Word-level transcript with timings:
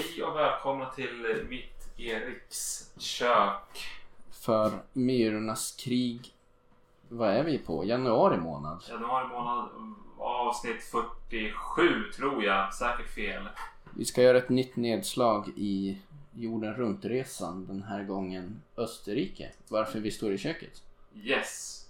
Hej 0.00 0.22
och 0.22 0.36
välkomna 0.36 0.90
till 0.90 1.46
mitt 1.48 1.98
Eriks 1.98 2.92
kök. 2.98 3.86
För 4.30 4.72
Myrornas 4.92 5.76
krig, 5.80 6.34
vad 7.08 7.30
är 7.30 7.44
vi 7.44 7.58
på? 7.58 7.84
Januari 7.84 8.36
månad? 8.36 8.82
Januari 8.88 9.28
månad 9.28 9.68
avsnitt 10.18 10.82
47 10.82 12.10
tror 12.16 12.44
jag. 12.44 12.74
Säkert 12.74 13.14
fel. 13.14 13.48
Vi 13.96 14.04
ska 14.04 14.22
göra 14.22 14.38
ett 14.38 14.48
nytt 14.48 14.76
nedslag 14.76 15.48
i 15.56 15.98
jorden 16.34 16.74
runt-resan. 16.74 17.66
Den 17.66 17.82
här 17.82 18.04
gången 18.04 18.62
Österrike. 18.76 19.52
Varför 19.68 20.00
vi 20.00 20.10
står 20.10 20.32
i 20.32 20.38
köket. 20.38 20.82
Yes. 21.14 21.86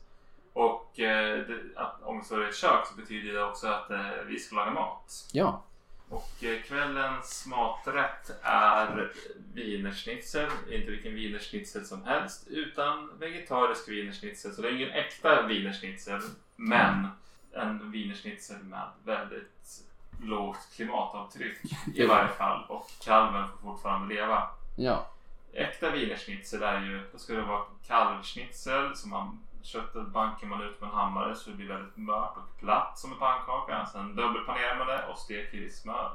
Och 0.53 1.01
eh, 1.01 1.47
det, 1.47 1.61
att, 1.77 2.03
om 2.03 2.19
vi 2.19 2.25
står 2.25 2.45
i 2.45 2.49
ett 2.49 2.57
kök 2.57 2.87
så 2.87 2.97
betyder 3.01 3.33
det 3.33 3.45
också 3.45 3.67
att 3.67 3.91
eh, 3.91 4.11
vi 4.27 4.39
ska 4.39 4.57
laga 4.57 4.71
mat. 4.71 5.29
Ja, 5.33 5.63
Och 6.11 6.45
eh, 6.45 6.63
kvällens 6.63 7.47
maträtt 7.47 8.31
är 8.43 9.13
wienerschnitzel. 9.55 10.51
Inte 10.71 10.91
vilken 10.91 11.15
wienerschnitzel 11.15 11.85
som 11.87 12.05
helst 12.05 12.49
utan 12.49 13.19
vegetarisk 13.19 13.89
wienerschnitzel. 13.89 14.53
Så 14.53 14.63
det 14.63 14.69
är 14.69 14.73
ingen 14.73 14.91
äkta 14.91 15.47
wienerschnitzel 15.47 16.21
men 16.57 17.09
en 17.53 17.91
wienerschnitzel 17.91 18.59
med 18.63 18.89
väldigt 19.05 19.85
lågt 20.23 20.69
klimatavtryck 20.77 21.59
i 21.95 22.07
varje 22.07 22.29
fall. 22.29 22.65
Och 22.69 22.91
kalven 23.05 23.49
får 23.49 23.71
fortfarande 23.71 24.15
leva. 24.15 24.51
ja, 24.77 25.11
Äkta 25.53 25.91
wienerschnitzel 25.91 26.63
är 26.63 26.81
ju, 26.81 27.09
då 27.13 27.19
ska 27.19 27.35
det 27.35 27.43
vara 27.43 27.63
kalvschnitzel 27.87 28.97
som 28.97 29.11
man 29.11 29.39
Köttet 29.63 30.07
bankar 30.07 30.47
man 30.47 30.63
ut 30.63 30.81
med 30.81 30.89
en 30.91 30.95
hammare 30.97 31.35
så 31.37 31.51
det 31.51 31.57
blir 31.57 31.69
väldigt 31.69 31.97
mört 31.97 32.37
och 32.37 32.61
platt 32.61 32.99
som 32.99 33.13
en 33.13 33.19
pannkaka. 33.19 33.87
Sen 33.87 34.17
dubbelpanerar 34.17 34.79
man 34.79 34.87
det 34.87 35.07
och 35.13 35.19
steker 35.19 35.59
i 35.59 35.71
smör. 35.71 36.11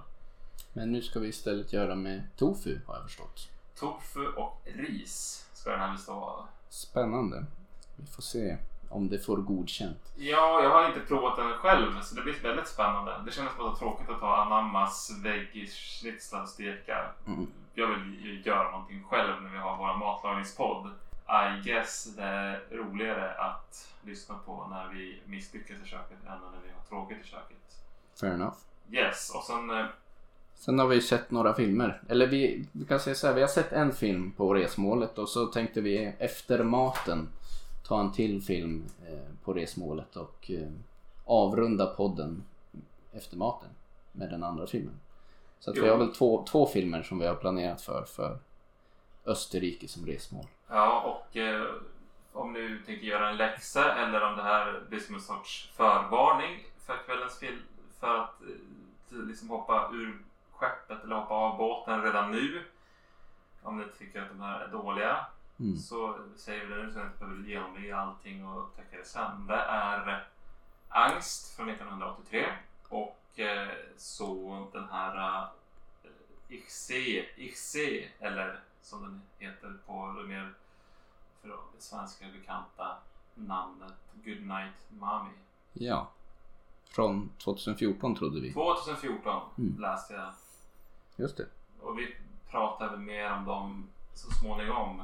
men 0.74 0.92
nu 0.92 1.02
ska 1.02 1.20
vi 1.20 1.28
istället 1.28 1.74
göra 1.74 1.96
med 1.96 2.24
tofu 2.38 2.80
har 2.88 2.96
jag 2.96 3.04
förstått. 3.04 3.50
Tofu 3.80 4.28
och 4.28 4.62
ris 4.64 5.48
ska 5.54 5.70
den 5.72 5.80
här 5.80 5.92
bestå 5.92 6.14
av. 6.14 6.46
Spännande. 6.70 7.46
Vi 7.96 8.06
får 8.06 8.22
se 8.22 8.58
om 8.90 9.10
det 9.10 9.20
får 9.20 9.38
godkänt. 9.38 10.14
Ja, 10.16 10.64
jag 10.64 10.70
har 10.70 10.88
inte 10.88 11.00
provat 11.00 11.36
den 11.36 11.54
själv 11.54 12.02
så 12.02 12.16
det 12.16 12.22
blir 12.22 12.40
väldigt 12.44 12.68
spännande. 12.68 13.22
Det 13.26 13.32
kändes 13.32 13.58
bara 13.58 13.76
tråkigt 13.76 14.09
att 14.09 14.20
ta 14.20 14.36
anammas 14.36 15.12
veggie-schnitzlar 15.24 16.42
och 16.42 16.50
steka. 16.50 17.06
Mm. 17.28 17.48
Jag 17.74 17.88
vill 17.88 18.26
ju 18.26 18.42
göra 18.42 18.72
någonting 18.72 19.04
själv 19.04 19.42
när 19.44 19.50
vi 19.50 19.58
har 19.58 19.78
vår 19.78 19.98
matlagningspodd. 19.98 20.92
I 21.28 21.62
guess 21.64 22.16
det 22.16 22.23
är 22.23 22.64
roligare 22.72 23.31
att 23.31 23.94
lyssna 24.04 24.36
på 24.45 24.68
när 24.70 24.88
vi 24.94 25.22
misslyckas 25.26 25.78
i 25.86 25.88
köket 25.88 26.18
än 26.28 26.40
när 26.40 26.62
vi 26.64 26.70
har 26.72 26.84
tråkigt 26.90 27.26
i 27.26 27.28
köket. 27.28 27.84
Fair 28.20 28.34
enough. 28.34 28.58
Yes, 28.92 29.31
och 29.36 29.44
sen 29.44 29.70
eh, 29.70 29.86
Sen 30.56 30.80
har 30.80 30.88
vi 30.88 31.02
sett 31.02 31.31
några 31.31 31.53
filmer. 31.53 32.02
Eller 32.09 32.28
vi, 32.28 32.66
vi 32.72 32.86
kan 32.86 33.00
säga 33.00 33.16
så 33.16 33.28
här, 33.28 33.34
vi 33.34 33.42
har 33.42 33.48
sett 33.48 33.72
en 33.72 33.94
film 33.94 34.31
på 34.31 34.53
resmålet 34.53 35.18
och 35.18 35.30
så 35.30 35.46
tänkte 35.46 35.81
vi 35.81 36.14
efter 36.20 36.64
maten 36.64 37.30
ta 37.84 38.00
en 38.00 38.12
till 38.12 38.42
film 38.42 38.86
eh, 39.08 39.44
på 39.44 39.53
resmålet 39.53 40.16
och 40.16 40.52
eh, 40.52 40.72
avrunda 41.26 41.86
podden 41.86 42.44
efter 43.14 43.38
maten 43.38 43.70
med 44.12 44.30
den 44.30 44.44
andra 44.44 44.68
filmen. 44.68 45.00
Så 45.59 45.72
vi 45.72 45.90
har 45.90 45.98
väl 45.98 46.14
två, 46.14 46.46
två 46.50 46.66
filmer 46.66 47.03
som 47.03 47.20
vi 47.20 47.28
har 47.28 47.36
planerat 47.36 47.81
för, 47.81 48.03
för 48.03 48.38
Österrike 49.25 49.88
som 49.88 50.06
resmål. 50.06 50.46
Ja, 50.68 51.02
och 51.02 51.38
eh, 51.38 51.66
om 52.34 52.53
du 52.53 52.80
tänker 52.84 53.08
göra 53.08 53.30
en 53.30 53.38
läxa 53.38 53.96
eller 53.96 54.22
om 54.24 54.38
det 54.38 54.44
här 54.44 54.81
blir 54.90 55.00
som 55.00 55.16
en 55.16 55.22
sorts 55.22 55.72
förvarning 55.75 56.63
för 56.86 56.97
kvällens 57.06 57.40
film 57.40 57.62
för 58.00 58.18
att 58.18 58.41
eh, 59.12 59.18
liksom 59.18 59.50
hoppa 59.50 59.90
ur 59.94 60.18
skeppet 60.52 61.03
eller 61.03 61.16
hoppa 61.16 61.34
av 61.34 61.58
båten 61.58 62.02
redan 62.03 62.31
nu. 62.31 62.63
Om 63.63 63.78
ni 63.80 63.86
tycker 63.97 64.22
att 64.22 64.30
de 64.30 64.41
här 64.41 64.59
är 64.59 64.68
dåliga 64.68 65.25
Mm. 65.59 65.78
så 65.78 66.18
säger 66.36 66.66
vi 66.66 66.75
det 66.75 66.84
nu 66.84 66.92
så 66.94 67.00
att 67.00 67.03
jag 67.03 67.07
inte 67.07 67.19
behöver 67.25 67.44
genomliva 67.50 67.97
allting 67.97 68.47
och 68.47 68.63
upptäcka 68.63 68.97
det 68.97 69.06
sen. 69.06 69.47
Det 69.47 69.53
är 69.56 70.28
Angst 70.90 71.56
från 71.56 71.69
1983 71.69 72.46
och 72.90 73.40
eh, 73.40 73.68
så 73.97 74.68
den 74.74 74.88
här 74.92 75.42
eh, 76.03 76.09
Ixe, 76.50 77.25
Ixe 77.36 78.03
eller 78.19 78.59
som 78.85 79.01
den 79.01 79.22
heter 79.40 79.73
på 79.85 80.16
det 80.22 80.28
mer 80.28 80.53
för 81.41 81.57
svenska 81.79 82.25
bekanta 82.40 82.97
namnet 83.35 83.94
Goodnight 84.13 84.73
Mommy. 84.90 85.31
Ja. 85.73 86.07
Från 86.90 87.29
2014 87.44 88.16
trodde 88.16 88.41
vi. 88.41 88.53
2014 88.53 89.41
Mm. 89.57 89.81
läste 89.81 90.13
jag 90.13 90.34
Just 91.16 91.38
det. 91.38 91.45
och 91.81 92.00
vi 92.00 92.16
pratar 92.51 92.90
väl 92.90 93.00
mer 93.00 93.31
om 93.31 93.45
dem 93.45 93.88
så 94.13 94.31
småningom. 94.31 95.01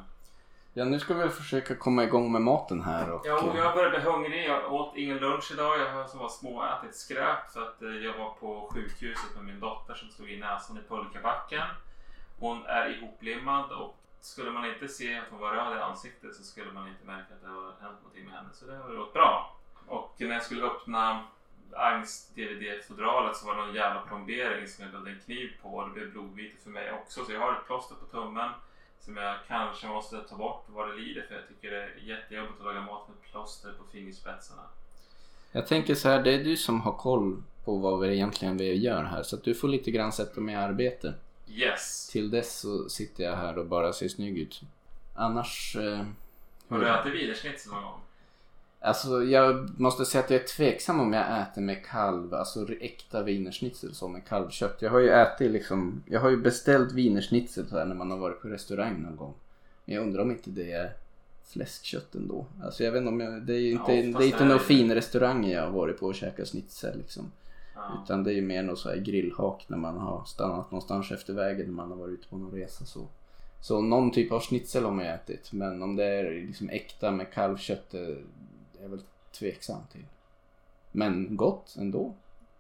Ja, 0.74 0.86
nu 0.86 1.00
ska 1.00 1.14
vi 1.14 1.30
försöka 1.30 1.76
komma 1.76 2.04
igång 2.04 2.32
med 2.32 2.42
maten 2.42 2.82
här. 2.82 3.12
Och, 3.12 3.22
Ja, 3.26 3.42
och 3.42 3.58
jag 3.58 3.76
börjar 3.76 3.90
bli 3.90 4.00
hungrig. 4.00 4.46
Jag 4.50 4.74
åt 4.74 4.96
ingen 4.98 5.18
lunch 5.18 5.52
idag. 5.54 5.80
Jag 5.80 5.94
har 5.94 6.08
som 6.08 6.20
var 6.20 6.30
småätit 6.30 6.96
skräp 6.96 7.50
för 7.54 7.62
att 7.62 7.82
eh, 7.82 7.90
jag 7.90 8.18
var 8.18 8.30
på 8.30 8.70
sjukhuset 8.74 9.36
med 9.36 9.46
min 9.46 9.60
dotter 9.60 9.94
som 9.94 10.10
stod 10.10 10.30
i 10.30 10.40
näsan 10.40 10.78
i 10.78 10.82
pulkabacken. 10.90 11.68
Hon 12.42 12.66
är 12.66 12.90
ihoplimmad 12.90 13.72
och 13.72 13.96
skulle 14.22 14.52
man 14.52 14.66
inte 14.66 14.88
se 14.88 15.18
att 15.18 15.30
hon 15.30 15.40
var 15.40 15.54
röd 15.54 15.78
i 15.78 15.82
ansiktet 15.82 16.36
så 16.36 16.44
skulle 16.44 16.72
man 16.72 16.88
inte 16.88 17.06
märka 17.06 17.34
att 17.34 17.42
det 17.42 17.48
har 17.48 17.74
hänt 17.82 17.98
någonting 18.04 18.26
med 18.26 18.34
henne. 18.34 18.50
Så 18.54 18.66
det 18.66 18.76
har 18.76 18.96
gått 18.96 19.14
bra. 19.14 19.58
Och 19.88 20.16
när 20.18 20.34
jag 20.34 20.44
skulle 20.44 20.66
öppna 20.66 21.24
Angst 21.76 22.36
DVD-fodralet 22.36 23.38
så 23.38 23.46
var 23.46 23.56
det 23.56 23.66
någon 23.66 23.76
jävla 23.76 24.02
plombering 24.02 24.68
som 24.68 24.84
jag 24.84 24.92
behövde 24.92 25.12
en 25.12 25.20
kniv 25.26 25.50
på 25.62 25.70
och 25.70 25.90
det 25.90 25.94
blev 25.94 26.12
blodvite 26.12 26.58
för 26.64 26.70
mig 26.70 26.92
också. 26.92 27.26
Så 27.26 27.32
jag 27.32 27.40
har 27.40 27.52
ett 27.52 27.66
plåster 27.68 27.96
på 27.96 28.06
tummen 28.06 28.50
som 29.00 29.18
jag 29.18 29.36
kanske 29.48 29.88
måste 29.88 30.22
ta 30.22 30.36
bort 30.36 30.66
vad 30.68 30.90
det 30.90 30.96
lider 30.96 31.22
för 31.28 31.36
jag 31.36 31.48
tycker 31.48 31.72
det 31.72 31.84
är 31.84 31.98
jättejobbigt 32.04 32.60
att 32.60 32.66
laga 32.66 32.82
mat 32.82 33.08
med 33.08 33.32
plåster 33.32 33.72
på 33.72 33.84
fingerspetsarna. 33.92 34.62
Jag 35.52 35.68
tänker 35.68 35.96
så 35.96 36.10
här, 36.10 36.24
det 36.24 36.34
är 36.34 36.44
du 36.44 36.58
som 36.58 36.82
har 36.82 36.94
koll 36.94 37.44
på 37.66 37.78
vad 37.78 38.00
vi 38.00 38.14
egentligen 38.14 38.58
vi 38.58 38.74
gör 38.74 39.04
här. 39.04 39.24
Så 39.24 39.36
att 39.36 39.44
du 39.44 39.56
får 39.56 39.68
lite 39.68 39.92
grann 39.92 40.12
sätta 40.12 40.42
mig 40.42 40.56
i 40.56 40.58
arbete. 40.58 41.14
Yes! 41.54 42.10
Till 42.12 42.32
dess 42.32 42.60
så 42.60 42.90
sitter 42.90 43.24
jag 43.24 43.36
här 43.36 43.58
och 43.58 43.66
bara 43.66 43.94
ser 43.94 44.08
snygg 44.08 44.38
ut. 44.38 44.62
Annars... 45.14 45.76
Eh, 45.76 46.06
Har 46.68 46.80
du 46.80 46.90
ätit 46.90 47.14
wienerschnitzel 47.14 47.72
någon 47.74 47.84
gång? 47.84 48.00
Alltså 48.84 49.24
jag 49.24 49.80
måste 49.80 50.06
säga 50.06 50.24
att 50.24 50.30
jag 50.30 50.42
är 50.42 50.48
tveksam 50.48 51.00
om 51.00 51.14
jag 51.14 51.42
äter 51.42 51.62
med 51.62 51.86
kalv, 51.86 52.34
alltså 52.34 52.74
äkta 52.80 53.24
wienerschnitzel 53.24 53.94
som 53.96 54.14
med 54.14 54.26
kalvkött. 54.28 54.78
Jag 54.82 54.90
har 54.92 55.00
ju 55.00 55.10
ätit 55.10 55.52
liksom, 55.52 56.04
jag 56.06 56.20
har 56.20 56.30
ju 56.30 56.38
beställt 56.38 56.92
wienerschnitzel 56.94 57.68
så 57.68 57.78
här 57.78 57.86
när 57.86 57.96
man 57.96 58.12
har 58.12 58.18
varit 58.18 58.42
på 58.42 58.48
restaurang 58.48 59.02
någon 59.02 59.16
gång. 59.16 59.34
Men 59.86 59.96
jag 59.96 60.02
undrar 60.04 60.22
om 60.22 60.32
inte 60.32 60.50
det 60.50 60.72
är 60.72 60.94
fläskkött 61.46 62.16
ändå. 62.16 62.46
Alltså 62.64 62.84
jag 62.84 62.92
vet 62.92 63.00
inte 63.00 63.10
om 63.10 63.20
jag, 63.20 63.42
det 63.42 63.54
är 63.54 63.60
ju 63.60 63.72
Ja, 63.72 63.92
inte, 63.92 64.08
oftast 64.08 64.18
det 64.20 64.24
är 64.26 64.28
inte 64.28 64.46
någon 64.46 64.60
fin 64.60 64.94
restaurang 64.94 65.50
jag 65.50 65.62
har 65.62 65.72
varit 65.72 66.00
på 66.00 66.06
och 66.06 66.16
käkat 66.16 66.48
schnitzel 66.48 66.98
liksom. 66.98 67.32
Ja. 67.76 68.02
Utan 68.04 68.24
det 68.24 68.32
är 68.32 68.36
ju 68.36 68.42
mer 68.42 68.64
något 68.64 68.80
så 68.80 68.90
här 68.90 68.98
grillhak 68.98 69.66
när 69.68 69.78
man 69.78 69.98
har 69.98 70.24
stannat 70.24 70.72
någonstans 70.72 71.12
efter 71.12 71.34
vägen 71.34 71.66
när 71.66 71.74
man 71.74 71.92
har 71.92 71.98
varit 71.98 72.14
ute 72.14 72.30
på 72.30 72.38
någon 72.38 72.52
resa 72.52 72.86
så. 72.86 73.08
Så 73.62 73.82
någon 73.82 74.12
typ 74.12 74.32
av 74.32 74.40
schnitzel 74.40 74.84
har 74.84 74.92
man 74.92 75.06
ätit. 75.06 75.54
Men 75.54 75.84
om 75.84 75.96
det 75.96 76.06
är 76.06 76.32
liksom 76.32 76.70
äkta 76.70 77.12
med 77.12 77.34
kalvkött 77.34 77.90
det 77.90 78.00
är 78.00 78.24
jag 78.82 78.90
väl 78.90 79.04
tveksam 79.32 79.82
till. 79.92 80.06
Men 80.92 81.38
gott 81.38 81.76
ändå. 81.80 82.14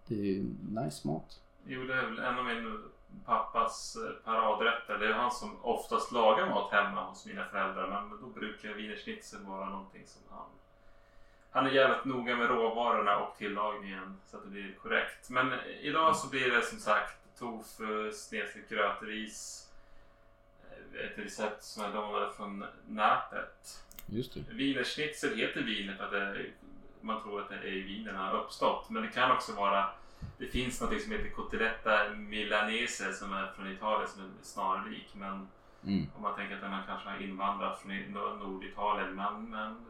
Det 0.08 0.16
är 0.16 0.26
ju 0.26 0.46
nice 0.70 1.08
mat. 1.08 1.42
Jo, 1.66 1.84
det 1.84 1.94
är 1.94 2.06
väl 2.06 2.20
en 2.20 2.38
av 2.40 2.46
min 2.46 2.84
pappas 3.26 3.96
eh, 3.96 4.26
paradrätter. 4.26 4.98
Det 5.00 5.08
är 5.08 5.14
han 5.14 5.32
som 5.32 5.58
oftast 5.62 6.12
lagar 6.12 6.50
mat 6.50 6.72
hemma 6.72 7.04
hos 7.10 7.26
mina 7.26 7.46
föräldrar. 7.46 7.88
Men 7.88 8.22
då 8.22 8.28
brukar 8.40 8.74
wienerschnitzel 8.74 9.44
vara 9.46 9.70
någonting 9.70 10.04
som 10.06 10.22
han... 10.30 10.46
Han 11.52 11.66
är 11.68 11.72
jävligt 11.72 12.06
noga 12.06 12.36
med 12.36 12.48
råvarorna 12.48 13.18
och 13.18 13.38
tillagningen 13.38 14.18
så 14.26 14.38
att 14.38 14.44
det 14.44 14.50
blir 14.50 14.74
korrekt. 14.82 15.30
Men 15.30 15.54
idag 15.82 16.16
så 16.16 16.30
blir 16.30 16.52
det 16.52 16.62
som 16.62 16.80
sagt 16.80 17.40
tofu, 17.40 18.12
snedstekt 18.12 18.70
grötris. 18.70 19.68
eh, 20.94 21.06
Ett 21.06 21.18
recept 21.20 21.64
som 21.64 21.84
jag 21.84 21.94
lånade 21.94 22.32
från 22.34 22.66
nätet. 22.88 23.84
Just 24.06 24.34
det. 24.34 24.40
Wienerschnitzel 24.50 25.38
heter 25.38 25.62
wiener 25.62 25.96
för 25.96 26.04
att 26.06 26.12
det, 26.12 26.46
man 27.02 27.22
tror 27.22 27.42
att 27.42 27.50
det 27.50 27.56
är 27.56 27.66
i 27.66 27.82
Wien 27.82 28.16
har 28.16 28.38
uppstått. 28.38 28.90
Men 28.90 29.04
det 29.04 29.10
kan 29.10 29.32
också 29.32 29.54
vara 29.54 29.90
det 30.38 30.48
finns 30.48 30.82
något 30.82 31.02
som 31.02 31.12
heter 31.12 31.30
cotilletta 31.30 32.10
milanese 32.10 33.14
som 33.14 33.34
är 33.34 33.52
från 33.56 33.72
Italien 33.72 34.10
som 34.10 34.22
är 34.22 34.30
snarlik. 34.42 35.10
Men 35.14 35.48
Mm. 35.86 36.08
om 36.16 36.22
man 36.22 36.36
tänker 36.36 36.56
att 36.56 36.62
den 36.62 36.78
kanske 36.88 37.10
har 37.10 37.18
invandrat 37.22 37.80
från 37.82 38.40
Norditalien. 38.40 39.16
Men, 39.16 39.50
men 39.50 39.86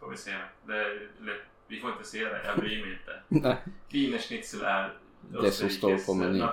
får 0.00 0.10
vi 0.10 0.16
se. 0.16 0.34
Det, 0.66 0.80
eller, 1.20 1.44
vi 1.66 1.80
får 1.80 1.92
inte 1.92 2.04
se 2.04 2.24
det. 2.24 2.44
Jag 2.44 2.58
bryr 2.58 2.84
mig 2.86 2.92
inte. 2.92 3.22
Nej. 3.48 3.56
Wienerschnitzel 3.88 4.62
är 4.62 4.98
Det 5.42 5.52
som 5.52 5.68
står 5.68 6.06
på 6.06 6.14
menyn. 6.14 6.46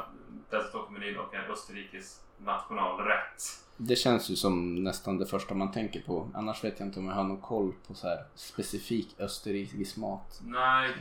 Det 0.50 0.62
som 0.62 0.70
står 0.70 0.84
på 0.84 0.92
menyn 0.92 1.18
och 1.18 1.34
är 1.36 1.52
Österrikes 1.52 2.22
nationalrätt. 2.38 3.44
Det 3.78 3.96
känns 3.96 4.30
ju 4.30 4.36
som 4.36 4.84
nästan 4.84 5.18
det 5.18 5.26
första 5.26 5.54
man 5.54 5.72
tänker 5.72 6.02
på. 6.02 6.30
Annars 6.34 6.64
vet 6.64 6.80
jag 6.80 6.88
inte 6.88 7.00
om 7.00 7.08
jag 7.08 7.16
har 7.16 7.24
någon 7.24 7.42
koll 7.42 7.74
på 7.88 7.94
så 7.94 8.08
här 8.08 8.26
specifik 8.36 9.16
österrikisk 9.20 9.98
mat. 9.98 10.42
Nej, 10.44 10.94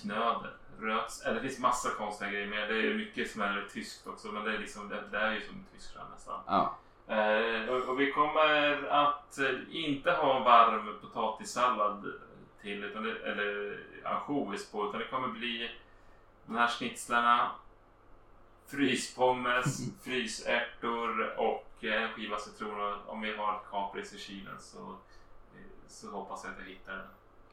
knödel. 0.00 0.50
Röts, 0.80 1.22
eller 1.22 1.34
det 1.34 1.48
finns 1.48 1.58
massa 1.58 1.88
konstiga 1.90 2.30
grejer 2.30 2.46
med 2.46 2.68
det 2.68 2.74
är 2.74 2.94
mycket 2.94 3.30
som 3.30 3.42
är 3.42 3.68
tyskt 3.72 4.06
också 4.06 4.28
men 4.28 4.44
det 4.44 4.54
är, 4.54 4.58
liksom, 4.58 4.88
det, 4.88 5.02
det 5.10 5.18
är 5.18 5.32
ju 5.32 5.40
som 5.40 5.64
Tyskland 5.74 6.08
nästan. 6.14 6.40
Ja. 6.46 6.78
Eh, 7.08 7.88
och, 7.88 8.00
vi 8.00 8.12
kommer 8.12 8.88
att 8.88 9.38
eh, 9.38 9.50
inte 9.70 10.10
ha 10.10 10.38
varm 10.38 10.98
potatissallad 11.00 12.12
till 12.62 12.84
utan 12.84 13.02
det, 13.02 13.18
eller 13.30 13.80
ansjovis 14.04 14.70
på 14.70 14.88
utan 14.88 15.00
det 15.00 15.06
kommer 15.06 15.28
bli 15.28 15.70
de 16.46 16.56
här 16.56 16.68
schnitzlarna 16.68 17.50
fryspommes, 18.66 19.80
frysärtor 20.02 21.38
och 21.38 21.84
eh, 21.84 22.02
en 22.02 22.08
skiva 22.08 22.38
citron. 22.38 22.92
Och 22.92 23.12
Om 23.12 23.20
vi 23.20 23.36
har 23.36 23.60
kapris 23.70 24.12
i 24.12 24.18
kylen 24.18 24.60
så, 24.60 24.78
eh, 24.78 25.88
så 25.88 26.10
hoppas 26.10 26.44
jag 26.44 26.52
att 26.52 26.58
jag 26.58 26.66
hittar 26.66 26.96
den. 26.96 27.06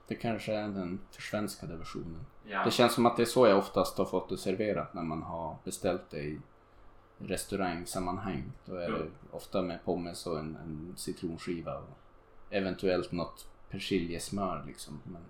Det 0.08 0.16
kanske 0.16 0.54
är 0.54 0.68
den 0.68 1.00
försvenskade 1.12 1.76
versionen. 1.78 2.26
Ja. 2.48 2.64
Det 2.66 2.72
känns 2.72 2.94
som 2.94 3.06
att 3.06 3.18
det 3.18 3.24
är 3.24 3.26
så 3.26 3.48
jag 3.48 3.58
oftast 3.58 3.98
har 3.98 4.06
fått 4.06 4.30
det 4.30 4.38
serverat 4.38 4.94
när 4.94 5.04
man 5.04 5.22
har 5.22 5.58
beställt 5.64 6.10
det 6.10 6.18
i 6.18 6.40
restaurangsammanhang. 7.28 8.52
Då 8.66 8.76
är 8.76 8.92
det 8.92 9.08
ofta 9.32 9.62
med 9.62 9.86
pommes 9.86 10.28
och 10.28 10.40
en, 10.40 10.56
en 10.56 10.94
citronskiva 10.98 11.78
och 11.78 11.98
eventuellt 12.50 13.12
något 13.12 13.48
persiljesmör 13.70 14.64
liksom. 14.68 15.02
Men 15.04 15.22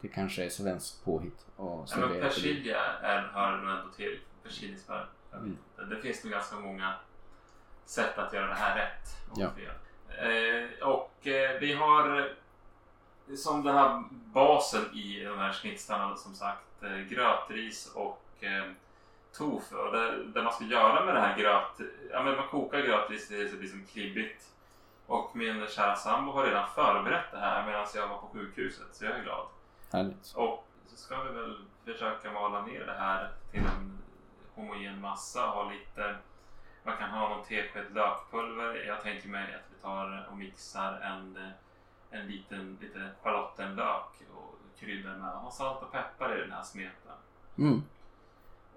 det 0.00 0.08
kanske 0.08 0.44
är 0.44 0.48
svenskt 0.48 1.04
påhitt 1.04 1.46
och 1.56 1.88
Ja, 1.90 1.96
men 1.96 2.20
persilja 2.20 2.82
är, 3.02 3.22
hör 3.22 3.56
nog 3.56 3.70
ändå 3.70 3.92
till. 3.92 4.18
Persiljesmör. 4.42 5.08
Mm. 5.32 5.56
Det 5.90 5.96
finns 5.96 6.24
nog 6.24 6.32
ganska 6.32 6.56
många 6.56 6.94
sätt 7.84 8.18
att 8.18 8.32
göra 8.32 8.46
det 8.46 8.54
här 8.54 8.76
rätt. 8.76 9.30
och 9.30 9.38
Ja. 9.38 9.50
Eh, 10.24 10.88
och 10.88 11.26
eh, 11.26 11.60
vi 11.60 11.72
har 11.72 12.32
som 13.36 13.64
den 13.64 13.74
här 13.74 14.04
basen 14.10 14.94
i 14.94 15.24
de 15.24 15.38
här 15.38 15.52
schnitzlarna 15.52 16.16
som 16.16 16.34
sagt 16.34 16.82
eh, 16.82 16.98
grötris 16.98 17.92
och 17.94 18.22
eh, 18.40 18.64
tofu. 19.32 19.76
Och 19.76 19.92
det, 19.92 20.24
det 20.24 20.42
man 20.42 20.52
ska 20.52 20.64
göra 20.64 21.04
med 21.04 21.14
det 21.14 21.20
här 21.20 21.38
gröt... 21.38 21.90
Ja, 22.10 22.22
men 22.22 22.36
man 22.36 22.48
kokar 22.48 22.80
grötris 22.80 23.28
tills 23.28 23.50
det 23.50 23.56
blir 23.56 23.68
som 23.68 23.86
klibbigt. 23.86 24.44
Och 25.06 25.36
min 25.36 25.66
kära 25.68 25.96
sambo 25.96 26.32
har 26.32 26.46
redan 26.46 26.68
förberett 26.74 27.30
det 27.32 27.38
här 27.38 27.66
medan 27.66 27.86
jag 27.94 28.08
var 28.08 28.18
på 28.18 28.26
sjukhuset 28.26 28.86
så 28.92 29.04
jag 29.04 29.16
är 29.16 29.22
glad. 29.22 29.46
Härligt. 29.92 30.32
Och 30.34 30.66
så 30.86 30.96
ska 30.96 31.22
vi 31.22 31.32
väl 31.40 31.56
försöka 31.84 32.32
mala 32.32 32.62
ner 32.62 32.86
det 32.86 32.92
här 32.98 33.30
till 33.50 33.60
en 33.60 33.98
homogen 34.54 35.00
massa. 35.00 35.40
Ha 35.40 35.70
lite, 35.70 36.16
man 36.82 36.96
kan 36.96 37.10
ha 37.10 37.28
någon 37.28 37.44
tesked 37.44 37.94
lökpulver. 37.94 38.84
Jag 38.86 39.02
tänker 39.02 39.28
mig 39.28 39.54
att 39.54 39.70
vi 39.70 39.82
tar 39.82 40.28
och 40.30 40.36
mixar 40.36 41.00
en, 41.00 41.38
en 42.10 42.26
liten 42.26 42.78
lite 42.80 43.10
schalottenlök 43.22 44.22
och 44.34 44.54
kryddar 44.78 45.16
med 45.16 45.30
ha 45.30 45.50
salt 45.50 45.82
och 45.82 45.92
peppar 45.92 46.38
i 46.38 46.40
den 46.40 46.52
här 46.52 46.62
smeten. 46.62 47.12
Mm. 47.58 47.82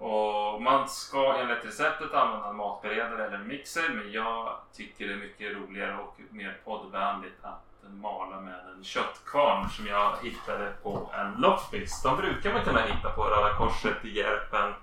Och 0.02 0.62
man 0.62 0.90
ska 0.90 1.38
enligt 1.38 1.66
receptet 1.66 2.14
använda 2.14 2.50
en 2.50 2.56
matberedare 2.56 3.26
eller 3.26 3.38
en 3.38 3.48
mixer 3.48 3.90
men 3.90 4.12
jag 4.12 4.60
tycker 4.74 5.08
det 5.08 5.14
är 5.14 5.18
mycket 5.18 5.58
roligare 5.58 5.98
och 5.98 6.20
mer 6.30 6.58
poddvänligt 6.66 7.38
att 7.42 7.64
mala 7.82 8.40
med 8.40 8.60
en 8.76 8.84
köttkvarn 8.84 9.70
som 9.70 9.88
jag 9.88 10.18
hittade 10.24 10.74
på 10.84 11.12
en 11.14 11.42
loppis. 11.42 12.04
De 12.04 12.18
brukar 12.18 12.54
man 12.54 12.64
kunna 12.64 12.82
hitta 12.82 13.10
på 13.10 13.24
Röda 13.24 13.54
Korset 13.58 14.06
i 14.06 14.10
Järpen 14.10 14.74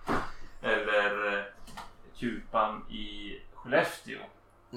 eller 0.63 1.39
eh, 1.39 1.45
Kupan 2.19 2.85
i 2.91 3.37
Skellefteå. 3.55 4.21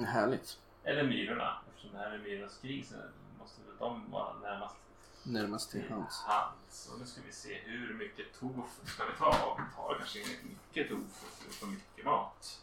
Härligt. 0.06 0.58
Eller 0.84 1.02
Myrorna 1.02 1.56
eftersom 1.68 1.92
det 1.92 1.98
här 1.98 2.10
är 2.14 2.18
Myrornas 2.18 2.58
krig 2.58 2.86
så 2.86 2.94
måste 3.38 3.60
väl 3.66 3.76
de 3.78 4.10
vara 4.10 4.32
närmast 4.42 4.76
Närmast 5.22 5.70
till 5.70 5.82
hands. 5.90 6.22
hands. 6.26 6.90
Och 6.92 7.00
nu 7.00 7.06
ska 7.06 7.20
vi 7.26 7.32
se 7.32 7.58
hur 7.64 7.94
mycket 7.94 8.40
tofu 8.40 8.86
ska 8.86 9.02
vi 9.04 9.18
ta? 9.18 9.56
Vi 9.58 9.76
tar 9.76 9.94
kanske 9.98 10.18
inte 10.18 10.32
mycket 10.44 10.88
tofu 10.88 11.50
för 11.50 11.66
mycket 11.66 12.04
mat. 12.04 12.58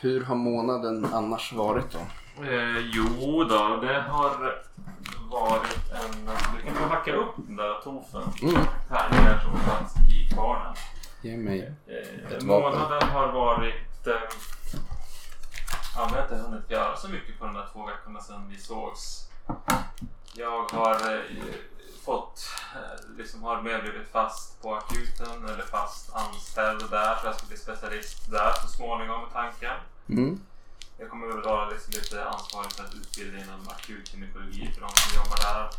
Hur 0.00 0.24
har 0.24 0.34
månaden 0.36 1.04
annars 1.12 1.52
varit 1.52 1.92
då? 1.92 1.98
Eh, 2.44 2.78
jo 2.78 3.44
då, 3.44 3.76
det 3.76 4.00
har 4.02 4.62
varit 5.30 5.90
en... 5.92 6.26
Du 6.56 6.62
kan 6.62 6.74
få 6.74 6.84
hacka 6.84 7.12
upp 7.12 7.34
den 7.36 7.56
där 7.56 7.80
tofun. 7.80 8.22
Mm. 8.42 8.64
Tärningar 8.88 9.40
som 9.40 9.60
fanns 9.60 9.94
i 10.10 10.28
kvarnen. 10.34 10.74
Ge 11.22 11.36
mig. 11.36 11.74
Eh, 11.86 12.32
Ett 12.36 12.42
månaden 12.42 13.08
har 13.08 13.32
varit... 13.32 14.06
Eh, 14.06 14.12
ja, 15.96 16.08
vi 16.10 16.16
har 16.16 16.22
inte 16.22 16.36
hunnit 16.36 16.70
göra 16.70 16.96
så 16.96 17.08
mycket 17.08 17.38
på 17.38 17.44
de 17.44 17.54
där 17.54 17.68
två 17.72 17.86
veckorna 17.86 18.20
sedan 18.20 18.48
vi 18.48 18.58
sågs. 18.58 19.28
Jag 20.36 20.68
har 20.72 21.14
eh, 21.14 21.20
fått, 22.04 22.48
eh, 22.74 23.16
liksom 23.16 23.42
har 23.42 23.62
med 23.62 23.82
blivit 23.82 24.08
fast 24.12 24.62
på 24.62 24.74
akuten 24.74 25.48
eller 25.48 25.62
fast 25.62 26.14
anställd 26.14 26.90
där 26.90 27.16
så 27.20 27.26
jag 27.26 27.34
ska 27.34 27.46
bli 27.46 27.56
specialist 27.56 28.30
där 28.30 28.52
så 28.62 28.68
småningom 28.68 29.20
med 29.20 29.32
tanken. 29.32 29.76
Mm. 30.08 30.40
Jag 30.98 31.10
kommer 31.10 31.26
väl 31.26 31.42
vara 31.42 31.70
liksom 31.70 31.92
lite 31.92 32.24
ansvarig 32.24 32.72
för 32.72 32.84
att 32.84 32.94
utbilda 32.94 33.38
inom 33.38 33.68
akutgynekologi 33.68 34.72
för 34.74 34.80
de 34.80 34.88
som 34.88 35.16
jobbar 35.16 35.36
där. 35.36 35.70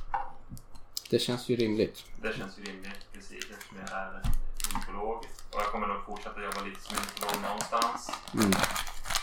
Det 1.09 1.19
känns 1.19 1.49
ju 1.49 1.55
rimligt. 1.55 2.03
Det 2.21 2.37
känns 2.37 2.57
ju 2.59 2.63
rimligt 2.63 3.13
precis 3.13 3.45
eftersom 3.51 3.77
jag 3.77 3.89
är 3.99 4.21
gynekolog. 4.67 5.17
Och 5.51 5.61
jag 5.61 5.65
kommer 5.65 5.87
nog 5.87 6.05
fortsätta 6.05 6.43
jobba 6.43 6.61
lite 6.61 6.81
som 6.81 6.97
gynekolog 6.97 7.41
någonstans. 7.41 8.11
Mm. 8.33 8.51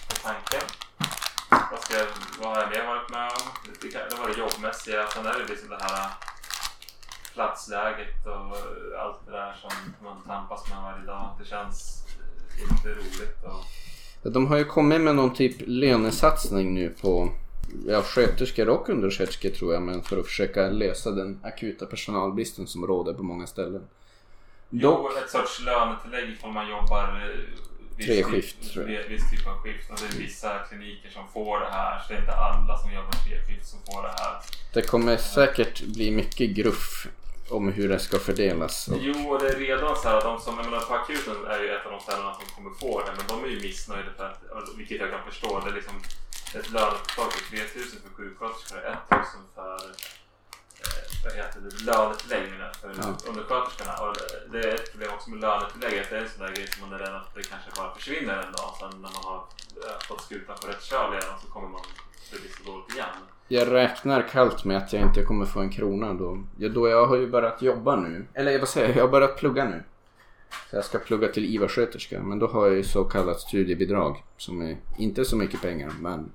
På 0.09 0.15
tanken. 0.23 0.69
Vad, 1.71 1.81
ska 1.81 1.95
vad 2.41 2.57
har 2.57 2.63
jag 2.63 2.71
mer 2.71 2.87
varit 2.87 3.11
med 3.11 3.31
om? 3.41 3.73
Det, 3.83 4.19
var 4.19 4.29
det 4.29 4.39
jobbmässiga. 4.39 5.07
Sen 5.07 5.27
är 5.27 5.39
det 5.39 5.47
liksom 5.49 5.69
det 5.69 5.79
här 5.81 6.11
platsläget 7.35 8.27
och 8.27 8.57
allt 9.01 9.27
det 9.27 9.33
där 9.33 9.57
som 9.61 9.71
man 10.05 10.23
tampas 10.27 10.69
med 10.69 10.83
varje 10.83 11.07
dag. 11.07 11.37
Det 11.39 11.45
känns 11.45 12.07
inte 12.71 12.89
roligt. 12.89 13.39
Och, 14.23 14.33
De 14.33 14.47
har 14.47 14.57
ju 14.57 14.65
kommit 14.65 15.01
med 15.01 15.15
någon 15.15 15.35
typ 15.35 15.57
lönesatsning 15.67 16.75
nu 16.75 16.89
på 17.01 17.29
ja, 17.87 18.03
sköterskor 18.03 18.69
och 18.69 18.89
undersköterskor 18.89 19.51
tror 19.51 19.75
jag, 19.75 19.83
men 19.83 20.03
för 20.03 20.19
att 20.19 20.27
försöka 20.27 20.67
lösa 20.67 21.11
den 21.11 21.41
akuta 21.43 21.87
personalbristen 21.87 22.67
som 22.67 22.87
råder 22.87 23.15
på 23.15 23.23
många 23.23 23.47
ställen. 23.47 23.83
Dock, 24.71 25.11
Jo, 25.13 25.19
ett 25.25 25.31
sorts 25.31 25.61
lönetillägg 25.61 26.31
ifall 26.31 26.53
man 26.53 26.71
jobbar 26.71 27.35
viss 27.97 28.07
Tre 28.07 28.17
typ- 28.17 28.27
skift, 28.27 28.73
tror 28.73 28.91
jag. 28.91 29.03
vi- 29.03 29.09
Viss 29.09 29.31
typ 29.31 29.47
av 29.47 29.59
skift. 29.59 29.91
Och 29.91 29.97
det 30.01 30.07
är 30.17 30.19
vissa 30.19 30.59
kliniker 30.59 31.11
som 31.11 31.29
får 31.33 31.61
det 31.61 31.71
här. 31.71 31.99
Så 32.01 32.09
det 32.09 32.15
är 32.15 32.21
inte 32.21 32.33
alla 32.35 32.79
som 32.79 32.93
jobbar 32.93 33.11
tre 33.13 33.37
skift 33.47 33.67
som 33.69 33.79
får 33.87 34.03
det 34.03 34.09
här. 34.19 34.41
det 34.73 34.83
kommer 34.83 35.17
säkert 35.17 35.83
bli 35.83 36.11
mycket 36.11 36.51
gruff 36.51 37.07
om 37.49 37.73
hur 37.73 37.89
det 37.89 37.99
ska 37.99 38.19
fördelas. 38.19 38.89
Och, 38.89 38.99
Jo, 39.01 39.31
och 39.31 39.41
det 39.43 39.49
är 39.49 39.57
redan 39.57 39.97
så 39.97 40.09
här 40.09 40.17
att 40.19 40.25
de 40.25 40.41
som, 40.41 40.57
jag 40.57 40.65
menar 40.65 40.81
på 40.81 40.95
akuten 40.95 41.47
är 41.47 41.59
ju 41.61 41.69
ett 41.69 41.87
av 41.87 41.93
de 41.93 42.01
ställena 42.01 42.35
som 42.35 42.45
kommer 42.55 42.71
få 42.79 43.01
det. 43.01 43.13
Men 43.17 43.27
de 43.29 43.45
är 43.45 43.49
ju 43.49 43.61
missnöjda 43.61 44.11
för 44.17 44.25
att, 44.25 44.69
vilket 44.79 45.01
jag 45.01 45.11
kan 45.11 45.25
förstå. 45.31 45.61
Det 45.65 45.71
är 45.71 45.75
liksom 45.75 45.95
ett 46.55 46.71
lönepåslag 46.71 47.31
på 47.31 47.39
3000 47.57 47.99
för 48.03 48.11
sjuksköterskor 48.17 48.79
och 48.79 49.13
1000 49.13 49.41
för 49.55 49.79
vad 51.25 51.33
heter 51.41 51.61
det, 51.61 51.85
lönetillägg 51.91 52.51
menar 52.53 52.65
jag, 52.67 52.77
för 52.77 52.89
Ja. 53.03 53.29
undersköterskorna. 53.31 53.93
Och 54.05 54.13
det- 54.17 54.59
det 54.59 54.69
är 54.71 54.75
ett 54.75 54.91
problem 54.93 55.11
också 55.17 55.31
med 55.31 55.41
lönetillägg. 55.41 55.95
Att 56.01 56.11
det 56.11 56.17
är 56.17 56.23
en 56.23 56.29
sån 56.29 56.47
där 56.47 56.53
grej 56.57 56.67
som 56.73 56.81
man 56.89 56.93
är 56.97 56.99
rädd 57.05 57.15
att 57.21 57.35
det 57.35 57.43
kanske 57.43 57.71
bara 57.77 57.95
försvinner 57.95 58.37
en 58.47 58.53
dag. 58.59 58.71
Sen 58.81 58.91
när 58.91 59.11
man 59.17 59.25
har 59.29 59.37
eh, 59.87 59.99
fått 60.09 60.21
skutan 60.23 60.57
på 60.63 60.67
rätt 60.69 60.83
köl 60.83 61.13
igen 61.13 61.35
så 61.43 61.47
kommer 61.55 61.69
man 61.69 61.81
det 62.33 62.41
blir 62.41 62.51
så 62.59 62.63
dåligt 62.73 62.95
igen. 62.95 63.09
jag 63.49 63.73
räknar 63.73 64.29
kallt 64.29 64.65
med 64.65 64.77
att 64.77 64.93
jag 64.93 65.03
inte 65.03 65.23
kommer 65.25 65.45
få 65.47 65.61
en 65.61 65.71
krona 65.71 66.15
då. 66.15 66.45
Ja, 66.59 66.69
då 66.69 66.89
jag 66.89 67.07
har 67.07 67.17
ju 67.17 67.27
börjat 67.31 67.63
jobba 67.63 67.97
nu. 67.97 68.27
Eller 68.35 68.59
vad 68.59 68.69
säger 68.69 68.89
jag? 68.89 68.97
Jag 68.97 69.03
har 69.03 69.09
börjat 69.09 69.37
plugga 69.37 69.65
nu. 69.65 69.83
Så 70.71 70.77
jag 70.77 70.85
ska 70.85 70.99
plugga 70.99 71.29
till 71.29 71.45
IVA-sköterska. 71.55 72.21
Men 72.23 72.39
då 72.39 72.47
har 72.47 72.67
jag 72.67 72.77
ju 72.77 72.85
så 72.85 73.05
kallat 73.05 73.41
studiebidrag. 73.41 74.25
Som 74.37 74.63
är 74.63 74.77
inte 74.99 75.25
så 75.25 75.37
mycket 75.37 75.61
pengar 75.63 75.93
men 76.01 76.33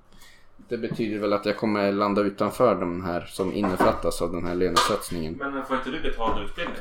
det 0.70 0.78
betyder 0.78 1.20
väl 1.20 1.34
att 1.34 1.46
jag 1.46 1.58
kommer 1.58 1.92
landa 1.92 2.22
utanför 2.22 2.76
de 2.76 3.04
här 3.04 3.22
som 3.22 3.54
innefattas 3.54 4.22
av 4.22 4.32
den 4.32 4.46
här 4.46 4.56
lönesatsningen. 4.56 5.34
Men 5.34 5.66
får 5.66 5.78
inte 5.78 5.90
du 5.90 6.02
betald 6.02 6.46
utbildning? 6.46 6.78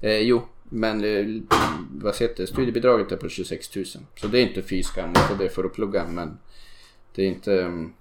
Eh, 0.00 0.18
jo, 0.18 0.42
men 0.62 1.04
eh, 1.04 1.42
vad 1.90 2.16
heter 2.16 2.42
det? 2.42 2.46
Studiebidraget 2.46 3.12
är 3.12 3.16
på 3.16 3.28
26 3.28 3.76
000. 3.76 3.84
Så 4.16 4.26
det 4.26 4.38
är 4.38 4.42
inte 4.42 4.62
fy 4.62 4.82
skam 4.82 5.14
för 5.14 5.36
det 5.36 5.48
för 5.48 5.64
att 5.64 5.72
plugga 5.72 6.06
men 6.08 6.38
det 7.14 7.22
är 7.22 7.26
inte 7.26 7.62
mm, 7.62 7.92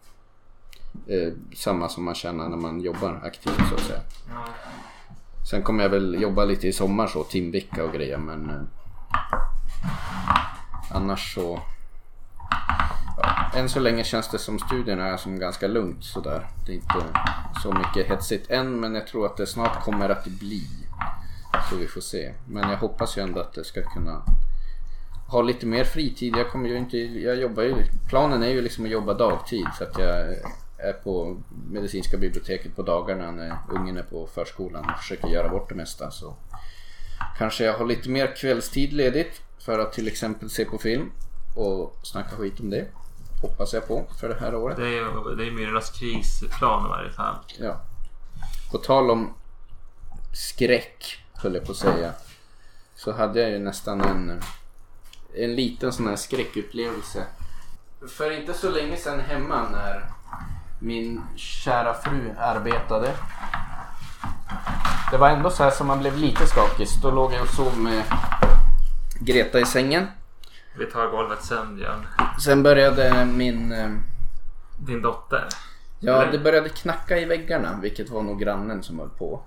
eh, 1.07 1.33
samma 1.55 1.89
som 1.89 2.03
man 2.03 2.15
tjänar 2.15 2.50
när 2.50 2.57
man 2.57 2.81
jobbar 2.81 3.21
aktivt 3.24 3.69
så 3.69 3.75
att 3.75 3.81
säga. 3.81 4.01
Sen 5.50 5.63
kommer 5.63 5.83
jag 5.83 5.89
väl 5.89 6.21
jobba 6.21 6.45
lite 6.45 6.67
i 6.67 6.74
sommar 6.74 7.07
så, 7.07 7.24
timvecka 7.24 7.86
och 7.86 7.93
grejer 7.93 8.17
men 8.17 8.50
eh, 8.50 8.62
annars 10.91 11.33
så 11.33 11.62
än 13.60 13.70
så 13.70 13.80
länge 13.80 14.04
känns 14.04 14.28
det 14.28 14.38
som 14.39 14.60
studierna 14.60 15.08
är 15.08 15.18
som 15.18 15.39
ganska 15.39 15.68
lugnt 15.68 16.04
sådär. 16.04 16.48
Det 16.66 16.72
är 16.72 16.75
inte 16.75 17.06
så 17.63 17.74
mycket 17.74 18.12
hetsigt 18.12 18.50
än 18.50 18.80
men 18.80 18.96
jag 18.96 19.08
tror 19.08 19.25
att 19.25 19.38
det 19.38 19.48
snart 19.48 19.84
kommer 19.84 20.10
att 20.10 20.25
bli. 20.25 20.63
Så 21.70 21.75
vi 21.75 21.88
får 21.88 22.01
se. 22.01 22.34
Men 22.48 22.70
jag 22.70 22.78
hoppas 22.78 23.18
ju 23.18 23.22
ändå 23.22 23.39
att 23.39 23.54
det 23.54 23.63
ska 23.63 23.82
kunna 23.82 24.22
ha 25.28 25.42
lite 25.42 25.66
mer 25.66 25.84
fritid. 25.84 26.36
Jag 26.38 26.51
kommer 26.51 26.70
ju 26.70 26.78
inte, 26.78 26.98
jag 26.98 27.36
jobbar 27.36 27.63
ju, 27.63 27.75
planen 28.10 28.44
är 28.44 28.50
ju 28.50 28.62
liksom 28.62 28.86
att 28.86 28.92
jobba 28.92 29.13
dagtid 29.13 29.68
så 29.78 29.84
att 29.84 30.00
jag 30.00 30.36
är 30.78 30.94
på 31.04 31.38
medicinska 31.72 32.18
biblioteket 32.18 32.75
på 32.75 32.82
dagarna 32.82 33.32
när 33.32 33.58
ungen 33.70 33.98
är 33.98 34.04
på 34.04 34.28
förskolan 34.28 34.89
och 34.89 35.00
försöker 35.00 35.28
göra 35.28 35.50
bort 35.50 35.70
det 35.70 35.75
mesta. 35.75 36.12
Så 36.12 36.36
kanske 37.38 37.63
jag 37.63 37.78
har 37.78 37.86
lite 37.86 38.10
mer 38.10 38.36
kvällstid 38.36 38.94
ledigt 38.94 39.42
för 39.60 39.80
att 39.80 39.94
till 39.94 40.08
exempel 40.08 40.50
se 40.50 40.66
på 40.66 40.78
film 40.78 41.12
och 41.56 42.00
snacka 42.04 42.36
skit 42.36 42.60
om 42.60 42.70
det. 42.70 42.88
Hoppas 43.41 43.74
jag 43.74 43.88
på 43.88 44.05
för 44.19 44.29
det 44.29 44.39
här 44.39 44.55
året. 44.55 44.77
Det 44.77 44.98
är, 44.98 45.36
det 45.36 45.48
är 45.48 45.51
Myrornas 45.51 45.89
krigsplan 45.89 46.86
i 46.86 46.89
varje 46.89 47.12
fall. 47.12 47.36
Ja. 47.60 47.81
På 48.72 48.77
tal 48.77 49.12
om 49.12 49.34
skräck, 50.34 51.24
höll 51.34 51.55
jag 51.55 51.65
på 51.65 51.72
att 51.72 51.77
säga. 51.77 52.12
Så 52.96 53.12
hade 53.12 53.41
jag 53.41 53.50
ju 53.51 53.60
nästan 53.60 54.01
en, 54.01 54.41
en 55.36 55.55
liten 55.55 55.93
sån 55.93 56.08
här 56.08 56.15
skräckupplevelse. 56.15 57.25
För 58.08 58.31
inte 58.31 58.53
så 58.53 58.69
länge 58.69 58.98
sedan 58.98 59.19
hemma 59.19 59.69
när 59.69 60.12
min 60.79 61.22
kära 61.36 61.93
fru 61.93 62.34
arbetade. 62.38 63.13
Det 65.12 65.17
var 65.17 65.29
ändå 65.29 65.50
så 65.50 65.63
här 65.63 65.72
som 65.72 65.88
man 65.88 66.00
blev 66.00 66.17
lite 66.17 66.48
skakig. 66.48 66.88
Då 67.01 67.12
låg 67.12 67.34
jag 67.34 67.41
och 67.41 67.50
sov 67.50 67.77
med 67.77 68.03
Greta 69.19 69.60
i 69.60 69.65
sängen. 69.65 70.08
Vi 70.77 70.85
tar 70.85 71.07
golvet 71.11 71.43
sen 71.43 71.75
Björn. 71.75 72.07
Sen 72.45 72.63
började 72.63 73.25
min... 73.25 73.71
eh, 73.71 73.89
Din 74.88 75.01
dotter. 75.01 75.47
Ja, 75.99 76.21
Eller? 76.21 76.31
det 76.31 76.39
började 76.39 76.69
knacka 76.69 77.17
i 77.17 77.25
väggarna, 77.25 77.79
vilket 77.81 78.09
var 78.09 78.21
nog 78.21 78.39
grannen 78.39 78.83
som 78.83 78.99
höll 78.99 79.09
på. 79.09 79.41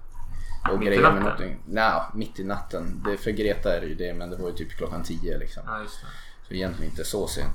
Och 0.71 0.79
Mitt 0.79 0.83
i 0.83 0.87
grejer 0.87 1.03
med 1.03 1.15
natten? 1.15 1.25
någonting. 1.25 1.59
Nja, 1.67 2.11
mitt 2.15 2.41
i 2.41 2.45
natten. 2.45 3.03
Det, 3.05 3.17
för 3.17 3.31
Greta 3.31 3.77
är 3.77 3.81
det 3.81 3.87
ju 3.87 3.95
det, 3.95 4.15
men 4.15 4.31
det 4.31 4.37
var 4.37 4.49
ju 4.49 4.55
typ 4.55 4.71
klockan 4.77 5.03
10 5.03 5.39
liksom. 5.39 5.63
Ja, 5.67 5.81
just 5.83 6.01
det. 6.01 6.07
Så 6.49 6.55
egentligen 6.55 6.91
inte 6.91 7.05
så 7.05 7.27
sent. 7.27 7.53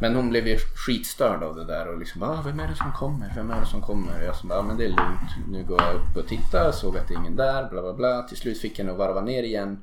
Men 0.00 0.14
hon 0.14 0.28
blev 0.30 0.46
ju 0.48 0.58
skitstörd 0.58 1.42
av 1.42 1.56
det 1.56 1.64
där 1.64 1.88
och 1.88 1.98
liksom 1.98 2.22
ah, 2.22 2.42
vem 2.44 2.60
är 2.60 2.68
det 2.68 2.74
som 2.74 2.92
kommer? 2.92 3.32
Vem 3.36 3.50
är 3.50 3.60
det 3.60 3.66
som 3.66 3.82
kommer? 3.82 4.18
Och 4.20 4.24
jag 4.26 4.34
bara, 4.44 4.58
ah, 4.58 4.62
men 4.62 4.76
det 4.76 4.84
är 4.84 4.88
lugnt. 4.88 5.30
Nu 5.48 5.64
går 5.64 5.82
jag 5.82 5.94
upp 5.94 6.16
och 6.16 6.26
tittar, 6.28 6.72
såg 6.72 6.96
att 6.98 7.08
det 7.08 7.14
är 7.14 7.18
ingen 7.18 7.36
där, 7.36 7.68
bla 7.70 7.82
bla 7.82 7.92
bla. 7.94 8.22
Till 8.22 8.36
slut 8.36 8.60
fick 8.60 8.78
jag 8.78 8.86
nog 8.86 8.96
varva 8.96 9.20
ner 9.20 9.42
igen. 9.42 9.82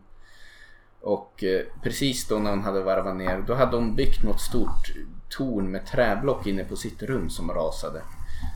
Och 1.04 1.44
eh, 1.44 1.62
precis 1.82 2.28
då 2.28 2.40
när 2.40 2.50
hon 2.50 2.64
hade 2.64 2.84
varvat 2.84 3.16
ner, 3.16 3.44
då 3.48 3.54
hade 3.54 3.76
hon 3.76 3.96
byggt 3.96 4.24
något 4.24 4.42
stort 4.42 4.94
torn 5.30 5.72
med 5.72 5.86
träblock 5.86 6.48
inne 6.48 6.64
på 6.64 6.76
sitt 6.76 7.04
rum 7.04 7.30
som 7.30 7.52
rasade. 7.52 8.02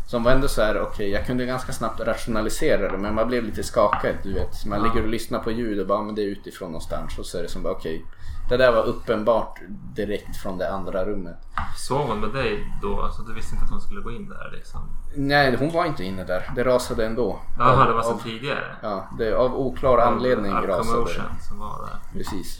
Som 0.07 0.23
var 0.23 0.31
ändå 0.31 0.47
så 0.47 0.61
här, 0.61 0.81
okej 0.81 1.09
jag 1.09 1.25
kunde 1.25 1.45
ganska 1.45 1.73
snabbt 1.73 1.99
rationalisera 1.99 2.91
det 2.91 2.97
men 2.97 3.15
man 3.15 3.27
blev 3.27 3.43
lite 3.43 3.63
skakad 3.63 4.15
du 4.23 4.33
vet. 4.33 4.65
Man 4.65 4.83
ligger 4.83 5.01
och 5.03 5.09
lyssnar 5.09 5.39
på 5.39 5.51
ljud 5.51 5.79
och 5.79 5.87
bara, 5.87 6.03
men 6.03 6.15
det 6.15 6.21
är 6.21 6.25
utifrån 6.25 6.71
någonstans. 6.71 7.19
Och 7.19 7.25
så 7.25 7.37
är 7.37 7.43
det 7.43 7.49
som 7.49 7.63
bara, 7.63 7.73
okej. 7.73 8.05
Det 8.49 8.57
där 8.57 8.71
var 8.71 8.83
uppenbart 8.83 9.59
direkt 9.95 10.37
från 10.37 10.57
det 10.57 10.71
andra 10.71 11.05
rummet. 11.05 11.37
Sov 11.77 12.07
hon 12.07 12.19
med 12.19 12.29
dig 12.33 12.65
då? 12.81 13.01
Alltså 13.01 13.21
du 13.21 13.33
visste 13.33 13.55
inte 13.55 13.65
att 13.65 13.71
hon 13.71 13.81
skulle 13.81 14.01
gå 14.01 14.11
in 14.11 14.29
där 14.29 14.51
liksom? 14.55 14.81
Nej, 15.15 15.55
hon 15.55 15.71
var 15.71 15.85
inte 15.85 16.03
inne 16.03 16.23
där. 16.23 16.51
Det 16.55 16.63
rasade 16.63 17.05
ändå. 17.05 17.39
Jaha, 17.57 17.87
det 17.87 17.93
var 17.93 18.01
sen 18.03 18.13
av, 18.13 18.23
tidigare? 18.23 18.63
Ja, 18.81 19.07
det, 19.17 19.33
av 19.37 19.55
oklar 19.55 19.97
anledning 19.97 20.53
Av 20.53 20.67
rasade 20.67 21.03
det. 21.03 21.43
som 21.47 21.59
var 21.59 21.85
där. 21.87 21.99
Precis. 22.13 22.59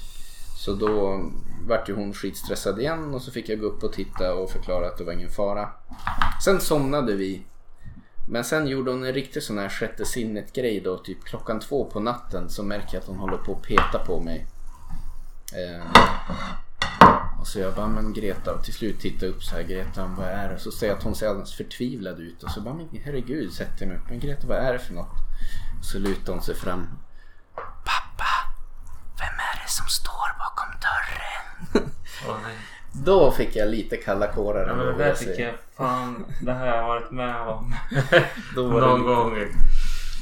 Så 0.57 0.73
då 0.73 1.21
vart 1.67 1.89
ju 1.89 1.95
hon 1.95 2.13
skitstressad 2.13 2.79
igen 2.79 3.13
och 3.13 3.21
så 3.21 3.31
fick 3.31 3.49
jag 3.49 3.59
gå 3.59 3.65
upp 3.65 3.83
och 3.83 3.93
titta 3.93 4.33
och 4.33 4.49
förklara 4.49 4.87
att 4.87 4.97
det 4.97 5.03
var 5.03 5.13
ingen 5.13 5.29
fara. 5.29 5.69
Sen 6.45 6.59
somnade 6.59 7.13
vi. 7.13 7.45
Men 8.29 8.43
sen 8.43 8.67
gjorde 8.67 8.91
hon 8.91 9.03
en 9.03 9.13
riktig 9.13 9.43
sån 9.43 9.57
här 9.57 9.69
sjätte 9.69 10.05
sinnet 10.05 10.53
grej 10.53 10.81
då. 10.81 10.97
Typ 10.97 11.23
klockan 11.23 11.59
två 11.59 11.85
på 11.85 11.99
natten 11.99 12.49
så 12.49 12.63
märker 12.63 12.87
jag 12.93 13.01
att 13.01 13.07
hon 13.07 13.17
håller 13.17 13.37
på 13.37 13.51
att 13.51 13.61
peta 13.61 13.99
på 13.99 14.19
mig. 14.19 14.47
Eh, 15.57 15.81
och 17.39 17.47
så 17.47 17.59
jag 17.59 17.73
bara, 17.73 17.87
men 17.87 18.13
Greta, 18.13 18.53
och 18.53 18.63
till 18.63 18.73
slut 18.73 18.99
tittar 18.99 19.27
jag 19.27 19.35
upp 19.35 19.43
så 19.43 19.55
här, 19.55 19.63
Greta 19.63 20.05
vad 20.17 20.27
är 20.27 20.49
det? 20.49 20.59
Så 20.59 20.71
ser 20.71 20.87
jag 20.87 20.97
att 20.97 21.03
hon 21.03 21.15
ser 21.15 21.27
alldeles 21.27 21.53
förtvivlad 21.53 22.19
ut 22.19 22.43
och 22.43 22.51
så 22.51 22.61
bara, 22.61 22.73
men 22.73 22.89
herregud, 23.05 23.53
sätter 23.53 23.75
jag 23.79 23.87
mig 23.87 23.97
upp. 23.97 24.09
Men 24.09 24.19
Greta 24.19 24.47
vad 24.47 24.57
är 24.57 24.73
det 24.73 24.79
för 24.79 24.93
något? 24.93 25.11
Och 25.79 25.85
så 25.85 25.99
lutar 25.99 26.33
hon 26.33 26.41
sig 26.41 26.55
fram. 26.55 26.87
Pappa, 27.85 28.53
vem 29.17 29.33
är 29.53 29.63
det 29.63 29.69
som 29.71 29.85
står 29.87 30.37
bakom 30.39 30.73
dörren? 30.81 31.91
Åh, 32.27 32.37
nej. 32.43 32.55
Då 32.91 33.31
fick 33.31 33.55
jag 33.55 33.69
lite 33.69 33.97
kalla 33.97 34.27
kårar 34.27 34.67
Ja, 34.67 34.75
men 34.75 34.85
det 34.85 34.97
där 34.97 35.07
jag 35.07 35.17
tycker 35.17 35.45
jag 35.45 35.55
fan, 35.77 36.25
det 36.41 36.53
här 36.53 36.67
har 36.67 36.77
jag 36.77 36.87
varit 36.87 37.11
med 37.11 37.41
om. 37.41 37.75
Då 38.55 38.67
var 38.67 38.81
det 38.81 38.87
Någon 38.87 39.03
gång. 39.05 39.35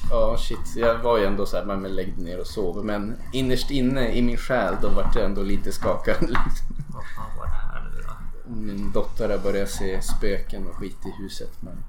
Ja 0.10 0.38
shit, 0.38 0.76
jag 0.76 0.98
var 0.98 1.18
ju 1.18 1.26
ändå 1.26 1.46
så 1.46 1.58
här, 1.58 1.66
men 1.66 1.96
lägg 1.96 2.18
ner 2.18 2.40
och 2.40 2.48
sov. 2.48 2.86
Men 2.86 3.18
innerst 3.32 3.72
inne 3.72 4.12
i 4.12 4.22
min 4.22 4.38
själ 4.38 4.76
då 4.82 4.90
vart 4.90 5.16
jag 5.16 5.26
ändå 5.26 5.42
lite 5.42 5.72
skakad. 5.72 6.18
Vad 6.20 7.04
fan 7.16 7.38
var 7.38 7.46
det 7.46 7.52
här 7.52 7.92
nu 7.92 8.02
då? 8.02 8.56
Min 8.56 8.92
dotter 8.92 9.30
har 9.30 9.38
börjat 9.38 9.70
se 9.70 10.02
spöken 10.02 10.68
och 10.68 10.76
skit 10.76 11.06
i 11.06 11.22
huset. 11.22 11.52
Men... 11.60 11.84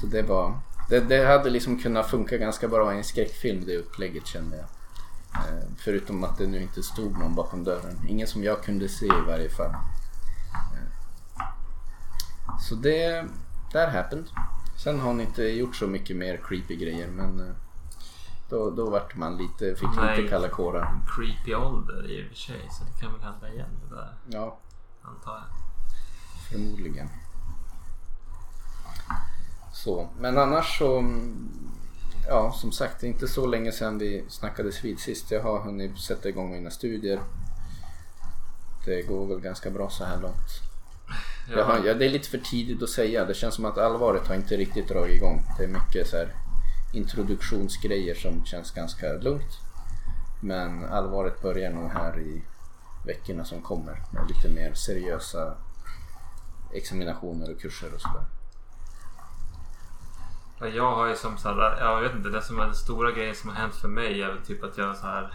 Så 0.00 0.06
det 0.06 0.22
var... 0.22 0.60
Det, 0.88 1.00
det 1.00 1.26
hade 1.26 1.50
liksom 1.50 1.78
kunnat 1.78 2.10
funka 2.10 2.36
ganska 2.36 2.68
bra 2.68 2.94
i 2.94 2.96
en 2.96 3.04
skräckfilm 3.04 3.64
det 3.66 3.76
upplägget 3.76 4.26
kände 4.26 4.56
jag. 4.56 4.66
Eh, 5.34 5.64
förutom 5.78 6.24
att 6.24 6.38
det 6.38 6.46
nu 6.46 6.62
inte 6.62 6.82
stod 6.82 7.18
någon 7.18 7.34
bakom 7.34 7.64
dörren. 7.64 8.06
Ingen 8.08 8.26
som 8.26 8.44
jag 8.44 8.62
kunde 8.62 8.88
se 8.88 9.06
i 9.06 9.24
varje 9.26 9.50
fall. 9.50 9.70
Eh, 9.70 11.46
så 12.68 12.74
det... 12.74 13.24
That 13.72 13.92
happened. 13.92 14.26
Sen 14.76 15.00
har 15.00 15.08
hon 15.08 15.20
inte 15.20 15.42
gjort 15.42 15.76
så 15.76 15.86
mycket 15.86 16.16
mer 16.16 16.40
creepy 16.48 16.76
grejer 16.76 17.08
men 17.08 17.40
eh, 17.40 17.54
då, 18.48 18.70
då 18.70 18.90
vart 18.90 19.16
man 19.16 19.36
lite, 19.36 19.76
fick 19.76 19.88
Nej. 19.96 20.16
lite 20.16 20.28
kalla 20.30 20.48
kårar. 20.48 21.00
Creepy 21.16 21.54
ålder 21.54 22.10
i 22.10 22.24
och 22.24 22.28
för 22.28 22.36
sig 22.36 22.68
så 22.70 22.84
det 22.84 23.00
kan 23.00 23.12
väl 23.12 23.22
hända 23.22 23.48
igen 23.52 23.68
det 23.88 23.94
där 23.94 24.14
Ja, 24.28 24.58
antar 25.02 25.32
jag. 25.32 25.44
förmodligen. 26.50 27.08
Så, 29.72 30.08
men 30.18 30.38
annars 30.38 30.78
så... 30.78 30.98
mm, 30.98 31.48
Ja, 32.28 32.52
som 32.52 32.72
sagt, 32.72 33.00
det 33.00 33.06
är 33.06 33.08
inte 33.08 33.28
så 33.28 33.46
länge 33.46 33.72
sedan 33.72 33.98
vi 33.98 34.24
snackades 34.28 34.84
vid 34.84 34.98
sist. 34.98 35.30
Jag 35.30 35.42
har 35.42 35.60
hunnit 35.60 35.98
sätta 35.98 36.28
igång 36.28 36.50
mina 36.52 36.70
studier. 36.70 37.20
Det 38.84 39.02
går 39.02 39.26
väl 39.26 39.40
ganska 39.40 39.70
bra 39.70 39.90
så 39.90 40.04
här 40.04 40.20
långt. 40.20 40.50
Jag 41.48 41.64
har, 41.64 41.84
ja, 41.84 41.94
det 41.94 42.06
är 42.06 42.10
lite 42.10 42.28
för 42.28 42.38
tidigt 42.38 42.82
att 42.82 42.88
säga. 42.88 43.24
Det 43.24 43.34
känns 43.34 43.54
som 43.54 43.64
att 43.64 43.78
allvaret 43.78 44.28
har 44.28 44.34
inte 44.34 44.56
riktigt 44.56 44.88
dragit 44.88 45.16
igång. 45.16 45.44
Det 45.58 45.64
är 45.64 45.68
mycket 45.68 46.08
så 46.08 46.16
här 46.16 46.34
introduktionsgrejer 46.92 48.14
som 48.14 48.44
känns 48.44 48.70
ganska 48.72 49.12
lugnt. 49.12 49.60
Men 50.42 50.84
allvaret 50.84 51.42
börjar 51.42 51.70
nog 51.70 51.90
här 51.90 52.18
i 52.18 52.42
veckorna 53.06 53.44
som 53.44 53.62
kommer. 53.62 54.02
Med 54.12 54.28
lite 54.28 54.48
mer 54.48 54.74
seriösa 54.74 55.54
examinationer 56.74 57.50
och 57.54 57.60
kurser 57.60 57.94
och 57.94 58.00
sådär. 58.00 58.24
Ja, 60.60 60.66
Jag 60.66 60.94
har 60.94 61.06
ju 61.06 61.16
som 61.16 61.38
så 61.38 61.48
här, 61.48 61.78
jag 61.80 62.00
vet 62.00 62.14
inte, 62.14 62.28
det 62.28 62.42
som 62.42 62.58
är 62.58 62.64
den 62.64 62.74
stora 62.74 63.10
grejen 63.10 63.34
som 63.34 63.50
har 63.50 63.56
hänt 63.56 63.74
för 63.74 63.88
mig 63.88 64.22
är 64.22 64.28
väl 64.28 64.44
typ 64.44 64.64
att 64.64 64.78
jag 64.78 64.96
så 64.96 65.06
här 65.06 65.30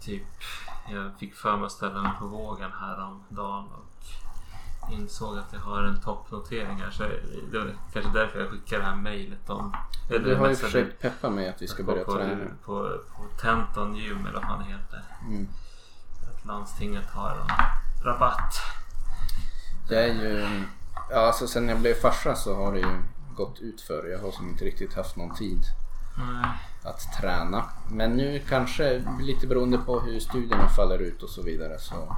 typ 0.00 0.22
jag 0.90 1.18
fick 1.18 1.34
för 1.34 1.56
mig 1.56 1.66
att 1.66 1.72
ställa 1.72 2.02
mig 2.02 2.12
på 2.18 2.26
vågen 2.26 2.70
häromdagen 2.80 3.68
insåg 4.92 5.38
att 5.38 5.52
jag 5.52 5.60
har 5.60 5.82
en 5.82 6.00
toppnotering 6.00 6.76
här. 6.76 6.90
Så 6.90 7.02
det 7.52 7.58
var 7.58 7.74
kanske 7.92 8.12
därför 8.12 8.40
jag 8.40 8.50
skickade 8.50 8.82
det 8.82 8.88
här 8.88 8.96
mejlet 8.96 9.50
om... 9.50 9.76
Du 10.08 10.34
har 10.34 10.48
ju 10.48 10.56
försökt 10.56 11.00
peppa 11.00 11.30
mig 11.30 11.48
att 11.48 11.62
vi 11.62 11.66
ska 11.66 11.82
på, 11.82 11.90
börja 11.90 12.04
på, 12.04 12.12
träna. 12.12 12.44
på, 12.64 12.98
på 13.16 13.24
Tenton 13.40 13.96
Gym 13.96 14.26
eller 14.26 14.40
vad 14.48 14.58
det 14.58 14.64
heter. 14.64 15.04
Mm. 15.28 15.48
Att 16.30 16.46
landstinget 16.46 17.10
har 17.10 17.30
en 17.30 17.48
rabatt. 18.04 18.54
Det 19.88 20.04
är 20.04 20.14
ju... 20.14 20.46
Ja, 21.10 21.26
alltså 21.26 21.46
sen 21.46 21.68
jag 21.68 21.80
blev 21.80 21.94
farsa 21.94 22.34
så 22.34 22.54
har 22.54 22.72
det 22.72 22.78
ju 22.78 23.02
gått 23.36 23.60
ut 23.60 23.80
för. 23.80 24.06
Jag 24.06 24.18
har 24.18 24.30
som 24.30 24.48
inte 24.48 24.64
riktigt 24.64 24.94
haft 24.94 25.16
någon 25.16 25.34
tid 25.34 25.64
Nej. 26.18 26.50
att 26.82 27.20
träna. 27.20 27.64
Men 27.90 28.16
nu 28.16 28.42
kanske 28.48 29.02
lite 29.20 29.46
beroende 29.46 29.78
på 29.78 30.00
hur 30.00 30.20
studierna 30.20 30.68
faller 30.68 30.98
ut 30.98 31.22
och 31.22 31.30
så 31.30 31.42
vidare. 31.42 31.78
Så. 31.78 32.16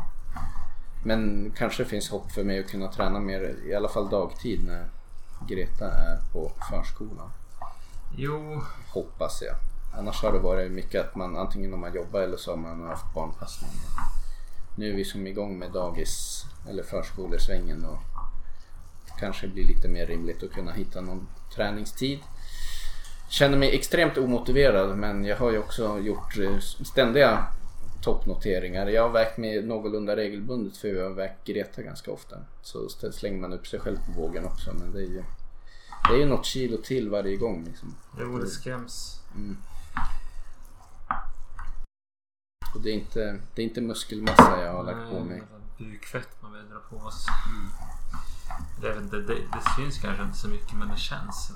Men 1.06 1.52
kanske 1.56 1.84
finns 1.84 2.10
hopp 2.10 2.32
för 2.32 2.44
mig 2.44 2.58
att 2.58 2.70
kunna 2.70 2.92
träna 2.92 3.20
mer, 3.20 3.54
i 3.66 3.74
alla 3.74 3.88
fall 3.88 4.10
dagtid 4.10 4.64
när 4.64 4.88
Greta 5.48 5.90
är 5.90 6.18
på 6.32 6.52
förskolan. 6.70 7.30
Jo, 8.16 8.62
Hoppas 8.88 9.42
jag. 9.42 9.56
Annars 9.98 10.22
har 10.22 10.32
det 10.32 10.38
varit 10.38 10.72
mycket 10.72 11.00
att 11.00 11.16
man 11.16 11.36
antingen 11.36 11.74
om 11.74 11.80
man 11.80 11.94
jobbar 11.94 12.20
eller 12.20 12.36
så 12.36 12.50
har 12.50 12.56
man 12.56 12.86
haft 12.86 13.14
barnpassning. 13.14 13.70
Nu 14.76 14.90
är 14.90 14.96
vi 14.96 15.04
som 15.04 15.26
igång 15.26 15.58
med 15.58 15.72
dagis 15.72 16.44
eller 16.68 16.82
förskolesvängen 16.82 17.84
och 17.84 17.98
kanske 19.18 19.48
blir 19.48 19.64
lite 19.64 19.88
mer 19.88 20.06
rimligt 20.06 20.42
att 20.42 20.52
kunna 20.52 20.72
hitta 20.72 21.00
någon 21.00 21.28
träningstid. 21.54 22.18
Känner 23.28 23.58
mig 23.58 23.74
extremt 23.74 24.18
omotiverad 24.18 24.98
men 24.98 25.24
jag 25.24 25.36
har 25.36 25.50
ju 25.50 25.58
också 25.58 25.98
gjort 25.98 26.38
eh, 26.38 26.58
ständiga 26.84 27.46
toppnoteringar. 28.06 28.86
Jag 28.86 29.02
har 29.02 29.10
vägt 29.10 29.38
mig 29.38 29.62
någorlunda 29.62 30.16
regelbundet 30.16 30.76
för 30.76 30.88
jag 30.88 31.04
har 31.04 31.14
vägt 31.14 31.46
Greta 31.46 31.82
ganska 31.82 32.10
ofta. 32.10 32.36
Så 32.62 32.88
slänger 32.88 33.40
man 33.40 33.52
upp 33.52 33.66
sig 33.66 33.80
själv 33.80 33.96
på 34.06 34.20
vågen 34.20 34.44
också 34.44 34.74
men 34.74 34.92
det 34.92 34.98
är 34.98 35.06
ju, 35.06 35.24
det 36.08 36.14
är 36.14 36.18
ju 36.18 36.26
något 36.26 36.46
kilo 36.46 36.76
till 36.76 37.10
varje 37.10 37.36
gång. 37.36 37.64
Liksom. 37.64 37.94
jo 38.20 38.38
det 38.38 38.46
skräms. 38.46 39.20
Och 42.74 42.80
det 42.82 42.90
är 42.90 42.94
inte, 42.94 43.38
det 43.54 43.62
är 43.62 43.66
inte 43.66 43.80
muskelmassa 43.80 44.64
jag 44.64 44.72
har 44.72 44.84
lagt 44.84 45.10
på 45.10 45.24
mig. 45.24 45.42
Nej, 45.78 45.90
Bukfett 45.90 46.42
man 46.42 46.52
vill 46.52 46.68
dra 46.68 46.78
på 46.78 47.10
sig. 47.10 47.34
Det, 48.80 48.88
är 48.88 48.94
väl- 48.94 49.10
det, 49.10 49.22
det, 49.22 49.34
det 49.34 49.62
syns 49.76 49.98
kanske 49.98 50.22
inte 50.22 50.38
så 50.38 50.48
mycket 50.48 50.78
men 50.78 50.88
det 50.88 50.96
känns. 50.96 51.50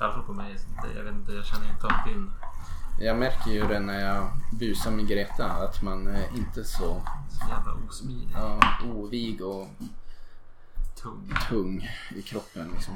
I 0.00 0.04
alla 0.04 0.12
fall 0.12 0.24
på 0.24 0.32
mig. 0.32 0.56
Det, 0.82 0.98
jag, 0.98 1.04
vet 1.04 1.14
inte, 1.14 1.32
jag 1.32 1.46
känner 1.46 1.70
inte 1.70 1.86
av 1.86 1.92
din. 2.08 2.30
Jag 2.98 3.16
märker 3.18 3.50
ju 3.50 3.66
det 3.66 3.80
när 3.80 4.00
jag 4.00 4.30
busar 4.52 4.90
med 4.90 5.08
Greta 5.08 5.46
att 5.46 5.82
man 5.82 6.06
är 6.06 6.28
inte 6.36 6.64
så 6.64 7.02
Så 7.30 7.48
jävla 7.48 7.72
osmidig. 7.88 8.28
ja, 8.34 8.60
ovig 8.84 9.42
och 9.42 9.68
Tung. 11.02 11.34
tung 11.48 11.88
i 12.16 12.22
kroppen. 12.22 12.70
Liksom. 12.74 12.94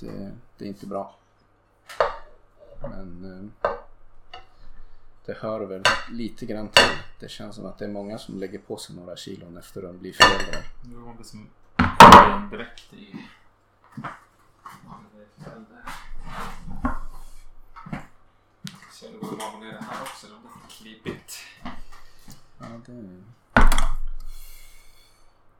Det, 0.00 0.32
det 0.58 0.64
är 0.64 0.68
inte 0.68 0.86
bra. 0.86 1.14
Men 2.80 3.24
eh, 3.62 3.70
det 5.26 5.36
hör 5.40 5.60
väl 5.60 5.82
lite 6.10 6.46
grann 6.46 6.68
till. 6.68 6.84
Det 7.20 7.28
känns 7.30 7.56
som 7.56 7.66
att 7.66 7.78
det 7.78 7.84
är 7.84 7.88
många 7.88 8.18
som 8.18 8.38
lägger 8.38 8.58
på 8.58 8.76
sig 8.76 8.96
några 8.96 9.16
kilon 9.16 9.56
efter 9.58 9.82
att 9.90 9.94
bli 9.94 10.12
föräldrar. 10.12 10.62
Nu 10.84 10.96
var 10.96 11.14
det 11.18 11.24
som 11.24 11.48
en 12.32 12.50
direkt 12.50 12.92
i... 12.92 13.14
Att 19.22 19.60
ner 19.60 19.72
det 19.72 19.84
här 19.90 20.02
också. 20.02 20.26
Det 20.26 20.32
blir 20.40 20.68
klipigt. 20.68 21.34
Ja, 22.58 22.66
det... 22.86 23.22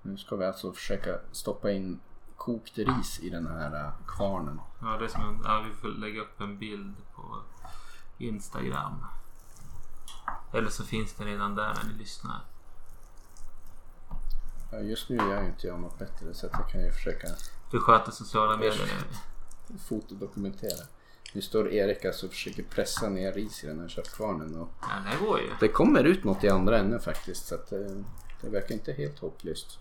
Nu 0.03 0.19
ska 0.19 0.37
vi 0.37 0.45
alltså 0.45 0.73
försöka 0.73 1.19
stoppa 1.33 1.71
in 1.71 2.01
kokt 2.37 2.79
ris 2.79 3.21
i 3.21 3.31
den 3.31 3.47
här 3.47 3.85
eh, 3.85 3.91
kvarnen. 4.07 4.61
Ja, 4.81 4.97
det 4.99 5.05
är 5.05 5.09
som 5.09 5.23
en, 5.29 5.41
ja, 5.45 5.65
vi 5.69 5.75
får 5.75 5.89
lägga 5.89 6.21
upp 6.21 6.41
en 6.41 6.59
bild 6.59 6.95
på 7.15 7.43
Instagram. 8.19 9.05
Eller 10.53 10.71
så 10.71 10.85
finns 10.85 11.13
den 11.13 11.27
redan 11.27 11.55
där 11.55 11.75
när 11.75 11.93
ni 11.93 11.99
lyssnar. 11.99 12.41
Ja, 14.73 14.79
just 14.79 15.09
nu 15.09 15.17
gör 15.17 15.35
jag 15.35 15.47
inte 15.47 15.67
jag 15.67 15.81
något 15.81 15.99
bättre 15.99 16.35
så 16.35 16.47
att 16.47 16.53
jag 16.53 16.69
kan 16.71 16.81
ju 16.81 16.93
försöka 16.93 17.29
Du 17.71 17.81
sköter 17.81 18.13
sociala 18.13 18.57
medier. 18.57 19.05
fotodokumentera. 19.89 20.85
Nu 21.33 21.43
står 21.43 21.73
Erik 21.73 22.05
alltså 22.05 22.27
och 22.27 22.33
försöker 22.33 22.63
pressa 22.63 23.09
ner 23.09 23.33
ris 23.33 23.65
i 23.65 23.67
den 23.67 23.81
här 23.81 23.89
köttkvarnen. 23.89 24.57
Och 24.57 24.69
Ja, 24.81 24.89
det 25.11 25.27
går 25.27 25.41
ju. 25.41 25.51
det 25.61 25.69
kommer 25.69 26.05
ut 26.05 26.25
något 26.25 26.45
i 26.45 26.49
andra 26.49 26.79
änden 26.79 27.01
faktiskt 27.01 27.47
så 27.47 27.55
att 27.55 27.67
det, 27.71 28.05
det 28.41 28.49
verkar 28.49 28.75
inte 28.75 28.93
helt 28.93 29.19
hopplöst. 29.19 29.79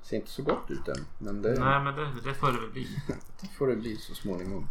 Det 0.00 0.08
ser 0.08 0.16
inte 0.16 0.30
så 0.30 0.42
gott 0.42 0.70
ut 0.70 0.88
än 0.88 1.06
men 1.18 1.42
det, 1.42 1.60
Nej, 1.60 1.80
men 1.80 1.94
det, 1.96 2.20
det 2.24 2.34
får 2.34 2.46
det 2.52 2.60
väl 2.60 2.70
bli. 2.70 2.88
det 3.40 3.48
får 3.58 3.66
det 3.66 3.76
bli 3.76 3.96
så 3.96 4.14
småningom. 4.14 4.68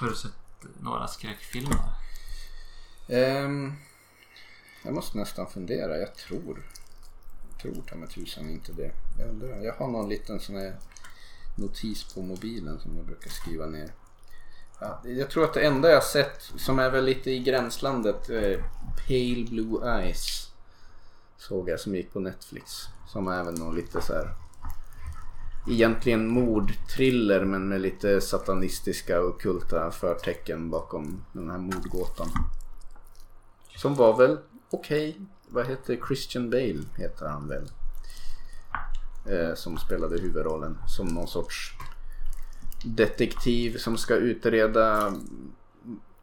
Har 0.00 0.08
du 0.08 0.14
sett 0.14 0.32
några 0.80 1.06
skräckfilmer? 1.08 1.78
Ehm, 3.08 3.72
jag 4.84 4.94
måste 4.94 5.18
nästan 5.18 5.46
fundera. 5.46 5.96
Jag 5.98 6.14
tror, 6.14 6.62
tror 7.62 7.82
ta 7.88 7.96
mig 7.96 8.08
tusan 8.08 8.50
inte 8.50 8.72
det. 8.72 8.92
Jag, 9.18 9.28
undrar. 9.28 9.60
jag 9.60 9.74
har 9.74 9.88
någon 9.88 10.08
liten 10.08 10.40
sån 10.40 10.56
här 10.56 10.76
notis 11.56 12.14
på 12.14 12.22
mobilen 12.22 12.78
som 12.80 12.96
jag 12.96 13.06
brukar 13.06 13.30
skriva 13.30 13.66
ner. 13.66 13.90
Ja, 14.80 15.00
jag 15.04 15.30
tror 15.30 15.44
att 15.44 15.54
det 15.54 15.66
enda 15.66 15.90
jag 15.90 16.04
sett 16.04 16.42
som 16.56 16.78
är 16.78 16.90
väl 16.90 17.04
lite 17.04 17.30
i 17.30 17.38
gränslandet 17.38 18.30
eh, 18.30 18.60
Pale 19.06 19.44
Blue 19.50 19.98
Eyes 19.98 20.52
såg 21.36 21.68
jag 21.68 21.80
som 21.80 21.94
gick 21.94 22.12
på 22.12 22.20
Netflix. 22.20 22.86
Som 23.08 23.28
är 23.28 23.44
väl 23.44 23.58
någon 23.58 23.76
lite 23.76 24.00
så 24.00 24.12
här 24.12 24.34
egentligen 25.68 26.28
mordthriller 26.28 27.44
men 27.44 27.68
med 27.68 27.80
lite 27.80 28.20
satanistiska 28.20 29.20
och 29.20 29.40
kulta 29.40 29.90
förtecken 29.90 30.70
bakom 30.70 31.24
den 31.32 31.50
här 31.50 31.58
mordgåtan. 31.58 32.28
Som 33.76 33.94
var 33.94 34.16
väl 34.16 34.38
okej. 34.70 35.20
Vad 35.52 35.66
heter 35.66 35.98
Christian 36.06 36.50
Bale 36.50 36.82
heter 36.96 37.26
han 37.26 37.48
väl. 37.48 37.70
Eh, 39.26 39.54
som 39.54 39.78
spelade 39.78 40.18
huvudrollen 40.18 40.78
som 40.86 41.06
någon 41.06 41.28
sorts 41.28 41.72
detektiv 42.84 43.76
som 43.76 43.96
ska 43.96 44.14
utreda 44.14 45.14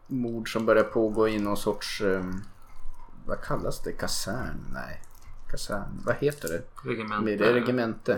mord 0.08 0.54
som 0.54 0.66
börjar 0.66 0.84
pågå 0.84 1.28
i 1.28 1.40
någon 1.40 1.58
sorts 1.58 2.02
eh, 2.02 2.24
vad 3.26 3.42
kallas 3.42 3.84
det? 3.84 3.92
Kasern? 3.92 4.66
Nej. 4.74 5.02
Kasern. 5.52 6.02
Vad 6.06 6.16
heter 6.16 6.50
det? 6.50 6.90
Regemente. 6.90 7.54
Regemente. 7.54 8.18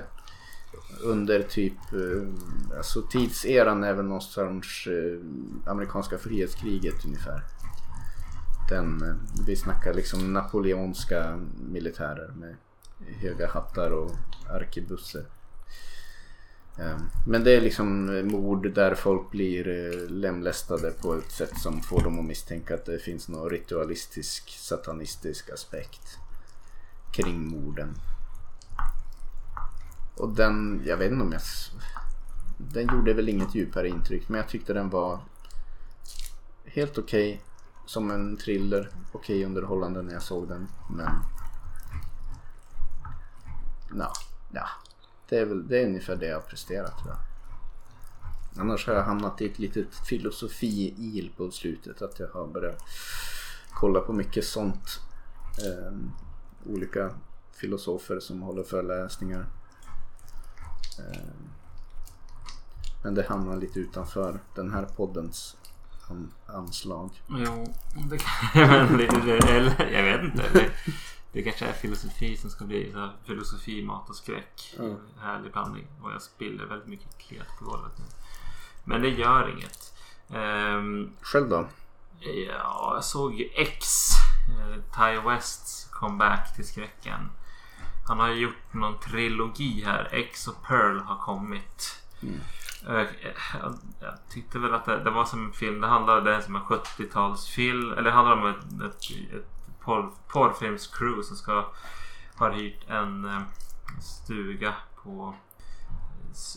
Under 1.03 1.41
typ, 1.43 1.93
eh, 1.93 2.77
alltså 2.77 3.01
tidseran 3.01 3.83
är 3.83 3.93
väl 3.93 4.05
någon 4.05 4.21
sorts 4.21 4.87
eh, 4.87 5.71
amerikanska 5.71 6.17
frihetskriget 6.17 7.05
ungefär. 7.05 7.43
Den, 8.71 9.19
vi 9.47 9.55
snackar 9.55 9.93
liksom 9.93 10.33
napoleonska 10.33 11.39
militärer 11.69 12.27
med 12.27 12.55
höga 13.21 13.47
hattar 13.47 13.91
och 13.91 14.11
arkebusser. 14.49 15.25
Ehm, 16.79 17.09
men 17.27 17.43
det 17.43 17.51
är 17.51 17.61
liksom 17.61 18.05
mord 18.27 18.73
där 18.73 18.95
folk 18.95 19.31
blir 19.31 19.67
eh, 19.67 20.09
lemlästade 20.09 20.91
på 20.91 21.15
ett 21.15 21.31
sätt 21.31 21.57
som 21.57 21.81
får 21.81 22.03
dem 22.03 22.19
att 22.19 22.25
misstänka 22.25 22.73
att 22.73 22.85
det 22.85 22.99
finns 22.99 23.27
någon 23.27 23.49
ritualistisk 23.49 24.49
satanistisk 24.49 25.49
aspekt 25.49 26.17
kring 27.13 27.47
morden. 27.47 27.95
Och 30.17 30.29
den, 30.29 30.83
jag 30.85 30.97
vet 30.97 31.11
inte 31.11 31.23
om 31.23 31.31
jag... 31.31 31.41
Den 32.57 32.87
gjorde 32.95 33.13
väl 33.13 33.29
inget 33.29 33.55
djupare 33.55 33.87
intryck 33.87 34.29
men 34.29 34.37
jag 34.37 34.49
tyckte 34.49 34.73
den 34.73 34.89
var 34.89 35.19
helt 36.65 36.97
okej 36.97 37.41
som 37.91 38.11
en 38.11 38.37
thriller. 38.37 38.89
Okej 39.11 39.45
underhållande 39.45 40.01
när 40.01 40.13
jag 40.13 40.21
såg 40.21 40.47
den 40.47 40.67
men... 40.89 41.13
Nå, 43.91 44.11
ja. 44.51 44.67
Det 45.29 45.37
är 45.37 45.45
väl 45.45 45.67
det 45.67 45.81
är 45.81 45.85
ungefär 45.85 46.15
det 46.15 46.25
jag 46.25 46.35
har 46.35 46.41
presterat 46.41 46.97
tror 46.97 47.09
jag. 47.09 47.19
Annars 48.61 48.87
har 48.87 48.93
jag 48.93 49.03
hamnat 49.03 49.41
i 49.41 49.45
ett 49.45 49.59
litet 49.59 49.95
filosofi-il 49.95 51.31
på 51.37 51.51
slutet. 51.51 52.01
Att 52.01 52.19
jag 52.19 52.27
har 52.27 52.47
börjat 52.47 52.81
kolla 53.73 53.99
på 53.99 54.13
mycket 54.13 54.45
sånt. 54.45 54.99
Eh, 55.65 55.93
olika 56.65 57.09
filosofer 57.53 58.19
som 58.19 58.41
håller 58.41 58.63
föreläsningar. 58.63 59.45
Eh, 60.99 61.21
Men 63.03 63.15
det 63.15 63.27
hamnar 63.27 63.55
lite 63.55 63.79
utanför 63.79 64.39
den 64.55 64.71
här 64.71 64.85
poddens 64.95 65.57
an- 66.11 66.31
anslag. 66.47 67.09
Jo, 67.29 67.73
det 68.09 68.17
kan 68.17 68.97
det, 68.97 69.07
det, 69.25 69.49
eller 69.49 69.91
jag 69.91 70.03
vet 70.03 70.23
inte. 70.23 70.49
Det, 70.53 70.69
det 71.31 71.43
kanske 71.43 71.65
är 71.65 71.73
filosofi 71.73 72.37
som 72.37 72.49
ska 72.49 72.65
bli 72.65 72.91
så 72.91 72.99
här, 72.99 73.11
filosofi, 73.25 73.83
mat 73.83 74.09
och 74.09 74.15
skräck. 74.15 74.75
Mm. 74.79 74.97
Härlig 75.21 75.51
blandning. 75.51 75.87
Och 76.01 76.11
jag 76.11 76.21
spiller 76.21 76.65
väldigt 76.65 76.87
mycket 76.87 77.17
klet 77.17 77.47
på 77.59 77.65
golvet 77.65 77.91
nu. 77.99 78.05
Men 78.83 79.01
det 79.01 79.09
gör 79.09 79.49
inget. 79.57 79.93
Ehm, 80.33 81.09
Själv 81.21 81.49
då? 81.49 81.67
ja, 82.47 82.91
jag 82.95 83.03
såg 83.03 83.33
ju 83.33 83.49
X. 83.55 84.07
Eh, 84.49 84.75
Ty 84.97 85.29
Wests 85.29 85.87
comeback 85.91 86.55
till 86.55 86.67
skräcken. 86.67 87.29
Han 88.07 88.19
har 88.19 88.29
ju 88.29 88.35
gjort 88.41 88.73
någon 88.73 88.99
trilogi 88.99 89.83
här. 89.85 90.09
X 90.11 90.47
och 90.47 90.63
Pearl 90.67 90.99
har 90.99 91.15
kommit. 91.17 92.01
Mm. 92.21 92.39
Jag, 92.85 93.07
jag 93.99 94.13
tyckte 94.29 94.59
väl 94.59 94.73
att 94.73 94.85
det, 94.85 95.03
det 95.03 95.11
var 95.11 95.25
som 95.25 95.45
en 95.45 95.53
film. 95.53 95.81
Det 95.81 95.87
handlade 95.87 96.21
det 96.21 96.35
är 96.35 96.41
som 96.41 96.55
en 96.55 96.61
70-talsfilm. 96.61 97.91
Eller 97.91 98.03
det 98.03 98.11
handlar 98.11 98.37
om 98.37 98.45
ett, 98.45 98.81
ett, 98.91 99.11
ett 99.33 99.79
porr, 99.79 100.11
porrfilmscrew 100.27 101.23
som 101.23 101.37
ska 101.37 101.65
har 102.35 102.51
hyrt 102.51 102.89
en 102.89 103.25
eh, 103.25 103.41
stuga 104.01 104.73
på 105.03 105.35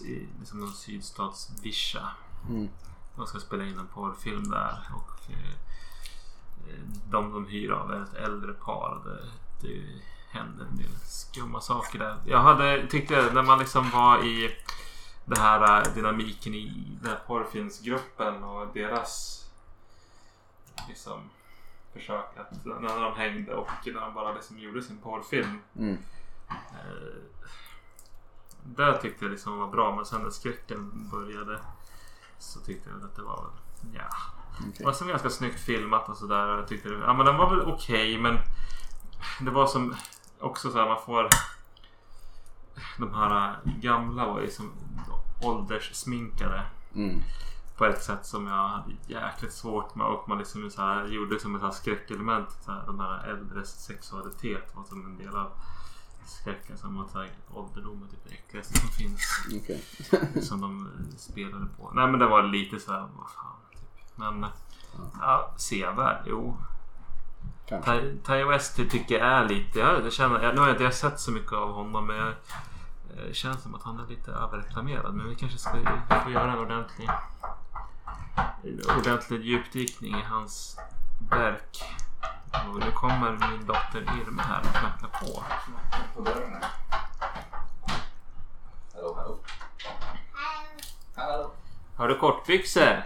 eh, 0.06 0.28
liksom 0.38 0.60
någon 0.60 0.72
sydstats 0.72 1.50
Vischa. 1.62 2.08
Mm. 2.48 2.68
De 3.16 3.26
ska 3.26 3.38
spela 3.38 3.64
in 3.64 3.78
en 3.78 3.86
porrfilm 3.86 4.50
där. 4.50 4.90
Och 4.94 5.30
eh, 5.30 5.54
de 7.10 7.32
de 7.32 7.46
hyr 7.46 7.70
av 7.70 7.92
är 7.92 8.02
ett 8.02 8.14
äldre 8.14 8.52
par. 8.52 9.02
Det, 9.04 9.68
det 9.68 9.82
händer 10.38 10.64
en 10.64 10.76
del 10.76 10.96
skumma 11.04 11.60
saker 11.60 11.98
där. 11.98 12.16
Jag 12.26 12.38
hade, 12.38 12.86
tyckte 12.86 13.30
när 13.32 13.42
man 13.42 13.58
liksom 13.58 13.90
var 13.90 14.24
i 14.24 14.56
det 15.24 15.40
här 15.40 15.86
eh, 15.86 15.94
dynamiken 15.94 16.54
i 16.54 16.98
den 17.02 17.10
här 17.10 17.20
porrfilmsgruppen 17.26 18.44
och 18.44 18.74
deras 18.74 19.40
liksom 20.88 21.30
försök 21.92 22.36
att 22.36 22.64
när 22.64 23.00
de 23.00 23.14
hängde 23.14 23.54
och 23.54 23.68
när 23.86 24.00
de 24.00 24.14
bara 24.14 24.32
liksom 24.32 24.58
gjorde 24.58 24.82
sin 24.82 24.98
porrfilm. 24.98 25.58
Mm. 25.78 25.98
Eh, 26.48 27.22
där 28.64 28.98
tyckte 28.98 29.24
jag 29.24 29.32
liksom 29.32 29.58
var 29.58 29.66
bra 29.66 29.96
men 29.96 30.04
sen 30.04 30.22
när 30.22 30.30
skräcken 30.30 31.08
började 31.12 31.60
så 32.38 32.60
tyckte 32.60 32.90
jag 32.90 33.04
att 33.04 33.16
det 33.16 33.22
var 33.22 33.46
ja. 33.94 34.00
Det 34.58 34.68
Okej. 34.68 34.86
var 34.86 34.92
som 34.92 35.08
ganska 35.08 35.30
snyggt 35.30 35.60
filmat 35.60 36.08
och 36.08 36.16
sådär. 36.16 36.48
Jag 36.48 36.68
tyckte 36.68 36.88
det, 36.88 36.98
ja 36.98 37.12
men 37.12 37.26
den 37.26 37.36
var 37.36 37.50
väl 37.50 37.60
okej 37.60 38.18
men 38.18 38.38
det 39.40 39.50
var 39.50 39.66
som 39.66 39.94
också 40.38 40.70
så 40.70 40.78
här 40.78 40.88
man 40.88 41.02
får 41.02 41.28
de 42.98 43.14
här 43.14 43.56
gamla 43.80 44.26
var 44.26 44.40
ju 44.40 44.50
som 44.50 44.70
ålderssminkade 45.42 46.62
Mm. 46.94 47.20
på 47.76 47.84
ett 47.84 48.02
sätt 48.02 48.26
som 48.26 48.46
jag 48.46 48.68
hade 48.68 48.92
jäkligt 49.06 49.52
svårt 49.52 49.94
med 49.94 50.06
och 50.06 50.28
man 50.28 50.38
liksom 50.38 50.70
så 50.70 50.82
här, 50.82 51.06
gjorde 51.06 51.40
som 51.40 51.54
ett 51.54 51.62
här 51.62 51.70
skräckelement. 51.70 52.48
Så 52.64 52.72
här, 52.72 52.82
de 52.86 53.00
här 53.00 53.24
äldres 53.28 53.84
sexualitet 53.84 54.76
var 54.76 54.84
som 54.84 55.06
en 55.06 55.16
del 55.18 55.36
av 55.36 55.50
skräcken 56.26 56.78
som 56.78 57.00
att 57.00 57.12
ålderdom 57.54 58.02
är 58.02 58.06
typ 58.10 58.24
det 58.28 58.34
äckligaste 58.34 58.80
som 58.80 58.88
finns. 58.88 59.20
Okej. 59.62 59.84
som 60.42 60.60
de 60.60 60.86
eh, 60.86 61.16
spelade 61.16 61.66
på. 61.66 61.90
Nej 61.94 62.06
men 62.08 62.20
det 62.20 62.26
var 62.26 62.42
lite 62.42 62.80
så 62.80 62.92
här, 62.92 63.00
vad 63.00 63.30
fan. 63.30 63.56
Typ. 63.72 64.16
Men 64.16 64.46
ja, 65.20 65.54
sevärd, 65.56 66.22
jo. 66.26 66.56
Ty- 67.68 68.18
Ty 68.26 68.44
West 68.44 68.76
tycker 68.76 69.18
jag 69.18 69.26
är 69.28 69.44
lite, 69.44 69.78
jag, 69.78 70.04
jag 70.04 70.12
känner, 70.12 70.42
jag, 70.42 70.54
nu 70.54 70.60
har 70.60 70.68
jag 70.68 70.80
inte 70.80 70.96
sett 70.96 71.20
så 71.20 71.30
mycket 71.30 71.52
av 71.52 71.72
honom 71.72 72.06
men 72.06 72.16
jag, 72.16 72.28
eh, 72.28 72.34
det 73.28 73.34
känns 73.34 73.62
som 73.62 73.74
att 73.74 73.82
han 73.82 74.00
är 74.00 74.06
lite 74.06 74.30
överreklamerad. 74.30 75.14
Men 75.14 75.28
vi 75.28 75.34
kanske 75.34 75.58
ska 75.58 75.70
få 76.24 76.30
göra 76.30 76.52
en 76.52 76.58
ordentlig, 76.58 77.08
en 78.62 78.80
ordentlig 78.98 79.42
djupdykning 79.44 80.14
i 80.18 80.22
hans 80.22 80.78
verk. 81.30 81.82
Och 82.68 82.78
nu 82.80 82.90
kommer 82.90 83.30
min 83.32 83.66
dotter 83.66 84.02
Irma 84.22 84.42
här 84.42 84.60
och 84.60 84.66
knackar 84.66 85.08
på. 85.20 85.42
På 86.16 86.22
dörren 86.22 86.52
här. 86.52 86.70
Hallå, 88.94 89.14
hallå. 89.16 89.38
Hallå. 91.16 91.50
Har 91.96 92.08
du 92.08 92.18
kortbyxor? 92.18 93.02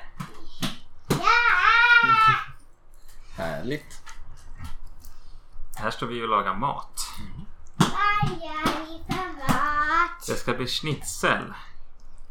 Härligt. 3.36 3.97
Här 5.78 5.90
står 5.90 6.06
vi 6.06 6.22
och 6.24 6.28
lagar 6.28 6.54
mat. 6.54 7.00
Det 10.26 10.34
ska 10.36 10.54
bli 10.54 10.66
schnitzel. 10.66 11.54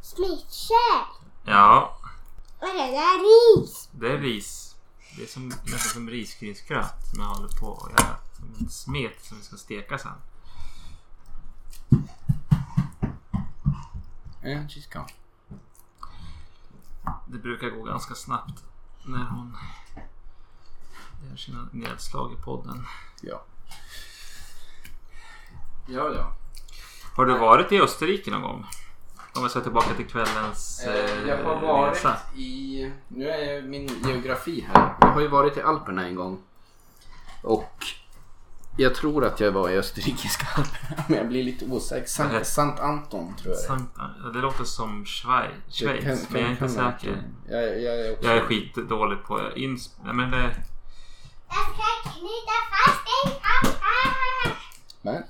Smittkärl. 0.02 1.06
Ja, 1.46 1.98
Och 2.60 2.68
det 2.68 2.92
där 2.92 3.20
ris. 3.60 3.90
det 3.92 4.12
är 4.12 4.18
ris. 4.18 4.76
Det 5.18 5.24
är 5.24 5.28
som, 5.28 5.48
nästan 5.48 5.80
som 5.80 6.10
risgrynsgröt 6.10 7.08
som 7.14 7.24
jag 7.24 7.30
håller 7.30 7.60
på 7.60 7.74
att 7.74 7.92
göra. 7.92 8.16
Som 8.38 8.56
en 8.60 8.70
smet 8.70 9.26
som 9.26 9.38
vi 9.38 9.44
ska 9.44 9.56
steka 9.58 9.98
sen. 9.98 10.12
And 14.44 14.70
she's 14.70 14.94
gone. 14.94 15.08
Det 17.28 17.38
brukar 17.38 17.70
gå 17.70 17.84
ganska 17.84 18.16
snabbt 18.16 18.64
när 19.06 19.26
hon 19.26 19.58
gör 21.30 21.36
sina 21.38 21.70
nedslag 21.72 22.34
i 22.34 22.36
podden. 22.36 22.86
Ja. 23.22 23.44
Ja, 25.88 26.12
ja. 26.16 26.34
Har 27.16 27.26
du 27.26 27.38
varit 27.38 27.72
i 27.72 27.82
Österrike 27.82 28.32
någon 28.32 28.42
gång? 28.42 28.66
Om 29.36 29.44
vi 29.44 29.50
ska 29.50 29.62
tillbaka 29.62 29.94
till 29.94 30.08
kvällens 30.08 30.84
eh, 30.84 31.28
Jag 31.28 31.44
har 31.44 31.62
varit 31.62 31.96
resa. 31.96 32.18
i... 32.36 32.92
Nu 33.08 33.30
är 33.30 33.54
jag 33.54 33.64
min 33.64 33.90
geografi 34.06 34.68
här. 34.74 34.96
Jag 35.02 35.08
har 35.08 35.22
ju 35.22 35.28
varit 35.28 35.58
i 35.58 35.62
Alperna 35.62 36.08
en 36.08 36.16
gång. 36.16 36.42
Och 37.42 37.86
jag 38.78 38.96
tror 38.96 39.26
att 39.26 39.40
jag 39.40 39.52
var 39.52 39.70
i 39.70 39.78
österrikiska 39.78 40.48
Alperna. 40.56 41.04
Men 41.08 41.18
jag 41.18 41.28
blir 41.28 41.44
lite 41.44 41.66
osäker. 41.66 42.08
Sant, 42.08 42.46
Sant 42.46 42.80
Anton 42.80 43.36
tror 43.36 43.54
jag. 43.54 43.64
Sankt, 43.64 43.96
det 44.34 44.40
låter 44.40 44.64
som 44.64 45.06
Schweiz, 45.06 45.52
Schweiz 45.70 46.30
men 46.30 46.42
jag 46.42 46.50
är 46.50 46.52
inte 46.52 46.70
säker. 46.70 47.24
Jag, 47.50 47.82
jag, 47.82 48.00
är 48.00 48.14
också... 48.14 48.28
Jag 48.28 48.38
är 48.38 48.42
skitdålig 48.42 49.24
på 49.24 49.52
ins... 49.56 49.98
Men 50.04 50.32
det... 50.32 50.56
Jag 51.50 51.64
ska 51.74 52.10
knyta 52.12 52.58
fast 52.72 53.02
en 53.26 53.32
pappa. 53.32 54.58
Men, 55.02 55.24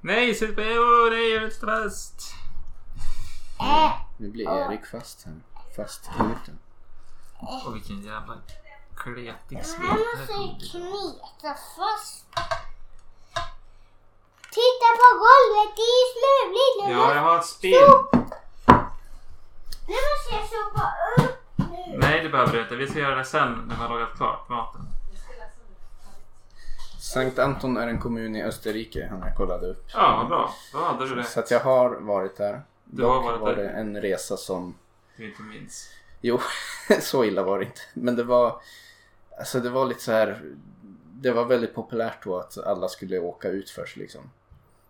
Nej, 0.00 0.34
sitt 0.34 0.56
på... 0.56 0.62
Åh, 0.62 1.10
nej, 1.10 1.30
jag 1.30 1.42
är 1.42 1.46
inte 1.46 1.66
fast. 1.66 2.34
Äh, 3.60 3.92
nu 4.18 4.30
blir 4.30 4.48
Erik 4.48 4.86
fast 4.86 5.24
här. 5.24 5.34
Fastknuten. 5.76 6.58
Och 7.40 7.74
vilken 7.76 8.02
jävla 8.02 8.38
kletig 8.96 9.64
smet. 9.66 9.88
han 9.88 9.98
det 9.98 10.04
här 10.04 10.16
måste 10.16 10.66
knyta 10.70 11.54
fast. 11.54 12.26
Titta 14.50 14.88
på 15.00 15.08
golvet, 15.24 15.76
det 15.76 15.82
är 15.82 16.06
smuligt 16.14 16.86
nu. 16.86 16.92
Ja, 16.92 17.14
jag 17.14 17.22
har 17.22 17.38
ett 17.38 17.46
spel. 17.46 17.90
Nu 19.88 19.96
måste 20.08 20.30
jag 20.30 20.44
sopa 20.48 20.92
upp 21.18 21.58
nu. 21.58 21.98
Nej, 21.98 22.22
det 22.22 22.28
behöver 22.28 22.52
du 22.52 22.62
inte. 22.62 22.76
Vi 22.76 22.88
ska 22.88 22.98
göra 22.98 23.16
det 23.16 23.24
sen 23.24 23.52
när 23.52 23.76
vi 23.76 23.82
har 23.82 23.88
lagat 23.88 24.16
klart 24.16 24.48
maten. 24.48 24.93
Sankt 27.14 27.38
Anton 27.38 27.76
är 27.76 27.88
en 27.88 27.98
kommun 27.98 28.36
i 28.36 28.42
Österrike. 28.42 29.06
Han 29.10 29.20
jag 29.20 29.36
kollade 29.36 29.66
upp. 29.66 29.84
Ja, 29.92 30.16
vad 30.16 30.28
bra. 30.28 30.54
Då 30.72 30.78
hade 30.78 31.08
du 31.08 31.14
det. 31.14 31.24
Så 31.24 31.40
att 31.40 31.50
jag 31.50 31.60
har 31.60 31.90
varit 31.90 32.36
där. 32.36 32.62
Du 32.84 33.04
har 33.04 33.14
Dock 33.14 33.24
varit 33.24 33.40
var 33.40 33.54
där. 33.54 33.62
det 33.62 33.68
en 33.68 34.00
resa 34.00 34.36
som 34.36 34.74
Du 35.16 35.28
inte 35.28 35.42
minns. 35.42 35.90
Jo, 36.20 36.40
så 37.00 37.24
illa 37.24 37.42
var 37.42 37.58
det 37.58 37.64
inte. 37.64 37.80
Men 37.94 38.16
det 38.16 38.24
var, 38.24 38.60
alltså 39.38 39.60
det 39.60 39.70
var 39.70 39.86
lite 39.86 40.02
så 40.02 40.12
här. 40.12 40.42
Det 41.12 41.30
var 41.30 41.44
väldigt 41.44 41.74
populärt 41.74 42.24
då 42.24 42.38
att 42.38 42.58
alla 42.58 42.88
skulle 42.88 43.18
åka 43.18 43.48
ut 43.48 43.70
först 43.70 43.96
liksom. 43.96 44.30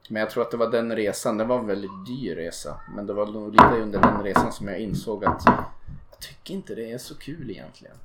Men 0.08 0.20
jag 0.20 0.30
tror 0.30 0.42
att 0.42 0.50
det 0.50 0.56
var 0.56 0.70
den 0.70 0.96
resan, 0.96 1.38
det 1.38 1.44
var 1.44 1.58
en 1.58 1.66
väldigt 1.66 2.06
dyr 2.06 2.36
resa. 2.36 2.80
Men 2.96 3.06
det 3.06 3.12
var 3.12 3.26
nog 3.26 3.52
lite 3.52 3.80
under 3.80 4.00
den 4.00 4.22
resan 4.22 4.52
som 4.52 4.68
jag 4.68 4.78
insåg 4.78 5.24
att 5.24 5.42
jag 5.46 6.20
tycker 6.20 6.54
inte 6.54 6.74
det 6.74 6.92
är 6.92 6.98
så 6.98 7.14
kul 7.14 7.50
egentligen. 7.50 7.96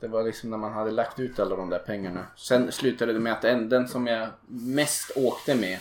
Det 0.00 0.08
var 0.08 0.22
liksom 0.22 0.50
när 0.50 0.58
man 0.58 0.72
hade 0.72 0.90
lagt 0.90 1.18
ut 1.18 1.38
alla 1.38 1.56
de 1.56 1.70
där 1.70 1.78
pengarna. 1.78 2.26
Sen 2.36 2.72
slutade 2.72 3.12
det 3.12 3.20
med 3.20 3.32
att 3.32 3.42
den, 3.42 3.68
den 3.68 3.88
som 3.88 4.06
jag 4.06 4.28
mest 4.46 5.10
åkte 5.16 5.54
med 5.54 5.78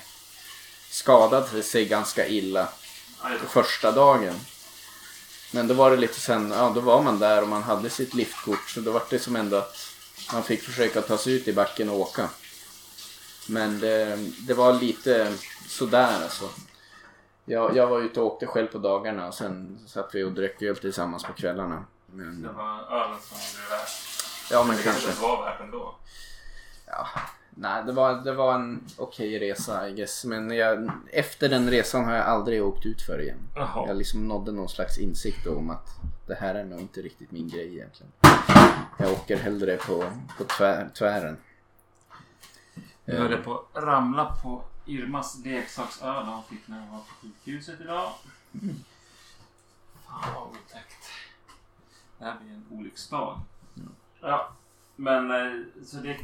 skadade 0.89 1.63
sig 1.63 1.85
ganska 1.85 2.27
illa 2.27 2.69
första 3.47 3.91
dagen. 3.91 4.33
Men 5.53 5.67
då 5.67 5.73
var 5.73 5.91
det 5.91 5.97
lite 5.97 6.19
sen, 6.19 6.51
ja 6.51 6.71
då 6.75 6.81
var 6.81 7.03
man 7.03 7.19
där 7.19 7.41
och 7.41 7.47
man 7.47 7.63
hade 7.63 7.89
sitt 7.89 8.13
liftkort 8.13 8.69
så 8.69 8.81
då 8.81 8.91
var 8.91 9.03
det 9.09 9.19
som 9.19 9.35
ändå 9.35 9.57
att 9.57 9.77
man 10.33 10.43
fick 10.43 10.61
försöka 10.61 11.01
ta 11.01 11.17
sig 11.17 11.33
ut 11.33 11.47
i 11.47 11.53
backen 11.53 11.89
och 11.89 11.99
åka. 11.99 12.29
Men 13.49 13.79
det, 13.79 14.17
det 14.47 14.53
var 14.53 14.73
lite 14.73 15.33
sådär 15.67 16.23
alltså. 16.23 16.49
Jag, 17.45 17.75
jag 17.75 17.87
var 17.87 18.01
ute 18.01 18.21
och 18.21 18.25
åkte 18.25 18.45
själv 18.45 18.67
på 18.67 18.77
dagarna 18.77 19.27
och 19.27 19.33
sen 19.33 19.79
satt 19.87 20.15
vi 20.15 20.23
och 20.23 20.31
drack 20.31 20.61
öl 20.61 20.75
tillsammans 20.75 21.23
på 21.23 21.33
kvällarna. 21.33 21.85
Men, 22.13 22.41
Det 22.41 22.49
var 22.51 22.79
ölen 23.03 23.17
som 23.21 23.37
blev 23.55 23.69
värt. 23.69 23.89
ja 24.51 24.63
men 24.63 24.77
Det 24.77 24.83
kanske. 24.83 25.05
kanske 25.05 25.21
var 25.23 25.45
värt 25.45 25.59
ändå. 25.61 25.95
Ja, 26.85 27.07
nej, 27.49 27.83
det 27.85 27.91
var, 27.91 28.13
det 28.13 28.33
var 28.33 28.55
en 28.55 28.83
okej 28.97 29.39
resa 29.39 29.89
I 29.89 29.93
guess. 29.93 30.25
Men 30.25 30.51
jag, 30.51 30.91
efter 31.11 31.49
den 31.49 31.69
resan 31.69 32.05
har 32.05 32.13
jag 32.13 32.25
aldrig 32.25 32.63
åkt 32.63 32.85
ut 32.85 33.01
för 33.01 33.21
igen. 33.21 33.39
Jaha. 33.55 33.87
Jag 33.87 33.97
liksom 33.97 34.27
nådde 34.27 34.51
någon 34.51 34.69
slags 34.69 34.97
insikt 34.97 35.47
om 35.47 35.69
att 35.69 35.87
det 36.27 36.35
här 36.35 36.55
är 36.55 36.63
nog 36.65 36.79
inte 36.79 37.01
riktigt 37.01 37.31
min 37.31 37.49
grej 37.49 37.75
egentligen. 37.75 38.11
Jag 38.97 39.11
åker 39.11 39.37
hellre 39.37 39.77
på, 39.77 40.11
på 40.37 40.43
tvär, 40.43 40.89
tvären. 40.97 41.37
Jag 43.05 43.15
höll 43.15 43.37
på 43.37 43.63
att 43.73 43.83
ramla 43.83 44.35
på 44.43 44.63
Irmas 44.85 45.37
leksaksöl 45.45 46.25
hon 46.25 46.43
fick 46.43 46.67
när 46.67 46.79
hon 46.79 46.89
var 46.91 46.97
på 46.99 47.05
sjukhuset 47.21 47.81
idag. 47.81 48.11
Fan 50.07 50.33
vad 50.35 50.43
otäckt. 50.47 51.03
Det 52.19 52.25
här 52.25 52.37
blir 52.41 52.53
en 52.53 52.65
olycksdag. 52.79 53.39
Ja, 54.21 54.55
men 54.95 55.31
eh, 55.31 55.65
så 55.85 55.97
det... 55.97 56.17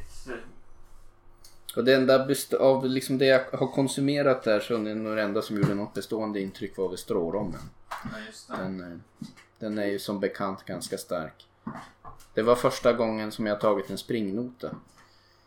Och 1.75 1.83
det 1.83 1.95
enda 1.95 2.27
av 2.59 2.85
liksom 2.85 3.17
det 3.17 3.25
jag 3.25 3.45
har 3.53 3.67
konsumerat 3.67 4.43
där 4.43 4.59
så 4.59 4.75
är 4.75 4.79
nog 4.79 5.15
det 5.15 5.21
enda 5.21 5.41
som 5.41 5.57
gjorde 5.57 5.75
något 5.75 5.93
bestående 5.93 6.41
intryck 6.41 6.77
var 6.77 6.89
väl 6.89 6.97
strårommen. 6.97 7.61
Ja, 7.89 8.19
just 8.27 8.47
det. 8.47 8.55
Den, 8.57 8.91
eh, 8.91 8.97
den 9.59 9.77
är 9.77 9.85
ju 9.85 9.99
som 9.99 10.19
bekant 10.19 10.65
ganska 10.65 10.97
stark. 10.97 11.47
Det 12.33 12.41
var 12.41 12.55
första 12.55 12.93
gången 12.93 13.31
som 13.31 13.45
jag 13.45 13.61
tagit 13.61 13.89
en 13.89 13.97
springnota. 13.97 14.75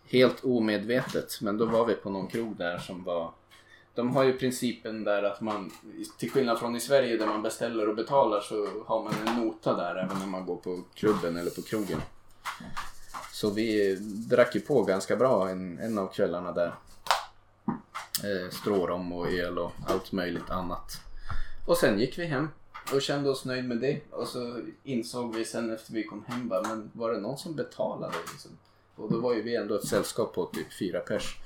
Helt 0.04 0.44
omedvetet, 0.44 1.40
men 1.40 1.58
då 1.58 1.64
var 1.64 1.86
vi 1.86 1.94
på 1.94 2.10
någon 2.10 2.26
krog 2.26 2.56
där 2.56 2.78
som 2.78 3.04
var... 3.04 3.32
De 3.98 4.16
har 4.16 4.24
ju 4.24 4.38
principen 4.38 5.04
där 5.04 5.22
att 5.22 5.40
man, 5.40 5.72
till 6.18 6.30
skillnad 6.30 6.58
från 6.58 6.76
i 6.76 6.80
Sverige 6.80 7.16
där 7.16 7.26
man 7.26 7.42
beställer 7.42 7.88
och 7.88 7.96
betalar 7.96 8.40
så 8.40 8.68
har 8.86 9.02
man 9.02 9.12
en 9.26 9.44
nota 9.44 9.76
där 9.76 9.96
även 9.96 10.18
när 10.18 10.26
man 10.26 10.46
går 10.46 10.56
på 10.56 10.82
klubben 10.94 11.36
eller 11.36 11.50
på 11.50 11.62
krogen. 11.62 12.00
Så 13.32 13.50
vi 13.50 13.96
drack 14.30 14.54
ju 14.54 14.60
på 14.60 14.82
ganska 14.82 15.16
bra 15.16 15.48
en, 15.48 15.78
en 15.78 15.98
av 15.98 16.06
kvällarna 16.06 16.52
där. 16.52 16.74
Eh, 18.24 18.50
strårom 18.50 19.12
och 19.12 19.30
el 19.30 19.58
och 19.58 19.72
allt 19.86 20.12
möjligt 20.12 20.50
annat. 20.50 21.00
Och 21.66 21.76
sen 21.76 21.98
gick 21.98 22.18
vi 22.18 22.24
hem 22.24 22.48
och 22.94 23.02
kände 23.02 23.30
oss 23.30 23.44
nöjd 23.44 23.64
med 23.64 23.78
det. 23.78 24.00
Och 24.10 24.28
så 24.28 24.60
insåg 24.82 25.34
vi 25.34 25.44
sen 25.44 25.70
efter 25.70 25.92
vi 25.92 26.04
kom 26.04 26.24
hem 26.24 26.48
bara, 26.48 26.62
men 26.62 26.90
var 26.92 27.12
det 27.12 27.20
någon 27.20 27.38
som 27.38 27.54
betalade 27.54 28.16
liksom? 28.32 28.50
Och 28.96 29.12
då 29.12 29.20
var 29.20 29.34
ju 29.34 29.42
vi 29.42 29.56
ändå 29.56 29.74
ett 29.74 29.88
sällskap 29.88 30.34
på 30.34 30.46
typ 30.46 30.72
fyra 30.78 31.00
pers. 31.00 31.36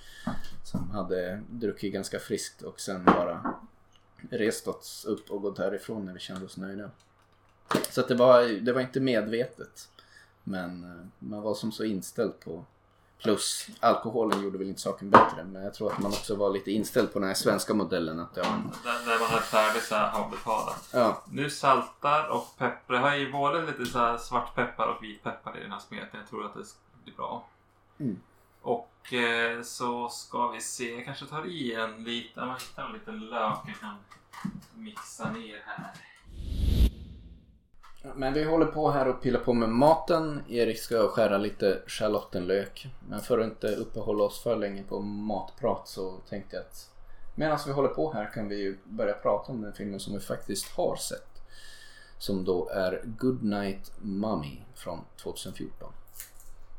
Som 0.65 0.91
hade 0.91 1.43
druckit 1.51 1.93
ganska 1.93 2.19
friskt 2.19 2.63
och 2.63 2.81
sen 2.81 3.05
bara 3.05 3.55
rest 4.31 4.69
oss 4.69 5.05
upp 5.05 5.31
och 5.31 5.43
gått 5.43 5.59
härifrån 5.59 6.07
när 6.07 6.13
vi 6.13 6.21
kände 6.21 6.47
oss 6.47 6.57
nöjda. 6.57 6.91
Så 7.91 8.01
att 8.01 8.09
det 8.09 8.15
var, 8.15 8.43
det 8.43 8.73
var 8.73 8.81
inte 8.81 9.01
medvetet. 9.01 9.89
Men 10.45 10.85
eh, 10.85 11.07
man 11.19 11.43
var 11.43 11.55
som 11.55 11.73
så 11.73 11.85
inställd 11.85 12.41
på 12.41 12.65
Plus 13.23 13.69
alkoholen 13.81 14.43
gjorde 14.43 14.59
väl 14.59 14.69
inte 14.69 14.81
saken 14.81 15.11
bättre. 15.11 15.45
Men 15.45 15.63
jag 15.63 15.75
tror 15.75 15.93
att 15.93 15.99
man 15.99 16.11
också 16.11 16.35
var 16.37 16.51
lite 16.51 16.71
inställd 16.71 17.13
på 17.13 17.19
den 17.19 17.29
här 17.29 17.35
svenska 17.35 17.75
modellen. 17.75 18.21
Att 18.21 18.37
ja, 18.37 18.43
men, 18.43 18.73
Där, 18.85 19.07
där 19.07 19.21
man 19.21 19.39
är 19.39 19.43
färdig 19.43 19.83
så 19.83 19.95
här 19.95 20.09
har 20.09 20.31
betalat. 20.31 20.89
ja, 20.93 21.23
Nu 21.31 21.51
saltar 21.51 22.29
och 22.29 22.59
peppar. 22.59 22.95
Jag 22.95 23.01
har 23.01 23.17
ju 23.17 23.33
både 23.33 23.67
lite 23.67 23.87
så 23.87 23.99
här 23.99 24.19
svartpeppar 24.19 24.87
och 24.87 25.03
vitpeppar 25.03 25.59
i 25.59 25.63
den 25.63 25.73
här 25.73 25.79
smeten. 25.79 26.21
Jag 26.21 26.29
tror 26.29 26.47
att 26.47 26.55
det 26.55 26.65
blir 27.05 27.15
bra. 27.15 27.49
Mm. 27.99 28.21
Och 28.63 28.92
Eh, 29.11 29.63
så 29.63 30.09
ska 30.09 30.49
vi 30.49 30.61
se, 30.61 30.95
jag 30.95 31.05
kanske 31.05 31.27
tar 31.27 31.47
i 31.47 31.75
en 31.75 32.05
liten, 32.05 32.47
man 32.47 32.57
hittar 32.61 32.87
en 32.87 32.93
liten 32.93 33.21
lök 33.21 33.59
jag 33.67 33.81
kan 33.81 33.97
mixa 34.75 35.31
ner 35.31 35.63
här. 35.67 35.93
Men 38.15 38.35
vi 38.35 38.45
håller 38.45 38.67
på 38.67 38.91
här 38.91 39.09
och 39.09 39.23
pillar 39.23 39.41
på 39.41 39.53
med 39.53 39.69
maten. 39.69 40.43
Erik 40.49 40.79
ska 40.79 41.09
skära 41.09 41.39
lite 41.39 41.83
schalottenlök. 41.87 42.87
Men 43.09 43.21
för 43.21 43.39
att 43.39 43.45
inte 43.45 43.67
uppehålla 43.67 44.25
oss 44.25 44.43
för 44.43 44.57
länge 44.57 44.83
på 44.83 45.01
matprat 45.01 45.89
så 45.89 46.17
tänkte 46.29 46.57
jag 46.57 46.65
att 46.65 46.91
medan 47.35 47.59
vi 47.67 47.73
håller 47.73 47.89
på 47.89 48.13
här 48.13 48.31
kan 48.35 48.49
vi 48.49 48.57
ju 48.57 48.79
börja 48.85 49.15
prata 49.15 49.53
om 49.53 49.63
den 49.63 49.73
filmen 49.73 50.01
som 50.01 50.15
vi 50.15 50.21
faktiskt 50.21 50.69
har 50.69 50.97
sett. 50.97 51.29
Som 52.19 52.45
då 52.45 52.69
är 52.69 53.03
Goodnight 53.05 53.93
Mommy 54.01 54.61
från 54.75 55.01
2014. 55.23 55.93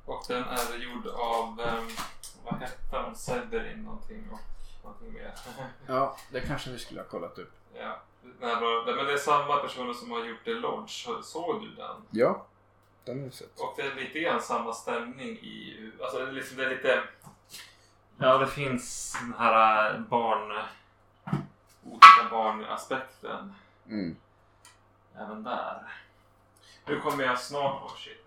Och 0.05 0.23
den 0.27 0.43
är 0.43 0.77
gjord 0.77 1.07
av, 1.07 1.47
um, 1.47 1.89
vad 2.43 2.53
hette 2.59 2.97
hon, 2.97 3.15
Severin 3.15 3.83
någonting 3.83 4.29
och 4.31 4.39
någonting 4.83 5.13
mer. 5.13 5.33
Ja, 5.87 6.17
det 6.31 6.41
kanske 6.41 6.69
vi 6.71 6.79
skulle 6.79 7.01
ha 7.01 7.07
kollat 7.07 7.37
upp. 7.37 7.51
ja. 7.73 7.99
Nej, 8.39 8.55
men 8.95 9.05
det 9.05 9.13
är 9.13 9.17
samma 9.17 9.57
personer 9.57 9.93
som 9.93 10.11
har 10.11 10.25
gjort 10.25 10.43
The 10.45 10.53
Lodge. 10.53 11.07
Såg 11.23 11.61
du 11.61 11.75
den? 11.75 11.95
Ja, 12.11 12.45
den 13.05 13.19
har 13.19 13.25
vi 13.25 13.31
sett. 13.31 13.59
Och 13.59 13.73
det 13.77 13.81
är 13.81 13.95
lite 13.95 14.19
grann 14.19 14.41
samma 14.41 14.73
stämning 14.73 15.29
i... 15.29 15.91
Alltså 16.01 16.17
det 16.19 16.27
är, 16.27 16.31
liksom, 16.31 16.57
det 16.57 16.65
är 16.65 16.69
lite... 16.69 17.03
Ja, 18.17 18.37
det 18.37 18.47
finns 18.47 19.17
den 19.21 19.33
här 19.39 19.99
barn... 19.99 20.59
Olika 21.83 22.29
barnaspekten 22.31 23.53
Mm. 23.87 24.15
även 25.17 25.43
där. 25.43 25.93
Nu 26.85 26.99
kommer 26.99 27.23
jag 27.23 27.39
snart... 27.39 27.83
Oh 27.83 27.95
shit. 27.97 28.22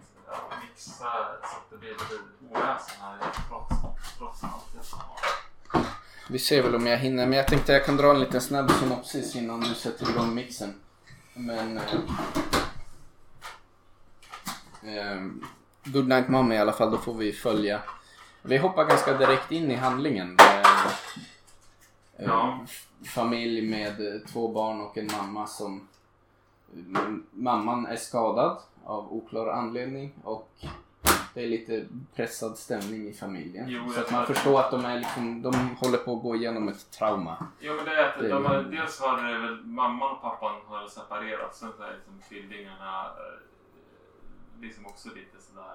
Mixar 0.63 1.39
så 1.43 1.57
att 1.57 1.71
det 1.71 1.77
blir 1.77 1.91
lite 1.91 2.15
oväsen 2.51 2.97
här 3.01 3.19
trots, 3.49 3.75
trots 4.19 4.43
allt. 4.43 5.83
Vi 6.31 6.39
ser 6.39 6.63
väl 6.63 6.75
om 6.75 6.87
jag 6.87 6.99
hinner, 6.99 7.27
men 7.27 7.39
jag 7.39 7.49
tänkte 7.49 7.73
jag 7.73 7.85
kan 7.85 7.97
dra 7.97 8.11
en 8.11 8.21
liten 8.21 8.41
snabb 8.41 8.71
synopsis 8.71 9.37
innan 9.37 9.61
du 9.61 9.75
sätter 9.75 10.11
igång 10.11 10.35
mixen. 10.35 10.81
Men... 11.35 11.79
Eh, 11.79 11.85
eh, 14.97 15.23
Good 15.85 16.09
Night 16.09 16.29
Mommy 16.29 16.55
i 16.55 16.59
alla 16.59 16.73
fall, 16.73 16.91
då 16.91 16.99
får 16.99 17.15
vi 17.15 17.33
följa. 17.33 17.83
Vi 18.43 18.57
hoppar 18.57 18.85
ganska 18.85 19.19
direkt 19.19 19.53
in 19.53 19.71
i 19.71 19.75
handlingen. 19.75 20.37
Eh, 20.41 20.93
Ja. 22.19 22.65
Familj 23.05 23.63
med 23.63 24.23
två 24.33 24.49
barn 24.49 24.81
och 24.81 24.99
en 24.99 25.09
mamma 25.13 25.47
som... 25.47 25.89
Mamman 27.33 27.87
är 27.87 27.97
skadad 27.97 28.59
av 28.85 29.13
oklar 29.13 29.47
anledning 29.47 30.13
och 30.25 30.51
det 31.35 31.43
är 31.43 31.47
lite 31.49 31.87
pressad 32.15 32.59
stämning 32.59 33.09
i 33.09 33.13
familjen. 33.13 33.65
Jo, 33.69 33.89
så 33.95 34.01
att 34.01 34.11
man 34.13 34.27
förstår 34.27 34.61
att 34.61 34.71
de, 34.71 34.85
är 34.85 34.99
liksom, 34.99 35.43
de 35.43 35.55
håller 35.55 35.99
på 35.99 36.17
att 36.17 36.23
gå 36.23 36.37
igenom 36.37 36.69
ett 36.69 36.91
trauma. 36.91 37.47
Jo 37.61 37.75
men 37.75 37.85
det 37.85 37.95
är 37.95 38.09
att 38.09 38.19
Det 38.19 38.27
är- 38.27 38.31
de 38.31 38.45
har, 38.45 38.63
dels 38.63 39.01
har 39.01 39.41
väl 39.41 39.65
mamman 39.65 40.11
och 40.17 40.23
pappan 40.23 40.55
har 40.67 40.87
separerat. 40.89 41.55
Sen 41.57 41.73
så 41.77 41.83
är 41.83 41.95
liksom 41.95 42.15
tvillingarna 42.29 43.05
eh, 43.05 44.61
liksom 44.61 44.87
också 44.87 45.09
lite 45.09 45.41
sådär. 45.43 45.75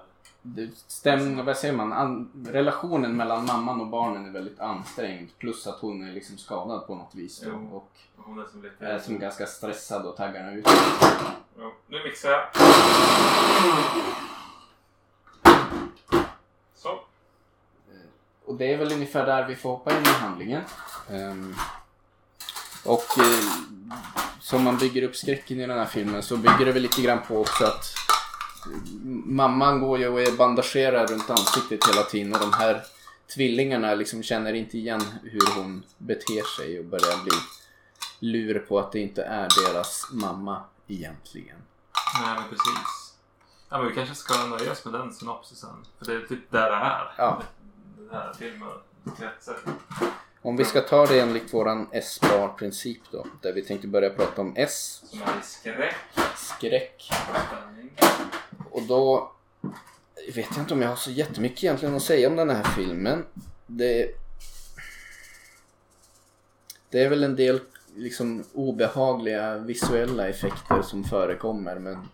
Stämning, 0.86 1.44
vad 1.44 1.56
säger 1.56 1.74
man? 1.74 1.92
An, 1.92 2.30
relationen 2.46 3.16
mellan 3.16 3.46
mamman 3.46 3.80
och 3.80 3.86
barnen 3.86 4.26
är 4.26 4.30
väldigt 4.30 4.60
ansträngd. 4.60 5.28
Plus 5.38 5.66
att 5.66 5.78
hon 5.80 6.08
är 6.08 6.12
liksom 6.12 6.38
skadad 6.38 6.86
på 6.86 6.94
något 6.94 7.14
vis. 7.14 7.40
Då, 7.40 7.76
och 7.76 7.88
Hon 8.16 8.38
är 8.38 8.44
som 8.44 8.62
lite... 8.62 8.86
är 8.86 8.98
som 8.98 9.18
ganska 9.18 9.46
stressad 9.46 10.06
och 10.06 10.16
taggarna 10.16 10.52
ut. 10.52 10.66
Jo, 11.58 11.72
nu 11.86 12.04
mixar 12.04 12.30
jag. 12.30 12.42
Så. 16.76 17.00
Och 18.44 18.54
det 18.54 18.72
är 18.72 18.78
väl 18.78 18.92
ungefär 18.92 19.26
där 19.26 19.48
vi 19.48 19.56
får 19.56 19.70
hoppa 19.70 19.90
in 19.98 20.02
i 20.02 20.08
handlingen. 20.08 20.62
Ehm, 21.10 21.54
och 22.84 23.18
eh, 23.18 23.44
som 24.40 24.64
man 24.64 24.76
bygger 24.78 25.02
upp 25.02 25.16
skräcken 25.16 25.60
i 25.60 25.66
den 25.66 25.78
här 25.78 25.86
filmen 25.86 26.22
så 26.22 26.36
bygger 26.36 26.64
det 26.64 26.72
väl 26.72 26.82
lite 26.82 27.02
grann 27.02 27.18
på 27.28 27.40
också 27.40 27.64
att 27.64 27.70
eh, 27.74 28.11
mamman 29.24 29.80
går 29.80 29.98
ju 29.98 30.08
och 30.08 30.20
är 30.20 30.36
bandagerad 30.36 31.10
runt 31.10 31.30
ansiktet 31.30 31.88
hela 31.88 32.02
tiden 32.02 32.34
och 32.34 32.40
de 32.40 32.52
här 32.52 32.82
tvillingarna 33.34 33.94
liksom 33.94 34.22
känner 34.22 34.52
inte 34.52 34.78
igen 34.78 35.02
hur 35.22 35.56
hon 35.56 35.84
beter 35.98 36.56
sig 36.56 36.78
och 36.78 36.84
börjar 36.84 37.24
bli 37.24 37.32
lur 38.18 38.58
på 38.58 38.78
att 38.78 38.92
det 38.92 39.00
inte 39.00 39.22
är 39.22 39.48
deras 39.66 40.08
mamma 40.12 40.64
egentligen. 40.88 41.56
Nej 42.20 42.34
men 42.34 42.44
precis. 42.44 43.14
Ja 43.68 43.78
men 43.78 43.88
vi 43.88 43.94
kanske 43.94 44.14
ska 44.14 44.46
nöja 44.46 44.72
oss 44.72 44.84
med 44.84 44.94
den 44.94 45.12
synopsisen. 45.12 45.86
För 45.98 46.06
det 46.06 46.14
är 46.14 46.26
typ 46.26 46.50
där 46.50 46.70
det 46.70 46.76
är. 46.76 47.14
Ja. 47.16 47.42
Den 47.96 48.10
här 48.10 48.32
filmen 48.38 48.68
kretsar. 49.18 49.56
Om 50.42 50.56
vi 50.56 50.64
ska 50.64 50.80
ta 50.80 51.06
det 51.06 51.20
enligt 51.20 51.54
våran 51.54 51.88
S-bar-princip 51.92 53.00
då, 53.10 53.26
där 53.40 53.52
vi 53.52 53.62
tänkte 53.62 53.88
börja 53.88 54.10
prata 54.10 54.40
om 54.40 54.52
S, 54.56 55.02
Som 55.10 55.22
är 55.22 55.40
skräck 55.42 55.96
skräck, 56.36 57.10
spänning. 57.46 57.90
Och 58.72 58.82
då 58.82 59.32
vet 60.34 60.46
jag 60.50 60.58
inte 60.58 60.74
om 60.74 60.82
jag 60.82 60.88
har 60.88 60.96
så 60.96 61.10
jättemycket 61.10 61.64
egentligen 61.64 61.94
att 61.94 62.02
säga 62.02 62.28
om 62.28 62.36
den 62.36 62.50
här 62.50 62.64
filmen. 62.76 63.24
Det, 63.66 64.10
det 66.90 67.02
är 67.02 67.08
väl 67.08 67.24
en 67.24 67.36
del 67.36 67.60
liksom 67.96 68.44
obehagliga 68.52 69.58
visuella 69.58 70.28
effekter 70.28 70.82
som 70.82 71.04
förekommer 71.04 71.78
men 71.78 72.08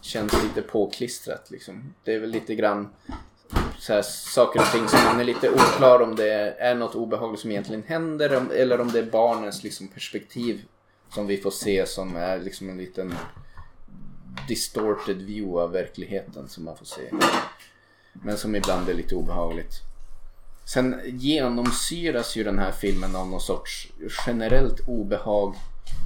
känns 0.00 0.42
lite 0.42 0.62
påklistrat 0.62 1.50
liksom. 1.50 1.94
Det 2.04 2.14
är 2.14 2.20
väl 2.20 2.30
lite 2.30 2.54
grann 2.54 2.88
så 3.78 3.92
här, 3.92 4.02
saker 4.02 4.60
och 4.60 4.66
ting 4.66 4.88
som 4.88 5.04
man 5.04 5.20
är 5.20 5.24
lite 5.24 5.50
oklar 5.50 6.02
om 6.02 6.16
det 6.16 6.32
är 6.58 6.74
något 6.74 6.94
obehagligt 6.94 7.40
som 7.40 7.50
egentligen 7.50 7.82
händer 7.82 8.52
eller 8.52 8.80
om 8.80 8.88
det 8.88 8.98
är 8.98 9.10
barnens 9.10 9.62
liksom, 9.62 9.88
perspektiv 9.88 10.64
som 11.14 11.26
vi 11.26 11.36
får 11.36 11.50
se 11.50 11.86
som 11.86 12.16
är 12.16 12.38
liksom 12.38 12.70
en 12.70 12.78
liten 12.78 13.14
distorted 14.48 15.22
view 15.22 15.62
av 15.62 15.72
verkligheten 15.72 16.48
som 16.48 16.64
man 16.64 16.76
får 16.76 16.86
se. 16.86 17.02
Men 18.12 18.38
som 18.38 18.54
ibland 18.54 18.88
är 18.88 18.94
lite 18.94 19.14
obehagligt. 19.14 19.74
Sen 20.64 21.00
genomsyras 21.06 22.36
ju 22.36 22.44
den 22.44 22.58
här 22.58 22.72
filmen 22.72 23.16
av 23.16 23.28
någon 23.28 23.40
sorts 23.40 23.92
generellt 24.26 24.80
obehag 24.86 25.54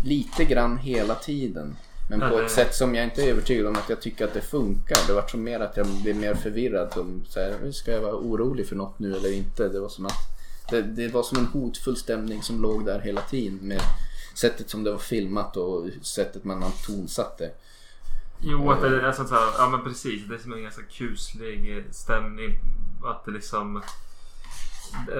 lite 0.05 0.45
grann 0.45 0.79
hela 0.79 1.15
tiden. 1.15 1.77
Men 2.11 2.31
på 2.31 2.41
ett 2.41 2.51
sätt 2.51 2.75
som 2.75 2.95
jag 2.95 3.05
inte 3.05 3.23
är 3.23 3.31
övertygad 3.31 3.67
om 3.67 3.77
att 3.77 3.89
jag 3.89 4.01
tycker 4.01 4.25
att 4.25 4.35
det 4.35 4.41
funkar. 4.41 5.07
Det 5.07 5.13
var 5.13 5.27
som 5.27 5.43
mer 5.43 5.61
att 5.61 5.77
jag 5.77 5.87
blev 5.87 6.17
mer 6.17 6.35
förvirrad. 6.35 6.93
Om, 6.97 7.25
så 7.29 7.41
här, 7.41 7.73
ska 7.73 7.93
jag 7.93 8.01
vara 8.01 8.17
orolig 8.17 8.67
för 8.67 8.77
något 8.77 8.99
nu 8.99 9.17
eller 9.17 9.33
inte? 9.33 9.69
Det 9.69 9.81
var 9.81 9.89
som 9.89 10.07
att 10.07 10.19
det, 10.71 10.83
det 10.83 11.09
var 11.09 11.23
som 11.23 11.39
en 11.39 11.47
hotfull 11.47 11.97
stämning 11.97 12.43
som 12.43 12.63
låg 12.63 12.87
där 12.87 13.01
hela 13.01 13.21
tiden. 13.21 13.59
Med 13.63 13.81
sättet 14.35 14.71
som 14.71 14.85
det 14.85 14.91
var 14.91 14.99
filmat 14.99 15.57
och 15.57 15.87
sättet 16.03 16.45
man 16.45 16.63
har 16.63 16.73
tonsatt 16.87 17.39
det. 17.39 17.51
Jo, 18.43 18.71
att 18.71 18.81
det 18.81 18.89
är 18.89 19.03
alltså 19.03 19.25
så 19.25 19.35
här, 19.35 19.53
ja 19.59 19.69
men 19.69 19.85
precis. 19.85 20.29
Det 20.29 20.35
är 20.35 20.39
som 20.39 20.53
en 20.53 20.63
ganska 20.63 20.83
kuslig 20.83 21.77
eh, 21.77 21.85
stämning. 21.91 22.51
Att 23.05 23.25
det 23.25 23.31
liksom... 23.31 23.83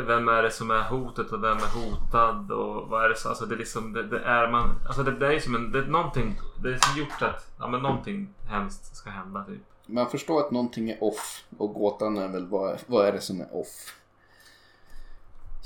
Vem 0.07 0.29
är 0.29 0.43
det 0.43 0.51
som 0.51 0.71
är 0.71 0.83
hotet 0.83 1.33
och 1.33 1.45
vem 1.45 1.57
är 1.57 1.81
hotad 1.81 2.51
och 2.51 2.89
vad 2.89 3.05
är 3.05 3.09
det 3.09 3.17
så? 3.17 3.29
Alltså 3.29 3.47
det 3.47 3.55
är 3.55 3.59
liksom, 3.59 3.93
det, 3.93 4.03
det 4.03 4.21
är 4.21 4.51
man... 4.51 4.71
Alltså 4.87 5.03
det, 5.03 5.11
det 5.11 5.27
är 5.27 5.33
ju 5.33 5.41
som 5.41 5.55
en, 5.55 5.73
det 5.73 5.79
är 5.79 5.83
någonting, 5.83 6.41
det 6.63 6.69
är 6.69 6.79
som 6.83 7.01
gjort 7.01 7.23
att, 7.23 7.51
ja 7.59 7.69
men 7.69 7.83
någonting 7.83 8.35
hemskt 8.49 8.97
ska 8.97 9.11
hända 9.11 9.45
typ. 9.45 9.63
Man 9.87 10.11
förstår 10.11 10.41
att 10.41 10.51
någonting 10.51 10.91
är 10.91 11.05
off 11.05 11.45
och 11.59 11.75
gåtan 11.75 12.19
är 12.19 12.29
väl 12.29 12.47
vad, 12.47 12.79
vad 12.87 13.07
är 13.07 13.13
det 13.13 13.21
som 13.21 13.41
är 13.41 13.55
off. 13.55 14.00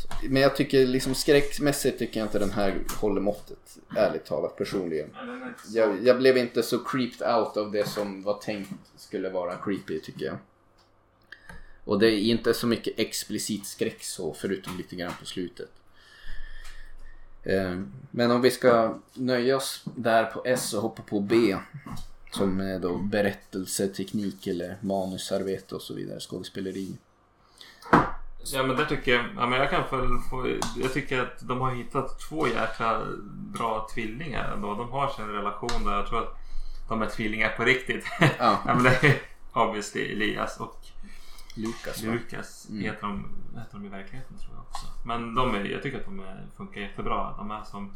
Alltså. 0.08 0.26
Men 0.28 0.42
jag 0.42 0.56
tycker 0.56 0.86
liksom 0.86 1.14
skräckmässigt 1.14 1.98
tycker 1.98 2.20
jag 2.20 2.26
inte 2.26 2.38
den 2.38 2.50
här 2.50 2.78
håller 3.00 3.20
måttet. 3.20 3.78
Ärligt 3.96 4.24
talat 4.24 4.56
personligen. 4.56 5.16
Jag, 5.68 6.06
jag 6.06 6.18
blev 6.18 6.36
inte 6.36 6.62
så 6.62 6.78
creeped 6.78 7.34
out 7.36 7.56
av 7.56 7.72
det 7.72 7.88
som 7.88 8.22
var 8.22 8.34
tänkt 8.34 8.70
skulle 8.96 9.30
vara 9.30 9.56
creepy 9.56 10.00
tycker 10.00 10.26
jag. 10.26 10.36
Och 11.84 11.98
det 11.98 12.06
är 12.06 12.18
inte 12.18 12.54
så 12.54 12.66
mycket 12.66 12.98
explicit 12.98 13.66
skräck 13.66 14.04
så 14.04 14.34
förutom 14.34 14.76
lite 14.76 14.96
grann 14.96 15.12
på 15.20 15.26
slutet. 15.26 15.70
Ehm, 17.44 17.92
men 18.10 18.30
om 18.30 18.42
vi 18.42 18.50
ska 18.50 18.98
nöja 19.14 19.56
oss 19.56 19.84
där 19.84 20.24
på 20.24 20.42
S 20.44 20.74
och 20.74 20.82
hoppa 20.82 21.02
på 21.02 21.20
B. 21.20 21.56
Som 22.32 22.60
är 22.60 22.78
då 22.78 22.96
berättelseteknik 22.98 24.46
eller 24.46 24.76
manusarbete 24.80 25.74
och 25.74 25.82
så 25.82 25.94
vidare, 25.94 26.20
skådespeleri. 26.20 26.96
Ja 28.52 28.62
men 28.62 28.76
det 28.76 28.86
tycker 28.86 29.12
jag, 29.12 29.24
ja 29.36 29.46
men 29.46 29.58
jag 29.58 29.70
kan 29.70 29.82
väl 29.90 30.18
få, 30.30 30.58
jag 30.76 30.92
tycker 30.92 31.22
att 31.22 31.48
de 31.48 31.60
har 31.60 31.74
hittat 31.74 32.18
två 32.20 32.48
jäkla 32.48 33.02
bra 33.28 33.88
tvillingar 33.94 34.52
ändå. 34.52 34.74
De 34.74 34.90
har 34.90 35.08
sin 35.08 35.28
relation 35.28 35.84
där 35.84 35.92
jag 35.92 36.06
tror 36.06 36.18
att 36.18 36.36
de 36.88 37.02
är 37.02 37.06
tvillingar 37.06 37.48
på 37.56 37.64
riktigt. 37.64 38.04
Ja, 38.20 38.58
ja 38.66 38.74
men 38.74 38.82
det 38.82 39.04
är 39.04 39.18
obviously 39.52 40.12
Elias 40.12 40.60
och 40.60 40.80
Lukas? 41.56 42.02
Lukas 42.02 42.66
Mm. 42.70 42.82
heter, 42.84 43.02
de, 43.02 43.24
heter 43.58 43.72
de 43.72 43.86
i 43.86 43.88
verkligheten 43.88 44.38
tror 44.38 44.54
jag 44.54 44.62
också. 44.62 44.86
Men 45.06 45.34
de 45.34 45.54
är, 45.54 45.64
jag 45.64 45.82
tycker 45.82 45.98
att 45.98 46.04
de 46.04 46.20
är, 46.20 46.46
funkar 46.56 46.80
jättebra. 46.80 47.34
De 47.36 47.50
är 47.50 47.62
som... 47.62 47.92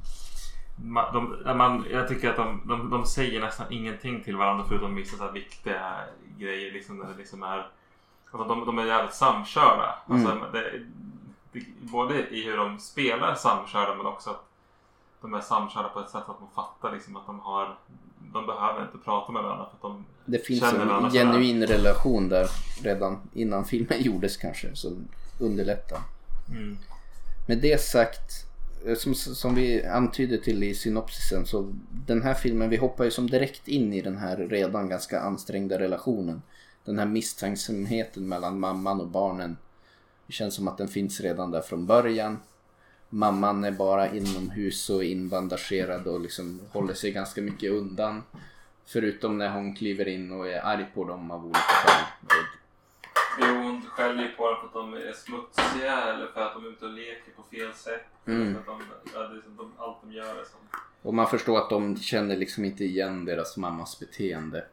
De, 1.12 1.42
man, 1.56 1.87
jag 1.90 2.08
tycker 2.08 2.30
att 2.30 2.37
de, 2.37 2.62
de, 2.64 2.90
de 2.90 3.06
säger 3.06 3.40
nästan 3.40 3.72
ingenting 3.72 4.22
till 4.24 4.37
varandra 4.37 4.64
förutom 4.68 4.94
vissa 4.94 5.16
så 5.16 5.30
viktiga 5.30 5.96
grejer. 6.38 6.72
Liksom, 6.72 6.98
där 6.98 7.08
det 7.08 7.14
liksom 7.14 7.42
är 7.42 7.70
Alltså 8.30 8.48
de, 8.48 8.66
de 8.66 8.78
är 8.78 8.84
jävligt 8.86 9.14
samkörda. 9.14 9.94
Alltså, 10.06 10.30
Mm. 10.30 10.52
det, 10.52 10.80
det, 11.52 11.64
både 11.80 12.28
i 12.28 12.44
hur 12.44 12.56
de 12.56 12.78
spelar 12.78 13.34
samkörda 13.34 13.94
men 13.94 14.06
också 14.06 14.30
att 14.30 14.44
de 15.20 15.34
är 15.34 15.40
samkörda 15.40 15.88
på 15.88 16.00
ett 16.00 16.10
sätt 16.10 16.22
att 16.28 16.40
man 16.40 16.50
fattar 16.54 16.92
liksom 16.92 17.16
att 17.16 17.26
de 17.26 17.40
har 17.40 17.76
de 18.32 18.46
behöver 18.46 18.82
inte 18.82 18.98
prata 18.98 19.32
med 19.32 19.42
varandra 19.42 19.66
för 19.66 19.76
att 19.76 19.82
de 19.82 20.04
Det 20.24 20.46
finns 20.46 20.62
en 20.62 21.10
genuin 21.10 21.66
relation 21.66 22.28
där 22.28 22.48
redan 22.82 23.18
innan 23.32 23.64
filmen 23.64 24.02
gjordes 24.02 24.36
kanske 24.36 24.76
som 24.76 25.08
underlättar. 25.40 25.98
Mm. 26.50 26.78
Med 27.48 27.58
det 27.58 27.80
sagt, 27.80 28.46
eh, 28.86 28.94
som, 28.94 29.14
som 29.14 29.54
vi 29.54 29.84
antyder 29.84 30.38
till 30.38 30.62
i 30.62 30.74
synopsisen 30.74 31.46
så 31.46 31.72
den 31.90 32.22
här 32.22 32.34
filmen, 32.34 32.70
vi 32.70 32.76
hoppar 32.76 33.04
ju 33.04 33.10
som 33.10 33.30
direkt 33.30 33.68
in 33.68 33.92
i 33.92 34.00
den 34.00 34.16
här 34.16 34.36
redan 34.36 34.88
ganska 34.88 35.20
ansträngda 35.20 35.78
relationen. 35.78 36.42
Den 36.88 36.98
här 36.98 37.07
misstänksamheten 37.07 38.29
mellan 38.29 38.61
mamman 38.61 39.01
och 39.01 39.09
barnen. 39.09 39.57
Det 40.27 40.33
känns 40.33 40.55
som 40.55 40.68
att 40.68 40.79
den 40.79 40.88
finns 40.88 41.20
redan 41.20 41.51
där 41.51 41.61
från 41.61 41.87
början. 41.87 42.38
Mamman 43.09 43.64
är 43.64 43.70
bara 43.70 44.09
inomhus 44.09 44.90
och 44.90 45.05
inbandagerad 45.05 46.07
och 46.07 46.20
liksom 46.20 46.61
håller 46.72 46.94
sig 46.94 47.12
ganska 47.12 47.40
mycket 47.40 47.72
undan. 47.72 48.22
Förutom 48.87 49.38
när 49.38 49.51
hon 49.51 49.74
kliver 49.74 50.09
in 50.09 50.33
och 50.33 50.48
är 50.48 50.61
arg 50.66 50.87
på 50.94 51.05
dem 51.05 51.31
av 51.31 51.44
olika 51.44 51.59
skäl. 51.59 52.05
Jo, 53.40 53.62
hon 53.62 53.83
skäller 53.83 54.22
ju 54.22 54.29
på 54.29 54.51
dem 54.51 54.57
för 54.61 54.66
att 54.66 54.74
de 54.74 54.94
är 54.94 55.12
smutsiga 55.12 56.14
eller 56.14 56.27
för 56.27 56.40
att 56.40 56.55
de 56.55 56.64
är 56.64 56.68
ute 56.68 56.85
och 56.85 56.92
leker 56.92 57.33
på 57.37 57.42
fel 57.42 57.72
sätt. 57.74 58.07
Mm. 58.27 58.55
För 58.55 58.61
att 58.61 58.66
de, 58.66 58.83
ja, 59.14 59.20
det 59.20 59.38
är 59.38 59.42
som 59.42 59.57
de, 59.57 59.72
allt 59.79 59.96
de 60.03 60.12
gör 60.12 60.40
är 60.40 60.44
som... 60.44 60.61
Och 61.03 61.14
man 61.14 61.27
förstår 61.27 61.59
att 61.59 61.70
de 61.70 61.96
känner 61.96 62.37
liksom 62.37 62.64
inte 62.64 62.85
igen 62.85 63.24
deras 63.24 63.57
mammas 63.57 64.01
beteende. 64.01 64.64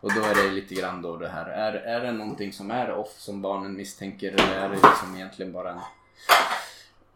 Och 0.00 0.14
då 0.14 0.20
är 0.20 0.34
det 0.34 0.50
lite 0.50 0.74
grann 0.74 1.02
då 1.02 1.16
det 1.16 1.28
här. 1.28 1.46
Är, 1.46 1.72
är 1.72 2.00
det 2.00 2.12
någonting 2.12 2.52
som 2.52 2.70
är 2.70 2.92
off 2.92 3.14
som 3.18 3.42
barnen 3.42 3.76
misstänker 3.76 4.32
eller 4.32 4.54
är 4.54 4.68
det 4.68 4.74
liksom 4.74 5.16
egentligen 5.16 5.52
bara 5.52 5.70
en, 5.70 5.80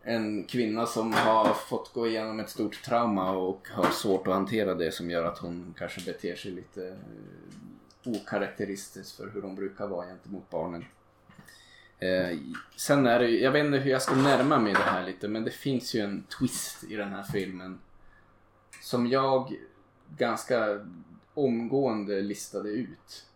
en 0.02 0.44
kvinna 0.44 0.86
som 0.86 1.12
har 1.12 1.54
fått 1.54 1.92
gå 1.92 2.06
igenom 2.06 2.40
ett 2.40 2.50
stort 2.50 2.82
trauma 2.82 3.30
och 3.30 3.68
har 3.72 3.90
svårt 3.90 4.26
att 4.26 4.34
hantera 4.34 4.74
det 4.74 4.92
som 4.92 5.10
gör 5.10 5.24
att 5.24 5.38
hon 5.38 5.74
kanske 5.78 6.12
beter 6.12 6.36
sig 6.36 6.50
lite 6.50 6.88
eh, 6.88 8.12
okaraktäristiskt 8.12 9.16
för 9.16 9.30
hur 9.30 9.42
de 9.42 9.54
brukar 9.54 9.86
vara 9.86 10.06
gentemot 10.06 10.50
barnen. 10.50 10.84
Eh, 11.98 12.38
sen 12.76 13.06
är 13.06 13.18
det 13.18 13.26
ju, 13.26 13.40
jag 13.42 13.52
vet 13.52 13.64
inte 13.64 13.78
hur 13.78 13.90
jag 13.90 14.02
ska 14.02 14.14
närma 14.14 14.58
mig 14.58 14.72
det 14.72 14.78
här 14.78 15.06
lite 15.06 15.28
men 15.28 15.44
det 15.44 15.50
finns 15.50 15.94
ju 15.94 16.00
en 16.00 16.22
twist 16.38 16.84
i 16.84 16.96
den 16.96 17.12
här 17.12 17.22
filmen 17.22 17.80
som 18.80 19.06
jag 19.06 19.54
ganska 20.16 20.80
omgående 21.34 22.20
listade 22.20 22.68
ut. 22.68 23.26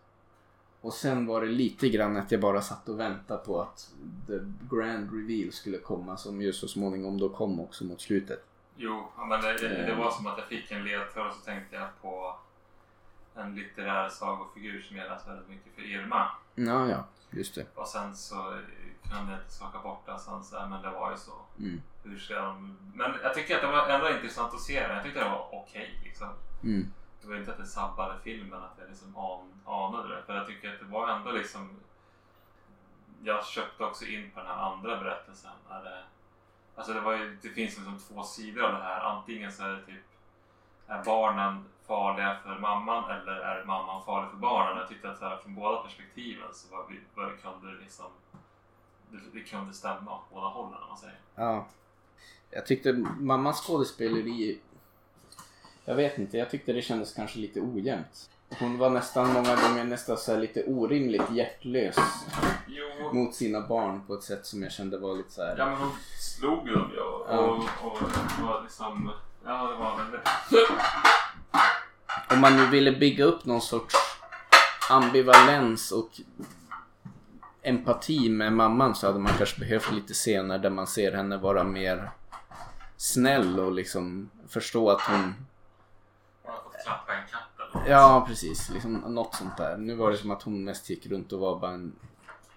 Och 0.81 0.93
sen 0.93 1.25
var 1.25 1.41
det 1.41 1.47
lite 1.47 1.89
grann 1.89 2.17
att 2.17 2.31
jag 2.31 2.41
bara 2.41 2.61
satt 2.61 2.89
och 2.89 2.99
väntade 2.99 3.45
på 3.45 3.61
att 3.61 3.91
the 4.27 4.39
grand 4.75 5.11
reveal 5.13 5.51
skulle 5.51 5.77
komma 5.77 6.17
som 6.17 6.41
ju 6.41 6.53
så 6.53 6.67
småningom 6.67 7.17
då 7.17 7.29
kom 7.29 7.59
också 7.59 7.83
mot 7.83 8.01
slutet. 8.01 8.45
Jo, 8.75 9.07
men 9.29 9.41
det, 9.41 9.57
det, 9.57 9.85
det 9.85 9.95
var 9.95 10.11
som 10.11 10.27
att 10.27 10.37
jag 10.37 10.47
fick 10.47 10.71
en 10.71 10.83
ledtråd 10.83 11.27
och 11.27 11.33
så 11.33 11.41
tänkte 11.41 11.75
jag 11.75 11.89
på 12.01 12.35
en 13.35 13.55
litterär 13.55 14.09
sagofigur 14.09 14.81
som 14.81 14.97
jag 14.97 15.09
läst 15.09 15.27
väldigt 15.27 15.49
mycket 15.49 15.73
för 15.75 15.81
Irma. 15.81 16.27
Ja, 16.55 16.89
ja, 16.89 17.05
just 17.29 17.55
det. 17.55 17.65
Och 17.75 17.87
sen 17.87 18.15
så 18.15 18.35
kunde 19.09 19.31
jag 19.31 19.41
inte 19.41 19.53
skaka 19.53 19.79
bort 19.79 20.05
det. 20.05 20.19
Sen 20.19 20.43
så, 20.43 20.67
men 20.69 20.81
det 20.81 20.89
var 20.89 21.11
ju 21.11 21.17
så. 21.17 21.31
Mm. 21.59 21.81
Hur 22.03 22.17
ska 22.17 22.35
de... 22.41 22.77
Men 22.93 23.11
jag 23.23 23.33
tycker 23.33 23.55
att 23.55 23.61
det 23.61 23.67
var 23.67 23.89
ändå 23.89 24.09
intressant 24.09 24.53
att 24.53 24.61
se 24.61 24.87
den. 24.87 24.95
Jag 24.95 25.03
tyckte 25.03 25.19
det 25.19 25.29
var 25.29 25.49
okej. 25.51 26.01
liksom. 26.03 26.27
Mm. 26.63 26.93
Det 27.27 27.33
var 27.33 27.39
inte 27.39 27.51
att 27.51 27.57
det 27.57 27.65
sabbade 27.65 28.19
filmen, 28.23 28.63
att 28.63 28.77
jag 28.79 28.89
liksom 28.89 29.17
an, 29.17 29.61
anade 29.65 30.15
det. 30.15 30.23
För 30.23 30.35
jag 30.35 30.47
tycker 30.47 30.73
att 30.73 30.79
det 30.79 30.85
var 30.85 31.07
ändå 31.09 31.31
liksom... 31.31 31.69
Jag 33.23 33.45
köpte 33.45 33.83
också 33.83 34.05
in 34.05 34.31
på 34.31 34.39
den 34.39 34.49
här 34.49 34.55
andra 34.57 34.97
berättelsen. 34.97 35.51
När 35.69 35.83
det, 35.83 36.03
alltså 36.75 36.93
det, 36.93 37.01
var 37.01 37.13
ju, 37.13 37.37
det 37.41 37.49
finns 37.49 37.77
liksom 37.77 37.99
två 37.99 38.23
sidor 38.23 38.63
av 38.63 38.71
det 38.71 38.83
här. 38.83 39.01
Antingen 39.01 39.51
så 39.51 39.63
är 39.63 39.69
det 39.69 39.85
typ... 39.85 40.03
Är 40.87 41.03
barnen 41.03 41.65
farliga 41.87 42.37
för 42.43 42.59
mamman 42.59 43.11
eller 43.11 43.31
är 43.31 43.65
mamman 43.65 44.05
farlig 44.05 44.31
för 44.31 44.37
barnen? 44.37 44.77
Jag 44.77 44.89
tyckte 44.89 45.11
att 45.11 45.17
så 45.19 45.25
här, 45.25 45.37
från 45.37 45.55
båda 45.55 45.83
perspektiven 45.83 46.53
så 46.53 46.75
var 46.75 46.85
vi, 46.89 46.99
var, 47.15 47.37
kunde 47.37 47.75
det 47.75 47.81
liksom... 47.81 48.05
Det, 49.09 49.19
det 49.33 49.43
kunde 49.43 49.73
stämma 49.73 50.15
åt 50.15 50.29
båda 50.33 50.47
hållen 50.47 50.81
om 50.81 50.89
man 50.89 50.97
säger. 50.97 51.19
Ja. 51.35 51.65
Jag 52.49 52.65
tyckte 52.65 52.93
mammans 53.19 53.67
skådespeleri... 53.67 54.61
Jag 55.89 55.95
vet 55.95 56.17
inte, 56.17 56.37
jag 56.37 56.49
tyckte 56.49 56.73
det 56.73 56.81
kändes 56.81 57.13
kanske 57.13 57.39
lite 57.39 57.59
ojämnt. 57.61 58.29
Hon 58.59 58.77
var 58.77 58.89
nästan 58.89 59.33
många 59.33 59.55
gånger 59.55 59.83
nästan 59.83 60.17
så 60.17 60.31
här 60.31 60.39
lite 60.39 60.63
orimligt 60.63 61.31
hjärtlös 61.31 61.95
Jo, 62.67 63.13
mot 63.13 63.35
sina 63.35 63.61
barn 63.61 64.01
på 64.07 64.13
ett 64.13 64.23
sätt 64.23 64.45
som 64.45 64.63
jag 64.63 64.71
kände 64.71 64.97
var 64.97 65.15
lite 65.15 65.31
så 65.31 65.41
här... 65.43 65.57
Ja 65.57 65.65
men 65.65 65.77
hon 65.77 65.91
slog 66.19 66.67
ju 66.67 66.73
dem 66.73 66.91
ju 66.93 66.99
och, 66.99 67.27
Ja. 67.29 67.37
och, 67.37 67.91
och 67.91 67.97
det 68.37 68.43
var 68.43 68.61
liksom... 68.63 69.11
Ja 69.45 69.67
det 69.67 69.75
var 69.75 69.97
väldigt... 69.97 70.29
Om 72.31 72.39
man 72.41 72.57
nu 72.57 72.65
ville 72.65 72.91
bygga 72.91 73.25
upp 73.25 73.45
någon 73.45 73.61
sorts 73.61 73.95
ambivalens 74.89 75.91
och 75.91 76.09
empati 77.61 78.29
med 78.29 78.53
mamman 78.53 78.95
så 78.95 79.07
hade 79.07 79.19
man 79.19 79.33
kanske 79.37 79.59
behövt 79.59 79.91
lite 79.91 80.13
scener 80.13 80.57
där 80.57 80.69
man 80.69 80.87
ser 80.87 81.11
henne 81.11 81.37
vara 81.37 81.63
mer 81.63 82.09
snäll 82.97 83.59
och 83.59 83.71
liksom 83.71 84.29
förstå 84.47 84.89
att. 84.89 85.01
Hon 85.01 85.33
har 86.45 86.53
fått 86.63 86.83
klappa 86.83 87.13
en 87.13 87.27
katt 87.31 87.41
eller 87.55 87.73
något. 87.73 87.76
Ja, 87.87 88.25
precis. 88.27 88.69
Liksom 88.69 88.93
något 88.93 89.35
sånt 89.35 89.57
där. 89.57 89.77
Nu 89.77 89.95
var 89.95 90.11
det 90.11 90.17
som 90.17 90.31
att 90.31 90.43
hon 90.43 90.63
mest 90.63 90.89
gick 90.89 91.07
runt 91.07 91.33
och 91.33 91.39
var 91.39 91.59
bara 91.59 91.71
en 91.71 91.93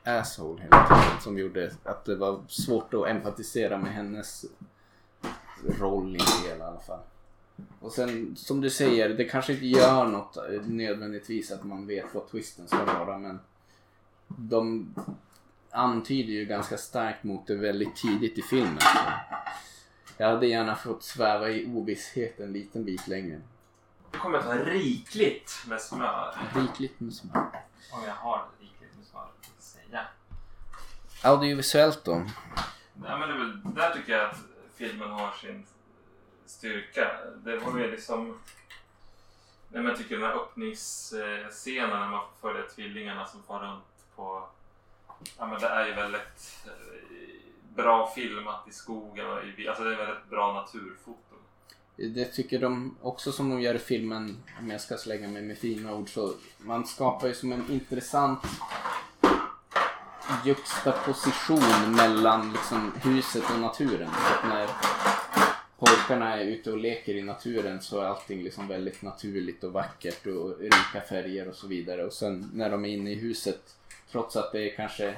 asshole 0.05 0.63
hela 0.63 0.87
tiden 0.87 1.21
som 1.21 1.39
gjorde 1.39 1.73
att 1.85 2.05
det 2.05 2.17
var 2.17 2.41
svårt 2.49 2.95
att 2.95 3.07
empatisera 3.07 3.79
med 3.79 3.93
hennes 3.93 4.45
roll 5.63 6.17
i 6.17 6.19
det 6.19 6.49
hela 6.49 6.65
i 6.65 6.69
alla 6.69 6.81
fall. 6.81 7.01
Och 7.81 7.93
sen 7.93 8.37
som 8.37 8.61
du 8.61 8.71
säger, 8.71 9.09
det 9.09 9.25
kanske 9.25 9.53
inte 9.53 9.67
gör 9.67 10.07
något 10.07 10.37
eh, 10.37 10.63
nödvändigtvis 10.67 11.51
att 11.51 11.65
man 11.65 11.87
vet 11.87 12.15
vad 12.15 12.29
twisten 12.29 12.69
ska 12.69 12.85
vara 12.85 13.19
men 13.19 13.41
de 14.27 14.95
antyder 15.71 16.33
ju 16.33 16.45
ganska 16.45 16.77
starkt 16.79 17.25
mot 17.25 17.47
det 17.47 17.55
väldigt 17.55 17.97
tidigt 17.97 18.39
i 18.39 18.43
filmen. 18.43 18.79
Jag 20.17 20.29
hade 20.29 20.47
gärna 20.47 20.77
fått 20.77 21.03
sväva 21.03 21.51
i 21.51 21.67
ovisshet 21.67 22.41
en 22.41 22.53
liten 22.53 22.85
bit 22.85 23.09
längre. 23.09 23.41
Nu 24.13 24.19
kommer 24.19 24.39
jag 24.39 24.45
ta 24.45 24.55
rikligt 24.55 25.65
med 25.67 25.81
smör. 25.81 26.35
Rikligt 26.55 27.01
med 27.01 27.15
smör. 27.15 27.51
Om 27.93 28.05
jag 28.07 28.15
har 28.15 28.45
rikligt 28.61 28.97
med 28.97 29.07
smör 29.07 29.29
att 29.59 29.63
säga. 29.63 30.07
Audiovisuellt 31.23 32.05
då? 32.05 32.15
Nej 32.95 33.19
men 33.19 33.21
det 33.21 33.35
är 33.35 33.39
väl, 33.39 33.75
där 33.75 33.95
tycker 33.95 34.13
jag 34.13 34.31
att 34.31 34.39
filmen 34.77 35.11
har 35.11 35.33
sin 35.33 35.67
styrka. 36.47 37.11
Det 37.37 37.57
var 37.57 37.79
ju 37.79 37.91
liksom... 37.91 38.39
Nej, 39.69 39.83
men 39.83 39.85
jag 39.85 39.97
tycker 39.97 40.17
den 40.17 40.27
här 40.27 40.37
öppningsscenen 40.37 41.91
när 41.91 42.09
man 42.09 42.21
får 42.21 42.49
följa 42.49 42.69
tvillingarna 42.69 43.27
som 43.27 43.43
far 43.43 43.61
runt 43.61 43.85
på... 44.17 44.49
Ja 45.39 45.47
men 45.47 45.61
det 45.61 45.67
är 45.67 45.87
ju 45.87 45.93
väldigt 45.93 46.67
eh, 46.67 46.73
bra 47.75 48.13
filmat 48.15 48.69
i 48.69 48.73
skogen 48.73 49.27
och 49.27 49.45
i... 49.45 49.69
Alltså 49.69 49.85
det 49.85 49.93
är 49.95 50.07
väldigt 50.07 50.31
bra 50.31 50.53
naturfoto. 50.53 51.30
Det 52.09 52.25
tycker 52.25 52.59
de 52.59 52.97
också 53.03 53.33
som 53.33 53.51
de 53.51 53.61
gör 53.61 53.75
i 53.75 53.79
filmen, 53.79 54.37
om 54.59 54.71
jag 54.71 54.81
ska 54.81 54.97
slänga 54.97 55.29
mig 55.29 55.43
med 55.43 55.59
fina 55.59 55.95
ord, 55.95 56.09
så 56.15 56.35
man 56.59 56.87
skapar 56.87 57.29
ju 57.29 57.35
som 57.35 57.53
en 57.53 57.71
intressant 57.71 58.41
juxtaposition 60.45 61.95
mellan 61.97 62.53
liksom 62.53 62.93
huset 63.03 63.43
och 63.55 63.61
naturen. 63.61 64.09
Så 64.11 64.35
att 64.35 64.49
när 64.49 64.69
pojkarna 65.79 66.37
är 66.37 66.45
ute 66.45 66.73
och 66.73 66.79
leker 66.79 67.15
i 67.15 67.23
naturen 67.23 67.81
så 67.81 68.01
är 68.01 68.05
allting 68.05 68.43
liksom 68.43 68.69
väldigt 68.69 69.03
naturligt 69.03 69.65
och 69.65 69.73
vackert 69.73 70.27
och 70.27 70.59
rika 70.59 71.01
färger 71.09 71.49
och 71.49 71.55
så 71.55 71.67
vidare. 71.67 72.05
Och 72.05 72.13
sen 72.13 72.51
när 72.55 72.71
de 72.71 72.85
är 72.85 72.89
inne 72.89 73.11
i 73.11 73.15
huset, 73.15 73.77
trots 74.11 74.37
att 74.37 74.53
det 74.53 74.71
är 74.71 74.77
kanske 74.77 75.17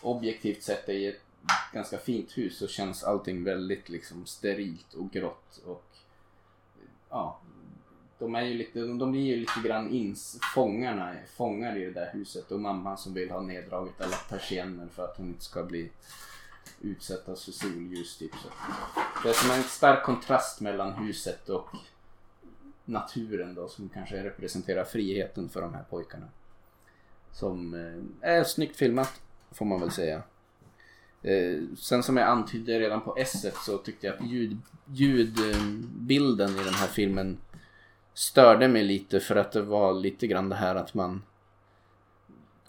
objektivt 0.00 0.62
sett 0.62 0.88
är 0.88 1.08
ett 1.08 1.20
ganska 1.72 1.98
fint 1.98 2.38
hus 2.38 2.58
så 2.58 2.66
känns 2.68 3.04
allting 3.04 3.44
väldigt 3.44 3.88
liksom 3.88 4.26
sterilt 4.26 4.94
och 4.94 5.10
grått 5.10 5.60
och 5.64 5.93
ja, 7.14 7.40
de 8.18 8.34
är 8.34 8.42
ju 8.42 8.54
lite, 8.54 8.80
de 8.80 9.12
blir 9.12 9.22
ju 9.22 9.36
lite 9.36 9.60
grann 9.64 9.90
ins, 9.90 10.38
fångarna, 10.54 11.14
fångar 11.36 11.76
i 11.76 11.84
det 11.84 11.90
där 11.90 12.10
huset 12.12 12.52
och 12.52 12.60
mamman 12.60 12.98
som 12.98 13.14
vill 13.14 13.30
ha 13.30 13.40
neddraget 13.40 14.00
alla 14.00 14.16
persienner 14.28 14.88
för 14.88 15.04
att 15.04 15.16
hon 15.16 15.26
inte 15.26 15.44
ska 15.44 15.62
bli 15.62 15.90
utsättas 16.80 17.44
för 17.44 17.52
solljus 17.52 18.18
typ. 18.18 18.32
Så. 18.42 18.48
Det 19.22 19.28
är 19.28 19.32
som 19.32 19.50
en 19.50 19.62
stark 19.62 20.04
kontrast 20.04 20.60
mellan 20.60 20.92
huset 20.92 21.48
och 21.48 21.68
naturen 22.84 23.54
då 23.54 23.68
som 23.68 23.88
kanske 23.88 24.24
representerar 24.24 24.84
friheten 24.84 25.48
för 25.48 25.60
de 25.60 25.74
här 25.74 25.84
pojkarna. 25.90 26.26
Som 27.32 27.74
eh, 27.74 28.30
är 28.30 28.44
snyggt 28.44 28.76
filmat 28.76 29.20
får 29.50 29.64
man 29.64 29.80
väl 29.80 29.90
säga. 29.90 30.22
Eh, 31.24 31.62
sen 31.78 32.02
som 32.02 32.16
jag 32.16 32.28
antydde 32.28 32.80
redan 32.80 33.00
på 33.00 33.16
S 33.18 33.46
så 33.64 33.78
tyckte 33.78 34.06
jag 34.06 34.16
att 34.16 34.30
ljud, 34.30 34.56
ljudbilden 34.86 36.50
i 36.50 36.64
den 36.64 36.74
här 36.74 36.86
filmen 36.86 37.38
störde 38.14 38.68
mig 38.68 38.82
lite 38.82 39.20
för 39.20 39.36
att 39.36 39.52
det 39.52 39.62
var 39.62 39.94
lite 39.94 40.26
grann 40.26 40.48
det 40.48 40.56
här 40.56 40.74
att 40.74 40.94
man 40.94 41.22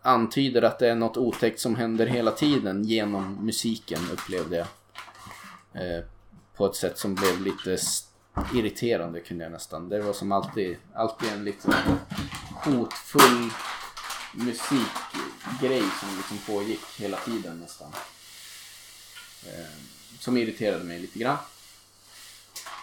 antyder 0.01 0.61
att 0.61 0.79
det 0.79 0.89
är 0.89 0.95
något 0.95 1.17
otäckt 1.17 1.59
som 1.59 1.75
händer 1.75 2.05
hela 2.05 2.31
tiden 2.31 2.83
genom 2.83 3.45
musiken 3.45 3.99
upplevde 4.13 4.57
jag. 4.57 4.67
Eh, 5.73 6.03
på 6.55 6.65
ett 6.65 6.75
sätt 6.75 6.97
som 6.97 7.15
blev 7.15 7.41
lite 7.41 7.77
irriterande 8.53 9.19
kunde 9.19 9.43
jag 9.43 9.51
nästan. 9.51 9.89
Det 9.89 10.01
var 10.01 10.13
som 10.13 10.31
alltid, 10.31 10.77
alltid 10.93 11.29
en 11.29 11.43
lite 11.43 11.75
hotfull 12.53 13.49
musikgrej 14.33 15.83
som 15.99 16.09
liksom 16.17 16.37
pågick 16.47 16.81
hela 16.99 17.17
tiden 17.17 17.59
nästan. 17.59 17.91
Eh, 19.47 19.65
som 20.19 20.37
irriterade 20.37 20.83
mig 20.83 20.99
lite 20.99 21.19
grann. 21.19 21.37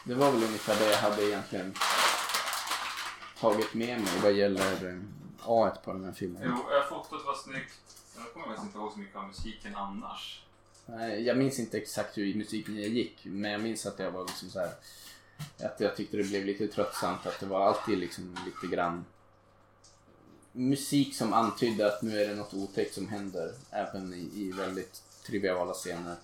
Det 0.04 0.14
var 0.14 0.32
väl 0.32 0.42
ungefär 0.42 0.78
det 0.78 0.90
jag 0.90 0.98
hade 0.98 1.24
egentligen 1.28 1.74
tagit 3.40 3.74
med 3.74 4.00
mig 4.00 4.12
vad 4.22 4.32
gäller 4.32 4.88
eh, 4.88 4.98
A 5.44 5.76
på 5.84 5.92
den 5.92 6.04
här 6.04 6.12
filmen. 6.12 6.42
Jo, 6.44 6.76
eh, 6.76 6.88
fotot 6.88 7.24
var 7.26 7.34
snyggt. 7.34 7.80
Sen 8.14 8.22
kommer 8.32 8.46
jag 8.46 8.56
faktiskt 8.56 8.66
inte 8.66 8.78
ihåg 8.78 8.92
så 8.92 8.98
mycket 8.98 9.16
av 9.16 9.26
musiken 9.26 9.76
annars. 9.76 10.42
Nej, 10.86 11.22
Jag 11.22 11.36
minns 11.36 11.58
inte 11.58 11.78
exakt 11.78 12.18
hur 12.18 12.34
musiken 12.34 12.74
gick, 12.76 13.18
men 13.24 13.50
jag 13.50 13.60
minns 13.60 13.86
att 13.86 13.98
jag 13.98 14.10
var 14.10 14.26
liksom 14.26 14.50
så 14.50 14.58
här 14.58 14.72
att 15.64 15.80
jag 15.80 15.96
tyckte 15.96 16.16
det 16.16 16.24
blev 16.24 16.44
lite 16.44 16.68
tröttsamt 16.68 17.26
att 17.26 17.40
det 17.40 17.46
var 17.46 17.66
alltid 17.66 17.98
liksom 17.98 18.36
lite 18.46 18.76
grann 18.76 19.04
musik 20.52 21.16
som 21.16 21.32
antydde 21.32 21.86
att 21.86 22.02
nu 22.02 22.22
är 22.22 22.28
det 22.28 22.34
något 22.34 22.54
otäckt 22.54 22.94
som 22.94 23.08
händer 23.08 23.54
även 23.70 24.14
i, 24.14 24.30
i 24.34 24.52
väldigt 24.52 25.02
triviala 25.26 25.72
scener. 25.72 26.16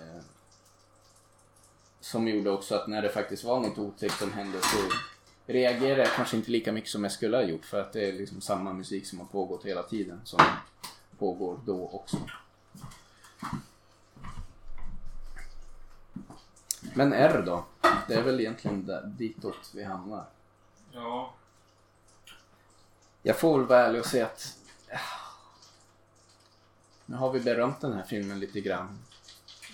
Eh, 0.00 0.22
som 2.00 2.28
gjorde 2.28 2.50
också 2.50 2.74
att 2.74 2.88
när 2.88 3.02
det 3.02 3.08
faktiskt 3.08 3.44
var 3.44 3.60
något 3.60 3.78
otäckt 3.78 4.18
som 4.18 4.32
hände 4.32 4.58
så 4.62 4.90
reagerade 5.46 6.00
jag 6.02 6.12
kanske 6.12 6.36
inte 6.36 6.50
lika 6.50 6.72
mycket 6.72 6.90
som 6.90 7.02
jag 7.02 7.12
skulle 7.12 7.36
ha 7.36 7.44
gjort 7.44 7.64
för 7.64 7.80
att 7.80 7.92
det 7.92 8.08
är 8.08 8.12
liksom 8.12 8.40
samma 8.40 8.72
musik 8.72 9.06
som 9.06 9.18
har 9.18 9.26
pågått 9.26 9.64
hela 9.64 9.82
tiden 9.82 10.20
som 10.24 10.40
pågår 11.18 11.60
då 11.64 11.88
också. 11.88 12.16
Men 16.94 17.12
R 17.12 17.42
då? 17.46 17.64
Det 18.08 18.14
är 18.14 18.22
väl 18.22 18.40
egentligen 18.40 18.86
där, 18.86 19.06
ditåt 19.06 19.70
vi 19.74 19.84
hamnar. 19.84 20.24
Ja, 20.92 21.34
Jag 23.22 23.38
får 23.38 23.58
väl 23.58 23.66
vara 23.66 23.80
ärlig 23.80 24.00
och 24.00 24.06
säga 24.06 24.26
att 24.26 24.56
nu 27.06 27.16
har 27.16 27.32
vi 27.32 27.40
berömt 27.40 27.80
den 27.80 27.92
här 27.92 28.02
filmen 28.02 28.40
lite 28.40 28.60
grann. 28.60 28.98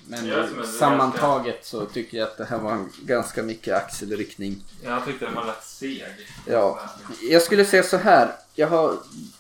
Men 0.09 0.67
sammantaget 0.67 1.67
så 1.67 1.87
tycker 1.87 2.19
jag 2.19 2.29
att 2.29 2.39
det 2.39 2.45
här 2.45 2.59
var 2.59 2.73
en 2.73 2.93
ganska 3.03 3.43
mycket 3.43 3.75
axelryckning. 3.75 4.65
jag 4.85 5.05
tyckte 5.05 5.25
den 5.25 5.35
var 5.35 5.45
rätt 5.45 5.65
seg. 5.65 6.05
Ja, 6.47 6.81
jag 7.31 7.43
skulle 7.43 7.65
säga 7.65 7.83
så 7.83 7.97
här. 7.97 8.33
Jag 8.55 8.69
har, 8.69 8.97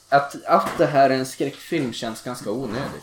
att, 0.08 0.44
att 0.44 0.78
det 0.78 0.86
här 0.86 1.10
är 1.10 1.14
en 1.14 1.26
skräckfilm 1.26 1.92
känns 1.92 2.22
ganska 2.22 2.50
onödigt. 2.50 3.02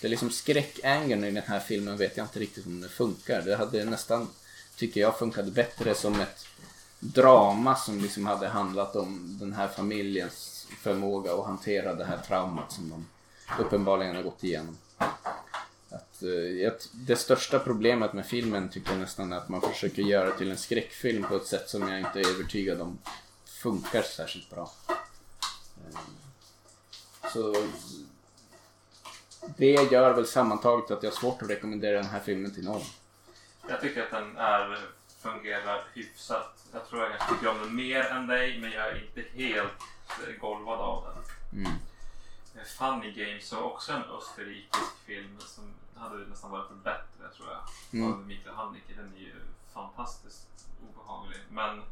Det 0.00 0.06
är 0.06 0.10
liksom 0.10 0.30
skräckangeln 0.30 1.24
i 1.24 1.30
den 1.30 1.42
här 1.46 1.60
filmen 1.60 1.96
vet 1.96 2.16
jag 2.16 2.24
inte 2.24 2.38
riktigt 2.38 2.66
om 2.66 2.80
det 2.80 2.88
funkar. 2.88 3.42
Det 3.42 3.56
hade 3.56 3.84
nästan, 3.84 4.28
tycker 4.76 5.00
jag, 5.00 5.18
funkat 5.18 5.46
bättre 5.46 5.94
som 5.94 6.20
ett 6.20 6.46
drama 7.00 7.76
som 7.76 8.00
liksom 8.00 8.26
hade 8.26 8.48
handlat 8.48 8.96
om 8.96 9.38
den 9.40 9.52
här 9.52 9.68
familjens 9.68 10.66
förmåga 10.82 11.34
att 11.34 11.46
hantera 11.46 11.94
det 11.94 12.04
här 12.04 12.18
traumat 12.26 12.72
som 12.72 12.90
de 12.90 13.06
uppenbarligen 13.62 14.16
har 14.16 14.22
gått 14.22 14.44
igenom. 14.44 14.76
Att, 16.18 16.22
eh, 16.22 16.72
det 16.92 17.16
största 17.16 17.58
problemet 17.58 18.12
med 18.12 18.26
filmen 18.26 18.68
tycker 18.68 18.90
jag 18.90 19.00
nästan 19.00 19.32
är 19.32 19.36
att 19.36 19.48
man 19.48 19.60
försöker 19.60 20.02
göra 20.02 20.30
till 20.30 20.50
en 20.50 20.56
skräckfilm 20.56 21.22
på 21.22 21.36
ett 21.36 21.46
sätt 21.46 21.68
som 21.68 21.88
jag 21.88 21.98
inte 21.98 22.20
är 22.20 22.28
övertygad 22.34 22.80
om 22.80 22.98
funkar 23.44 24.02
särskilt 24.02 24.50
bra. 24.50 24.70
Eh, 25.38 25.98
Så 27.32 27.66
det 29.56 29.72
gör 29.92 30.14
väl 30.14 30.26
sammantaget 30.26 30.90
att 30.90 31.02
jag 31.02 31.10
har 31.10 31.16
svårt 31.16 31.42
att 31.42 31.50
rekommendera 31.50 31.96
den 31.96 32.10
här 32.10 32.20
filmen 32.20 32.54
till 32.54 32.64
någon. 32.64 32.82
Jag 33.68 33.80
tycker 33.80 34.02
att 34.02 34.10
den 34.10 34.36
är, 34.36 34.78
fungerar 35.22 35.84
hyfsat. 35.94 36.64
Jag 36.72 36.88
tror 36.88 37.02
jag 37.02 37.28
tycker 37.28 37.48
om 37.48 37.58
den 37.58 37.76
mer 37.76 38.00
än 38.04 38.26
dig, 38.26 38.60
men 38.60 38.72
jag 38.72 38.88
är 38.88 39.04
inte 39.06 39.28
helt 39.32 39.72
eh, 40.28 40.40
golvad 40.40 40.80
av 40.80 41.04
den. 41.04 41.24
Mm. 41.60 41.72
Funny 42.78 43.12
Games 43.12 43.52
var 43.52 43.62
också 43.62 43.92
en 43.92 44.02
österrikisk 44.02 44.98
film 45.06 45.36
som 45.40 45.74
hade 45.98 46.16
nästan 46.26 46.50
varit 46.50 46.70
bättre 46.84 47.28
tror 47.36 47.48
jag. 47.48 47.60
Mm. 48.00 48.12
Av 48.12 48.26
Mikael 48.26 48.54
Haneke. 48.54 48.94
Den 48.96 49.14
är 49.14 49.18
ju 49.20 49.34
fantastiskt 49.74 50.48
obehaglig. 50.88 51.38
Men 51.50 51.82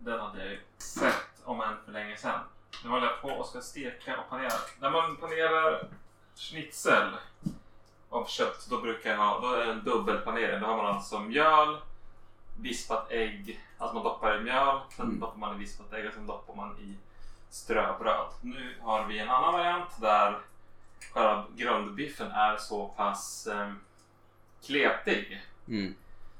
den 0.00 0.20
hade 0.20 0.38
jag 0.38 0.50
ju 0.52 0.60
sett 0.78 1.42
om 1.44 1.60
än 1.60 1.76
för 1.84 1.92
länge 1.92 2.16
sedan. 2.16 2.40
Nu 2.84 2.90
håller 2.90 3.06
jag 3.06 3.22
på 3.22 3.28
och 3.28 3.46
ska 3.46 3.60
steka 3.60 4.20
och 4.20 4.28
panera. 4.28 4.52
När 4.80 4.90
man 4.90 5.16
panerar 5.16 5.88
schnitzel 6.36 7.16
av 8.10 8.26
kött 8.26 8.66
då 8.70 8.80
brukar 8.80 9.10
jag 9.10 9.18
ha, 9.18 9.40
då 9.40 9.52
är 9.54 9.66
det 9.66 9.72
en 9.72 9.84
dubbelpanering. 9.84 10.60
Då 10.60 10.66
har 10.66 10.76
man 10.76 10.86
alltså 10.86 11.20
mjöl, 11.20 11.76
vispat 12.60 13.10
ägg, 13.10 13.60
alltså 13.78 13.94
man 13.94 14.04
doppar 14.04 14.36
i 14.36 14.40
mjöl, 14.40 14.80
sen 14.96 15.06
Mm. 15.06 15.20
doppar 15.20 15.38
man 15.38 15.56
i 15.56 15.58
vispat 15.58 15.92
ägg 15.92 16.06
och 16.06 16.14
sen 16.14 16.26
doppar 16.26 16.54
man 16.54 16.78
i 16.78 16.96
ströbröd. 17.50 18.26
Nu 18.40 18.76
har 18.82 19.04
vi 19.06 19.18
en 19.18 19.30
annan 19.30 19.52
variant 19.52 20.00
där 20.00 20.38
själva 21.12 21.46
grundbiffen 21.56 22.30
är 22.30 22.56
så 22.56 22.88
pass 22.88 23.46
eh, 23.46 23.72
kletig 24.64 25.42
Mm. 25.68 25.94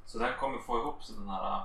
så 0.07 0.19
den 0.19 0.37
kommer 0.39 0.59
få 0.59 0.79
ihop 0.79 1.05
så 1.05 1.13
den 1.13 1.29
här 1.29 1.57
äh, 1.57 1.63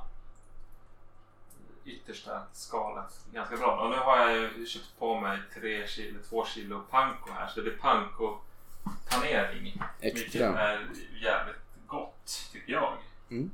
yttersta 1.85 2.43
skalet 2.53 3.25
ganska 3.33 3.57
bra. 3.57 3.83
Och 3.83 3.89
nu 3.89 3.95
har 3.97 4.17
jag 4.17 4.37
ju 4.37 4.65
köpt 4.65 4.99
på 4.99 5.19
mig 5.19 5.39
tre 5.53 5.87
kilo, 5.87 6.19
två 6.29 6.45
kilo 6.45 6.83
panko 6.89 7.31
här 7.31 7.47
så 7.47 7.55
det 7.55 7.61
blir 7.61 7.77
panko-panering. 7.77 9.81
Vilket 10.01 10.25
Extra. 10.25 10.59
är 10.59 10.87
jävligt 11.21 11.55
gott 11.87 12.49
tycker 12.51 12.73
jag. 12.73 12.97
Mm. 13.29 13.51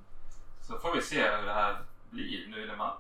Så 0.67 0.79
får 0.79 0.95
vi 0.95 1.01
se 1.01 1.31
hur 1.31 1.45
det 1.45 1.53
här 1.53 1.77
blir 2.09 2.47
nu 2.47 2.67
när 2.67 2.75
man 2.75 2.97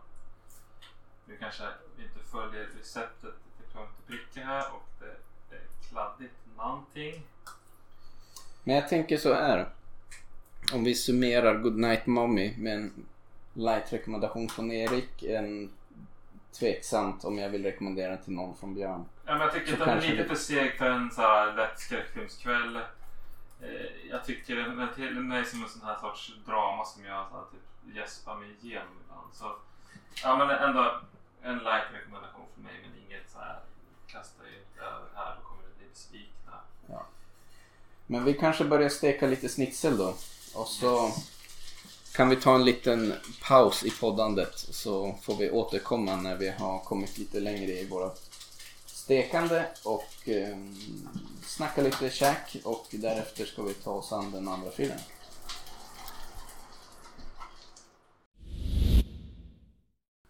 nu 1.25 1.37
kanske 1.37 1.63
inte 1.99 2.19
följer 2.31 2.69
receptet 2.79 3.33
till 3.57 3.65
punkt 3.73 3.91
och 4.01 4.07
pricka 4.07 4.45
här 4.45 4.71
och 4.73 4.83
kladdigt 5.93 6.33
någonting. 6.57 7.23
Men 8.63 8.75
jag 8.75 8.89
tänker 8.89 9.17
så 9.17 9.33
här. 9.33 9.69
Om 10.73 10.83
vi 10.83 10.95
summerar 10.95 11.57
Goodnight 11.57 12.05
Mommy 12.05 12.53
med 12.57 12.73
en 12.73 13.05
light 13.53 13.93
rekommendation 13.93 14.49
från 14.49 14.71
Erik. 14.71 15.23
En 15.23 15.69
tveksamt 16.59 17.23
om 17.23 17.37
jag 17.37 17.49
vill 17.49 17.63
rekommendera 17.63 18.17
till 18.17 18.33
någon 18.33 18.57
från 18.57 18.73
Björn. 18.75 19.05
Ja, 19.25 19.31
men 19.31 19.41
jag 19.41 19.53
tycker 19.53 19.73
att 19.73 19.79
den 19.79 19.97
är 19.97 20.01
lite 20.01 20.25
för 20.25 20.35
seg 20.35 20.77
för 20.77 20.89
en 20.89 21.11
så 21.11 21.21
här 21.21 21.55
lätt 21.55 21.79
skräckfilmskväll. 21.79 22.75
Eh, 22.75 24.09
jag 24.09 24.25
tycker 24.25 24.55
den, 24.55 25.31
är 25.31 25.43
som 25.43 25.63
en 25.63 25.69
sån 25.69 25.87
här 25.87 25.99
sorts 25.99 26.33
drama 26.45 26.85
som 26.85 27.05
jag 27.05 27.27
så 27.29 27.35
här, 27.35 27.43
typ 27.51 27.95
gäspar 27.95 28.35
mig 28.35 28.49
igenom 28.61 28.93
ibland. 29.05 29.33
Så, 29.33 29.55
ja, 30.23 30.37
men 30.37 30.49
ändå 30.49 31.01
en 31.41 31.57
light 31.57 31.87
rekommendation 31.93 32.45
för 32.53 32.61
mig 32.61 32.73
men 32.83 32.91
inget 33.05 33.29
så 33.29 33.39
här 33.39 33.59
kasta 34.07 34.43
er 34.43 34.83
över 34.83 35.07
här 35.15 35.35
då 35.35 35.47
kommer 35.47 35.62
bli 36.11 36.19
besvikna. 36.19 37.05
Men 38.07 38.25
vi 38.25 38.33
kanske 38.33 38.65
börjar 38.65 38.89
steka 38.89 39.27
lite 39.27 39.49
snitsel 39.49 39.97
då. 39.97 40.15
Och 40.53 40.67
så 40.67 41.11
kan 42.15 42.29
vi 42.29 42.35
ta 42.35 42.55
en 42.55 42.65
liten 42.65 43.13
paus 43.47 43.83
i 43.83 43.91
poddandet. 43.91 44.53
Så 44.55 45.15
får 45.21 45.35
vi 45.35 45.51
återkomma 45.51 46.15
när 46.15 46.35
vi 46.35 46.49
har 46.49 46.79
kommit 46.79 47.17
lite 47.17 47.39
längre 47.39 47.71
i 47.71 47.87
våra 47.87 48.11
stekande 48.85 49.65
och 49.83 50.29
eh, 50.29 50.57
snacka 51.41 51.81
lite 51.81 52.09
käk 52.09 52.57
och 52.63 52.87
därefter 52.91 53.45
ska 53.45 53.63
vi 53.63 53.73
ta 53.73 53.91
oss 53.91 54.11
an 54.11 54.31
den 54.31 54.47
andra 54.47 54.71
filmen. 54.71 54.99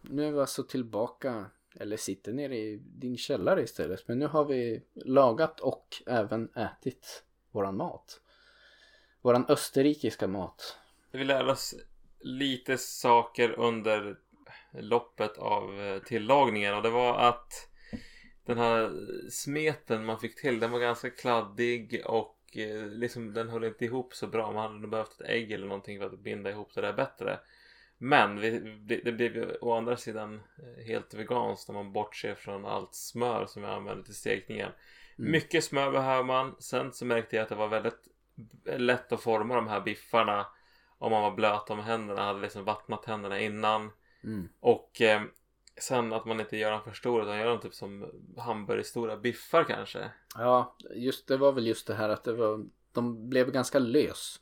Nu 0.01 0.27
är 0.27 0.31
vi 0.31 0.39
alltså 0.39 0.63
tillbaka, 0.63 1.45
eller 1.75 1.97
sitter 1.97 2.33
nere 2.33 2.57
i 2.57 2.81
din 2.83 3.17
källare 3.17 3.61
istället. 3.61 4.07
Men 4.07 4.19
nu 4.19 4.27
har 4.27 4.45
vi 4.45 4.83
lagat 4.93 5.59
och 5.59 5.87
även 6.05 6.49
ätit 6.55 7.23
våran 7.51 7.77
mat. 7.77 8.21
Våran 9.21 9.45
österrikiska 9.49 10.27
mat. 10.27 10.77
Vi 11.11 11.23
lärde 11.23 11.51
oss 11.51 11.75
lite 12.19 12.77
saker 12.77 13.59
under 13.59 14.17
loppet 14.71 15.37
av 15.37 15.81
eh, 15.81 15.99
tillagningen 15.99 16.75
och 16.75 16.83
det 16.83 16.89
var 16.89 17.19
att 17.19 17.69
den 18.45 18.57
här 18.57 18.91
smeten 19.29 20.05
man 20.05 20.19
fick 20.19 20.41
till 20.41 20.59
den 20.59 20.71
var 20.71 20.79
ganska 20.79 21.09
kladdig 21.09 22.01
och 22.05 22.37
eh, 22.57 22.87
liksom 22.87 23.33
den 23.33 23.49
höll 23.49 23.63
inte 23.63 23.85
ihop 23.85 24.13
så 24.13 24.27
bra. 24.27 24.51
Man 24.51 24.63
hade 24.63 24.79
nog 24.79 24.89
behövt 24.89 25.21
ett 25.21 25.29
ägg 25.29 25.51
eller 25.51 25.67
någonting 25.67 25.99
för 25.99 26.05
att 26.05 26.19
binda 26.19 26.49
ihop 26.49 26.73
det 26.73 26.81
där 26.81 26.93
bättre. 26.93 27.39
Men 27.97 28.39
vi, 28.39 28.59
det, 28.59 28.97
det 28.97 29.11
blev 29.11 29.35
ju 29.35 29.55
å 29.61 29.73
andra 29.73 29.97
sidan 29.97 30.35
eh, 30.35 30.85
helt 30.85 31.13
veganskt 31.13 31.67
när 31.67 31.73
man 31.75 31.93
bortser 31.93 32.35
från 32.35 32.65
allt 32.65 32.95
smör 32.95 33.45
som 33.45 33.61
vi 33.61 33.67
använder 33.67 34.03
till 34.03 34.15
stekningen. 34.15 34.71
Mm. 35.17 35.31
Mycket 35.31 35.63
smör 35.63 35.91
behöver 35.91 36.23
man. 36.23 36.55
Sen 36.59 36.93
så 36.93 37.05
märkte 37.05 37.35
jag 37.35 37.43
att 37.43 37.49
det 37.49 37.55
var 37.55 37.67
väldigt 37.67 38.07
lätt 38.65 39.11
att 39.11 39.21
forma 39.21 39.55
de 39.55 39.67
här 39.67 39.81
biffarna 39.81 40.45
om 40.97 41.11
man 41.11 41.21
var 41.21 41.31
blöt 41.31 41.69
om 41.69 41.79
händerna, 41.79 42.21
hade 42.21 42.41
liksom 42.41 42.63
vattnat 42.63 43.05
händerna 43.05 43.39
innan. 43.39 43.91
Mm. 44.23 44.49
Och 44.59 45.01
eh, 45.01 45.21
Sen 45.77 46.13
att 46.13 46.25
man 46.25 46.39
inte 46.39 46.57
gör 46.57 46.71
dem 46.71 46.83
för 46.83 46.91
stora 46.91 47.23
utan 47.23 47.37
gör 47.37 47.45
dem 47.45 47.59
typ 47.59 47.73
som 47.73 48.11
hamburgerstora 48.37 49.17
biffar 49.17 49.63
kanske. 49.63 50.11
Ja, 50.35 50.75
just 50.95 51.27
det 51.27 51.37
var 51.37 51.51
väl 51.51 51.67
just 51.67 51.87
det 51.87 51.93
här 51.93 52.09
att 52.09 52.23
det 52.23 52.33
var, 52.33 52.65
de 52.91 53.29
blev 53.29 53.51
ganska 53.51 53.79
lös. 53.79 54.39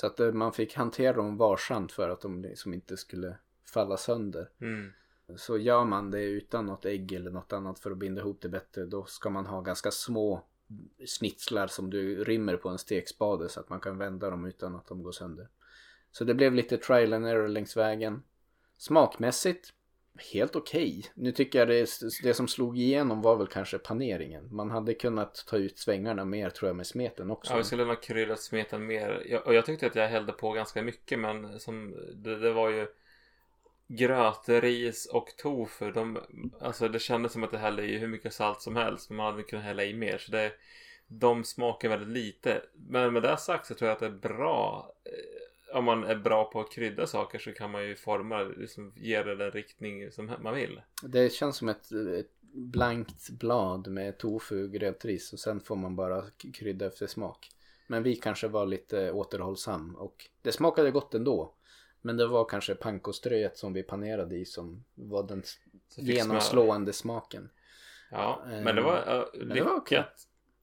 Så 0.00 0.06
att 0.06 0.20
eh, 0.20 0.32
man 0.32 0.52
fick 0.52 0.74
hantera 0.74 1.12
dem 1.12 1.36
varsamt 1.36 1.92
för 1.92 2.08
att 2.08 2.20
de 2.20 2.42
liksom 2.42 2.74
inte 2.74 2.96
skulle 2.96 3.36
falla 3.64 3.96
sönder. 3.96 4.50
Mm. 4.60 4.92
Så 5.36 5.58
gör 5.58 5.84
man 5.84 6.10
det 6.10 6.22
utan 6.22 6.66
något 6.66 6.84
ägg 6.84 7.12
eller 7.12 7.30
något 7.30 7.52
annat 7.52 7.78
för 7.78 7.90
att 7.90 7.98
binda 7.98 8.20
ihop 8.20 8.40
det 8.40 8.48
bättre 8.48 8.86
då 8.86 9.04
ska 9.04 9.30
man 9.30 9.46
ha 9.46 9.60
ganska 9.60 9.90
små 9.90 10.44
snitslar 11.06 11.66
som 11.66 11.90
du 11.90 12.24
rymmer 12.24 12.56
på 12.56 12.68
en 12.68 12.78
stekspade 12.78 13.48
så 13.48 13.60
att 13.60 13.68
man 13.68 13.80
kan 13.80 13.98
vända 13.98 14.30
dem 14.30 14.44
utan 14.44 14.74
att 14.74 14.86
de 14.86 15.02
går 15.02 15.12
sönder. 15.12 15.48
Så 16.10 16.24
det 16.24 16.34
blev 16.34 16.54
lite 16.54 16.76
trial 16.76 17.12
and 17.12 17.26
error 17.26 17.48
längs 17.48 17.76
vägen. 17.76 18.22
Smakmässigt 18.76 19.72
helt 20.32 20.56
okej. 20.56 21.04
Nu 21.14 21.32
tycker 21.32 21.58
jag 21.58 21.68
det, 21.68 21.88
det 22.22 22.34
som 22.34 22.48
slog 22.48 22.78
igenom 22.78 23.22
var 23.22 23.36
väl 23.36 23.46
kanske 23.46 23.78
paneringen. 23.78 24.54
Man 24.54 24.70
hade 24.70 24.94
kunnat 24.94 25.44
ta 25.46 25.56
ut 25.56 25.78
svängarna 25.78 26.24
mer 26.24 26.50
tror 26.50 26.68
jag 26.68 26.76
med 26.76 26.86
smeten 26.86 27.30
också. 27.30 27.52
Ja, 27.52 27.58
vi 27.58 27.64
skulle 27.64 27.84
ha 27.84 27.96
kryddat 27.96 28.40
smeten 28.40 28.86
mer. 28.86 29.22
Jag, 29.26 29.46
och 29.46 29.54
jag 29.54 29.66
tyckte 29.66 29.86
att 29.86 29.94
jag 29.94 30.08
hällde 30.08 30.32
på 30.32 30.52
ganska 30.52 30.82
mycket 30.82 31.18
men 31.18 31.60
som, 31.60 31.96
det, 32.14 32.38
det 32.38 32.52
var 32.52 32.70
ju 32.70 32.86
gröt, 33.88 34.48
ris 34.48 35.06
och 35.06 35.36
tofu. 35.36 35.92
De, 35.92 36.18
alltså 36.60 36.88
det 36.88 36.98
kändes 36.98 37.32
som 37.32 37.44
att 37.44 37.50
det 37.50 37.58
hällde 37.58 37.82
i 37.82 37.98
hur 37.98 38.08
mycket 38.08 38.32
salt 38.32 38.60
som 38.60 38.76
helst. 38.76 39.10
Men 39.10 39.16
man 39.16 39.32
hade 39.32 39.42
kunnat 39.42 39.64
hälla 39.64 39.84
i 39.84 39.94
mer. 39.94 40.18
Så 40.18 40.32
det, 40.32 40.52
de 41.06 41.44
smakar 41.44 41.88
väldigt 41.88 42.08
lite. 42.08 42.62
Men 42.72 43.12
med 43.12 43.22
det 43.22 43.36
sagt 43.36 43.66
så 43.66 43.74
tror 43.74 43.88
jag 43.88 43.94
att 43.94 44.00
det 44.00 44.06
är 44.06 44.34
bra. 44.36 44.92
Eh, 45.04 45.49
om 45.72 45.84
man 45.84 46.04
är 46.04 46.16
bra 46.16 46.44
på 46.44 46.60
att 46.60 46.72
krydda 46.72 47.06
saker 47.06 47.38
så 47.38 47.52
kan 47.52 47.70
man 47.70 47.84
ju 47.84 47.96
forma 47.96 48.44
det, 48.44 48.60
liksom 48.60 48.92
ge 48.96 49.22
det 49.22 49.36
den 49.36 49.50
riktning 49.50 50.12
som 50.12 50.32
man 50.40 50.54
vill. 50.54 50.82
Det 51.02 51.32
känns 51.32 51.56
som 51.56 51.68
ett, 51.68 51.92
ett 51.92 52.40
blankt 52.52 53.30
blad 53.30 53.88
med 53.88 54.18
tofu 54.18 54.68
gröt 54.68 55.04
ris 55.04 55.32
och 55.32 55.38
sen 55.38 55.60
får 55.60 55.76
man 55.76 55.96
bara 55.96 56.24
krydda 56.54 56.86
efter 56.86 57.06
smak. 57.06 57.50
Men 57.86 58.02
vi 58.02 58.16
kanske 58.16 58.48
var 58.48 58.66
lite 58.66 59.12
återhållsam 59.12 59.94
och 59.94 60.26
det 60.42 60.52
smakade 60.52 60.90
gott 60.90 61.14
ändå. 61.14 61.54
Men 62.02 62.16
det 62.16 62.26
var 62.26 62.44
kanske 62.44 62.74
pankoströet 62.74 63.58
som 63.58 63.72
vi 63.72 63.82
panerade 63.82 64.36
i 64.36 64.44
som 64.44 64.84
var 64.94 65.22
den 65.22 65.42
genomslående 65.96 66.92
smaken. 66.92 67.50
Ja, 68.10 68.42
men 68.46 68.76
det 68.76 68.82
var 68.82 68.96
uh, 68.96 69.24
det 69.32 69.44
lyckat. 69.44 69.66
var 69.66 69.76
okej. 69.76 70.04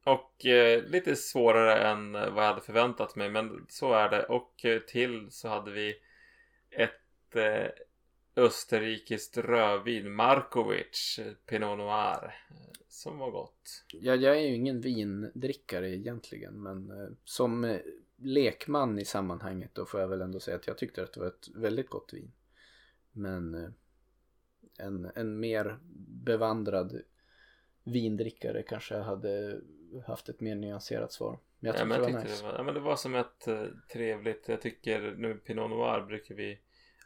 Och 0.08 0.46
eh, 0.46 0.84
lite 0.84 1.16
svårare 1.16 1.88
än 1.88 2.16
eh, 2.16 2.30
vad 2.30 2.44
jag 2.44 2.50
hade 2.50 2.62
förväntat 2.62 3.16
mig. 3.16 3.30
Men 3.30 3.66
så 3.70 3.94
är 3.94 4.10
det. 4.10 4.24
Och 4.24 4.66
eh, 4.66 4.80
till 4.80 5.28
så 5.32 5.48
hade 5.48 5.72
vi 5.72 5.96
ett 6.70 7.36
eh, 7.36 7.68
österrikiskt 8.36 9.38
rödvin. 9.38 10.12
Markovic 10.12 11.20
eh, 11.20 11.34
Pinot 11.34 11.78
Noir. 11.78 12.36
Eh, 12.50 12.56
som 12.88 13.18
var 13.18 13.32
gott. 13.32 13.86
Ja, 13.94 14.16
jag 14.16 14.38
är 14.38 14.42
ju 14.42 14.56
ingen 14.56 14.82
vindrickare 14.82 15.96
egentligen 15.96 16.64
men 16.64 16.92
eh, 16.92 17.10
som 17.24 17.64
eh, 17.64 17.80
lekman 18.18 19.00
i 19.00 19.06
sammanhanget 19.06 19.76
då 19.76 19.86
får 19.86 20.00
jag 20.00 20.08
väl 20.08 20.22
ändå 20.22 20.40
säga 20.40 20.58
att 20.58 20.68
jag 20.68 20.78
tyckte 20.78 21.04
att 21.04 21.14
det 21.14 21.20
var 21.20 21.28
ett 21.28 21.48
väldigt 21.56 21.90
gott 21.90 22.14
vin. 22.14 22.32
Men 23.12 23.56
eh, 23.56 23.70
en, 24.78 25.12
en 25.16 25.40
mer 25.40 25.78
bevandrad 26.26 27.02
vindrickare 27.84 28.64
kanske 28.64 28.96
hade 28.96 29.62
haft 30.08 30.30
ett 30.30 30.40
mer 30.40 30.56
nyanserat 30.56 31.12
svar. 31.12 31.40
Men 31.60 31.68
jag 31.68 31.76
Ja, 31.76 31.80
tyckte 31.80 31.86
men 31.88 32.02
jag 32.02 32.10
det 32.10 32.14
var 32.14 32.24
nice. 32.24 32.44
det, 32.44 32.48
var, 32.52 32.58
ja, 32.58 32.64
men 32.64 32.74
det 32.74 32.80
var 32.80 32.96
som 32.96 33.16
ett 33.16 33.48
eh, 33.48 33.66
trevligt. 33.94 34.48
Jag 34.48 34.62
tycker 34.62 35.16
nu 35.18 35.36
Pinot 35.36 35.70
Noir 35.70 36.02
brukar 36.02 36.36
vi. 36.36 36.60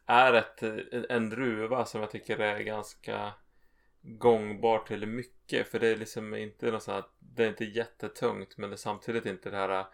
Är 0.05 0.33
ett, 0.33 0.63
eh, 0.63 0.77
en 1.09 1.29
druva 1.29 1.85
som 1.85 2.01
jag 2.01 2.11
tycker 2.11 2.39
är 2.39 2.59
ganska 2.59 3.33
gångbar 4.01 4.79
till 4.79 5.05
mycket. 5.05 5.67
För 5.67 5.79
det 5.79 5.87
är 5.87 5.97
liksom 5.97 6.35
inte 6.35 6.71
något 6.71 6.83
så 6.83 6.91
här, 6.91 7.03
Det 7.19 7.43
är 7.43 7.47
inte 7.49 7.65
jättetungt 7.65 8.57
men 8.57 8.69
det 8.69 8.73
är 8.73 8.77
samtidigt 8.77 9.25
inte 9.25 9.49
det 9.49 9.57
här 9.57 9.79
eh, 9.79 9.85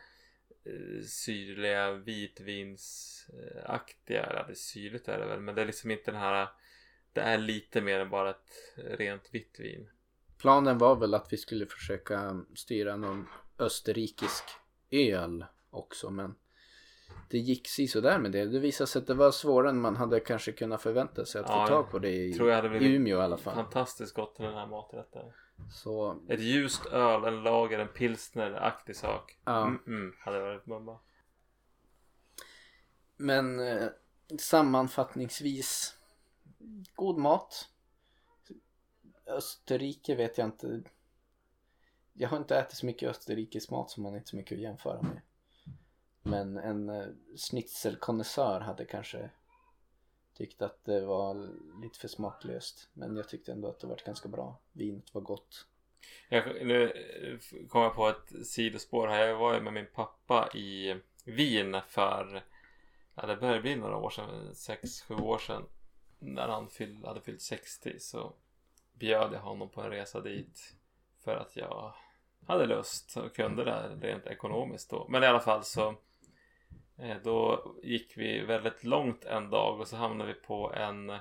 syrliga 1.05 1.91
vitvinsaktiga. 1.91 4.23
Eller 4.23 4.43
det 4.43 4.51
är 4.51 4.55
syrligt 4.55 5.07
är 5.07 5.19
det 5.19 5.25
väl. 5.25 5.39
Men 5.39 5.55
det 5.55 5.61
är 5.61 5.65
liksom 5.65 5.91
inte 5.91 6.11
den 6.11 6.19
här. 6.21 6.47
Det 7.13 7.21
är 7.21 7.37
lite 7.37 7.81
mer 7.81 7.99
än 7.99 8.09
bara 8.09 8.29
ett 8.29 8.73
rent 8.75 9.33
vitt 9.33 9.59
vin. 9.59 9.89
Planen 10.37 10.77
var 10.77 10.95
väl 10.95 11.13
att 11.13 11.33
vi 11.33 11.37
skulle 11.37 11.65
försöka 11.65 12.45
styra 12.55 12.95
någon 12.95 13.27
österrikisk 13.59 14.43
öl 14.91 15.45
också 15.69 16.09
men 16.09 16.35
det 17.29 17.37
gick 17.37 17.67
sådär 17.67 18.19
med 18.19 18.31
det. 18.31 18.45
Det 18.45 18.59
visade 18.59 18.87
sig 18.87 18.99
att 18.99 19.07
det 19.07 19.13
var 19.13 19.31
svårare 19.31 19.69
än 19.69 19.81
man 19.81 19.95
hade 19.95 20.19
kanske 20.19 20.51
kunnat 20.51 20.81
förvänta 20.81 21.25
sig 21.25 21.41
att 21.41 21.49
Ja, 21.49 21.65
få 21.65 21.73
tag 21.73 21.91
på 21.91 21.99
det 21.99 22.11
i, 22.11 22.33
tror 22.33 22.49
jag 22.49 22.61
hade 22.61 22.77
i 22.77 22.95
Umeå 22.95 23.17
i 23.17 23.21
alla 23.21 23.37
fall. 23.37 23.55
Fantastiskt 23.55 24.13
gott 24.13 24.35
till 24.35 24.45
den 24.45 24.53
här 24.53 24.67
maträtten. 24.67 25.31
Så 25.71 26.21
Ett 26.29 26.39
ljust 26.39 26.85
öl, 26.85 27.23
en 27.23 27.43
lager, 27.43 27.79
en 27.79 27.87
pilsner-aktig 27.87 28.95
sak. 28.95 29.37
ja. 29.45 29.61
Mm, 29.67 29.79
mm, 29.87 30.13
hade 30.19 30.39
varit 30.39 30.65
mumma. 30.65 30.99
Men 33.17 33.59
eh, 33.59 33.87
sammanfattningsvis 34.39 35.95
god 36.95 37.17
mat. 37.17 37.69
Österrike 39.27 40.15
vet 40.15 40.37
jag 40.37 40.47
inte. 40.47 40.81
Jag 42.13 42.29
har 42.29 42.37
inte 42.37 42.57
ätit 42.57 42.77
så 42.77 42.85
mycket 42.85 43.09
österrikisk 43.09 43.71
mat 43.71 43.91
som 43.91 44.03
man 44.03 44.15
inte 44.15 44.29
så 44.29 44.35
mycket 44.35 44.55
att 44.55 44.61
jämföra 44.61 45.01
med. 45.01 45.21
Men 46.21 46.57
en 46.57 46.89
eh, 46.89 47.07
schnitzelkonnässör 47.37 48.59
hade 48.59 48.85
kanske 48.85 49.29
tyckt 50.33 50.61
att 50.61 50.85
det 50.85 51.05
var 51.05 51.49
lite 51.81 51.99
för 51.99 52.07
smaklöst. 52.07 52.89
Men 52.93 53.15
jag 53.15 53.29
tyckte 53.29 53.51
ändå 53.51 53.69
att 53.69 53.79
det 53.79 53.87
var 53.87 54.01
ganska 54.05 54.29
bra. 54.29 54.59
Vinet 54.71 55.13
var 55.13 55.21
gott. 55.21 55.67
Jag, 56.29 56.65
nu 56.65 56.91
eh, 56.91 57.67
kom 57.67 57.81
jag 57.81 57.95
på 57.95 58.07
ett 58.07 58.47
sidospår 58.47 59.07
här. 59.07 59.27
Jag 59.27 59.37
var 59.37 59.53
ju 59.53 59.61
med 59.61 59.73
min 59.73 59.87
pappa 59.93 60.49
i 60.53 60.95
Wien 61.23 61.77
för, 61.87 62.43
ja 63.15 63.25
det 63.25 63.35
börjar 63.35 63.61
bli 63.61 63.75
några 63.75 63.97
år 63.97 64.09
sedan, 64.09 64.51
6-7 64.53 65.21
år 65.21 65.37
sedan. 65.37 65.63
När 66.19 66.47
han 66.47 66.69
fyll, 66.69 67.05
hade 67.05 67.21
fyllt 67.21 67.41
60 67.41 67.99
så 67.99 68.33
bjöd 68.99 69.33
jag 69.33 69.39
honom 69.39 69.69
på 69.69 69.81
en 69.81 69.89
resa 69.89 70.21
dit. 70.21 70.75
För 71.23 71.35
att 71.35 71.55
jag 71.55 71.93
hade 72.47 72.65
lust 72.65 73.17
och 73.17 73.35
kunde 73.35 73.63
det 73.63 73.97
rent 74.01 74.27
ekonomiskt 74.27 74.89
då. 74.89 75.07
Men 75.09 75.23
i 75.23 75.25
alla 75.25 75.39
fall 75.39 75.63
så 75.63 75.95
eh, 76.97 77.17
då 77.23 77.75
gick 77.83 78.17
vi 78.17 78.39
väldigt 78.39 78.83
långt 78.83 79.25
en 79.25 79.49
dag 79.49 79.79
och 79.79 79.87
så 79.87 79.95
hamnade 79.95 80.33
vi 80.33 80.39
på 80.39 80.73
en 80.73 81.19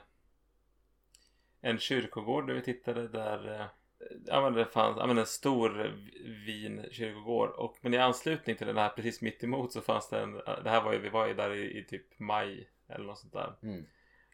en 1.60 1.78
kyrkogård 1.78 2.46
där 2.46 2.54
vi 2.54 2.62
tittade 2.62 3.08
där 3.08 3.60
eh, 3.60 3.66
Ja 4.26 4.40
men 4.40 4.52
det 4.52 4.64
fanns 4.64 4.96
ja, 4.98 5.06
men 5.06 5.18
en 5.18 5.26
stor 5.26 5.94
vinkyrkogård 6.46 7.50
och 7.50 7.76
men 7.80 7.94
i 7.94 7.98
anslutning 7.98 8.56
till 8.56 8.66
den 8.66 8.76
här 8.76 8.88
precis 8.88 9.22
mitt 9.22 9.44
emot 9.44 9.72
så 9.72 9.80
fanns 9.80 10.08
det 10.08 10.20
en 10.20 10.32
Det 10.64 10.70
här 10.70 10.82
var 10.82 10.92
ju, 10.92 10.98
vi 10.98 11.08
var 11.08 11.26
ju 11.26 11.34
där 11.34 11.54
i, 11.54 11.78
i 11.78 11.84
typ 11.84 12.18
maj 12.18 12.68
eller 12.88 13.04
något 13.04 13.18
sånt 13.18 13.32
där 13.32 13.54
Mm. 13.62 13.86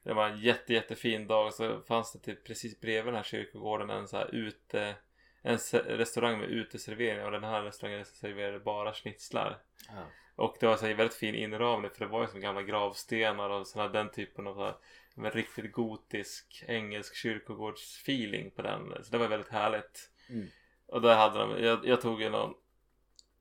Det 0.02 0.12
var 0.12 0.28
en 0.28 0.40
jätte 0.40 0.72
jättefin 0.72 1.26
dag 1.26 1.46
och 1.46 1.54
så 1.54 1.80
fanns 1.80 2.12
det 2.12 2.18
typ 2.18 2.44
precis 2.44 2.80
bredvid 2.80 3.06
den 3.06 3.16
här 3.16 3.22
kyrkogården 3.22 3.90
en 3.90 4.08
så 4.08 4.16
här 4.16 4.34
ute 4.34 4.94
En 5.42 5.58
restaurang 5.72 6.38
med 6.38 6.48
uteservering 6.48 7.24
och 7.24 7.30
den 7.30 7.44
här 7.44 7.62
restaurangen 7.62 8.04
serverade 8.04 8.60
bara 8.60 8.94
schnitzlar 8.94 9.58
Ja. 9.88 10.02
och 10.36 10.56
det 10.60 10.66
var 10.66 10.76
så 10.76 10.86
här 10.86 10.94
väldigt 10.94 11.16
fin 11.16 11.34
inramning 11.34 11.90
för 11.90 12.04
det 12.04 12.10
var 12.10 12.22
ju 12.22 12.28
som 12.28 12.40
gamla 12.40 12.62
gravstenar 12.62 13.50
och 13.50 13.66
såna, 13.66 13.88
den 13.88 14.10
typen 14.10 14.46
av 14.46 14.54
så 14.54 14.64
här, 14.64 14.74
med 15.14 15.34
riktigt 15.34 15.72
gotisk 15.72 16.64
engelsk 16.68 17.16
kyrkogårdsfeeling 17.16 18.50
på 18.50 18.62
den. 18.62 19.04
Så 19.04 19.12
det 19.12 19.18
var 19.18 19.28
väldigt 19.28 19.52
härligt. 19.52 20.10
Mm. 20.28 20.46
Och 20.86 21.02
där 21.02 21.16
hade 21.16 21.38
de, 21.38 21.64
jag, 21.64 21.86
jag 21.86 22.00
tog 22.00 22.22
ju 22.22 22.30
någon 22.30 22.54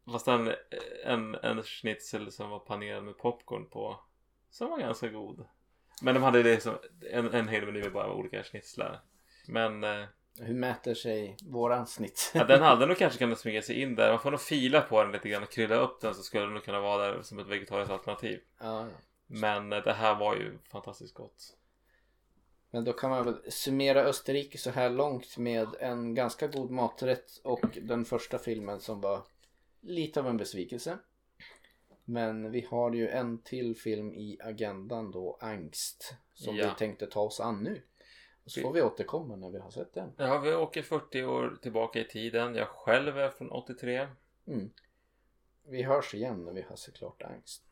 Fast 0.05 0.28
en, 0.28 0.53
en, 1.05 1.36
en 1.36 1.64
schnitzel 1.64 2.32
som 2.32 2.49
var 2.49 2.59
panerad 2.59 3.03
med 3.03 3.18
popcorn 3.18 3.70
på 3.70 3.99
Som 4.49 4.70
var 4.70 4.80
ganska 4.80 5.07
god 5.07 5.45
Men 6.02 6.14
de 6.14 6.24
hade 6.24 6.43
det 6.43 6.64
som 6.64 6.78
en, 7.12 7.34
en 7.34 7.47
hel 7.47 7.66
meny 7.66 7.82
med 7.82 7.93
bara 7.93 8.14
olika 8.14 8.43
schnitzlar 8.43 9.02
Men 9.47 9.84
eh, 9.84 10.04
Hur 10.39 10.54
mäter 10.54 10.93
sig 10.93 11.38
våran 11.43 11.88
snitt? 11.88 12.32
ja, 12.34 12.43
den 12.43 12.62
hade 12.62 12.86
nog 12.86 12.97
kanske 12.97 13.20
kunnat 13.20 13.39
smyga 13.39 13.62
sig 13.62 13.82
in 13.82 13.95
där 13.95 14.10
Man 14.10 14.20
får 14.20 14.32
nog 14.32 14.41
fila 14.41 14.82
på 14.82 15.04
den 15.04 15.12
lite 15.12 15.30
grann 15.30 15.43
och 15.43 15.52
krydda 15.52 15.76
upp 15.76 16.02
den 16.02 16.16
så 16.16 16.24
skulle 16.24 16.43
den 16.43 16.54
nog 16.54 16.64
kunna 16.64 16.80
vara 16.80 17.04
där 17.08 17.22
som 17.22 17.39
ett 17.39 17.47
vegetariskt 17.47 17.91
alternativ 17.91 18.39
ja. 18.60 18.88
Men 19.28 19.74
eh, 19.74 19.84
det 19.84 19.93
här 19.93 20.16
var 20.16 20.36
ju 20.36 20.58
fantastiskt 20.72 21.14
gott 21.14 21.58
Men 22.72 22.84
då 22.84 22.93
kan 22.93 23.10
man 23.10 23.26
väl 23.26 23.52
summera 23.52 24.02
Österrike 24.02 24.58
så 24.58 24.70
här 24.70 24.89
långt 24.89 25.38
med 25.38 25.68
en 25.80 26.16
ganska 26.16 26.47
god 26.47 26.72
maträtt 26.72 27.41
och 27.43 27.78
den 27.82 28.06
första 28.06 28.38
filmen 28.39 28.80
som 28.80 29.02
var 29.02 29.22
lite 29.82 30.20
av 30.20 30.28
en 30.28 30.38
besvikelse. 30.38 30.97
Men 32.12 32.51
vi 32.51 32.62
har 32.62 32.91
ju 32.93 33.07
en 33.09 33.41
till 33.41 33.76
film 33.76 34.14
i 34.14 34.38
agendan 34.43 35.12
då, 35.12 35.38
Angst, 35.41 36.16
som 36.34 36.55
Ja. 36.55 36.70
vi 36.70 36.76
tänkte 36.80 37.07
ta 37.07 37.22
oss 37.22 37.39
an 37.39 37.64
nu. 37.64 37.82
Och 38.43 38.51
så 38.51 38.62
får 38.62 38.74
vi 38.74 38.82
återkomma 38.82 39.36
när 39.36 39.49
vi 39.49 39.59
har 39.59 39.72
sett 39.72 39.93
den. 39.93 40.12
Ja, 40.18 40.39
vi 40.39 40.53
åker 40.55 40.82
40 40.82 41.24
år 41.24 41.59
tillbaka 41.62 41.99
i 41.99 42.07
tiden 42.07 42.55
Jag 42.55 42.68
själv 42.68 43.18
är 43.18 43.30
från 43.30 43.51
83 43.51 44.07
Mm. 44.47 44.70
Vi 45.68 45.84
hörs 45.84 46.14
igen 46.14 46.45
när 46.45 46.53
vi 46.53 46.62
har 46.62 46.76
sett 46.76 46.95
klart 46.97 47.22
Angst. 47.22 47.64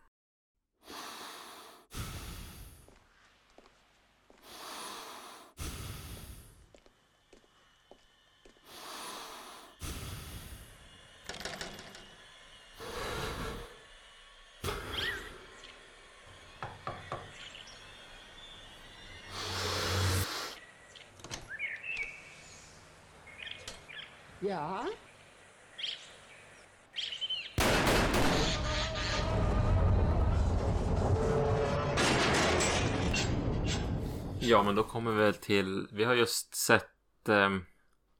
Men 34.69 34.75
då 34.75 34.83
kommer 34.83 35.11
vi 35.11 35.17
väl 35.17 35.33
till... 35.33 35.87
Vi 35.91 36.03
har 36.03 36.13
just 36.13 36.55
sett 36.55 37.29
eh, 37.29 37.49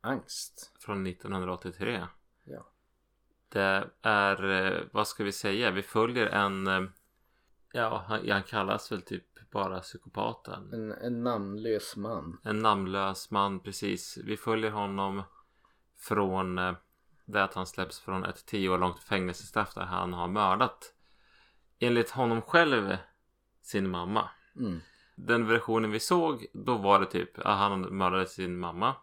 Angst. 0.02 0.72
från 0.80 1.08
1983. 1.08 2.08
Ja. 2.44 2.72
Det 3.50 3.90
är, 4.02 4.50
eh, 4.50 4.82
vad 4.92 5.08
ska 5.08 5.24
vi 5.24 5.32
säga? 5.32 5.72
Vi 5.72 5.82
följer 5.82 6.28
en... 6.28 6.68
eh, 6.68 6.82
Ja, 7.74 8.04
han, 8.08 8.30
han 8.30 8.44
kallas 8.44 8.92
väl 8.92 9.02
typ 9.02 9.52
bara 9.52 9.80
psykopaten. 9.80 10.74
En, 10.74 10.92
en 10.92 11.24
namnlös 11.24 11.96
man. 11.96 12.40
En 12.44 12.60
namnlös 12.60 13.32
man, 13.32 13.60
precis. 13.60 14.18
Vi 14.26 14.38
följer 14.38 14.72
honom 14.72 15.24
från 15.98 16.58
eh, 16.58 16.74
det 17.26 17.44
att 17.44 17.54
han 17.54 17.68
släpps 17.68 18.00
från 18.00 18.26
ett 18.26 18.46
tio 18.46 18.70
år 18.70 18.78
långt 18.78 19.00
fängelsestraff 19.00 19.74
där 19.74 19.86
han 19.86 20.14
har 20.14 20.28
mördat 20.28 20.94
enligt 21.80 22.10
honom 22.10 22.42
själv 22.42 22.98
sin 23.62 23.90
mamma. 23.90 24.30
Mm. 24.56 24.80
Den 25.26 25.48
versionen 25.48 25.92
vi 25.92 26.00
såg, 26.00 26.46
då 26.54 26.78
var 26.78 27.00
det 27.00 27.06
typ 27.06 27.40
att 27.40 27.58
han 27.58 27.82
mördade 27.82 28.28
sin 28.28 28.60
mamma. 28.60 28.96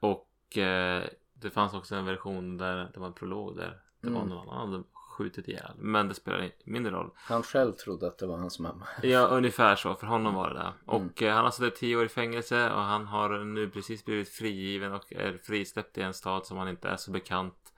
Och 0.00 0.58
eh, 0.58 1.04
det 1.34 1.50
fanns 1.50 1.74
också 1.74 1.94
en 1.94 2.04
version 2.04 2.56
där 2.58 2.90
det 2.94 3.00
var 3.00 3.06
en 3.06 3.12
prolog 3.12 3.56
där 3.56 3.80
det 4.00 4.10
var 4.10 4.16
Mm. 4.20 4.28
någon 4.28 4.48
annan 4.48 4.70
hade 4.72 4.84
skjutit 4.92 5.48
ihjäl. 5.48 5.72
Men 5.76 6.08
det 6.08 6.14
spelar 6.14 6.50
mindre 6.64 6.92
roll. 6.92 7.10
Han 7.16 7.42
själv 7.42 7.72
trodde 7.72 8.06
att 8.06 8.18
det 8.18 8.26
var 8.26 8.38
hans 8.38 8.58
mamma. 8.58 8.86
Ja, 9.02 9.26
ungefär 9.26 9.76
så. 9.76 9.94
För 9.94 10.06
honom 10.06 10.34
var 10.34 10.48
det 10.48 10.54
det. 10.54 10.60
Mm. 10.60 10.74
Och 11.10 11.22
eh, 11.22 11.34
han 11.34 11.44
har 11.44 11.50
suttit 11.50 11.76
tio 11.76 11.96
år 11.96 12.04
i 12.04 12.08
fängelse 12.08 12.70
och 12.72 12.80
han 12.80 13.06
har 13.06 13.44
nu 13.44 13.70
precis 13.70 14.04
blivit 14.04 14.28
frigiven 14.28 14.92
och 14.92 15.12
är 15.12 15.38
frisläppt 15.42 15.98
i 15.98 16.02
en 16.02 16.14
stad 16.14 16.46
som 16.46 16.58
han 16.58 16.68
inte 16.68 16.88
är 16.88 16.96
så 16.96 17.10
bekant 17.10 17.72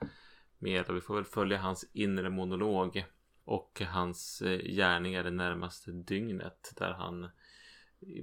med. 0.59 0.89
Och 0.89 0.95
vi 0.95 1.01
får 1.01 1.15
väl 1.15 1.25
följa 1.25 1.57
hans 1.57 1.89
inre 1.93 2.29
monolog 2.29 3.05
och 3.45 3.81
hans 3.89 4.41
eh, 4.41 4.59
gärningar 4.59 5.23
det 5.23 5.31
närmaste 5.31 5.91
dygnet 5.91 6.73
där 6.77 6.91
han 6.93 7.29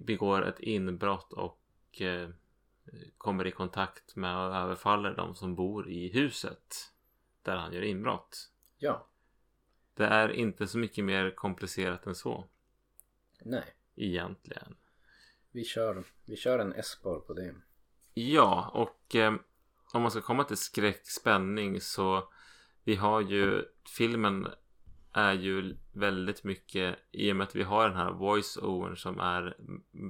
begår 0.01 0.45
ett 0.49 0.61
inbrott 0.61 1.33
och 1.33 1.61
eh, 2.01 2.29
kommer 3.19 3.47
i 3.47 3.51
kontakt 3.51 4.17
med 4.17 4.37
och 4.37 4.57
överfaller 4.57 5.15
de 5.15 5.35
som 5.35 5.55
bor 5.55 5.89
i 5.89 6.09
huset 6.09 6.93
där 7.43 7.57
han 7.57 7.73
gör 7.73 7.83
inbrott. 7.83 8.51
Ja. 8.79 9.09
Det 9.95 10.05
är 10.05 10.29
inte 10.29 10.67
så 10.67 10.79
mycket 10.79 11.05
mer 11.05 11.31
komplicerat 11.31 12.07
än 12.07 12.15
så 12.15 12.49
Nej. 13.41 13.65
egentligen. 13.95 14.77
Vi 15.51 15.65
kör, 15.65 16.05
vi 16.25 16.37
kör 16.37 16.59
en 16.59 16.73
S-bar 16.73 17.21
på 17.21 17.35
det. 17.35 17.55
Ja, 18.15 18.71
och 18.75 19.15
eh, 19.15 19.35
om 19.93 20.03
man 20.03 20.11
ska 20.11 20.21
komma 20.21 20.45
till 20.45 20.57
skräck, 20.57 21.07
spänning 21.07 21.81
så 21.81 22.29
vi 22.85 22.95
har 22.95 23.21
ju 23.21 23.65
filmen 23.97 24.49
är 25.13 25.33
ju 25.33 25.77
väldigt 25.93 26.45
mycket 26.45 26.99
i 27.11 27.33
och 27.33 27.37
med 27.37 27.45
att 27.45 27.57
vi 27.57 27.63
har 27.63 27.89
den 27.89 27.97
här 27.97 28.13
voice-overn 28.13 28.97
som 28.97 29.21
är 29.21 29.57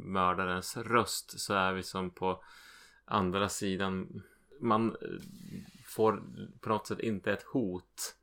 mördarens 0.05 0.77
röst 0.77 1.41
så 1.41 1.55
är 1.55 1.73
vi 1.73 1.83
som 1.83 2.11
på 2.11 2.45
andra 3.05 3.49
sidan 3.49 4.23
man 4.61 4.89
eh, 4.89 5.09
får 5.87 6.23
på 6.61 6.69
något 6.69 6.87
sätt 6.87 7.01
inte 7.01 7.33
ett 7.33 7.43
hot 7.43 8.15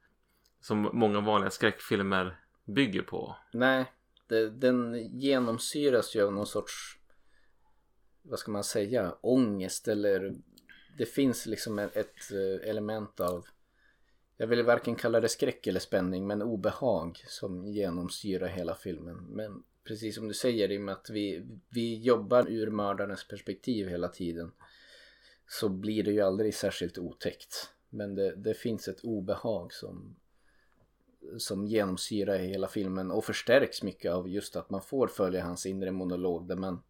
som 0.62 0.90
många 0.94 1.20
vanliga 1.20 1.50
skräckfilmer 1.50 2.40
bygger 2.66 3.02
på. 3.02 3.36
Nej, 3.54 3.86
det, 4.28 4.50
den 4.50 4.96
genomsyras 5.20 6.16
ju 6.16 6.22
av 6.22 6.34
någon 6.34 6.48
sorts, 6.48 6.98
vad 8.22 8.40
ska 8.40 8.52
man 8.52 8.64
säga, 8.64 9.16
ångest 9.22 9.88
eller 9.88 10.36
det 10.98 11.06
finns 11.06 11.46
liksom 11.46 11.80
ett, 11.80 12.32
eh, 12.32 12.70
element 12.70 13.20
av, 13.20 13.46
jag 14.42 14.48
vill 14.48 14.64
varken 14.64 14.96
kalla 14.96 15.20
det 15.20 15.30
skräck 15.30 15.68
eller 15.68 15.80
spänning, 15.80 16.28
men 16.28 16.42
obehag 16.42 17.24
som 17.28 17.66
genomsyrar 17.66 18.48
hela 18.48 18.76
filmen. 18.76 19.16
Men 19.16 19.64
precis 19.84 20.16
som 20.16 20.28
du 20.28 20.34
säger, 20.34 20.72
i 20.72 20.78
och 20.78 20.82
med 20.82 20.94
att 20.94 21.10
vi, 21.10 21.46
vi 21.70 21.98
jobbar 21.98 22.50
ur 22.50 22.70
mördarens 22.70 23.28
perspektiv 23.28 23.88
hela 23.88 24.08
tiden 24.08 24.52
så 25.48 25.70
blir 25.70 26.04
det 26.04 26.12
ju 26.12 26.22
aldrig 26.22 26.56
särskilt 26.56 26.98
otäckt. 26.98 27.70
Men 27.90 28.16
det, 28.16 28.36
det 28.36 28.54
finns 28.54 28.88
ett 28.88 29.04
obehag 29.04 29.74
som 29.74 30.16
som 31.38 31.66
genomsyrar 31.66 32.38
hela 32.38 32.68
filmen 32.68 33.12
och 33.12 33.26
förstärks 33.26 33.84
mycket 33.84 34.12
av 34.12 34.30
just 34.30 34.56
att 34.56 34.70
man 34.70 34.82
får 34.82 35.08
följa 35.08 35.44
hans 35.44 35.66
inre 35.66 35.92
monolog 35.92 36.48
där 36.48 36.56
man 36.56 36.82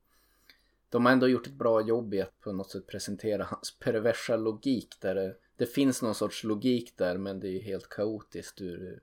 de 0.89 1.05
har 1.05 1.13
ändå 1.13 1.27
gjort 1.27 1.47
ett 1.47 1.53
bra 1.53 1.81
jobb 1.81 2.13
i 2.13 2.21
att 2.21 2.39
på 2.39 2.51
något 2.51 2.71
sätt 2.71 2.87
presentera 2.87 3.43
hans 3.43 3.79
perversa 3.79 4.37
logik 4.37 4.95
där 5.01 5.15
det, 5.15 5.35
det 5.59 5.65
finns 5.65 6.01
någon 6.01 6.15
sorts 6.15 6.43
logik 6.43 6.97
där 6.97 7.17
men 7.17 7.39
det 7.39 7.47
är 7.47 7.51
ju 7.51 7.59
helt 7.59 7.89
kaotiskt 7.89 8.61
ur, 8.61 9.01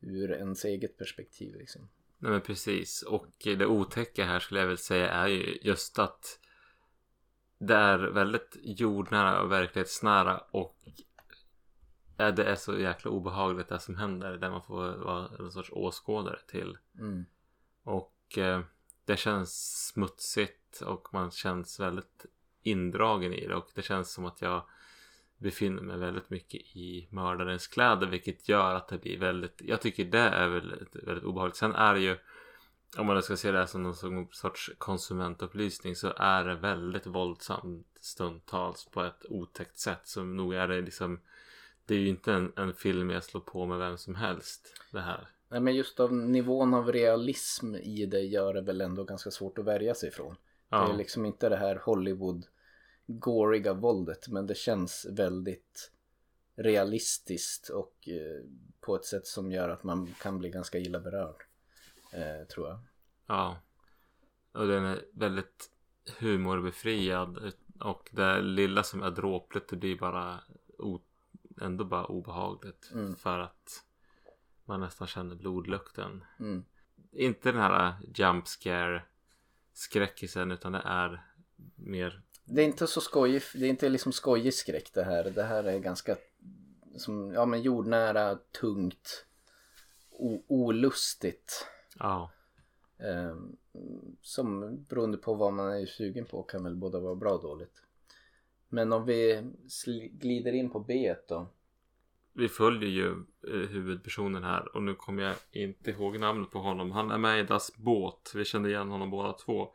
ur 0.00 0.32
ens 0.32 0.64
eget 0.64 0.98
perspektiv 0.98 1.56
liksom. 1.56 1.88
Nej 2.18 2.30
men 2.32 2.40
precis. 2.40 3.02
Och 3.02 3.32
det 3.44 3.66
otäcka 3.66 4.24
här 4.24 4.40
skulle 4.40 4.60
jag 4.60 4.66
väl 4.66 4.78
säga 4.78 5.10
är 5.10 5.28
ju 5.28 5.58
just 5.62 5.98
att 5.98 6.38
det 7.58 7.74
är 7.74 7.98
väldigt 7.98 8.56
jordnära 8.62 9.42
och 9.42 9.52
verklighetsnära 9.52 10.38
och 10.38 10.78
det 12.16 12.44
är 12.44 12.56
så 12.56 12.78
jäkla 12.78 13.10
obehagligt 13.10 13.68
det 13.68 13.78
som 13.78 13.96
händer 13.96 14.36
där 14.36 14.50
man 14.50 14.62
får 14.62 14.96
vara 14.96 15.28
en 15.38 15.52
sorts 15.52 15.70
åskådare 15.72 16.38
till. 16.46 16.78
Mm. 16.98 17.24
Och 17.82 18.38
eh, 18.38 18.60
det 19.04 19.16
känns 19.16 19.86
smutsigt 19.88 20.80
och 20.80 21.08
man 21.12 21.30
känns 21.30 21.80
väldigt 21.80 22.26
indragen 22.62 23.32
i 23.32 23.46
det 23.46 23.54
och 23.54 23.70
det 23.74 23.82
känns 23.82 24.12
som 24.12 24.24
att 24.24 24.42
jag 24.42 24.64
befinner 25.42 25.82
mig 25.82 25.98
väldigt 25.98 26.30
mycket 26.30 26.60
i 26.60 27.08
mördarens 27.10 27.66
kläder 27.66 28.06
vilket 28.06 28.48
gör 28.48 28.74
att 28.74 28.88
det 28.88 28.98
blir 28.98 29.18
väldigt 29.18 29.62
jag 29.64 29.80
tycker 29.80 30.04
det 30.04 30.18
är 30.18 30.48
väldigt, 30.48 30.96
väldigt 30.96 31.24
obehagligt. 31.24 31.56
Sen 31.56 31.74
är 31.74 31.94
det 31.94 32.00
ju 32.00 32.16
om 32.98 33.06
man 33.06 33.22
ska 33.22 33.36
se 33.36 33.52
det 33.52 33.58
här 33.58 33.66
som 33.66 33.82
någon 33.82 34.26
sorts 34.30 34.70
konsumentupplysning 34.78 35.96
så 35.96 36.12
är 36.16 36.44
det 36.44 36.54
väldigt 36.54 37.06
våldsamt 37.06 37.86
stundtals 38.00 38.84
på 38.84 39.02
ett 39.02 39.26
otäckt 39.28 39.78
sätt. 39.78 40.00
Så 40.04 40.24
nog 40.24 40.54
är 40.54 40.68
det 40.68 40.80
liksom 40.80 41.20
det 41.86 41.94
är 41.94 41.98
ju 41.98 42.08
inte 42.08 42.32
en, 42.32 42.52
en 42.56 42.74
film 42.74 43.10
jag 43.10 43.24
slår 43.24 43.40
på 43.40 43.66
med 43.66 43.78
vem 43.78 43.98
som 43.98 44.14
helst 44.14 44.74
det 44.92 45.00
här. 45.00 45.28
Nej 45.48 45.60
men 45.60 45.74
just 45.74 46.00
av 46.00 46.12
nivån 46.12 46.74
av 46.74 46.92
realism 46.92 47.74
i 47.74 48.06
det 48.06 48.20
gör 48.20 48.54
det 48.54 48.62
väl 48.62 48.80
ändå 48.80 49.04
ganska 49.04 49.30
svårt 49.30 49.58
att 49.58 49.64
värja 49.64 49.94
sig 49.94 50.08
ifrån. 50.08 50.36
Det 50.68 50.76
är 50.76 50.80
ja, 50.80 50.96
liksom 50.96 51.26
inte 51.26 51.48
det 51.48 51.56
här 51.56 51.76
Hollywood 51.84 52.46
goriga 53.06 53.72
våldet 53.74 54.28
men 54.28 54.46
det 54.46 54.54
känns 54.54 55.06
väldigt 55.10 55.92
realistiskt 56.54 57.68
och 57.68 58.08
eh, 58.08 58.44
på 58.80 58.96
ett 58.96 59.04
sätt 59.04 59.26
som 59.26 59.52
gör 59.52 59.68
att 59.68 59.84
man 59.84 60.14
kan 60.20 60.38
bli 60.38 60.50
ganska 60.50 60.78
illa 60.78 61.00
berörd. 61.00 61.42
Eh, 62.12 62.46
tror 62.46 62.68
jag. 62.68 62.78
ja 63.26 63.56
och 64.52 64.66
den 64.66 64.84
är 64.84 65.04
väldigt 65.12 65.70
humorbefriad 66.18 67.52
och 67.80 68.08
det 68.12 68.40
lilla 68.40 68.82
som 68.82 69.02
är 69.02 69.10
dråpligt 69.10 69.68
det 69.68 69.76
blir 69.76 69.98
bara 69.98 70.40
ändå 71.60 71.84
bara 71.84 72.06
obehagligt 72.06 72.90
Mm. 72.94 73.16
för 73.16 73.38
att 73.38 73.84
man 74.64 74.80
nästan 74.80 75.06
känner 75.06 75.34
blodlukten 75.34 76.24
Mm. 76.40 76.64
inte 77.12 77.52
den 77.52 77.60
här 77.60 77.94
jump 78.14 78.46
scare 78.46 79.02
skräckisen 79.72 80.50
utan 80.50 80.72
det 80.72 80.82
är 80.84 81.24
mer 81.74 82.22
Det 82.44 82.62
är 82.62 82.66
inte 82.66 82.86
så 82.86 83.00
skojig, 83.00 83.42
det 83.54 83.66
är 83.66 83.70
inte 83.70 83.88
liksom 83.88 84.12
skojig 84.12 84.54
skräck 84.54 84.90
det 84.94 85.02
här. 85.02 85.24
Det 85.30 85.42
här 85.42 85.64
är 85.64 85.78
ganska 85.78 86.16
som, 86.96 87.32
ja 87.32 87.46
men 87.46 87.62
jordnära, 87.62 88.38
tungt, 88.60 89.26
o- 90.10 90.44
olustigt. 90.48 91.66
ja 91.98 92.30
Eh, 92.98 93.36
som 94.22 94.76
beroende 94.84 95.18
på 95.18 95.34
vad 95.34 95.52
man 95.52 95.72
är 95.72 95.86
sugen 95.86 96.24
på 96.24 96.42
kan 96.42 96.64
väl 96.64 96.74
både 96.76 97.00
vara 97.00 97.14
bra 97.14 97.32
och 97.32 97.42
dåligt. 97.42 97.82
Men 98.68 98.92
om 98.92 99.04
vi 99.06 99.42
sl- 99.68 100.08
glider 100.18 100.52
in 100.52 100.70
på 100.70 100.80
B 100.80 101.14
då. 101.28 101.46
vi 102.32 102.48
följer 102.48 102.88
ju 102.90 103.10
eh, 103.48 103.68
huvudpersonen 103.70 104.44
här 104.44 104.76
och 104.76 104.82
nu 104.82 104.94
kommer 104.94 105.22
jag 105.22 105.36
inte 105.52 105.90
ihåg 105.90 106.18
namnet 106.20 106.50
på 106.50 106.58
honom. 106.58 106.90
Han 106.90 107.10
är 107.10 107.18
med 107.18 107.40
i 107.40 107.42
Das 107.42 107.76
Båt. 107.76 108.32
Vi 108.34 108.44
kände 108.44 108.68
igen 108.68 108.88
honom 108.88 109.10
båda 109.10 109.32
två. 109.32 109.74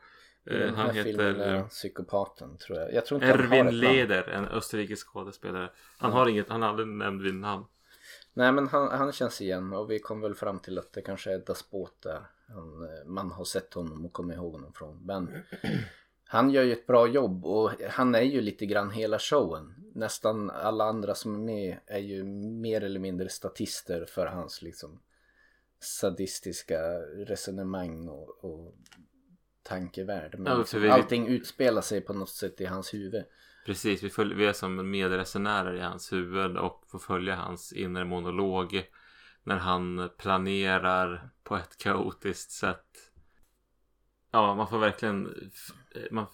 Eh, 0.50 0.58
den 0.58 0.74
han 0.74 0.94
heter 0.94 1.68
psykopaten 1.68 2.56
tror 2.56 2.78
jag. 2.78 2.92
Jag 2.92 3.06
tror 3.06 3.24
inte 3.24 3.38
Erwin. 3.38 3.78
Leder, 3.78 4.28
en 4.28 4.44
österrikisk 4.44 5.06
skådespelare. 5.06 5.70
Han 5.98 6.12
har 6.12 6.28
inget, 6.28 6.48
han 6.48 6.62
har 6.62 6.68
aldrig 6.68 6.88
nämnt 6.88 7.22
vid 7.22 7.34
namn. 7.34 7.64
Nej 8.34 8.52
men 8.52 8.68
han, 8.68 8.98
han 8.98 9.12
känns 9.12 9.40
igen 9.40 9.72
och 9.72 9.90
vi 9.90 9.98
kom 9.98 10.20
väl 10.20 10.34
fram 10.34 10.58
till 10.58 10.78
att 10.78 10.92
det 10.92 11.02
kanske 11.02 11.32
är 11.32 11.38
Das 11.38 11.70
Båt 11.70 11.92
där. 12.02 12.22
Han, 12.48 12.82
eh, 12.84 13.04
man 13.06 13.30
har 13.30 13.44
sett 13.44 13.74
honom 13.74 14.06
och 14.06 14.12
kommer 14.12 14.34
ihåg 14.34 14.52
honom 14.52 14.72
från. 14.72 15.06
Men 15.06 15.44
han 16.24 16.50
gör 16.50 16.62
ju 16.62 16.72
ett 16.72 16.86
bra 16.86 17.08
jobb 17.08 17.46
och 17.46 17.70
han 17.90 18.14
är 18.14 18.22
ju 18.22 18.40
lite 18.40 18.66
grann 18.66 18.90
hela 18.90 19.18
showen. 19.18 19.74
Nästan 19.94 20.50
alla 20.50 20.84
andra 20.84 21.14
som 21.14 21.34
är 21.34 21.38
med 21.38 21.78
är 21.86 21.98
ju 21.98 22.24
mer 22.24 22.84
eller 22.84 23.00
mindre 23.00 23.28
statister 23.28 24.04
för 24.04 24.26
hans 24.26 24.62
liksom 24.62 25.00
sadistiska 25.80 26.80
resonemang 27.00 28.08
och, 28.08 28.44
och 28.44 28.74
tankevärld. 29.68 30.38
Men 30.38 30.52
Ja, 30.52 30.58
liksom, 30.58 30.80
vi- 30.82 30.90
allting 30.90 31.26
utspelar 31.28 31.82
sig 31.82 32.00
på 32.00 32.12
något 32.12 32.30
sätt 32.30 32.60
i 32.60 32.64
hans 32.66 32.94
huvud. 32.94 33.24
Precis, 33.66 34.02
vi, 34.02 34.10
följ, 34.10 34.34
vi 34.34 34.46
är 34.46 34.52
som 34.52 34.90
medresenärer 34.90 35.74
i 35.74 35.80
hans 35.80 36.12
huvud 36.12 36.56
och 36.56 36.84
får 36.88 36.98
följa 36.98 37.36
hans 37.36 37.72
inre 37.72 38.04
monolog 38.04 38.82
när 39.42 39.56
han 39.56 40.10
planerar 40.18 41.30
på 41.44 41.56
ett 41.56 41.78
kaotiskt 41.78 42.50
sätt. 42.50 42.84
Ja, 44.30 44.54
man 44.54 44.68
får 44.68 44.78
verkligen 44.78 45.50
man 46.10 46.26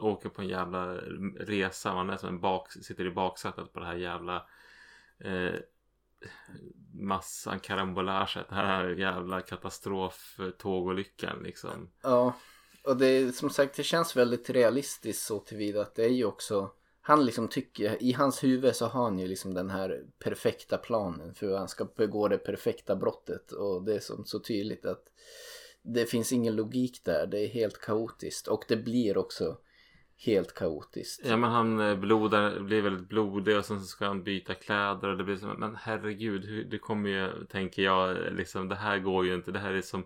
åker 0.00 0.28
på 0.28 0.42
en 0.42 0.48
jävla 0.48 0.94
resa. 1.40 1.94
Man 1.94 2.10
är 2.10 2.16
som 2.16 2.28
en 2.28 2.40
bak, 2.40 2.72
sitter 2.72 3.06
i 3.06 3.10
baksätet 3.10 3.72
på 3.72 3.80
det 3.80 3.86
här 3.86 3.94
jävla 3.94 4.46
eh, 5.18 5.54
massan 6.92 7.60
karambolaget. 7.60 8.48
Det 8.48 8.54
här 8.54 8.88
jävla 8.88 9.40
katastroftågolyckan 9.40 11.38
liksom. 11.42 11.90
Ja, 12.02 12.34
och 12.88 12.96
det 12.96 13.06
är 13.06 13.32
som 13.32 13.50
sagt 13.50 13.76
det 13.76 13.82
känns 13.82 14.16
väldigt 14.16 14.50
realistiskt 14.50 15.26
så 15.26 15.38
tillvida 15.38 15.80
att 15.80 15.94
det 15.94 16.04
är 16.04 16.12
ju 16.12 16.24
också 16.24 16.70
han 17.08 17.24
liksom 17.24 17.48
tycker, 17.48 18.02
i 18.02 18.12
hans 18.12 18.44
huvud 18.44 18.76
så 18.76 18.86
har 18.86 19.04
han 19.04 19.18
ju 19.18 19.26
liksom 19.26 19.54
den 19.54 19.70
här 19.70 20.02
perfekta 20.18 20.78
planen 20.78 21.34
för 21.34 21.46
hur 21.46 21.56
han 21.56 21.68
ska 21.68 21.84
begå 21.96 22.28
det 22.28 22.38
perfekta 22.38 22.96
brottet. 22.96 23.52
Och 23.52 23.82
det 23.82 23.94
är 23.94 24.00
som 24.00 24.24
så 24.24 24.38
tydligt 24.38 24.84
att 24.84 25.02
det 25.82 26.06
finns 26.06 26.32
ingen 26.32 26.56
logik 26.56 27.04
där, 27.04 27.26
det 27.26 27.40
är 27.40 27.48
helt 27.48 27.80
kaotiskt. 27.80 28.48
Och 28.48 28.64
det 28.68 28.76
blir 28.76 29.18
också 29.18 29.58
helt 30.16 30.54
kaotiskt. 30.54 31.26
Ja 31.26 31.36
men 31.36 31.50
han 31.50 31.80
eh, 31.80 31.96
blodar, 31.96 32.60
blir 32.60 32.82
väldigt 32.82 33.08
blodig 33.08 33.58
och 33.58 33.64
sen 33.64 33.80
så 33.80 33.86
ska 33.86 34.06
han 34.06 34.22
byta 34.22 34.54
kläder 34.54 35.08
och 35.08 35.18
det 35.18 35.24
blir 35.24 35.36
som 35.36 35.50
men 35.58 35.76
herregud 35.76 36.44
hur, 36.44 36.64
det 36.64 36.78
kommer 36.78 37.10
ju 37.10 37.46
tänker 37.46 37.82
jag 37.82 38.32
liksom 38.32 38.68
det 38.68 38.76
här 38.76 38.98
går 38.98 39.26
ju 39.26 39.34
inte. 39.34 39.50
Det 39.50 39.58
här 39.58 39.72
är 39.72 39.82
som 39.82 40.04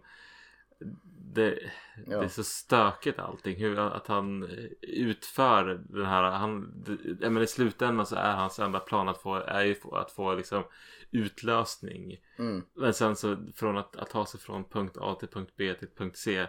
det, 1.35 1.59
ja. 2.07 2.19
det 2.19 2.25
är 2.25 2.29
så 2.29 2.45
stökigt 2.45 3.19
allting. 3.19 3.57
Hur, 3.57 3.79
att 3.79 4.07
han 4.07 4.43
utför 4.83 5.65
den 5.89 6.07
här, 6.07 6.23
han, 6.23 6.85
det, 7.21 7.31
men 7.31 7.43
i 7.43 7.47
slutändan 7.47 8.07
så 8.07 8.17
är 8.17 8.33
hans 8.33 8.59
enda 8.59 8.79
plan 8.79 9.09
att 9.09 9.23
få, 9.23 9.35
är 9.35 9.65
ju 9.65 9.77
att 9.93 10.11
få 10.11 10.35
liksom 10.35 10.65
utlösning. 11.11 12.17
Mm. 12.39 12.63
Men 12.75 12.95
sen 12.95 13.17
så 13.17 13.37
från 13.55 13.77
att, 13.77 13.97
att 13.97 14.11
ta 14.11 14.27
sig 14.27 14.41
från 14.41 14.65
punkt 14.65 14.97
A 15.01 15.17
till 15.21 15.29
punkt 15.29 15.53
B 15.57 15.75
till 15.75 15.89
punkt 15.97 16.17
C. 16.17 16.47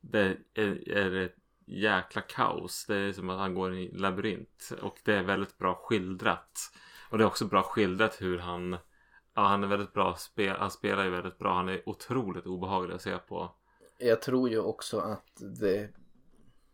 Det 0.00 0.36
är, 0.54 0.88
är 0.88 1.14
ett 1.14 1.36
jäkla 1.66 2.20
kaos. 2.20 2.86
Det 2.86 2.96
är 2.96 3.12
som 3.12 3.30
att 3.30 3.38
han 3.38 3.54
går 3.54 3.74
i 3.74 3.90
en 3.90 3.96
labyrint. 3.96 4.72
Och 4.82 4.98
det 5.04 5.14
är 5.14 5.22
väldigt 5.22 5.58
bra 5.58 5.74
skildrat. 5.74 6.58
Och 7.10 7.18
det 7.18 7.24
är 7.24 7.28
också 7.28 7.44
bra 7.44 7.62
skildrat 7.62 8.22
hur 8.22 8.38
han 8.38 8.76
Ja 9.34 9.42
han 9.42 9.64
är 9.64 9.68
väldigt 9.68 9.92
bra, 9.92 10.14
spel, 10.16 10.56
han 10.58 10.70
spelar 10.70 11.04
ju 11.04 11.10
väldigt 11.10 11.38
bra. 11.38 11.54
Han 11.54 11.68
är 11.68 11.88
otroligt 11.88 12.46
obehaglig 12.46 12.94
att 12.94 13.02
se 13.02 13.18
på. 13.18 13.54
Jag 14.02 14.22
tror 14.22 14.48
ju 14.48 14.58
också 14.58 14.98
att 14.98 15.42
det 15.60 15.88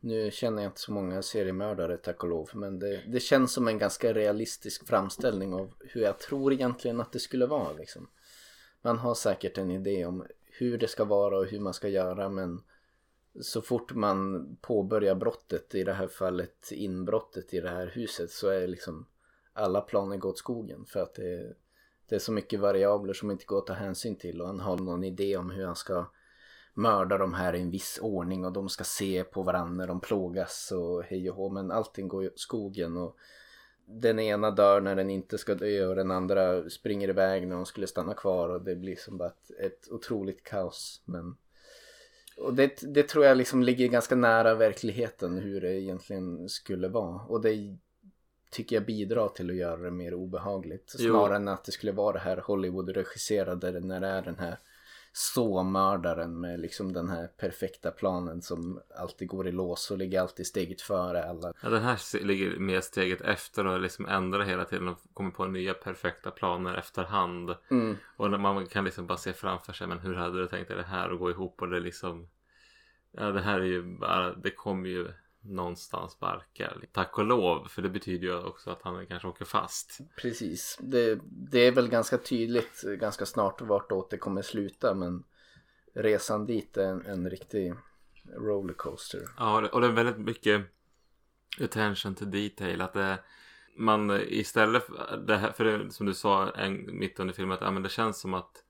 nu 0.00 0.30
känner 0.30 0.62
jag 0.62 0.70
inte 0.70 0.80
så 0.80 0.92
många 0.92 1.22
seriemördare 1.22 1.96
tack 1.96 2.22
och 2.22 2.28
lov 2.28 2.50
men 2.54 2.78
det, 2.78 3.02
det 3.06 3.20
känns 3.20 3.52
som 3.52 3.68
en 3.68 3.78
ganska 3.78 4.12
realistisk 4.12 4.86
framställning 4.86 5.54
av 5.54 5.74
hur 5.80 6.00
jag 6.00 6.18
tror 6.18 6.52
egentligen 6.52 7.00
att 7.00 7.12
det 7.12 7.18
skulle 7.18 7.46
vara 7.46 7.72
liksom. 7.72 8.08
Man 8.82 8.98
har 8.98 9.14
säkert 9.14 9.58
en 9.58 9.70
idé 9.70 10.04
om 10.04 10.26
hur 10.44 10.78
det 10.78 10.88
ska 10.88 11.04
vara 11.04 11.38
och 11.38 11.46
hur 11.46 11.60
man 11.60 11.74
ska 11.74 11.88
göra 11.88 12.28
men 12.28 12.62
så 13.40 13.62
fort 13.62 13.94
man 13.94 14.48
påbörjar 14.60 15.14
brottet, 15.14 15.74
i 15.74 15.84
det 15.84 15.92
här 15.92 16.08
fallet 16.08 16.72
inbrottet 16.72 17.54
i 17.54 17.60
det 17.60 17.70
här 17.70 17.86
huset 17.86 18.30
så 18.30 18.48
är 18.48 18.66
liksom 18.66 19.06
alla 19.52 19.80
planer 19.80 20.16
gått 20.16 20.38
skogen 20.38 20.84
för 20.84 21.00
att 21.00 21.14
det, 21.14 21.54
det 22.08 22.14
är 22.14 22.18
så 22.18 22.32
mycket 22.32 22.60
variabler 22.60 23.12
som 23.12 23.30
inte 23.30 23.44
går 23.44 23.58
att 23.58 23.66
ta 23.66 23.72
hänsyn 23.72 24.16
till 24.16 24.40
och 24.40 24.46
han 24.46 24.60
har 24.60 24.76
någon 24.76 25.04
idé 25.04 25.36
om 25.36 25.50
hur 25.50 25.66
han 25.66 25.76
ska 25.76 26.06
mörda 26.78 27.18
de 27.18 27.34
här 27.34 27.54
i 27.54 27.60
en 27.60 27.70
viss 27.70 27.98
ordning 28.02 28.44
och 28.44 28.52
de 28.52 28.68
ska 28.68 28.84
se 28.84 29.24
på 29.24 29.42
varandra 29.42 29.74
när 29.74 29.86
de 29.86 30.00
plågas 30.00 30.72
och 30.72 31.02
hej 31.02 31.30
och 31.30 31.36
hå. 31.36 31.48
Men 31.48 31.70
allting 31.70 32.08
går 32.08 32.22
ju 32.22 32.30
skogen 32.34 32.96
och 32.96 33.16
den 33.86 34.18
ena 34.18 34.50
dör 34.50 34.80
när 34.80 34.96
den 34.96 35.10
inte 35.10 35.38
ska 35.38 35.54
dö 35.54 35.86
och 35.86 35.96
den 35.96 36.10
andra 36.10 36.70
springer 36.70 37.08
iväg 37.08 37.48
när 37.48 37.56
de 37.56 37.66
skulle 37.66 37.86
stanna 37.86 38.14
kvar 38.14 38.48
och 38.48 38.62
det 38.62 38.76
blir 38.76 38.96
som 38.96 39.18
bara 39.18 39.28
ett, 39.28 39.50
ett 39.60 39.88
otroligt 39.90 40.42
kaos. 40.42 41.02
Men 41.04 41.36
och 42.36 42.54
det, 42.54 42.80
det 42.82 43.02
tror 43.02 43.24
jag 43.24 43.36
liksom 43.36 43.62
ligger 43.62 43.88
ganska 43.88 44.14
nära 44.14 44.54
verkligheten 44.54 45.38
hur 45.38 45.60
det 45.60 45.80
egentligen 45.80 46.48
skulle 46.48 46.88
vara. 46.88 47.20
Och 47.20 47.40
det 47.40 47.76
tycker 48.50 48.76
jag 48.76 48.86
bidrar 48.86 49.28
till 49.28 49.50
att 49.50 49.56
göra 49.56 49.76
det 49.76 49.90
mer 49.90 50.14
obehagligt. 50.14 50.90
Snarare 50.90 51.28
jo. 51.28 51.36
än 51.36 51.48
att 51.48 51.64
det 51.64 51.72
skulle 51.72 51.92
vara 51.92 52.12
det 52.12 52.18
här 52.18 52.36
Hollywood-regisserade 52.36 53.80
när 53.80 54.00
det 54.00 54.06
är 54.06 54.22
den 54.22 54.38
här 54.38 54.58
så-mördaren 55.12 56.40
med 56.40 56.60
liksom 56.60 56.92
den 56.92 57.08
här 57.08 57.26
perfekta 57.26 57.90
planen 57.90 58.42
som 58.42 58.80
alltid 58.96 59.28
går 59.28 59.48
i 59.48 59.52
lås 59.52 59.90
och 59.90 59.98
ligger 59.98 60.20
alltid 60.20 60.46
steget 60.46 60.80
före 60.80 61.24
alla. 61.24 61.52
Ja, 61.62 61.68
den 61.68 61.82
här 61.82 62.24
ligger 62.24 62.58
mer 62.58 62.80
steget 62.80 63.20
efter 63.20 63.66
och 63.66 63.80
liksom 63.80 64.06
ändrar 64.06 64.44
hela 64.44 64.64
tiden 64.64 64.88
och 64.88 64.98
kommer 65.14 65.30
på 65.30 65.46
nya 65.46 65.74
perfekta 65.74 66.30
planer 66.30 66.74
efterhand. 66.74 67.54
Mm. 67.70 67.96
Och 68.16 68.40
man 68.40 68.66
kan 68.66 68.84
liksom 68.84 69.06
bara 69.06 69.18
se 69.18 69.32
framför 69.32 69.72
sig, 69.72 69.86
men 69.86 69.98
hur 69.98 70.14
hade 70.14 70.40
du 70.40 70.46
tänkt 70.46 70.68
dig 70.68 70.76
det 70.76 70.82
här 70.82 71.10
att 71.10 71.18
gå 71.18 71.30
ihop 71.30 71.62
och 71.62 71.68
det 71.68 71.80
liksom 71.80 72.28
Ja, 73.12 73.32
det 73.32 73.40
här 73.40 73.60
är 73.60 73.64
ju 73.64 73.82
bara, 73.82 74.34
det 74.34 74.50
kommer 74.50 74.88
ju 74.88 75.08
någonstans 75.40 76.18
barka. 76.18 76.72
Tack 76.92 77.18
och 77.18 77.24
lov, 77.24 77.68
för 77.68 77.82
det 77.82 77.88
betyder 77.88 78.26
ju 78.26 78.38
också 78.38 78.70
att 78.70 78.82
han 78.82 79.06
kanske 79.06 79.28
åker 79.28 79.44
fast. 79.44 79.98
Precis, 80.16 80.78
det, 80.80 81.20
det 81.24 81.66
är 81.66 81.72
väl 81.72 81.88
ganska 81.88 82.18
tydligt 82.18 82.82
ganska 82.82 83.26
snart 83.26 83.60
vartåt 83.60 84.10
det 84.10 84.18
kommer 84.18 84.42
sluta 84.42 84.94
men 84.94 85.24
resan 85.94 86.46
dit 86.46 86.76
är 86.76 86.88
en, 86.88 87.06
en 87.06 87.30
riktig 87.30 87.74
rollercoaster. 88.36 89.22
Ja, 89.38 89.68
och 89.68 89.80
det 89.80 89.86
är 89.86 89.92
väldigt 89.92 90.18
mycket 90.18 90.62
attention 91.60 92.14
to 92.14 92.24
detail. 92.24 92.80
Att 92.80 92.92
det, 92.92 93.18
man 93.76 94.20
istället 94.20 94.86
för 94.86 95.24
det 95.26 95.36
här, 95.36 95.52
för 95.52 95.64
det, 95.64 95.90
som 95.90 96.06
du 96.06 96.14
sa 96.14 96.50
en, 96.50 96.98
mitt 96.98 97.20
under 97.20 97.34
filmen, 97.34 97.54
att 97.54 97.60
ja, 97.60 97.70
men 97.70 97.82
det 97.82 97.88
känns 97.88 98.20
som 98.20 98.34
att 98.34 98.64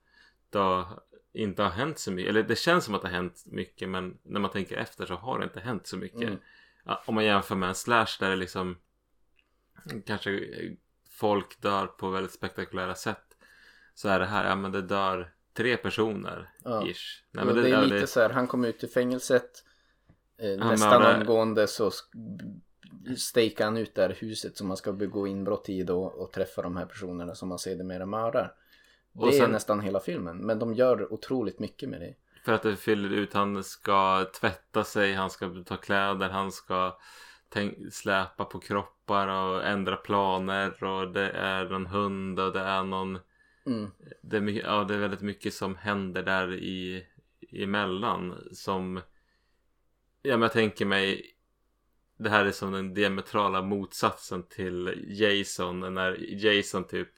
det 0.49 0.57
har 0.57 0.99
inte 1.33 1.63
har 1.63 1.69
hänt 1.69 1.99
så 1.99 2.11
mycket. 2.11 2.29
Eller 2.29 2.43
det 2.43 2.55
känns 2.55 2.85
som 2.85 2.95
att 2.95 3.01
det 3.01 3.07
har 3.07 3.15
hänt 3.15 3.43
mycket 3.45 3.89
men 3.89 4.17
när 4.23 4.39
man 4.39 4.51
tänker 4.51 4.77
efter 4.77 5.05
så 5.05 5.15
har 5.15 5.39
det 5.39 5.43
inte 5.43 5.59
hänt 5.59 5.87
så 5.87 5.97
mycket. 5.97 6.21
Mm 6.21 6.39
om 7.05 7.15
man 7.15 7.25
jämför 7.25 7.55
med 7.55 7.69
en 7.69 7.75
slash 7.75 8.17
där 8.19 8.29
det 8.29 8.35
liksom 8.35 8.77
kanske 10.05 10.49
folk 11.09 11.61
dör 11.61 11.87
på 11.87 12.09
väldigt 12.09 12.33
spektakulära 12.33 12.95
sätt. 12.95 13.37
Så 13.93 14.09
är 14.09 14.19
det 14.19 14.25
här, 14.25 14.49
ja 14.49 14.55
men 14.55 14.71
det 14.71 14.81
dör 14.81 15.33
tre 15.53 15.77
personer 15.77 16.49
ja. 16.63 16.87
ish. 16.87 17.23
Nej, 17.31 17.45
men 17.45 17.55
det, 17.55 17.61
det, 17.61 17.69
är 17.69 17.81
lite 17.81 17.95
det... 17.95 18.07
så 18.07 18.19
här, 18.19 18.29
han 18.29 18.47
kom 18.47 18.65
ut 18.65 18.83
ur 18.83 18.87
fängelset 18.87 19.63
eh, 20.37 20.57
nästan 20.57 21.01
mördar... 21.01 21.19
omgående 21.19 21.67
så 21.67 21.91
stakar 23.17 23.65
han 23.65 23.77
ut 23.77 23.95
det 23.95 24.01
här 24.01 24.17
huset 24.19 24.57
som 24.57 24.67
man 24.67 24.77
ska 24.77 24.91
begå 24.91 25.27
inbrott 25.27 25.69
i 25.69 25.83
då 25.83 26.03
och 26.03 26.31
träffa 26.31 26.61
de 26.61 26.77
här 26.77 26.85
personerna 26.85 27.35
som 27.35 27.49
man 27.49 27.59
sedermera 27.59 28.05
mördar. 28.05 28.53
Det 29.13 29.31
sen... 29.31 29.43
är 29.43 29.47
nästan 29.47 29.79
hela 29.79 29.99
filmen 29.99 30.37
men 30.37 30.59
de 30.59 30.73
gör 30.73 31.13
otroligt 31.13 31.59
mycket 31.59 31.89
med 31.89 32.01
det. 32.01 32.15
För 32.43 32.53
att 32.53 32.63
det 32.63 32.75
fyller 32.75 33.09
ut, 33.09 33.33
han 33.33 33.63
ska 33.63 34.25
tvätta 34.39 34.83
sig, 34.83 35.13
han 35.13 35.29
ska 35.29 35.63
ta 35.65 35.77
kläder, 35.77 36.29
han 36.29 36.51
ska 36.51 36.97
tänk, 37.49 37.93
släpa 37.93 38.45
på 38.45 38.59
kroppar 38.59 39.27
och 39.27 39.65
ändra 39.65 39.95
planer 39.95 40.83
och 40.83 41.11
det 41.11 41.29
är 41.29 41.65
någon 41.65 41.85
hund 41.85 42.39
och 42.39 42.53
det 42.53 42.59
är 42.59 42.83
någon 42.83 43.19
mm. 43.65 43.91
det, 44.21 44.37
är 44.37 44.41
ja, 44.41 44.83
det 44.83 44.93
är 44.93 44.99
väldigt 44.99 45.21
mycket 45.21 45.53
som 45.53 45.75
händer 45.75 46.23
där 46.23 46.53
i 46.53 47.05
emellan 47.51 48.49
som 48.51 49.01
ja 50.21 50.31
men 50.31 50.41
jag 50.41 50.51
tänker 50.51 50.85
mig 50.85 51.35
det 52.17 52.29
här 52.29 52.45
är 52.45 52.51
som 52.51 52.71
den 52.71 52.93
diametrala 52.93 53.61
motsatsen 53.61 54.43
till 54.43 55.05
Jason 55.07 55.93
när 55.93 56.17
Jason 56.45 56.87
typ 56.87 57.09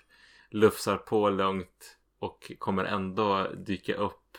lufsar 0.50 0.98
på 0.98 1.30
långt 1.30 1.98
och 2.20 2.52
kommer 2.60 2.86
ändå 2.86 3.48
dyka 3.58 3.96
upp 3.96 4.38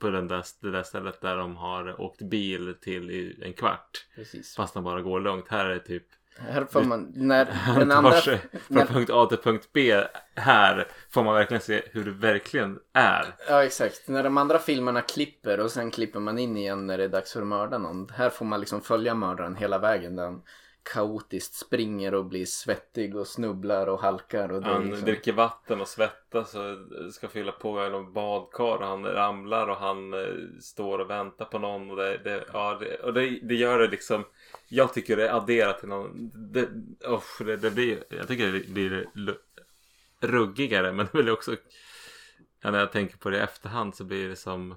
på 0.00 0.10
den 0.10 0.28
där, 0.28 0.44
det 0.60 0.70
där 0.70 0.82
stället 0.82 1.20
där 1.20 1.36
de 1.36 1.56
har 1.56 2.00
åkt 2.00 2.22
bil 2.22 2.74
till 2.80 3.10
i 3.10 3.42
en 3.42 3.52
kvart. 3.52 4.06
Precis. 4.14 4.56
Fast 4.56 4.74
de 4.74 4.84
bara 4.84 5.02
går 5.02 5.20
långt. 5.20 5.48
Här 5.48 5.66
är 5.66 5.74
det 5.74 5.80
typ 5.80 6.06
här 6.48 6.64
får 6.64 6.84
man, 6.84 7.12
när 7.14 7.44
den 7.78 7.92
andra... 7.92 8.12
Från 8.12 8.38
när... 8.68 8.86
punkt 8.86 9.10
A 9.12 9.26
till 9.26 9.38
punkt 9.38 9.68
B 9.72 10.02
här 10.34 10.88
får 11.10 11.24
man 11.24 11.34
verkligen 11.34 11.60
se 11.60 11.82
hur 11.92 12.04
det 12.04 12.10
verkligen 12.10 12.78
är. 12.92 13.34
Ja 13.48 13.64
exakt. 13.64 14.08
När 14.08 14.22
de 14.22 14.38
andra 14.38 14.58
filmerna 14.58 15.02
klipper 15.02 15.60
och 15.60 15.70
sen 15.70 15.90
klipper 15.90 16.20
man 16.20 16.38
in 16.38 16.56
igen 16.56 16.86
när 16.86 16.98
det 16.98 17.04
är 17.04 17.08
dags 17.08 17.32
för 17.32 17.40
att 17.40 17.46
mörda 17.46 17.78
någon. 17.78 18.08
Här 18.08 18.30
får 18.30 18.44
man 18.44 18.60
liksom 18.60 18.80
följa 18.80 19.14
mördaren 19.14 19.56
hela 19.56 19.78
vägen. 19.78 20.18
Han 20.18 20.42
kaotiskt 20.82 21.54
springer 21.54 22.14
och 22.14 22.24
blir 22.24 22.46
svettig 22.46 23.16
och 23.16 23.26
snubblar 23.26 23.86
och 23.86 24.00
halkar. 24.00 24.52
Och 24.52 24.62
han 24.62 24.86
liksom... 24.86 25.04
dricker 25.04 25.32
vatten 25.32 25.80
och 25.80 25.88
svettas 25.88 26.54
och 26.54 27.14
ska 27.14 27.28
fylla 27.28 27.52
på 27.52 27.88
någon 27.88 28.12
badkar 28.12 28.76
och 28.76 28.86
han 28.86 29.04
ramlar 29.04 29.68
och 29.68 29.76
han 29.76 30.14
eh, 30.14 30.60
står 30.60 30.98
och 30.98 31.10
väntar 31.10 31.44
på 31.44 31.58
någon. 31.58 31.90
Och, 31.90 31.96
det, 31.96 32.18
det 32.18 32.44
ja, 32.52 32.78
det, 32.80 32.96
och 32.96 33.14
det, 33.14 33.40
det, 33.42 33.54
gör 33.54 33.78
det 33.78 33.88
liksom 33.88 34.24
Jag 34.68 34.94
tycker 34.94 35.16
det 35.16 35.32
adderar 35.32 35.72
till 35.72 35.88
någon 35.88 36.30
det, 36.52 36.68
oh, 37.06 37.46
det, 37.46 37.56
det 37.56 37.70
blir, 37.70 38.04
Jag 38.08 38.28
tycker 38.28 38.52
det 38.52 38.68
blir 38.68 39.08
ruggigare 40.20 40.92
men 40.92 41.08
det 41.12 41.22
blir 41.22 41.32
också 41.32 41.56
ja, 42.60 42.70
När 42.70 42.78
jag 42.78 42.92
tänker 42.92 43.16
på 43.16 43.30
det 43.30 43.36
i 43.36 43.40
efterhand 43.40 43.94
så 43.94 44.04
blir 44.04 44.28
det 44.28 44.36
som 44.36 44.74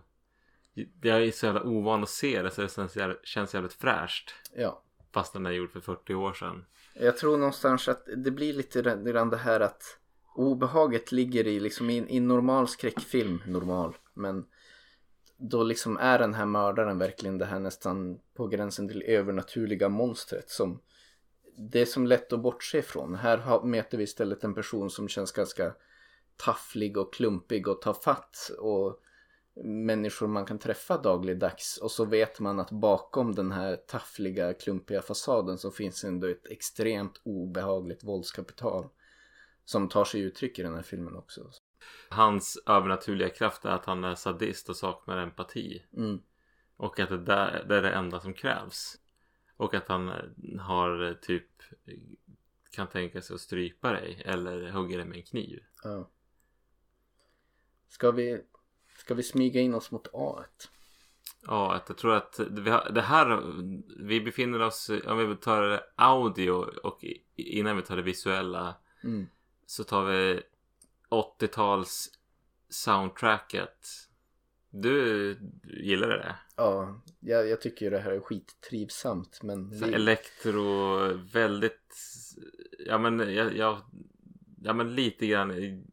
Jag 1.01 1.23
är 1.23 1.31
så 1.31 1.45
jävla 1.45 1.63
ovan 1.63 2.03
att 2.03 2.09
se 2.09 2.41
det 2.41 2.51
så 2.51 2.61
det 2.61 2.73
känns 2.75 2.95
jävligt, 2.95 3.25
känns 3.25 3.53
jävligt 3.53 3.73
fräscht. 3.73 4.33
Ja 4.55 4.82
fast 5.13 5.33
den 5.33 5.45
är 5.45 5.51
gjord 5.51 5.71
för 5.71 5.79
40 5.79 6.13
år 6.13 6.33
sedan. 6.33 6.65
Jag 6.93 7.17
tror 7.17 7.37
någonstans 7.37 7.87
att 7.87 8.07
det 8.17 8.31
blir 8.31 8.53
lite 8.53 8.81
grann 8.81 9.29
det 9.29 9.37
här 9.37 9.59
att 9.59 9.99
obehaget 10.35 11.11
ligger 11.11 11.47
i 11.47 11.59
liksom 11.59 11.89
i, 11.89 12.15
i 12.15 12.19
normal 12.19 12.67
skräckfilm, 12.67 13.43
normal, 13.47 13.95
men 14.13 14.45
då 15.37 15.63
liksom 15.63 15.97
är 15.97 16.19
den 16.19 16.33
här 16.33 16.45
mördaren 16.45 16.97
verkligen 16.97 17.37
det 17.37 17.45
här 17.45 17.59
nästan 17.59 18.19
på 18.33 18.47
gränsen 18.47 18.87
till 18.87 19.01
övernaturliga 19.01 19.89
monstret 19.89 20.49
som 20.49 20.81
det 21.57 21.81
är 21.81 21.85
som 21.85 22.07
lätt 22.07 22.33
att 22.33 22.39
bortse 22.39 22.77
ifrån. 22.77 23.15
Här 23.15 23.37
har, 23.37 23.63
möter 23.63 23.97
vi 23.97 24.03
istället 24.03 24.43
en 24.43 24.53
person 24.53 24.89
som 24.89 25.07
känns 25.07 25.31
ganska 25.31 25.73
tafflig 26.37 26.97
och 26.97 27.13
klumpig 27.13 27.67
och 27.67 27.81
tar 27.81 27.93
fatt 27.93 28.51
och 28.59 28.99
människor 29.63 30.27
man 30.27 30.45
kan 30.45 30.59
träffa 30.59 30.97
dagligdags 30.97 31.77
och 31.77 31.91
så 31.91 32.05
vet 32.05 32.39
man 32.39 32.59
att 32.59 32.71
bakom 32.71 33.35
den 33.35 33.51
här 33.51 33.75
taffliga 33.75 34.53
klumpiga 34.53 35.01
fasaden 35.01 35.57
så 35.57 35.71
finns 35.71 36.03
ändå 36.03 36.27
ett 36.27 36.47
extremt 36.47 37.21
obehagligt 37.23 38.03
våldskapital 38.03 38.89
som 39.65 39.89
tar 39.89 40.05
sig 40.05 40.21
uttryck 40.21 40.59
i 40.59 40.63
den 40.63 40.75
här 40.75 40.81
filmen 40.81 41.15
också. 41.15 41.51
Hans 42.09 42.63
övernaturliga 42.65 43.29
kraft 43.29 43.65
är 43.65 43.69
att 43.69 43.85
han 43.85 44.03
är 44.03 44.15
sadist 44.15 44.69
och 44.69 44.75
saknar 44.75 45.17
empati. 45.17 45.83
Mm. 45.97 46.21
Och 46.77 46.99
att 46.99 47.09
det, 47.09 47.17
där, 47.17 47.65
det 47.67 47.75
är 47.75 47.81
det 47.81 47.91
enda 47.91 48.19
som 48.19 48.33
krävs. 48.33 48.99
Och 49.57 49.73
att 49.73 49.87
han 49.87 50.07
har 50.59 51.13
typ 51.21 51.47
kan 52.71 52.87
tänka 52.87 53.21
sig 53.21 53.33
att 53.33 53.41
strypa 53.41 53.91
dig 53.91 54.21
eller 54.25 54.69
hugga 54.69 54.97
dig 54.97 55.05
med 55.05 55.17
en 55.17 55.23
kniv. 55.23 55.63
Ja. 55.83 56.09
Ska 57.87 58.11
vi, 58.11 58.41
ska 59.03 59.13
vi 59.13 59.23
smyga 59.23 59.61
in 59.61 59.73
oss 59.73 59.91
mot 59.91 60.07
A? 60.13 60.43
Ja, 61.47 61.81
jag 61.87 61.97
tror 61.97 62.13
att 62.13 62.39
vi 62.49 62.69
har, 62.69 62.89
det 62.91 63.01
här, 63.01 63.41
vi 64.03 64.21
befinner 64.21 64.61
oss, 64.61 64.91
om 65.07 65.29
vi 65.29 65.35
tar 65.35 65.81
audio 65.95 66.51
och 66.83 67.05
innan 67.35 67.75
vi 67.75 67.81
tar 67.81 67.95
det 67.95 68.01
visuella 68.01 68.75
Mm. 69.03 69.27
så 69.65 69.83
tar 69.83 70.05
vi 70.05 70.41
80-tals 71.09 72.09
soundtracket. 72.69 73.87
Du 74.69 75.37
gillar 75.63 76.07
det? 76.07 76.35
Ja, 76.55 77.01
jag, 77.19 77.47
jag 77.47 77.61
tycker 77.61 77.85
ju 77.85 77.89
det 77.89 77.99
här 77.99 78.11
är 78.11 78.19
skittrivsamt 78.19 79.43
men 79.43 79.79
Så 79.79 79.85
Elektro, 79.85 80.97
väldigt, 81.33 81.95
ja 82.79 82.97
men, 82.97 83.19
jag, 83.19 83.57
jag, 83.57 83.81
ja 84.63 84.73
men 84.73 84.95
lite 84.95 85.27
grann, 85.27 85.83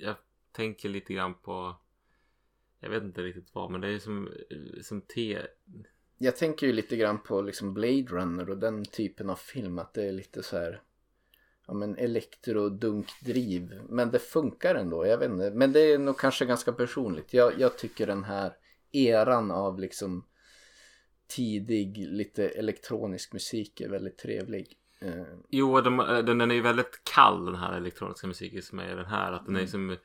jag 0.00 0.14
tänker 0.52 0.88
lite 0.88 1.14
grann 1.14 1.34
på, 1.34 1.76
jag 2.86 3.00
vet 3.00 3.02
inte 3.02 3.22
riktigt 3.22 3.48
vad, 3.52 3.70
men 3.70 3.80
det 3.80 3.88
är 3.88 3.98
som, 3.98 4.28
som 4.82 5.00
te, 5.00 5.42
jag 6.18 6.36
tänker 6.36 6.66
ju 6.66 6.72
lite 6.72 6.96
grann 6.96 7.18
på 7.22 7.42
liksom 7.42 7.74
Blade 7.74 8.02
Runner 8.02 8.50
och 8.50 8.58
den 8.58 8.84
typen 8.84 9.30
av 9.30 9.36
film 9.36 9.78
att 9.78 9.94
det 9.94 10.08
är 10.08 10.12
lite 10.12 10.42
så 10.42 10.56
här 10.56 10.82
ja 11.66 11.74
men 11.74 11.96
elektrodunkdriv. 11.96 13.80
Men 13.88 14.10
det 14.10 14.18
funkar 14.18 14.74
ändå, 14.74 15.06
jag 15.06 15.18
vet 15.18 15.30
inte. 15.30 15.50
Men 15.50 15.72
det 15.72 15.80
är 15.80 15.98
nog 15.98 16.18
kanske 16.18 16.44
ganska 16.44 16.72
personligt. 16.72 17.34
Jag, 17.34 17.60
jag 17.60 17.78
tycker 17.78 18.06
den 18.06 18.24
här 18.24 18.56
eran 18.92 19.50
av 19.50 19.80
liksom 19.80 20.24
tidig 21.28 21.98
lite 22.08 22.48
elektronisk 22.48 23.32
musik 23.32 23.80
är 23.80 23.88
väldigt 23.88 24.18
trevlig. 24.18 24.76
Eh, 25.00 25.24
jo 25.48 25.80
de, 25.80 25.96
den, 25.96 26.38
den 26.38 26.50
är 26.50 26.54
ju 26.54 26.60
väldigt 26.60 27.00
kall 27.14 27.44
den 27.44 27.54
här 27.54 27.76
elektroniska 27.76 28.26
musiken 28.26 28.62
som 28.62 28.78
är 28.78 28.96
den 28.96 29.06
här, 29.06 29.32
att 29.32 29.46
den 29.46 29.56
är 29.56 29.60
Mm. 29.60 29.70
som, 29.70 29.96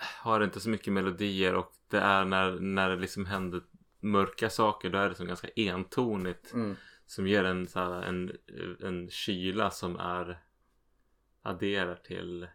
har 0.00 0.44
inte 0.44 0.60
så 0.60 0.68
mycket 0.68 0.92
melodier 0.92 1.54
och 1.54 1.72
det 1.90 1.98
är 1.98 2.24
när, 2.24 2.50
när 2.60 2.90
det 2.90 2.96
liksom 2.96 3.26
händer 3.26 3.62
mörka 4.00 4.50
saker 4.50 4.90
då 4.90 4.98
är 4.98 5.08
det 5.08 5.14
som 5.14 5.26
ganska 5.26 5.48
entonigt 5.56 6.52
mm, 6.54 6.76
som 7.06 7.26
ger 7.26 7.44
en, 7.44 7.68
så 7.68 7.78
här, 7.78 8.02
en, 8.02 8.36
en 8.80 9.10
kyla 9.10 9.70
som 9.70 9.96
är 9.96 10.38
adderar 11.42 11.94
till 11.94 12.48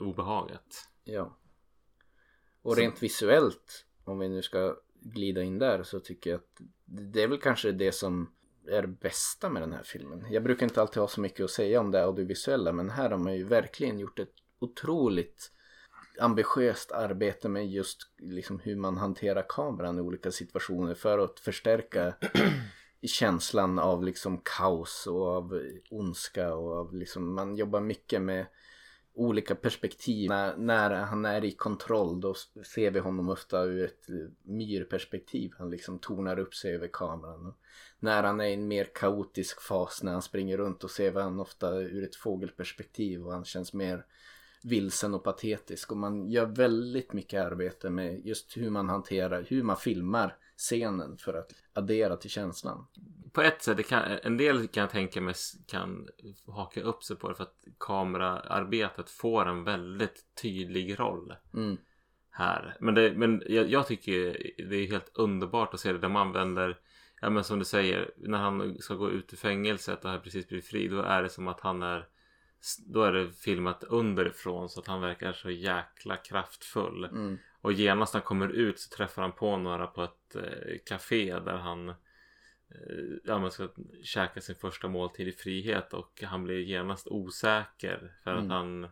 obehaget. 0.00 0.88
ja 1.04 1.36
och 2.62 2.74
Så- 2.74 2.80
rent 2.80 3.02
visuellt 3.02 3.86
om 4.04 4.18
vi 4.18 4.28
nu 4.28 4.42
ska 4.42 4.76
glida 5.00 5.42
in 5.42 5.58
där 5.58 5.82
så 5.82 6.00
tycker 6.00 6.30
jag 6.30 6.38
att 6.38 6.60
det 6.84 7.22
är 7.22 7.28
väl 7.28 7.38
kanske 7.40 7.72
det 7.72 7.92
som 7.92 8.32
är 8.68 8.82
det 8.82 8.88
bästa 8.88 9.48
med 9.48 9.62
den 9.62 9.72
här 9.72 9.82
filmen. 9.82 10.26
Jag 10.32 10.42
brukar 10.42 10.66
inte 10.66 10.80
alltid 10.80 11.00
ha 11.00 11.08
så 11.08 11.20
mycket 11.20 11.44
att 11.44 11.50
säga 11.50 11.80
om 11.80 11.90
det 11.90 12.04
audiovisuella 12.04 12.72
men 12.72 12.90
här 12.90 13.10
har 13.10 13.18
man 13.18 13.36
ju 13.36 13.44
verkligen 13.44 13.98
gjort 13.98 14.18
ett 14.18 14.32
otroligt 14.58 15.52
ambitiöst 16.20 16.92
arbete 16.92 17.48
med 17.48 17.66
just 17.66 17.98
liksom 18.18 18.58
hur 18.58 18.76
man 18.76 18.96
hanterar 18.96 19.44
kameran 19.48 19.98
i 19.98 20.00
olika 20.00 20.30
situationer 20.30 20.94
för 20.94 21.18
att 21.18 21.40
förstärka 21.40 22.14
känslan 23.02 23.78
av 23.78 24.04
liksom 24.04 24.40
kaos 24.44 25.06
och 25.06 25.26
av 25.26 25.62
ondska 25.90 26.54
och 26.54 26.72
av 26.72 26.94
liksom 26.94 27.34
man 27.34 27.56
jobbar 27.56 27.80
mycket 27.80 28.22
med 28.22 28.46
olika 29.16 29.54
perspektiv. 29.54 30.28
När, 30.28 30.56
när 30.56 30.90
han 30.90 31.24
är 31.24 31.44
i 31.44 31.52
kontroll 31.52 32.20
då 32.20 32.34
ser 32.74 32.90
vi 32.90 32.98
honom 32.98 33.28
ofta 33.28 33.62
ur 33.62 33.84
ett 33.84 34.10
eh, 34.10 34.14
myrperspektiv. 34.42 35.52
Han 35.58 35.70
liksom 35.70 35.98
tornar 35.98 36.38
upp 36.38 36.54
sig 36.54 36.74
över 36.74 36.88
kameran. 36.92 37.46
Och 37.46 37.54
när 37.98 38.22
han 38.22 38.40
är 38.40 38.44
i 38.46 38.54
en 38.54 38.68
mer 38.68 38.84
kaotisk 38.94 39.60
fas 39.60 40.02
när 40.02 40.12
han 40.12 40.22
springer 40.22 40.56
runt 40.56 40.84
och 40.84 40.90
ser 40.90 41.10
vi 41.10 41.20
han 41.20 41.40
ofta 41.40 41.74
ur 41.74 42.04
ett 42.04 42.16
fågelperspektiv 42.16 43.26
och 43.26 43.32
han 43.32 43.44
känns 43.44 43.72
mer 43.72 44.06
vilsen 44.62 45.14
och 45.14 45.24
patetisk 45.24 45.90
och 45.90 45.96
man 45.96 46.30
gör 46.30 46.46
väldigt 46.46 47.12
mycket 47.12 47.44
arbete 47.44 47.90
med 47.90 48.26
just 48.26 48.56
hur 48.56 48.70
man 48.70 48.88
hanterar, 48.88 49.46
hur 49.48 49.62
man 49.62 49.76
filmar 49.76 50.36
scenen 50.56 51.16
för 51.18 51.34
att 51.34 51.52
addera 51.72 52.16
till 52.16 52.30
känslan. 52.30 52.86
På 53.32 53.42
ett 53.42 53.62
sätt, 53.62 53.88
kan, 53.88 54.02
en 54.22 54.36
del 54.36 54.68
kan 54.68 54.80
jag 54.80 54.90
tänka 54.90 55.20
mig 55.20 55.34
kan 55.66 56.08
haka 56.46 56.82
upp 56.82 57.04
sig 57.04 57.16
på 57.16 57.28
det 57.28 57.34
för 57.34 57.42
att 57.42 57.64
kameraarbetet 57.78 59.10
får 59.10 59.46
en 59.46 59.64
väldigt 59.64 60.24
tydlig 60.42 61.00
roll 61.00 61.34
Mm, 61.54 61.76
här. 62.30 62.76
Men, 62.80 62.94
det, 62.94 63.12
men 63.16 63.42
jag, 63.46 63.70
jag 63.70 63.86
tycker 63.86 64.14
det 64.68 64.76
är 64.76 64.90
helt 64.90 65.10
underbart 65.14 65.74
att 65.74 65.80
se 65.80 65.92
det 65.92 66.08
man 66.08 66.26
använder 66.26 66.78
Ja 67.20 67.30
men 67.30 67.44
som 67.44 67.58
du 67.58 67.64
säger, 67.64 68.10
när 68.16 68.38
han 68.38 68.78
ska 68.78 68.94
gå 68.94 69.10
ut 69.10 69.32
ur 69.32 69.36
fängelset 69.36 70.04
och 70.04 70.10
har 70.10 70.18
precis 70.18 70.48
blivit 70.48 70.66
fri 70.66 70.88
Då 70.88 71.00
är 71.00 71.22
det 71.22 71.28
som 71.28 71.48
att 71.48 71.60
han 71.60 71.82
är 71.82 72.08
Då 72.86 73.02
är 73.02 73.12
det 73.12 73.32
filmat 73.32 73.84
underifrån 73.84 74.68
så 74.68 74.80
att 74.80 74.86
han 74.86 75.00
verkar 75.00 75.32
så 75.32 75.50
jäkla 75.50 76.16
kraftfull 76.16 77.04
mm, 77.04 77.38
Och 77.60 77.72
genast 77.72 78.14
när 78.14 78.20
han 78.20 78.26
kommer 78.26 78.48
ut 78.48 78.80
så 78.80 78.96
träffar 78.96 79.22
han 79.22 79.32
på 79.32 79.56
några 79.56 79.86
på 79.86 80.02
ett 80.02 80.36
eh, 80.36 80.78
café 80.86 81.38
där 81.38 81.56
han 81.56 81.88
eh, 81.88 81.94
ja, 83.24 83.38
man 83.38 83.50
ska 83.50 83.68
käka 84.02 84.40
sin 84.40 84.54
första 84.54 84.88
måltid 84.88 85.28
i 85.28 85.32
frihet 85.32 85.92
och 85.92 86.22
han 86.26 86.44
blir 86.44 86.58
genast 86.58 87.08
osäker 87.08 88.12
för 88.24 88.30
Mm. 88.30 88.44
att 88.44 88.50
han 88.50 88.82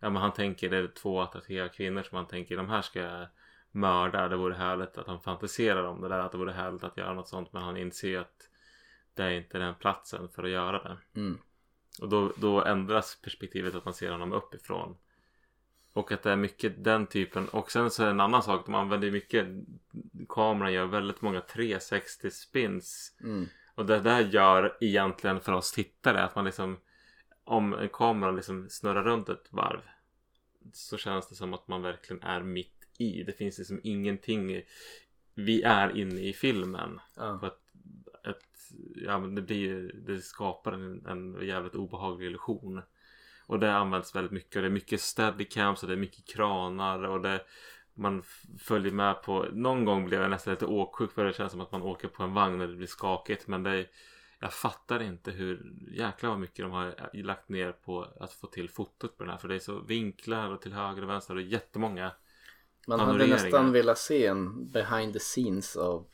ja, 0.00 0.10
men 0.10 0.22
han 0.22 0.32
tänker 0.32 0.70
det 0.70 0.76
är 0.76 0.86
två 0.86 1.20
attraktiva 1.20 1.68
kvinnor 1.68 2.02
som 2.02 2.16
han 2.16 2.26
tänker 2.26 2.56
de 2.56 2.68
här 2.68 2.82
ska 2.82 3.00
jag 3.00 3.26
mörda. 3.70 4.28
Det 4.28 4.36
vore 4.36 4.54
härligt 4.54 4.98
att 4.98 5.06
han 5.06 5.20
fantiserar 5.20 5.84
om 5.84 6.00
det 6.00 6.08
där 6.08 6.18
att 6.18 6.32
det 6.32 6.38
vore 6.38 6.52
härligt 6.52 6.84
att 6.84 6.96
göra 6.96 7.14
något 7.14 7.28
sånt 7.28 7.52
men 7.52 7.62
han 7.62 7.76
inser 7.76 8.18
att 8.18 8.48
det 9.14 9.22
är 9.22 9.30
inte 9.30 9.58
den 9.58 9.74
platsen 9.74 10.28
för 10.28 10.42
att 10.44 10.50
göra 10.50 10.82
det. 10.82 11.20
mm, 11.20 11.38
Och 12.00 12.08
då, 12.08 12.32
då 12.36 12.64
ändras 12.64 13.18
perspektivet 13.22 13.74
att 13.74 13.84
man 13.84 13.94
ser 13.94 14.10
honom 14.10 14.32
uppifrån. 14.32 14.96
Och 15.92 16.12
att 16.12 16.22
det 16.22 16.30
är 16.30 16.36
mycket 16.36 16.84
den 16.84 17.06
typen. 17.06 17.48
Och 17.48 17.70
sen 17.70 17.90
så 17.90 18.02
är 18.02 18.06
det 18.06 18.12
en 18.12 18.20
annan 18.20 18.42
sak. 18.42 18.66
De 18.66 18.74
använder 18.74 19.10
mycket. 19.10 19.46
Kameran 20.28 20.72
gör 20.72 20.86
väldigt 20.86 21.22
många 21.22 21.40
360 21.40 22.30
spins. 22.30 23.16
mm, 23.20 23.48
Och 23.74 23.86
det 23.86 24.00
där 24.00 24.20
gör 24.20 24.76
egentligen 24.80 25.40
för 25.40 25.52
oss 25.52 25.72
tittare 25.72 26.22
att 26.22 26.34
man 26.34 26.44
liksom. 26.44 26.76
Om 27.44 27.74
en 27.74 27.88
kamera 27.88 28.30
liksom 28.30 28.68
snurrar 28.70 29.04
runt 29.04 29.28
ett 29.28 29.46
varv. 29.50 29.80
Så 30.72 30.96
känns 30.96 31.28
det 31.28 31.34
som 31.34 31.54
att 31.54 31.68
man 31.68 31.82
verkligen 31.82 32.22
är 32.22 32.42
mitt 32.42 32.88
i. 32.98 33.22
Det 33.22 33.32
finns 33.32 33.58
liksom 33.58 33.80
ingenting. 33.82 34.62
Vi 35.34 35.62
är 35.62 35.96
inne 35.96 36.20
i 36.20 36.32
filmen. 36.32 37.00
För 37.14 37.46
att 37.46 37.54
ett, 37.54 37.61
ja, 38.94 39.18
men 39.18 39.34
det, 39.34 39.42
blir, 39.42 39.92
det 40.06 40.20
skapar 40.20 40.72
en, 40.72 41.06
en 41.06 41.46
jävligt 41.46 41.74
obehaglig 41.74 42.26
illusion. 42.26 42.82
Och 43.46 43.58
det 43.58 43.74
används 43.74 44.14
väldigt 44.14 44.32
mycket. 44.32 44.56
Och 44.56 44.62
det 44.62 44.68
är 44.68 44.72
mycket 44.72 45.00
steadicams 45.00 45.82
och 45.82 45.88
det 45.88 45.94
är 45.94 45.98
mycket 45.98 46.28
kranar. 46.28 47.02
Och 47.02 47.20
det, 47.20 47.40
man 47.94 48.22
följer 48.58 48.92
med 48.92 49.22
på... 49.22 49.46
Någon 49.52 49.84
gång 49.84 50.04
blev 50.04 50.20
jag 50.20 50.30
nästan 50.30 50.54
lite 50.54 50.66
åksjuk 50.66 51.12
för 51.12 51.24
det 51.24 51.32
känns 51.32 51.52
som 51.52 51.60
att 51.60 51.72
man 51.72 51.82
åker 51.82 52.08
på 52.08 52.22
en 52.22 52.34
vagn 52.34 52.58
när 52.58 52.66
det 52.66 52.76
blir 52.76 52.86
skakigt. 52.86 53.46
Men 53.46 53.62
det 53.62 53.70
är, 53.70 53.86
jag 54.38 54.52
fattar 54.52 55.02
inte 55.02 55.30
hur 55.30 55.72
jäkla 55.90 56.28
vad 56.28 56.40
mycket 56.40 56.64
de 56.64 56.72
har 56.72 57.10
lagt 57.22 57.48
ner 57.48 57.72
på 57.72 58.06
att 58.20 58.32
få 58.32 58.46
till 58.46 58.70
fotot 58.70 59.18
på 59.18 59.24
den 59.24 59.30
här. 59.30 59.38
För 59.38 59.48
det 59.48 59.54
är 59.54 59.58
så 59.58 59.78
vinklar 59.78 60.50
och 60.50 60.60
till 60.60 60.72
höger 60.72 61.02
och 61.02 61.08
vänster. 61.08 61.34
Och 61.34 61.42
jättemånga 61.42 62.12
Man 62.86 63.00
hade 63.00 63.26
nästan 63.26 63.72
velat 63.72 63.98
se 63.98 64.26
en 64.26 64.70
behind 64.70 65.12
the 65.12 65.18
scenes 65.18 65.76
av 65.76 66.06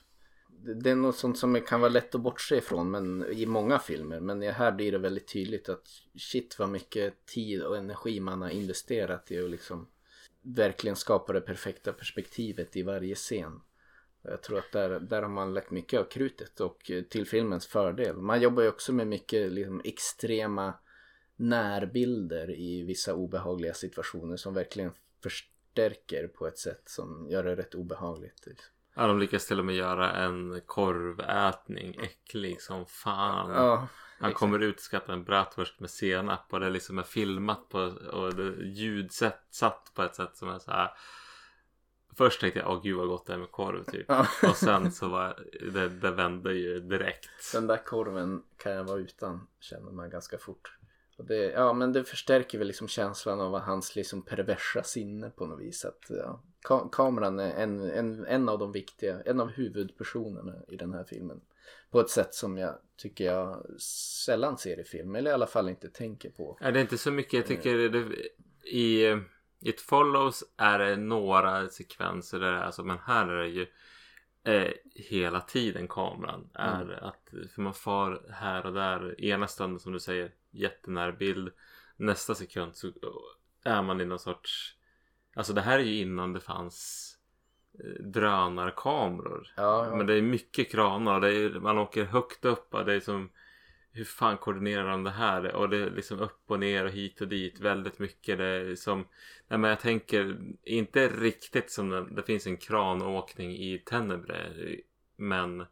det 0.63 0.91
är 0.91 0.95
något 0.95 1.17
sånt 1.17 1.39
som 1.39 1.61
kan 1.61 1.81
vara 1.81 1.91
lätt 1.91 2.15
att 2.15 2.21
bortse 2.21 2.57
ifrån 2.57 2.91
men 2.91 3.27
i 3.33 3.47
många 3.47 3.79
filmer 3.79 4.21
men 4.21 4.43
här 4.43 4.73
blir 4.73 4.93
det 4.93 4.99
väldigt 4.99 5.29
tydligt 5.29 5.69
att 5.69 5.89
shit 6.19 6.59
vad 6.59 6.69
mycket 6.69 7.27
tid 7.27 7.63
och 7.63 7.77
energi 7.77 8.21
man 8.21 8.43
har 8.43 8.49
investerat 8.49 9.31
i 9.31 9.45
att 9.45 9.51
liksom 9.51 9.89
verkligen 10.43 10.97
skapa 10.97 11.33
det 11.33 11.41
perfekta 11.41 11.93
perspektivet 11.93 12.77
i 12.77 12.83
varje 12.83 13.15
scen. 13.15 13.61
Jag 14.23 14.43
tror 14.43 14.59
att 14.59 14.73
där, 14.73 15.01
där 15.01 15.23
har 15.23 15.29
man 15.29 15.55
lagt 15.55 15.71
mycket 15.71 16.01
av 16.01 16.05
krutet 16.05 16.61
och 16.61 16.91
eh, 16.91 17.03
till 17.03 17.27
filmens 17.27 17.67
fördel. 17.67 18.17
Man 18.17 18.41
jobbar 18.41 18.63
ju 18.63 18.69
också 18.69 18.93
med 18.93 19.07
mycket 19.07 19.53
liksom, 19.53 19.81
extrema 19.85 20.75
närbilder 21.37 22.51
i 22.51 22.83
vissa 22.83 23.15
obehagliga 23.15 23.75
situationer 23.75 24.37
som 24.37 24.55
verkligen 24.55 24.93
förstärker 25.23 26.29
på 26.29 26.47
ett 26.47 26.59
sätt 26.59 26.83
som 26.85 27.27
gör 27.31 27.45
det 27.45 27.57
rätt 27.57 27.75
obehagligt. 27.75 28.47
liksom. 28.47 28.73
Ja, 28.99 29.07
de 29.07 29.19
lyckas 29.19 29.47
till 29.47 29.59
och 29.59 29.65
med 29.65 29.75
göra 29.75 30.13
en 30.13 30.61
korvätning 30.67 31.99
äcklig 32.03 32.63
som 32.63 32.87
fan. 32.87 33.51
Ja, 33.51 33.89
Han 34.19 34.33
kommer 34.33 34.59
ut 34.59 34.77
och 34.77 34.83
ska 34.83 34.97
äta 34.97 35.13
en 35.13 35.25
bratwurst 35.25 35.81
med 35.81 35.91
senap 35.91 36.53
och 36.53 36.61
det 36.61 36.71
liksom 36.71 36.99
är 36.99 37.03
filmat 37.03 37.69
på 37.69 37.79
och 38.13 38.35
det 38.35 38.65
ljudsätt 38.65 39.41
satt 39.51 39.93
på 39.95 40.03
ett 40.03 40.15
sätt 40.15 40.37
som 40.37 40.49
är 40.49 40.59
så 40.59 40.71
här. 40.71 40.91
Först 42.17 42.41
tänkte 42.41 42.61
jag, 42.61 42.71
åh 42.71 42.83
gud 42.83 42.97
vad 42.97 43.09
gott 43.09 43.27
det 43.27 43.33
är 43.33 43.39
med 43.39 43.51
korv 43.51 43.85
typ. 43.85 44.07
Ja. 44.09 44.27
Och 44.49 44.57
sen 44.57 44.93
så 44.93 45.09
var 45.09 45.45
det, 45.73 45.89
det 45.89 46.11
vände 46.11 46.53
ju 46.53 46.81
direkt. 46.81 47.53
Den 47.53 47.67
där 47.67 47.85
korven 47.85 48.43
kan 48.57 48.73
jag 48.73 48.85
vara 48.85 48.99
utan 48.99 49.47
känner 49.61 49.91
man 49.91 50.11
ganska 50.11 50.39
fort. 50.39 50.79
Och 51.19 51.25
det, 51.25 51.51
ja 51.51 51.73
men 51.73 51.93
det 51.93 52.05
förstärker 52.05 52.59
väl 52.59 52.67
liksom 52.67 52.89
känslan 52.89 53.41
av 53.41 53.61
hans 53.61 53.97
liksom 53.97 54.23
perversa 54.23 54.83
sinne 54.83 55.31
på 55.31 55.47
något 55.47 55.61
vis. 55.61 55.85
Att, 55.85 56.07
ja, 56.09 56.43
ka- 56.65 56.89
kameran 56.93 57.39
är 57.39 57.63
en, 57.63 57.91
en, 57.91 58.27
en 58.27 58.49
av 58.49 58.59
de 58.59 58.73
viktiga, 58.73 59.23
en 59.23 59.41
av 59.41 59.49
huvudpersonerna 59.49 60.55
i 60.69 60.77
den 60.77 60.95
här 60.95 61.05
filmen. 61.05 61.41
På 61.91 62.01
ett 62.01 62.11
sätt 62.11 62.35
som 62.35 62.59
jag 62.59 62.79
tycker 62.97 63.25
jag 63.25 63.81
sällan 64.25 64.59
ser 64.59 64.81
i 64.81 64.85
film, 64.85 65.15
eller 65.15 65.31
i 65.31 65.35
alla 65.35 65.47
fall 65.47 65.69
inte 65.69 65.89
tänker 65.89 66.31
på. 66.31 66.59
Är 66.61 66.73
det 66.73 66.81
inte 66.81 66.99
så 66.99 67.11
mycket, 67.11 67.33
jag 67.33 67.47
tycker 67.47 67.89
det, 67.89 68.15
i 68.69 69.17
It 69.61 69.81
Follows 69.81 70.45
är 70.57 70.79
det 70.79 70.97
några 70.97 71.69
sekvenser 71.69 72.41
där 72.41 72.53
det 72.53 72.59
är 72.59 72.71
så, 72.71 72.85
men 72.85 72.99
här 72.99 73.29
är 73.29 73.43
det 73.43 73.49
ju 73.49 73.67
eh, 74.45 74.73
hela 74.95 75.41
tiden 75.41 75.89
kameran 75.89 76.51
är 76.55 77.05
att, 77.05 77.33
för 77.55 77.63
man 77.63 77.75
far 77.75 78.23
här 78.31 78.67
och 78.67 78.73
där, 78.73 79.25
ena 79.25 79.47
stunden 79.47 79.81
som 79.81 79.93
du 79.93 80.01
säger 80.01 80.33
jättenära 80.51 81.13
bild, 81.13 81.53
nästa 81.97 82.35
sekund 82.35 82.77
så 82.77 82.93
är 83.65 83.83
man 83.83 84.01
i 84.01 84.05
någon 84.05 84.19
sorts, 84.19 84.77
alltså 85.35 85.53
det 85.53 85.61
här 85.61 85.79
är 85.79 85.83
ju 85.83 86.01
innan 86.01 86.33
det 86.33 86.41
fanns 86.41 87.05
eh, 87.85 88.05
drönarkameror. 88.05 89.49
Ja, 89.57 89.87
ja. 89.87 89.97
Men 89.97 90.07
det 90.07 90.15
är 90.15 90.23
mycket 90.23 90.71
kranar. 90.71 91.21
Det 91.21 91.35
är, 91.35 91.51
man 91.61 91.79
åker 91.79 92.05
högt 92.05 92.45
upp. 92.45 92.75
Och 92.75 92.85
det 92.85 92.95
är 92.95 93.01
som 93.01 93.31
hur 93.93 94.05
fan 94.05 94.37
koordinerar 94.37 94.89
de 94.91 95.05
det 95.05 95.11
här? 95.11 95.55
Och 95.55 95.69
det 95.69 95.77
är 95.77 95.91
liksom 95.91 96.21
upp 96.21 96.43
och 96.51 96.61
ner 96.61 96.85
och 96.85 96.91
hit 96.91 97.21
och 97.21 97.29
dit. 97.29 97.61
Väldigt 97.61 97.99
mycket. 97.99 98.39
Det 98.39 98.45
är 98.45 98.75
som, 98.75 99.07
nej 99.49 99.59
men 99.59 99.71
jag 99.71 99.81
tänker 99.81 100.39
inte 100.63 101.09
riktigt 101.09 101.71
som 101.71 101.89
det, 101.91 102.07
det 102.11 102.23
finns 102.23 102.47
en 102.47 102.57
kranåkning 102.57 103.51
i 103.53 103.79
Tenebre. 103.79 104.53
Men, 105.17 105.67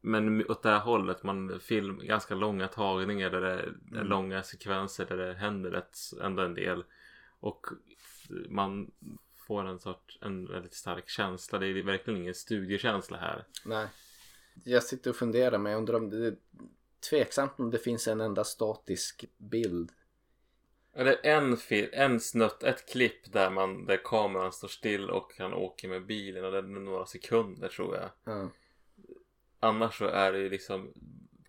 men 0.00 0.50
åt 0.50 0.62
det 0.62 0.70
här 0.70 0.80
hållet. 0.80 1.22
Man 1.22 1.60
film 1.60 2.00
ganska 2.02 2.34
långa 2.34 2.68
tagningar 2.68 3.30
där 3.30 3.40
det 3.40 3.52
är 3.52 3.72
Mm. 3.92 4.06
långa 4.06 4.42
sekvenser 4.42 5.06
där 5.06 5.16
det 5.16 5.34
händer 5.34 5.70
rätt, 5.70 5.96
ändå 6.22 6.42
en 6.42 6.54
del. 6.54 6.84
Och 7.40 7.66
man 8.48 8.90
får 9.36 9.64
en 9.64 9.80
sorts, 9.80 10.18
en 10.22 10.46
väldigt 10.46 10.74
stark 10.74 11.08
känsla. 11.08 11.58
Det 11.58 11.66
är 11.66 11.82
verkligen 11.82 12.20
ingen 12.20 12.34
studiekänsla 12.34 13.16
här. 13.16 13.44
Nej. 13.64 13.88
Jag 14.64 14.82
sitter 14.82 15.10
och 15.10 15.16
funderar 15.16 15.58
men 15.58 15.72
jag 15.72 15.78
undrar 15.78 15.94
om 15.94 16.10
det 16.10 16.26
är 16.26 16.36
tveksamt 17.10 17.52
om 17.56 17.70
det 17.70 17.78
finns 17.78 18.08
en 18.08 18.20
enda 18.20 18.44
statisk 18.44 19.24
bild. 19.36 19.92
Eller 20.94 21.26
en, 21.26 21.56
fil, 21.56 21.88
en 21.92 22.20
snutt, 22.20 22.62
ett 22.62 22.88
klipp 22.88 23.32
där, 23.32 23.50
man, 23.50 23.86
där 23.86 24.00
kameran 24.04 24.52
står 24.52 24.68
still 24.68 25.10
och 25.10 25.32
han 25.38 25.54
åker 25.54 25.88
med 25.88 26.06
bilen 26.06 26.44
och 26.44 26.52
det 26.52 26.58
är 26.58 26.62
några 26.62 27.06
sekunder 27.06 27.68
tror 27.68 27.96
jag. 27.96 28.10
Ja. 28.24 28.48
Annars 29.60 29.98
så 29.98 30.06
är 30.06 30.32
det 30.32 30.38
ju 30.38 30.48
liksom 30.48 30.92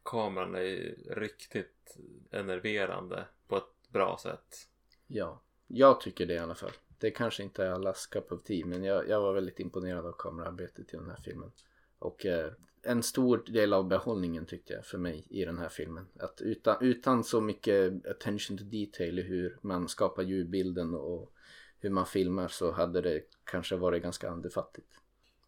kameran 0.03 0.55
är 0.55 0.61
ju 0.61 0.95
riktigt 1.09 1.97
enerverande 2.31 3.25
på 3.47 3.57
ett 3.57 3.89
bra 3.89 4.17
sätt. 4.21 4.67
Ja, 5.07 5.41
jag 5.73 6.01
tycker 6.01 6.25
det 6.25 6.33
i 6.33 6.39
alla 6.39 6.55
fall. 6.55 6.71
Det 6.97 7.11
kanske 7.11 7.43
inte 7.43 7.65
är 7.65 7.69
allas 7.69 8.07
cup 8.07 8.31
of 8.31 8.43
tea 8.43 8.65
men 8.65 8.83
jag, 8.83 9.09
jag 9.09 9.21
var 9.21 9.33
väldigt 9.33 9.59
imponerad 9.59 10.05
av 10.05 10.11
kameraarbetet 10.11 10.93
i 10.93 10.97
den 10.97 11.09
här 11.09 11.19
filmen. 11.23 11.51
Och 11.99 12.25
eh, 12.25 12.51
en 12.81 13.03
stor 13.03 13.43
del 13.47 13.73
av 13.73 13.87
behållningen 13.87 14.45
tyckte 14.45 14.73
jag 14.73 14.85
för 14.85 14.97
mig 14.97 15.25
i 15.29 15.45
den 15.45 15.57
här 15.57 15.69
filmen. 15.69 16.07
Att 16.19 16.41
utan, 16.41 16.77
utan 16.81 17.23
så 17.23 17.41
mycket 17.41 18.05
attention 18.07 18.57
to 18.57 18.63
detail 18.63 19.19
i 19.19 19.21
hur 19.21 19.57
man 19.61 19.87
skapar 19.87 20.23
ljudbilden 20.23 20.93
och 20.95 21.33
hur 21.79 21.89
man 21.89 22.05
filmar 22.05 22.47
så 22.47 22.71
hade 22.71 23.01
det 23.01 23.21
kanske 23.43 23.75
varit 23.75 24.03
ganska 24.03 24.29
andefattigt. 24.29 24.99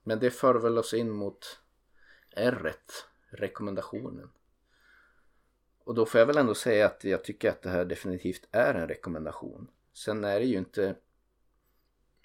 Men 0.04 0.20
det 0.20 0.32
för 0.32 0.56
väl 0.56 0.78
oss 0.78 0.94
in 0.94 1.12
mot 1.12 1.60
r 2.32 2.74
rekommendationen. 3.30 4.30
Och 5.84 5.96
då 5.96 6.06
får 6.06 6.20
jag 6.20 6.26
väl 6.26 6.38
ändå 6.38 6.56
säga 6.56 6.86
att 6.86 7.04
jag 7.04 7.24
tycker 7.24 7.50
att 7.50 7.62
det 7.62 7.70
här 7.70 7.86
definitivt 7.86 8.48
är 8.52 8.74
en 8.74 8.88
rekommendation. 8.88 9.68
Sen 9.96 10.24
är 10.24 10.40
det 10.40 10.46
ju 10.46 10.58
inte 10.58 10.96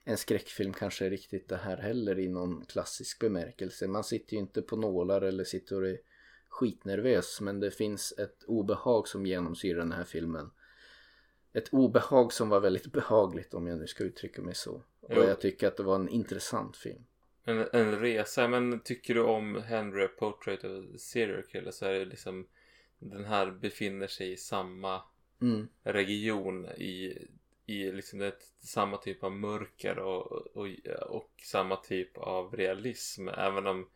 en 0.05 0.17
skräckfilm 0.17 0.73
kanske 0.73 1.11
riktigt 1.11 1.49
det 1.49 1.57
här 1.57 1.77
heller 1.77 2.19
i 2.19 2.29
någon 2.29 2.67
klassisk 2.67 3.19
bemärkelse. 3.19 3.89
Man 3.89 4.05
sitter 4.05 4.33
ju 4.33 4.39
inte 4.39 4.63
på 4.63 4.77
nålar 4.77 5.23
eller 5.23 5.45
sitter 5.45 5.83
och 5.83 5.89
är 5.89 5.99
skitnervös 6.49 7.41
men 7.41 7.61
det 7.61 7.71
finns 7.71 8.13
ett 8.19 8.45
obehag 8.47 9.09
som 9.09 9.27
genomsyrar 9.27 9.79
den 9.79 9.93
här 9.93 10.05
filmen. 10.05 10.51
Ett 11.53 11.69
obehag 11.69 12.33
som 12.33 12.49
var 12.49 12.61
väldigt 12.61 12.93
behagligt 12.93 13.55
om 13.55 13.67
jag 13.67 13.79
nu 13.79 13.87
ska 13.87 14.05
uttrycka 14.05 14.43
mig 14.43 14.55
så. 14.55 14.73
Och 15.01 15.13
Jo. 15.17 15.23
jag 15.23 15.41
tycker 15.41 15.69
att 15.69 15.77
det 15.77 15.83
var 15.83 15.95
en 15.95 16.09
intressant 16.09 16.77
film. 16.77 17.05
En, 17.45 17.67
en 17.73 17.99
resa, 17.99 18.49
men 18.49 18.81
tycker 18.81 19.15
du 19.15 19.21
om 19.23 19.63
Henry 19.63 20.09
Portrait 20.09 20.65
of 20.65 20.71
a 20.95 20.99
Serial 20.99 21.43
Killer 21.43 21.71
så 21.71 21.85
är 21.87 21.93
det 21.93 22.05
liksom 22.05 22.47
den 22.99 23.25
här 23.25 23.51
befinner 23.51 24.07
sig 24.07 24.33
i 24.33 24.37
samma 24.37 25.03
Mm. 25.43 25.69
region 25.83 26.67
i, 26.67 27.19
i 27.71 27.93
liksom 27.93 28.23
ett, 28.23 28.43
samma 28.61 28.97
typ 28.97 29.25
av 29.25 29.33
mörker 29.33 29.99
och, 29.99 30.33
och, 30.33 30.67
och 31.09 31.31
samma 31.45 31.77
typ 31.77 32.19
av 32.19 32.57
realism. 32.57 33.29
Även 33.29 33.67
om 33.67 33.89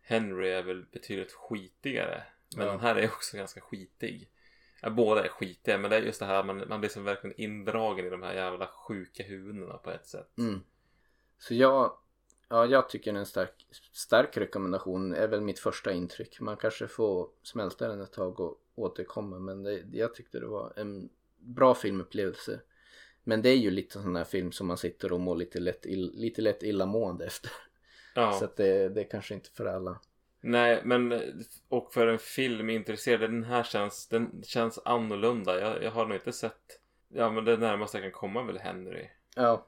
Henry 0.00 0.48
är 0.48 0.62
väl 0.62 0.84
betydligt 0.92 1.32
skitigare. 1.32 2.22
Men 2.56 2.66
Ja. 2.66 2.72
den 2.72 2.80
här 2.80 2.96
är 2.96 3.06
också 3.06 3.36
ganska 3.36 3.60
skitig. 3.60 4.30
Ja, 4.82 4.90
båda 4.90 5.24
är 5.24 5.28
skitiga 5.28 5.78
men 5.78 5.90
det 5.90 5.96
är 5.96 6.02
just 6.02 6.20
det 6.20 6.26
här 6.26 6.44
man, 6.44 6.64
man 6.68 6.80
blir 6.80 6.90
som 6.90 7.04
verkligen 7.04 7.40
indragen 7.40 8.06
i 8.06 8.10
de 8.10 8.22
här 8.22 8.34
jävla 8.34 8.66
sjuka 8.66 9.22
huvudena 9.22 9.76
på 9.76 9.90
ett 9.90 10.06
sätt. 10.06 10.38
Mm. 10.38 10.60
Så 11.38 11.54
jag, 11.54 11.92
ja, 12.48 12.66
jag 12.66 12.88
tycker 12.88 13.14
en 13.14 13.26
stark, 13.26 13.66
stark 13.92 14.36
rekommendation 14.36 15.14
är 15.14 15.28
väl 15.28 15.40
mitt 15.40 15.58
första 15.58 15.92
intryck. 15.92 16.40
Man 16.40 16.56
kanske 16.56 16.88
får 16.88 17.28
smälta 17.42 17.88
den 17.88 18.00
ett 18.00 18.12
tag 18.12 18.40
och 18.40 18.60
återkomma 18.74 19.38
men 19.38 19.62
det, 19.62 19.84
jag 19.92 20.14
tyckte 20.14 20.40
det 20.40 20.46
var 20.46 20.72
en 20.76 21.10
bra 21.38 21.74
filmupplevelse. 21.74 22.60
Men 23.24 23.42
det 23.42 23.48
är 23.48 23.56
ju 23.56 23.70
lite 23.70 23.92
sån 23.92 24.16
här 24.16 24.24
film 24.24 24.52
som 24.52 24.66
man 24.66 24.78
sitter 24.78 25.12
och 25.12 25.20
mår 25.20 25.36
lite 25.36 25.60
lätt, 25.60 25.86
ill, 25.86 26.12
lite 26.14 26.42
lätt 26.42 26.62
illamående 26.62 27.26
efter. 27.26 27.52
Ja. 28.14 28.32
Så 28.38 28.44
att 28.44 28.56
det, 28.56 28.88
det 28.88 29.00
är 29.00 29.10
kanske 29.10 29.34
inte 29.34 29.50
för 29.50 29.66
alla. 29.66 30.00
Nej, 30.40 30.80
men 30.84 31.22
och 31.68 31.92
för 31.92 32.06
en 32.06 32.18
filmintresserad, 32.18 33.20
den 33.20 33.44
här 33.44 33.62
känns, 33.62 34.08
den 34.08 34.42
känns 34.42 34.78
annorlunda. 34.84 35.60
Jag, 35.60 35.82
jag 35.82 35.90
har 35.90 36.06
nog 36.06 36.16
inte 36.16 36.32
sett, 36.32 36.80
ja 37.08 37.30
men 37.30 37.44
det 37.44 37.56
närmaste 37.56 37.96
jag 37.98 38.04
kan 38.04 38.20
komma 38.20 38.40
är 38.40 38.44
väl 38.44 38.58
Henry. 38.58 39.06
Ja, 39.36 39.66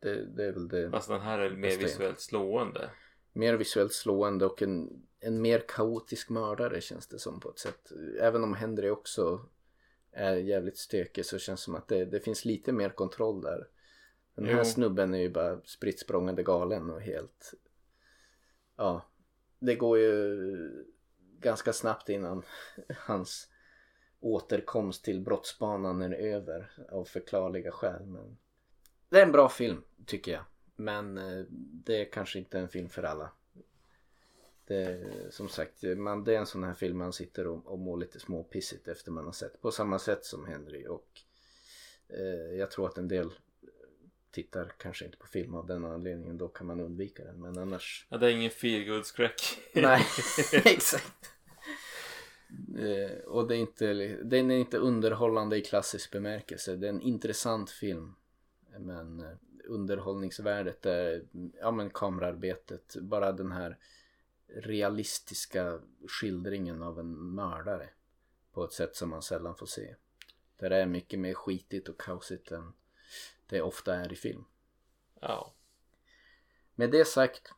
det, 0.00 0.24
det 0.24 0.44
är 0.44 0.52
väl 0.52 0.68
det. 0.68 0.90
Fast 0.90 1.08
den 1.08 1.20
här 1.20 1.38
är 1.38 1.50
mer 1.50 1.78
visuellt 1.78 2.20
slående. 2.20 2.90
mer 3.32 3.54
visuellt 3.54 3.92
slående 3.92 4.46
och 4.46 4.62
en, 4.62 5.02
en 5.20 5.42
mer 5.42 5.64
kaotisk 5.68 6.30
mördare 6.30 6.80
känns 6.80 7.06
det 7.06 7.18
som 7.18 7.40
på 7.40 7.50
ett 7.50 7.58
sätt. 7.58 7.92
Även 8.20 8.44
om 8.44 8.54
Henry 8.54 8.90
också 8.90 9.46
är 10.14 10.36
jävligt 10.36 10.78
stökig 10.78 11.26
så 11.26 11.38
känns 11.38 11.60
det 11.60 11.64
som 11.64 11.74
att 11.74 11.88
det, 11.88 12.04
det 12.04 12.20
finns 12.20 12.44
lite 12.44 12.72
mer 12.72 12.88
kontroll 12.90 13.40
där. 13.40 13.68
Den 14.34 14.46
här 14.46 14.58
Jo. 14.58 14.64
snubben 14.64 15.14
är 15.14 15.18
ju 15.18 15.30
bara 15.30 15.60
spritt 15.64 16.06
galen 16.44 16.90
och 16.90 17.00
helt... 17.00 17.54
Ja, 18.76 19.02
det 19.58 19.74
går 19.74 19.98
ju 19.98 20.84
ganska 21.40 21.72
snabbt 21.72 22.08
innan 22.08 22.42
hans 22.96 23.48
återkomst 24.20 25.04
till 25.04 25.20
brottsbanan 25.20 26.02
är 26.02 26.14
över 26.14 26.70
av 26.90 27.04
förklarliga 27.04 27.70
skäl. 27.70 28.06
Men 28.06 28.36
det 29.08 29.18
är 29.18 29.26
en 29.26 29.32
bra 29.32 29.48
film 29.48 29.84
tycker 30.06 30.32
jag. 30.32 30.44
Men 30.76 31.18
eh, 31.18 31.44
det 31.50 32.00
är 32.00 32.12
kanske 32.12 32.38
inte 32.38 32.58
en 32.58 32.68
film 32.68 32.88
för 32.88 33.02
alla. 33.02 33.30
Det, 34.66 35.00
som 35.30 35.48
sagt, 35.48 35.82
man, 35.82 36.24
det 36.24 36.34
är 36.34 36.38
en 36.38 36.46
sån 36.46 36.64
här 36.64 36.74
film 36.74 36.98
man 36.98 37.12
sitter 37.12 37.46
och, 37.46 37.66
och 37.66 37.78
mår 37.78 37.96
lite 37.96 38.20
småpissigt 38.20 38.88
efter 38.88 39.10
man 39.10 39.24
har 39.24 39.32
sett. 39.32 39.60
På 39.60 39.70
samma 39.70 39.98
sätt 39.98 40.24
som 40.24 40.46
Henry 40.46 40.86
och 40.86 41.08
eh, 42.08 42.58
jag 42.58 42.70
tror 42.70 42.86
att 42.86 42.98
en 42.98 43.08
del 43.08 43.30
tittar 44.30 44.72
kanske 44.78 45.04
inte 45.04 45.16
på 45.16 45.26
film 45.26 45.54
av 45.54 45.66
den 45.66 45.84
anledningen. 45.84 46.38
Då 46.38 46.48
kan 46.48 46.66
man 46.66 46.80
undvika 46.80 47.24
den. 47.24 47.40
Men 47.40 47.58
annars 47.58 48.06
Ja, 48.08 48.18
det 48.18 48.26
är 48.26 48.30
ingen 48.30 48.50
feelgood 48.50 49.06
skräck. 49.06 49.40
Nej, 49.74 50.02
exakt. 50.64 51.30
Eh, 52.78 53.18
och 53.18 53.48
det 53.48 53.56
är 53.56 53.58
inte, 53.58 53.92
den 54.22 54.50
är 54.50 54.56
inte 54.56 54.78
underhållande 54.78 55.56
i 55.56 55.60
klassisk 55.60 56.10
bemärkelse. 56.12 56.76
Det 56.76 56.86
är 56.86 56.90
en 56.90 57.00
intressant 57.00 57.70
film. 57.70 58.14
Men 58.78 59.20
eh, 59.20 59.36
underhållningsvärdet 59.64 60.86
är, 60.86 61.24
ja 61.60 61.70
men 61.70 61.90
kamerarbetet, 61.90 62.96
bara 63.00 63.32
den 63.32 63.52
här 63.52 63.78
realistiska 64.54 65.80
skildringen 66.08 66.82
av 66.82 66.98
en 66.98 67.34
mördare 67.34 67.90
på 68.52 68.64
ett 68.64 68.72
sätt 68.72 68.96
som 68.96 69.10
man 69.10 69.22
sällan 69.22 69.56
får 69.56 69.66
se. 69.66 69.94
Där 70.56 70.70
det 70.70 70.76
är 70.76 70.86
mycket 70.86 71.18
mer 71.18 71.34
skitigt 71.34 71.88
och 71.88 72.00
kaosigt 72.00 72.50
än 72.50 72.72
det 73.46 73.62
ofta 73.62 73.94
är 73.94 74.12
i 74.12 74.16
film. 74.16 74.44
Ja. 75.20 75.54
Med 76.74 76.90
det 76.90 77.04
sagt 77.04 77.52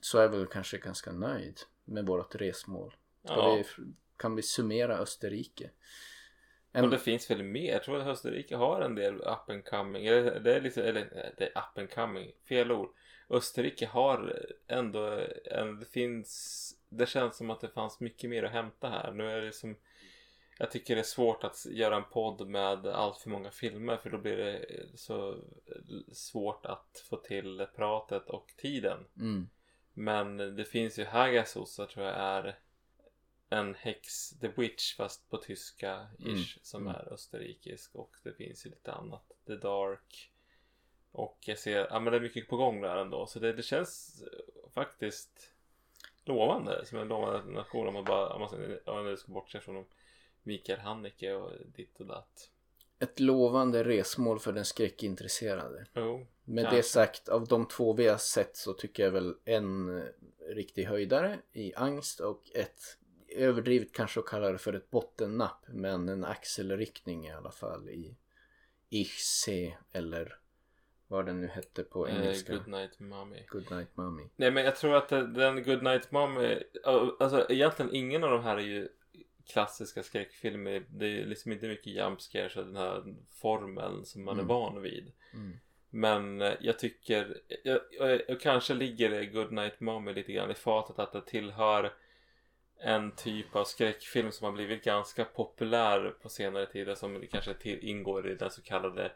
så 0.00 0.18
är 0.18 0.22
jag 0.22 0.28
väl 0.28 0.46
kanske 0.46 0.78
ganska 0.78 1.12
nöjd 1.12 1.60
med 1.84 2.06
vårt 2.06 2.34
resmål. 2.34 2.96
Ja. 3.22 3.54
vi, 3.54 3.64
kan 4.16 4.36
vi 4.36 4.42
summera 4.42 4.98
Österrike? 4.98 5.70
En, 6.72 6.84
Och 6.84 6.90
det 6.90 6.98
finns 6.98 7.30
väl 7.30 7.42
mer? 7.42 7.72
Jag 7.72 7.82
tror 7.82 8.00
att 8.00 8.06
Österrike 8.06 8.56
har 8.56 8.80
en 8.80 8.94
del 8.94 9.14
up 9.14 9.50
and 9.50 9.64
coming. 9.64 10.04
Det 10.04 10.54
är 10.54 10.60
liksom, 10.60 10.82
eller 10.82 11.32
det 11.36 11.44
är 11.44 11.58
up 11.58 11.78
and 11.78 11.90
coming, 11.90 12.32
fel 12.48 12.72
ord. 12.72 12.88
Österrike 13.30 13.86
har 13.86 14.46
ändå 14.66 15.20
en, 15.44 15.80
det 15.80 15.86
finns, 15.86 16.74
det 16.88 17.06
känns 17.08 17.36
som 17.36 17.50
att 17.50 17.60
det 17.60 17.68
fanns 17.68 18.00
mycket 18.00 18.30
mer 18.30 18.42
att 18.42 18.52
hämta 18.52 18.88
här. 18.88 19.12
Nu 19.12 19.30
är 19.30 19.40
det 19.40 19.52
som, 19.52 19.76
jag 20.58 20.70
tycker 20.70 20.94
det 20.94 21.00
är 21.00 21.04
svårt 21.04 21.44
att 21.44 21.66
göra 21.70 21.96
en 21.96 22.04
podd 22.12 22.48
med 22.48 22.86
allt 22.86 23.18
för 23.18 23.30
många 23.30 23.50
filmer 23.50 23.96
för 23.96 24.10
då 24.10 24.18
blir 24.18 24.36
det 24.36 24.64
så 24.94 25.36
svårt 26.12 26.66
att 26.66 27.04
få 27.10 27.16
till 27.16 27.66
pratet 27.76 28.30
och 28.30 28.54
tiden. 28.56 28.98
mm, 29.16 29.48
Men 29.94 30.36
det 30.36 30.64
finns 30.64 30.98
ju 30.98 31.04
Hagasosa 31.04 31.86
tror 31.86 32.06
jag 32.06 32.16
är 32.16 32.58
en 33.50 33.74
häx, 33.74 34.30
The 34.40 34.48
Witch 34.48 34.96
fast 34.96 35.30
på 35.30 35.36
tyska 35.36 36.06
ish 36.18 36.26
Mm, 36.26 36.44
som 36.62 36.82
mm. 36.82 36.94
är 36.94 37.12
österrikisk 37.12 37.94
och 37.94 38.16
det 38.22 38.32
finns 38.32 38.66
ju 38.66 38.70
lite 38.70 38.92
annat. 38.92 39.22
The 39.46 39.56
Dark. 39.56 40.30
Och 41.12 41.38
jag 41.40 41.58
ser, 41.58 41.86
ja 41.90 42.00
men 42.00 42.12
det 42.12 42.18
är 42.18 42.20
mycket 42.22 42.48
på 42.48 42.56
gång 42.56 42.80
där 42.80 42.96
ändå 42.96 43.26
så 43.26 43.38
det, 43.38 43.52
det 43.52 43.62
känns 43.62 44.22
eh, 44.22 44.70
faktiskt 44.72 45.50
lovande 46.24 46.86
som 46.86 46.98
en 46.98 47.08
lovande 47.08 47.52
nation 47.52 47.88
om 47.88 47.94
man 47.94 48.04
bara, 48.04 48.34
om 48.34 48.40
man, 48.86 49.04
nu 49.04 49.16
ska 49.16 49.32
bortse 49.32 49.60
från 49.60 49.84
Mikael 50.42 50.80
Haneke 50.80 51.32
och 51.32 51.52
ditt 51.66 52.00
och 52.00 52.06
datt. 52.06 52.50
ett 52.98 53.20
lovande 53.20 53.84
resmål 53.84 54.40
för 54.40 54.52
den 54.52 54.64
skräckintresserade. 54.64 55.86
Jo. 55.94 56.26
Med 56.44 56.64
Ja. 56.64 56.70
det 56.70 56.82
sagt, 56.82 57.28
av 57.28 57.46
de 57.48 57.66
två 57.68 57.92
vi 57.92 58.08
har 58.08 58.18
sett 58.18 58.56
så 58.56 58.72
tycker 58.72 59.02
jag 59.02 59.10
väl 59.10 59.34
en 59.44 59.98
eh, 59.98 60.04
riktig 60.48 60.84
höjdare 60.84 61.38
i 61.52 61.74
angst 61.74 62.20
och 62.20 62.50
ett 62.54 62.98
överdrivet 63.36 63.92
kanske 63.92 64.20
att 64.20 64.26
kalla 64.26 64.52
det 64.52 64.58
för 64.58 64.72
ett 64.72 64.90
bottennapp 64.90 65.64
men 65.68 66.08
en 66.08 66.24
axelryckning 66.24 67.26
i 67.26 67.32
alla 67.32 67.50
fall 67.50 67.88
i 67.88 68.16
Ich 68.88 69.18
se 69.18 69.76
eller 69.92 70.36
vad 71.08 71.26
den 71.26 71.40
nu 71.40 71.46
hette 71.46 71.82
på 71.82 72.08
Eh, 72.08 72.16
engelska. 72.16 72.52
Good 72.54 72.68
Night 72.68 73.00
Mommy. 73.00 73.42
Good 73.48 73.70
night 73.70 73.96
mommy. 73.96 74.22
Nej 74.36 74.50
men 74.50 74.64
jag 74.64 74.76
tror 74.76 74.96
att 74.96 75.08
den 75.08 75.62
Good 75.62 75.82
Night 75.82 76.10
Mom 76.10 76.36
är, 76.36 76.64
Alltså 77.20 77.46
egentligen 77.50 77.94
ingen 77.94 78.24
av 78.24 78.30
de 78.30 78.42
här 78.42 78.56
är 78.56 78.60
ju 78.62 78.88
klassiska 79.46 80.02
skräckfilmer. 80.02 80.84
Det 80.90 81.06
är 81.06 81.26
liksom 81.26 81.52
inte 81.52 81.68
mycket 81.68 81.86
jump 81.86 82.20
scares 82.20 82.56
och 82.56 82.64
den 82.66 82.76
här 82.76 83.14
formeln 83.40 84.04
som 84.04 84.24
man 84.24 84.34
Mm. 84.34 84.44
är 84.44 84.48
van 84.48 84.82
vid. 84.82 85.12
Mm. 85.34 85.58
Men 85.90 86.40
eh, 86.40 86.52
jag 86.60 86.78
tycker, 86.78 87.40
jag, 87.64 87.80
jag, 87.90 88.20
jag 88.28 88.40
kanske 88.40 88.74
ligger 88.74 89.10
det 89.10 89.26
Good 89.26 89.52
Night 89.52 89.80
Mommy 89.80 90.12
lite 90.12 90.32
grann 90.32 90.50
i 90.50 90.54
fatet 90.54 90.98
att 90.98 91.12
det 91.12 91.22
tillhör 91.26 91.92
en 92.82 93.12
typ 93.12 93.56
av 93.56 93.64
skräckfilm 93.64 94.32
som 94.32 94.44
har 94.44 94.52
blivit 94.52 94.84
ganska 94.84 95.24
populär 95.24 96.14
på 96.22 96.28
senare 96.28 96.66
tid 96.66 96.98
som 96.98 97.24
kanske 97.30 97.54
till, 97.54 97.84
ingår 97.84 98.28
i 98.30 98.34
den 98.34 98.50
så 98.50 98.62
kallade 98.62 99.12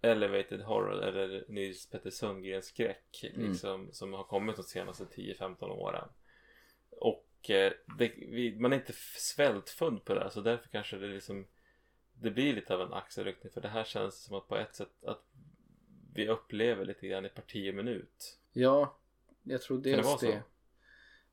Elevated 0.00 0.60
Horror 0.60 1.02
eller 1.02 1.44
Nils 1.48 1.90
Petter 1.90 2.10
Sundgrens 2.10 2.66
skräck 2.66 3.24
Mm. 3.34 3.50
liksom, 3.50 3.88
som 3.92 4.12
har 4.12 4.24
kommit 4.24 4.56
de 4.56 4.62
senaste 4.62 5.04
10-15 5.04 5.64
åren. 5.70 6.08
Och 6.90 7.50
eh, 7.50 7.72
det, 7.98 8.12
vi, 8.16 8.56
man 8.58 8.72
är 8.72 8.76
inte 8.76 8.92
svältfödd 9.16 10.04
på 10.04 10.14
det 10.14 10.20
här, 10.20 10.28
så 10.28 10.40
därför 10.40 10.68
kanske 10.68 10.96
det 10.96 11.06
liksom 11.06 11.46
det 12.12 12.30
blir 12.30 12.54
lite 12.54 12.74
av 12.74 12.80
en 12.80 12.92
axelryckning 12.92 13.52
för 13.52 13.60
det 13.60 13.68
här 13.68 13.84
känns 13.84 14.22
som 14.22 14.36
att 14.36 14.48
på 14.48 14.56
ett 14.56 14.74
sätt 14.74 15.04
att 15.04 15.24
vi 16.14 16.28
upplever 16.28 16.84
lite 16.84 17.08
grann 17.08 17.26
i 17.26 17.28
parti 17.28 17.74
minut. 17.74 18.38
Ja, 18.52 18.96
jag 19.42 19.62
tror 19.62 19.78
det 19.78 19.90
dels 19.90 20.06
vara 20.06 20.18
så? 20.18 20.26
det. 20.26 20.42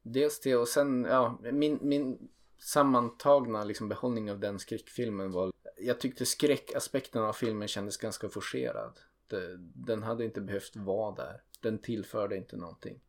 Dels 0.02 0.40
det 0.40 0.56
och 0.56 0.68
sen, 0.68 1.06
ja, 1.10 1.40
min, 1.52 1.80
min 1.82 2.30
sammantagna 2.58 3.64
liksom 3.64 3.90
behållning 3.90 4.32
av 4.32 4.40
den 4.40 4.60
skräckfilmen 4.60 5.32
var 5.32 5.52
jag 5.80 6.00
tyckte 6.00 6.26
skräckaspekten 6.26 7.24
av 7.24 7.34
filmen 7.34 7.68
kändes 7.68 7.98
ganska 7.98 8.30
forcerad. 8.30 9.00
Det, 9.28 9.58
den 9.58 10.04
hade 10.04 10.26
inte 10.26 10.42
behövt 10.42 10.76
vara 10.76 11.16
där. 11.16 11.42
Den 11.62 11.80
tillförde 11.80 12.38
inte 12.38 12.58
någonting. 12.58 13.00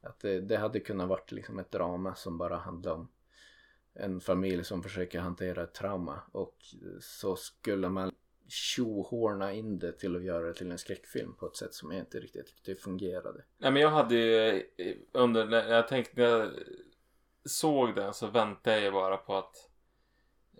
Att 0.00 0.20
det, 0.20 0.40
det 0.40 0.56
hade 0.56 0.80
kunnat 0.80 1.08
varit 1.08 1.32
liksom 1.32 1.58
ett 1.58 1.70
drama 1.70 2.14
som 2.14 2.38
bara 2.38 2.56
handlade 2.56 2.96
om 2.96 3.08
en 3.94 4.20
familj 4.20 4.64
som 4.64 4.82
försöker 4.82 5.20
hantera 5.20 5.62
ett 5.62 5.74
trauma 5.74 6.22
och 6.32 6.56
så 7.00 7.36
skulle 7.36 7.88
man 7.88 8.12
tjohorna 8.48 9.52
in 9.52 9.78
det 9.78 9.92
till 9.92 10.16
att 10.16 10.24
göra 10.24 10.46
det 10.46 10.54
till 10.54 10.70
en 10.70 10.78
skräckfilm 10.78 11.34
på 11.34 11.46
ett 11.46 11.56
sätt 11.56 11.74
som 11.74 11.90
jag 11.90 12.00
inte 12.00 12.20
riktigt 12.20 12.46
tyckte 12.46 12.74
fungerade. 12.74 13.44
Nej 13.58 13.70
men 13.72 13.82
jag 13.82 13.90
hade 13.90 14.14
ju 14.14 14.48
eh, 14.76 14.96
under, 15.12 15.46
när 15.46 15.68
jag 15.68 15.88
tänkte, 15.88 16.20
när 16.20 16.28
jag 16.28 16.50
såg 17.44 17.94
den 17.94 18.14
så 18.14 18.26
väntade 18.26 18.80
jag 18.80 18.92
bara 18.92 19.16
på 19.16 19.36
att 19.36 19.70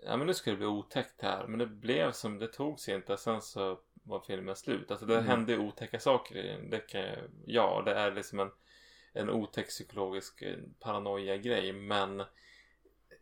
ja 0.01 0.17
men 0.17 0.27
nu 0.27 0.33
ska 0.33 0.51
det 0.51 0.57
bli 0.57 0.65
otäckt 0.65 1.21
här. 1.21 1.47
Men 1.47 1.59
det 1.59 1.67
blev 1.67 2.11
som, 2.11 2.39
det 2.39 2.47
tog 2.47 2.79
sig 2.79 2.95
inte. 2.95 3.17
Sen 3.17 3.41
så 3.41 3.79
var 4.03 4.19
filmen 4.19 4.55
slut. 4.55 4.91
Alltså 4.91 5.05
det 5.05 5.13
Mm. 5.13 5.27
hände 5.27 5.57
otäcka 5.57 5.99
saker 5.99 6.37
i 6.37 6.47
den. 6.47 6.69
Det 6.69 6.79
kan 6.79 7.01
jag, 7.01 7.17
ja 7.45 7.81
det 7.85 7.93
är 7.93 8.11
liksom 8.11 8.39
en, 8.39 8.51
en 9.13 9.29
otäck 9.29 9.67
psykologisk 9.67 10.41
eh, 10.41 10.57
paranoia-grej. 10.79 11.73
Men 11.73 12.23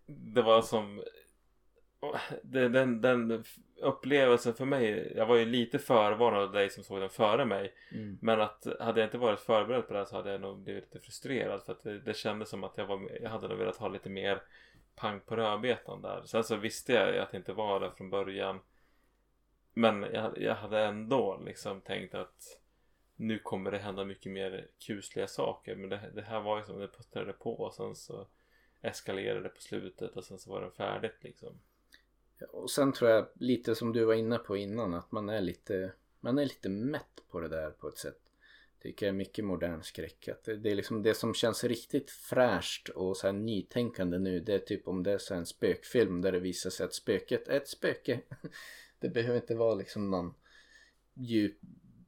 det 0.06 0.42
var 0.42 0.62
som 0.62 1.04
det, 2.44 2.70
den, 2.70 3.02
den 3.02 3.44
upplevelsen 3.84 4.54
för 4.54 4.66
mig, 4.66 5.14
jag 5.16 5.26
var 5.26 5.36
ju 5.36 5.46
lite 5.46 5.80
förvarnad 5.80 6.44
av 6.44 6.52
dig 6.52 6.70
som 6.70 6.84
såg 6.84 7.00
den 7.00 7.10
före 7.10 7.46
mig. 7.46 7.74
Mm. 7.92 8.18
Men 8.22 8.42
att 8.42 8.68
hade 8.80 9.00
jag 9.00 9.08
inte 9.08 9.18
varit 9.18 9.40
förberedd 9.40 9.88
på 9.88 9.94
det 9.94 10.00
här 10.00 10.06
så 10.06 10.16
hade 10.16 10.32
jag 10.32 10.42
nog 10.42 10.60
blivit 10.60 10.84
lite 10.84 11.00
frustrerad 11.00 11.64
för 11.64 11.72
att 11.72 11.84
det, 11.84 12.00
det 12.00 12.18
kändes 12.18 12.50
som 12.50 12.64
att 12.64 12.78
jag, 12.78 12.86
var, 12.86 13.10
jag 13.22 13.30
hade 13.30 13.48
nog 13.48 13.58
velat 13.58 13.78
ha 13.78 13.88
lite 13.88 14.10
mer 14.10 14.42
pang 14.96 15.20
på 15.20 15.36
rödbetan 15.36 16.02
där. 16.02 16.22
Sen 16.26 16.44
så 16.44 16.56
visste 16.56 16.94
jag 16.94 17.18
att 17.18 17.32
det 17.32 17.38
inte 17.38 17.54
var 17.54 17.80
det 17.80 17.92
från 17.92 18.10
början. 18.10 18.60
Men 19.74 20.06
jag, 20.14 20.38
jag 20.38 20.56
hade 20.56 20.80
ändå 20.80 21.42
liksom 21.46 21.82
tänkt 21.82 22.16
att 22.16 22.60
nu 23.16 23.40
kommer 23.40 23.72
det 23.72 23.78
hända 23.78 24.06
mycket 24.06 24.32
mer 24.32 24.68
kusliga 24.80 25.28
saker. 25.28 25.76
Men 25.76 25.90
det, 25.90 26.12
det 26.14 26.22
här 26.22 26.40
var 26.40 26.58
ju 26.58 26.64
som 26.66 26.80
det 26.80 26.88
puttrade 26.88 27.34
på 27.34 27.54
och 27.54 27.74
sen 27.74 27.96
så 27.96 28.28
eskalerade 28.82 29.44
det 29.44 29.50
på 29.50 29.62
slutet 29.62 30.16
och 30.16 30.24
sen 30.24 30.40
så 30.40 30.52
var 30.52 30.62
det 30.62 30.72
färdigt 30.72 31.18
liksom. 31.24 31.60
Och 32.50 32.70
sen 32.70 32.94
tror 32.94 33.12
jag 33.12 33.28
lite 33.36 33.76
som 33.76 33.94
du 33.94 34.06
var 34.06 34.14
inne 34.14 34.38
på 34.38 34.58
innan 34.58 34.94
att 34.94 35.12
man 35.12 35.30
är 35.30 35.42
lite 35.42 35.94
man 36.20 36.38
är 36.38 36.46
lite 36.46 36.70
mätt 36.70 37.24
på 37.30 37.40
det 37.40 37.48
där 37.48 37.70
på 37.70 37.88
ett 37.88 37.98
sätt. 37.98 38.20
Tycker 38.82 39.06
jag 39.06 39.14
är 39.14 39.18
mycket 39.18 39.46
modern 39.46 39.84
skräck. 39.84 40.28
Att 40.28 40.44
det, 40.44 40.58
det 40.58 40.72
är 40.72 40.76
liksom 40.76 41.04
det 41.04 41.14
som 41.14 41.34
känns 41.34 41.64
riktigt 41.64 42.12
fräscht 42.12 42.90
och 42.90 43.18
så 43.18 43.28
här 43.28 43.34
nytänkande 43.34 44.20
nu. 44.20 44.40
Det 44.40 44.54
är 44.54 44.60
typ 44.60 44.88
om 44.88 45.04
det 45.04 45.12
är 45.12 45.18
så 45.18 45.34
en 45.34 45.46
spökfilm 45.46 46.22
där 46.22 46.32
det 46.32 46.40
visar 46.40 46.70
sig 46.70 46.86
att 46.86 46.94
spöket 46.94 47.48
är 47.48 47.58
ett 47.58 47.68
spöke. 47.68 48.20
Det 49.00 49.10
behöver 49.10 49.36
inte 49.36 49.56
vara 49.56 49.76
liksom 49.76 50.12
någon 50.12 50.34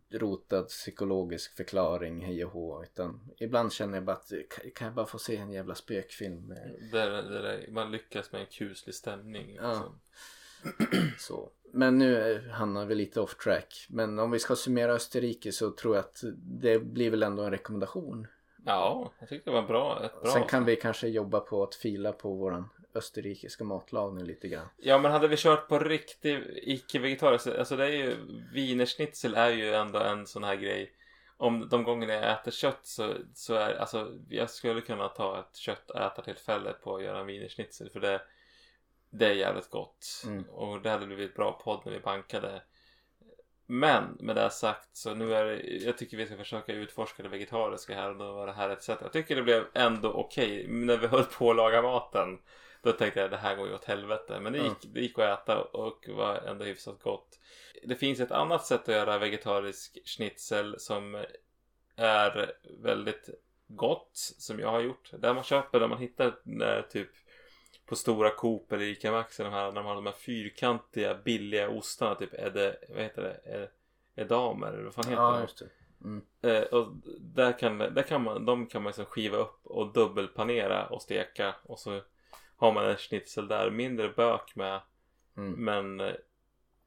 djuprotad 0.09 0.67
psykologisk 0.67 1.55
förklaring 1.55 2.25
hej 2.25 2.45
och 2.45 2.51
hå. 2.51 2.83
Utan 2.83 3.19
ibland 3.37 3.73
känner 3.73 3.97
jag 3.97 4.03
bara 4.03 4.15
att 4.15 4.31
kan- 4.75 4.85
jag 4.87 4.93
bara 4.95 5.05
få 5.05 5.19
se 5.19 5.37
en 5.37 5.51
jävla 5.51 5.75
spökfilm 5.75 6.53
där, 6.91 7.11
där 7.11 7.65
man 7.71 7.91
lyckas 7.91 8.31
med 8.31 8.41
en 8.41 8.47
kuslig 8.47 8.95
stämning. 8.95 9.55
Ja. 9.61 9.69
Liksom. 9.69 9.99
Så. 11.17 11.49
Men 11.71 11.97
nu 11.97 12.31
eh, 12.31 12.51
hamnar 12.51 12.85
vi 12.85 12.95
lite 12.95 13.21
off 13.21 13.35
track. 13.37 13.87
Men 13.89 14.19
om 14.19 14.31
vi 14.31 14.39
ska 14.39 14.55
summera 14.55 14.93
Österrike 14.93 15.51
så 15.51 15.71
tror 15.71 15.95
jag 15.95 16.05
att 16.05 16.23
det 16.35 16.79
blir 16.79 17.09
väl 17.09 17.23
ändå 17.23 17.43
en 17.43 17.51
rekommendation. 17.51 18.27
Ja, 18.65 19.11
jag 19.19 19.29
tyckte 19.29 19.49
det 19.49 19.53
var 19.53 19.67
bra. 19.67 20.03
Ett 20.03 20.21
bra. 20.21 20.31
Sen 20.31 20.43
kan 20.47 20.65
vi 20.65 20.75
kanske 20.75 21.07
jobba 21.07 21.39
på 21.39 21.63
att 21.63 21.75
fila 21.75 22.11
på 22.11 22.33
våran 22.33 22.69
österrikiska 22.95 23.63
matlagning 23.63 24.25
lite 24.25 24.47
grann. 24.47 24.67
Ja, 24.77 24.97
men 24.97 25.11
hade 25.11 25.27
vi 25.27 25.37
kört 25.37 25.67
på 25.67 25.79
riktig 25.79 26.43
icke-vegetarisk, 26.55 27.47
alltså 27.47 27.75
det 27.75 27.85
är 27.85 27.91
ju, 27.91 28.17
wienerschnitzel 28.53 29.33
är 29.33 29.49
ju 29.49 29.73
ändå 29.73 29.99
en 29.99 30.27
sån 30.27 30.43
här 30.43 30.55
grej. 30.55 30.91
Om 31.37 31.69
de 31.69 31.83
gångerna 31.83 32.13
jag 32.13 32.31
äter 32.31 32.51
kött 32.51 32.79
så, 32.83 33.13
så 33.33 33.55
är, 33.55 33.75
alltså 33.75 34.13
jag 34.29 34.49
skulle 34.49 34.81
kunna 34.81 35.07
ta 35.07 35.39
ett 35.39 35.55
köttätartillfälle 35.55 36.73
på 36.73 36.95
att 36.95 37.03
göra 37.03 37.19
en 37.19 37.25
wienerschnitzel 37.25 37.89
för 37.89 37.99
det, 37.99 38.21
det 39.09 39.25
är 39.25 39.33
jävligt 39.33 39.69
gott. 39.69 40.23
Mm. 40.25 40.43
Och 40.43 40.81
det 40.81 40.89
hade 40.89 41.05
blivit 41.05 41.35
bra 41.35 41.51
podd 41.63 41.81
när 41.85 41.91
vi 41.91 41.99
bankade. 41.99 42.61
Men 43.67 44.17
med 44.19 44.35
det 44.35 44.49
sagt 44.49 44.89
så 44.93 45.13
nu 45.13 45.35
är 45.35 45.45
det, 45.45 45.61
jag 45.63 45.97
tycker 45.97 46.17
vi 46.17 46.25
ska 46.25 46.37
försöka 46.37 46.73
utforska 46.73 47.23
det 47.23 47.29
vegetariska 47.29 47.95
här 47.95 48.09
och 48.09 48.17
då 48.17 48.33
var 48.33 48.47
det 48.47 48.53
här 48.53 48.69
ett 48.69 48.83
sätt. 48.83 48.99
Jag 49.01 49.13
tycker 49.13 49.35
det 49.35 49.41
blev 49.41 49.65
ändå 49.73 50.11
okej 50.11 50.67
när 50.67 50.97
vi 50.97 51.07
höll 51.07 51.23
på 51.23 51.49
att 51.49 51.55
laga 51.55 51.81
maten. 51.81 52.39
Då 52.85 52.91
tänkte 52.91 53.19
jag 53.19 53.31
det 53.31 53.37
här 53.37 53.55
går 53.55 53.67
ju 53.67 53.73
åt 53.73 53.85
helvete. 53.85 54.39
Men 54.39 54.53
det 54.53 54.59
gick, 54.59 54.93
det 54.93 54.99
gick 54.99 55.19
att 55.19 55.39
äta 55.39 55.61
och 55.61 56.05
var 56.09 56.35
ändå 56.35 56.65
hyfsat 56.65 57.03
gott. 57.03 57.39
Det 57.83 57.95
finns 57.95 58.19
ett 58.19 58.31
annat 58.31 58.65
sätt 58.65 58.81
att 58.81 58.95
göra 58.95 59.17
vegetarisk 59.17 59.97
schnitzel 60.05 60.79
som 60.79 61.25
är 61.95 62.51
väldigt 62.79 63.29
gott. 63.67 64.09
Som 64.37 64.59
jag 64.59 64.71
har 64.71 64.81
gjort. 64.81 65.11
Där 65.19 65.33
man 65.33 65.43
köper, 65.43 65.79
där 65.79 65.87
man 65.87 65.97
hittar 65.97 66.35
när 66.43 66.81
typ 66.81 67.09
på 67.85 67.95
stora 67.95 68.29
Coop 68.29 68.71
eller 68.71 68.85
Ica 68.85 69.11
Maxi 69.11 69.43
de 69.43 69.53
här, 69.53 69.65
när 69.65 69.75
de 69.75 69.85
har 69.85 69.95
de 69.95 70.05
här 70.05 70.13
fyrkantiga 70.13 71.15
billiga 71.15 71.69
ostarna. 71.69 72.15
Typ 72.15 72.33
Ede, 72.33 72.77
vad 72.89 73.03
heter 73.03 73.21
det? 73.21 73.57
Ed- 73.57 73.69
Edamer 74.15 74.67
eller 74.67 74.83
vad 74.83 74.93
fan 74.93 75.05
heter 75.05 75.21
Ja, 75.21 75.47
det. 75.59 75.69
Mm. 76.03 76.25
Eh, 76.41 76.63
och 76.63 76.93
där 77.19 77.59
kan, 77.59 77.77
där 77.77 78.03
kan 78.03 78.23
man, 78.23 78.45
de 78.45 78.67
kan 78.67 78.83
man 78.83 78.89
liksom 78.89 79.05
skiva 79.05 79.37
upp 79.37 79.59
och 79.63 79.93
dubbelpanera 79.93 80.85
och 80.87 81.01
steka 81.01 81.55
och 81.63 81.79
så 81.79 82.01
har 82.57 82.71
man 82.73 82.85
en 82.85 82.97
schnitzel 82.97 83.47
där. 83.47 83.71
Mindre 83.71 84.09
bök 84.09 84.55
med 84.55 84.81
Mm. 85.37 85.65
men 85.65 85.99
eh, 85.99 86.15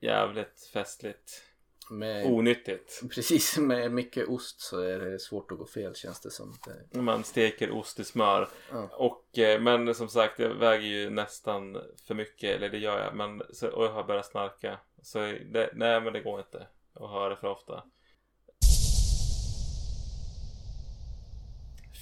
jävligt 0.00 0.70
festligt. 0.72 1.42
Med, 1.90 2.26
Onyttigt. 2.26 3.02
Precis, 3.14 3.58
med 3.58 3.92
mycket 3.92 4.28
ost 4.28 4.60
så 4.60 4.80
är 4.80 4.98
det 4.98 5.18
svårt 5.18 5.52
att 5.52 5.58
gå 5.58 5.66
fel 5.66 5.94
känns 5.94 6.20
det 6.20 6.30
som. 6.30 6.54
Det, 6.90 7.02
man 7.02 7.24
steker 7.24 7.70
ost 7.70 8.00
i 8.00 8.04
smör. 8.04 8.48
Ja. 8.70 8.88
Och, 8.92 9.38
eh, 9.38 9.60
men 9.60 9.94
som 9.94 10.08
sagt, 10.08 10.38
jag 10.38 10.54
väger 10.54 10.86
ju 10.86 11.10
nästan 11.10 11.82
för 12.06 12.14
mycket, 12.14 12.56
eller 12.56 12.68
det 12.68 12.78
gör 12.78 13.04
jag. 13.04 13.16
Men, 13.16 13.42
så, 13.52 13.68
och 13.68 13.84
jag 13.84 13.92
har 13.92 14.04
börjat 14.04 14.26
snarka. 14.26 14.80
Så 15.02 15.18
det, 15.18 15.70
nej 15.74 16.00
men 16.00 16.12
det 16.12 16.20
går 16.20 16.40
inte 16.40 16.66
att 16.94 17.10
höra 17.10 17.36
för 17.36 17.48
ofta. 17.48 17.84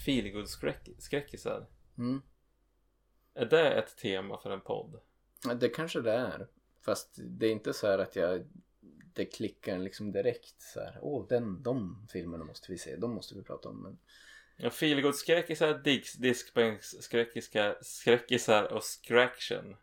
Feelgood-skräckisar. 0.06 1.66
mm. 1.98 2.22
Är 3.36 3.46
det 3.46 3.70
ett 3.72 3.96
tema 3.96 4.38
för 4.38 4.50
en 4.50 4.60
podd? 4.60 5.00
Det 5.60 5.68
kanske 5.68 6.00
det 6.00 6.12
är. 6.12 6.46
Fast 6.80 7.14
det 7.18 7.46
är 7.46 7.50
inte 7.50 7.72
så 7.72 7.86
här 7.86 7.98
att 7.98 8.16
jag 8.16 8.46
det 9.14 9.24
klickar 9.24 9.78
liksom 9.78 10.12
direkt 10.12 10.54
så 10.62 10.80
här. 10.80 10.98
Åh, 11.02 11.26
den, 11.28 11.62
de 11.62 12.06
filmerna 12.12 12.44
måste 12.44 12.72
vi 12.72 12.78
se. 12.78 12.96
De 12.96 13.14
måste 13.14 13.34
vi 13.34 13.42
prata 13.42 13.68
om. 13.68 13.82
Men 13.82 13.98
Ja, 14.56 14.70
feelgood-skräckisar, 14.70 15.82
disk- 15.84 16.18
diskbänksskräckisar 16.20 17.78
skräckisar 17.82 18.72
och 18.72 18.84
skräction. 18.84 19.76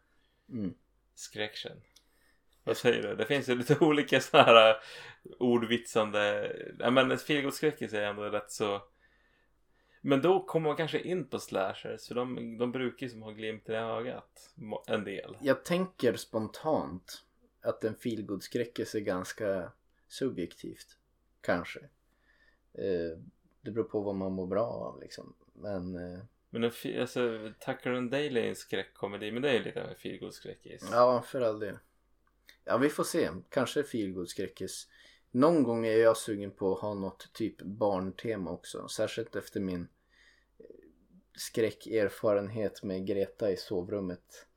mm. 0.49 0.73
Skräction. 1.15 1.81
Vad 2.63 2.77
säger 2.77 3.03
du? 3.03 3.15
Det 3.15 3.25
finns 3.25 3.49
ju 3.49 3.55
lite 3.55 3.77
olika 3.81 4.21
så 4.21 4.37
här 4.37 4.69
äh, 4.69 4.75
ordvitsande. 5.39 6.55
Ja, 6.79 6.91
men 6.91 7.11
feelgood-skräckis 7.17 7.93
är 7.93 8.01
ändå 8.01 8.23
rätt 8.23 8.51
så. 8.51 8.81
Men 10.05 10.21
då 10.21 10.43
kommer 10.45 10.69
man 10.69 10.77
kanske 10.77 10.99
in 10.99 11.27
på 11.27 11.39
slashers. 11.39 12.07
För 12.07 12.15
de, 12.15 12.57
de 12.57 12.71
brukar 12.71 13.05
ju 13.05 13.09
som 13.09 13.21
ha 13.21 13.31
glimten 13.31 13.75
i 13.75 13.77
ögat. 13.77 14.53
En 14.87 15.03
del. 15.03 15.37
Jag 15.41 15.65
tänker 15.65 16.15
spontant 16.15 17.23
att 17.61 17.83
en 17.83 17.95
feelgood-skräckis 17.95 18.95
är 18.95 18.99
ganska 18.99 19.71
subjektivt. 20.07 20.97
Kanske. 21.41 21.79
Eh, 22.73 23.17
det 23.61 23.71
beror 23.71 23.83
på 23.83 24.01
vad 24.01 24.15
man 24.15 24.31
mår 24.31 24.47
bra 24.47 24.65
av 24.65 24.99
liksom. 24.99 25.33
Men 25.53 25.95
eh, 25.95 26.19
Men 26.49 26.63
en, 26.63 26.71
alltså, 27.01 27.51
Tucker 27.65 27.91
and 27.91 28.11
Dale 28.11 28.39
är 28.41 28.49
en 28.49 28.55
skräckkomedi. 28.55 29.31
Men 29.31 29.41
det 29.41 29.49
är 29.49 29.53
ju 29.53 29.63
lite 29.63 29.83
av 29.83 29.89
en 29.89 29.95
feelgood-skräckis. 29.95 30.89
ja, 30.91 31.23
för 31.27 31.41
all 31.41 31.59
del. 31.59 31.77
Ja, 32.65 32.77
vi 32.77 32.89
får 32.89 33.03
se. 33.03 33.29
Kanske 33.49 33.83
feelgood-skräckis. 33.83 34.87
Någon 35.31 35.63
gång 35.63 35.85
är 35.85 35.97
jag 35.97 36.17
sugen 36.17 36.51
på 36.51 36.73
att 36.75 36.81
ha 36.81 36.93
något 36.93 37.33
typ 37.33 37.61
barntema 37.61 38.51
också. 38.51 38.87
Särskilt 38.87 39.35
efter 39.35 39.59
min 39.59 39.87
skräckerfarenhet 41.35 42.83
med 42.83 43.07
Greta 43.07 43.51
i 43.51 43.57
sovrummet. 43.57 44.47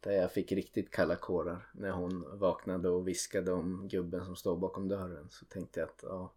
Där 0.00 0.12
jag 0.12 0.32
fick 0.32 0.52
riktigt 0.52 0.90
kalla 0.90 1.16
kårar 1.16 1.70
när 1.74 1.90
hon 1.90 2.38
vaknade 2.38 2.88
och 2.88 3.08
viskade 3.08 3.52
om 3.52 3.88
gubben 3.88 4.24
som 4.24 4.36
står 4.36 4.56
bakom 4.56 4.88
dörren. 4.88 5.28
Så 5.30 5.44
tänkte 5.44 5.80
jag 5.80 5.88
att 5.88 6.00
ja, 6.02 6.32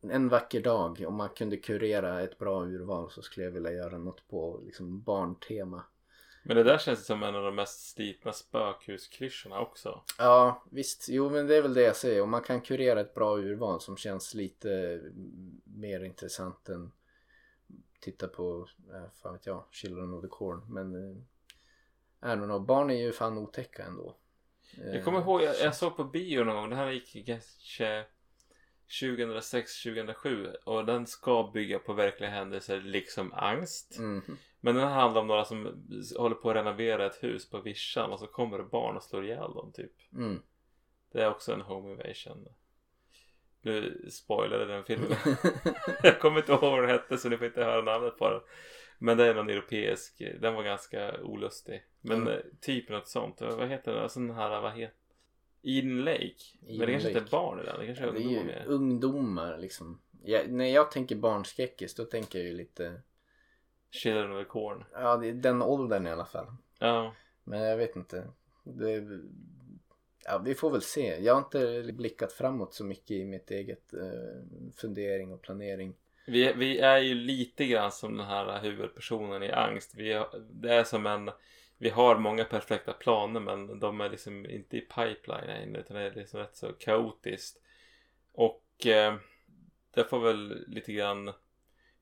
en 0.00 0.28
vacker 0.28 0.60
dag 0.60 1.04
om 1.06 1.14
man 1.14 1.28
kunde 1.28 1.56
kurera 1.56 2.20
ett 2.20 2.38
bra 2.38 2.64
urval 2.64 3.10
så 3.10 3.22
skulle 3.22 3.46
jag 3.46 3.52
vilja 3.52 3.72
göra 3.72 3.98
något 3.98 4.28
på 4.28 4.60
liksom 4.64 5.02
barntema. 5.02 5.82
Men 6.42 6.56
det 6.56 6.62
där 6.62 6.78
känns 6.78 7.06
som 7.06 7.22
en 7.22 7.34
av 7.34 7.44
de 7.44 7.54
mest 7.54 7.92
slitna 7.92 8.32
spökhusklyschorna 8.32 9.60
också. 9.60 10.02
Ja 10.18 10.62
visst, 10.70 11.08
jo 11.08 11.30
men 11.30 11.46
det 11.46 11.56
är 11.56 11.62
väl 11.62 11.74
det 11.74 11.82
jag 11.82 11.96
säger. 11.96 12.22
Om 12.22 12.30
man 12.30 12.42
kan 12.42 12.60
kurera 12.60 13.00
ett 13.00 13.14
bra 13.14 13.38
urval 13.38 13.80
som 13.80 13.96
känns 13.96 14.34
lite 14.34 15.00
mer 15.64 16.04
intressant 16.04 16.68
än 16.68 16.92
titta 18.00 18.28
på, 18.28 18.68
äh, 18.92 19.10
fan 19.22 19.32
vet 19.32 19.46
jag, 19.46 19.64
Children 19.70 20.14
of 20.14 20.22
the 20.22 20.28
Corn. 20.28 20.64
Men 20.68 20.94
eh, 20.94 21.16
I 22.22 22.34
don't 22.36 22.44
know, 22.44 22.66
barn 22.66 22.90
är 22.90 22.94
ju 22.94 23.12
fan 23.12 23.38
otäcka 23.38 23.84
ändå. 23.84 24.16
Eh, 24.78 24.94
Jag 24.94 25.04
kommer 25.04 25.20
ihåg, 25.20 25.42
jag, 25.42 25.54
jag 25.60 25.74
såg 25.76 25.96
på 25.96 26.04
bio 26.04 26.44
någon 26.44 26.56
gång, 26.56 26.70
det 26.70 26.76
här 26.76 26.90
gick 26.90 27.26
kanske 27.26 28.04
2006-2007 28.88 30.54
och 30.64 30.84
den 30.86 31.06
ska 31.06 31.50
bygga 31.54 31.78
på 31.78 31.92
verkliga 31.92 32.30
händelser 32.30 32.80
liksom 32.80 33.32
angst. 33.32 33.98
Mhm. 33.98 34.36
Men 34.60 34.74
den 34.74 34.88
handlar 34.88 35.20
om 35.20 35.26
några 35.26 35.44
som 35.44 35.84
håller 36.16 36.36
på 36.36 36.50
att 36.50 36.56
renovera 36.56 37.06
ett 37.06 37.22
hus 37.22 37.50
på 37.50 37.60
vischan 37.60 38.12
och 38.12 38.18
så 38.18 38.26
kommer 38.26 38.58
det 38.58 38.64
barn 38.64 38.96
och 38.96 39.02
slår 39.02 39.24
ihjäl 39.24 39.54
dem 39.54 39.72
typ. 39.72 39.92
Mm. 40.12 40.42
Det 41.12 41.22
är 41.22 41.30
också 41.30 41.52
en 41.52 41.60
home 41.60 41.90
invasion. 41.90 42.48
Nu 43.62 44.06
spoilade 44.10 44.64
den 44.66 44.84
filmen. 44.84 45.08
jag 46.02 46.20
kommer 46.20 46.38
inte 46.40 46.52
ihåg 46.52 46.60
vad 46.60 46.80
den 46.82 46.90
hette 46.90 47.18
så 47.18 47.28
ni 47.28 47.36
får 47.36 47.46
inte 47.46 47.64
höra 47.64 47.82
namnet 47.82 48.18
på 48.18 48.30
den. 48.30 48.40
Men 48.98 49.16
det 49.16 49.26
är 49.26 49.34
någon 49.34 49.50
europeisk, 49.50 50.22
den 50.40 50.54
var 50.54 50.62
ganska 50.62 51.22
olustig. 51.22 51.82
Men 52.00 52.16
Mm. 52.22 52.28
eh, 52.32 52.38
typ 52.60 52.88
något 52.88 53.08
sånt. 53.08 53.40
Vad 53.40 53.68
heter 53.68 53.94
den? 53.94 54.08
Sån 54.08 54.30
här, 54.30 54.60
vad 54.60 54.72
heter 54.72 54.94
Eden 55.62 56.04
Lake. 56.04 56.34
Men 56.60 56.78
det 56.78 56.84
Eden 56.84 56.90
kanske 56.90 57.08
inte 57.08 57.20
Lake. 57.20 57.28
är 57.28 57.30
barn 57.30 57.60
i 57.60 57.64
den, 57.64 57.80
det 57.80 57.86
kanske 57.86 58.04
är 58.04 58.12
Det 58.12 58.18
är 58.18 58.22
ungdomar 58.24 58.52
ju 58.60 58.64
ungdomar 58.66 59.58
liksom. 59.58 60.00
Ja, 60.24 60.40
när 60.48 60.66
jag 60.66 60.90
tänker 60.90 61.16
barnskräckis 61.16 61.94
då 61.94 62.04
tänker 62.04 62.38
jag 62.38 62.48
ju 62.48 62.54
lite, 62.54 63.02
Children 63.90 64.32
of 64.32 64.38
the 64.44 64.48
Corn. 64.48 64.84
ja 64.92 65.16
det 65.16 65.28
är 65.28 65.32
den 65.32 65.62
åldern 65.62 66.06
i 66.06 66.10
alla 66.10 66.24
fall. 66.26 66.46
Ja. 66.78 67.14
Men 67.44 67.60
jag 67.60 67.76
vet 67.76 67.96
inte. 67.96 68.26
Det, 68.64 69.00
ja, 70.30 70.38
vi 70.38 70.54
får 70.54 70.70
väl 70.70 70.82
se. 70.82 71.16
Jag 71.20 71.34
har 71.34 71.40
inte 71.40 71.92
blickat 71.92 72.32
framåt 72.32 72.74
så 72.74 72.84
mycket 72.84 73.10
i 73.10 73.24
mitt 73.24 73.50
eget 73.50 73.94
eh, 73.94 74.70
fundering 74.76 75.32
och 75.32 75.42
planering. 75.42 75.94
Vi, 76.26 76.52
vi 76.52 76.78
är 76.78 76.98
ju 76.98 77.14
lite 77.14 77.66
grann 77.66 77.92
som 77.92 78.16
den 78.16 78.26
här 78.26 78.60
huvudpersonen 78.62 79.42
i 79.42 79.50
angst. 79.50 79.94
Vi, 79.94 80.24
det 80.50 80.74
är 80.74 80.84
som 80.84 81.06
en... 81.06 81.30
Vi 81.78 81.88
har 81.88 82.18
många 82.18 82.44
perfekta 82.44 82.92
planer 82.92 83.40
men 83.40 83.80
de 83.80 84.00
är 84.00 84.10
liksom 84.10 84.46
inte 84.46 84.76
i 84.76 84.80
pipeline 84.80 85.50
än 85.50 85.76
utan 85.76 85.96
det 85.96 86.02
är 86.02 86.14
liksom 86.14 86.40
rätt 86.40 86.56
så 86.56 86.72
kaotiskt. 86.72 87.62
Och 88.32 88.86
eh, 88.86 89.14
det 89.94 90.04
får 90.04 90.20
väl 90.20 90.64
lite 90.68 90.92
grann... 90.92 91.32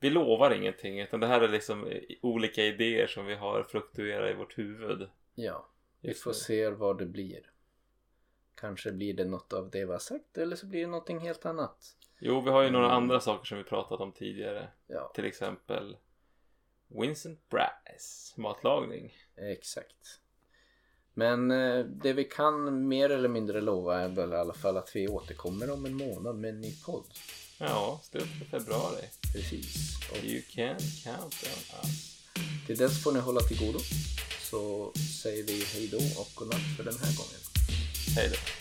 Vi 0.01 0.11
lovar 0.11 0.51
ingenting 0.51 1.01
utan 1.01 1.21
det 1.21 1.27
här 1.27 1.41
är 1.41 1.49
liksom 1.49 1.93
olika 2.23 2.65
idéer 2.65 3.07
som 3.07 3.27
vi 3.27 3.35
har 3.35 3.63
fluktuerat 3.63 4.31
i 4.31 4.35
vårt 4.35 4.59
huvud. 4.59 5.09
Ja, 5.35 5.69
vi 6.01 6.15
får 6.15 6.33
se 6.33 6.71
vad 6.71 6.99
det 6.99 7.07
blir. 7.07 7.51
Kanske 8.61 8.93
blir 8.93 9.15
det 9.15 9.25
något 9.25 9.53
av 9.53 9.71
det 9.71 9.85
vi 9.85 9.93
har 9.93 9.99
sagt 9.99 10.39
eller 10.39 10.57
så 10.57 10.67
blir 10.67 10.81
det 10.81 10.87
någonting 10.87 11.19
helt 11.19 11.47
annat. 11.47 11.97
Jo, 12.21 12.41
vi 12.41 12.51
har 12.51 12.63
ju 12.63 12.71
några 12.71 12.87
Mm. 12.87 12.97
andra 12.97 13.21
saker 13.21 13.45
som 13.45 13.59
vi 13.59 13.65
pratat 13.65 14.01
om 14.01 14.13
tidigare. 14.13 14.69
Ja, 14.87 15.13
Till 15.15 15.25
exempel 15.25 15.97
Vincent 16.89 17.49
Brass 17.49 18.35
matlagning. 18.37 19.13
exakt. 19.37 20.21
Men 21.15 21.51
eh, 21.51 21.85
det 21.85 22.13
vi 22.13 22.25
kan 22.25 22.89
mer 22.89 23.11
eller 23.11 23.29
mindre 23.29 23.61
lova 23.61 24.01
är 24.01 24.09
väl 24.09 24.33
i 24.33 24.37
alla 24.37 24.55
fall 24.55 24.77
att 24.77 24.97
vi 24.97 25.09
återkommer 25.09 25.71
om 25.71 25.87
en 25.87 25.95
månad 25.95 26.37
med 26.37 26.51
en 26.51 26.61
ny 26.61 26.73
podd. 26.87 27.05
Ja, 27.59 28.01
slutet 28.03 28.39
på 28.39 28.45
februari. 28.45 29.05
Precis. 29.35 29.99
Och 30.11 30.25
You 30.25 30.43
can 30.51 30.79
count 31.05 31.35
on 31.45 31.79
us. 31.85 32.25
till 32.67 32.77
dess 32.77 33.03
får 33.03 33.13
ni 33.13 33.21
hålla 33.21 33.41
till 33.41 33.59
godo. 33.67 33.79
Så 34.51 34.93
säger 35.23 35.45
vi 35.45 35.65
hej 35.65 35.89
då 35.89 35.97
och 36.21 36.29
godnatt 36.35 36.77
för 36.77 36.85
den 36.85 36.95
här 36.99 37.17
gången. 37.17 37.41
Hej 38.19 38.29
då. 38.29 38.58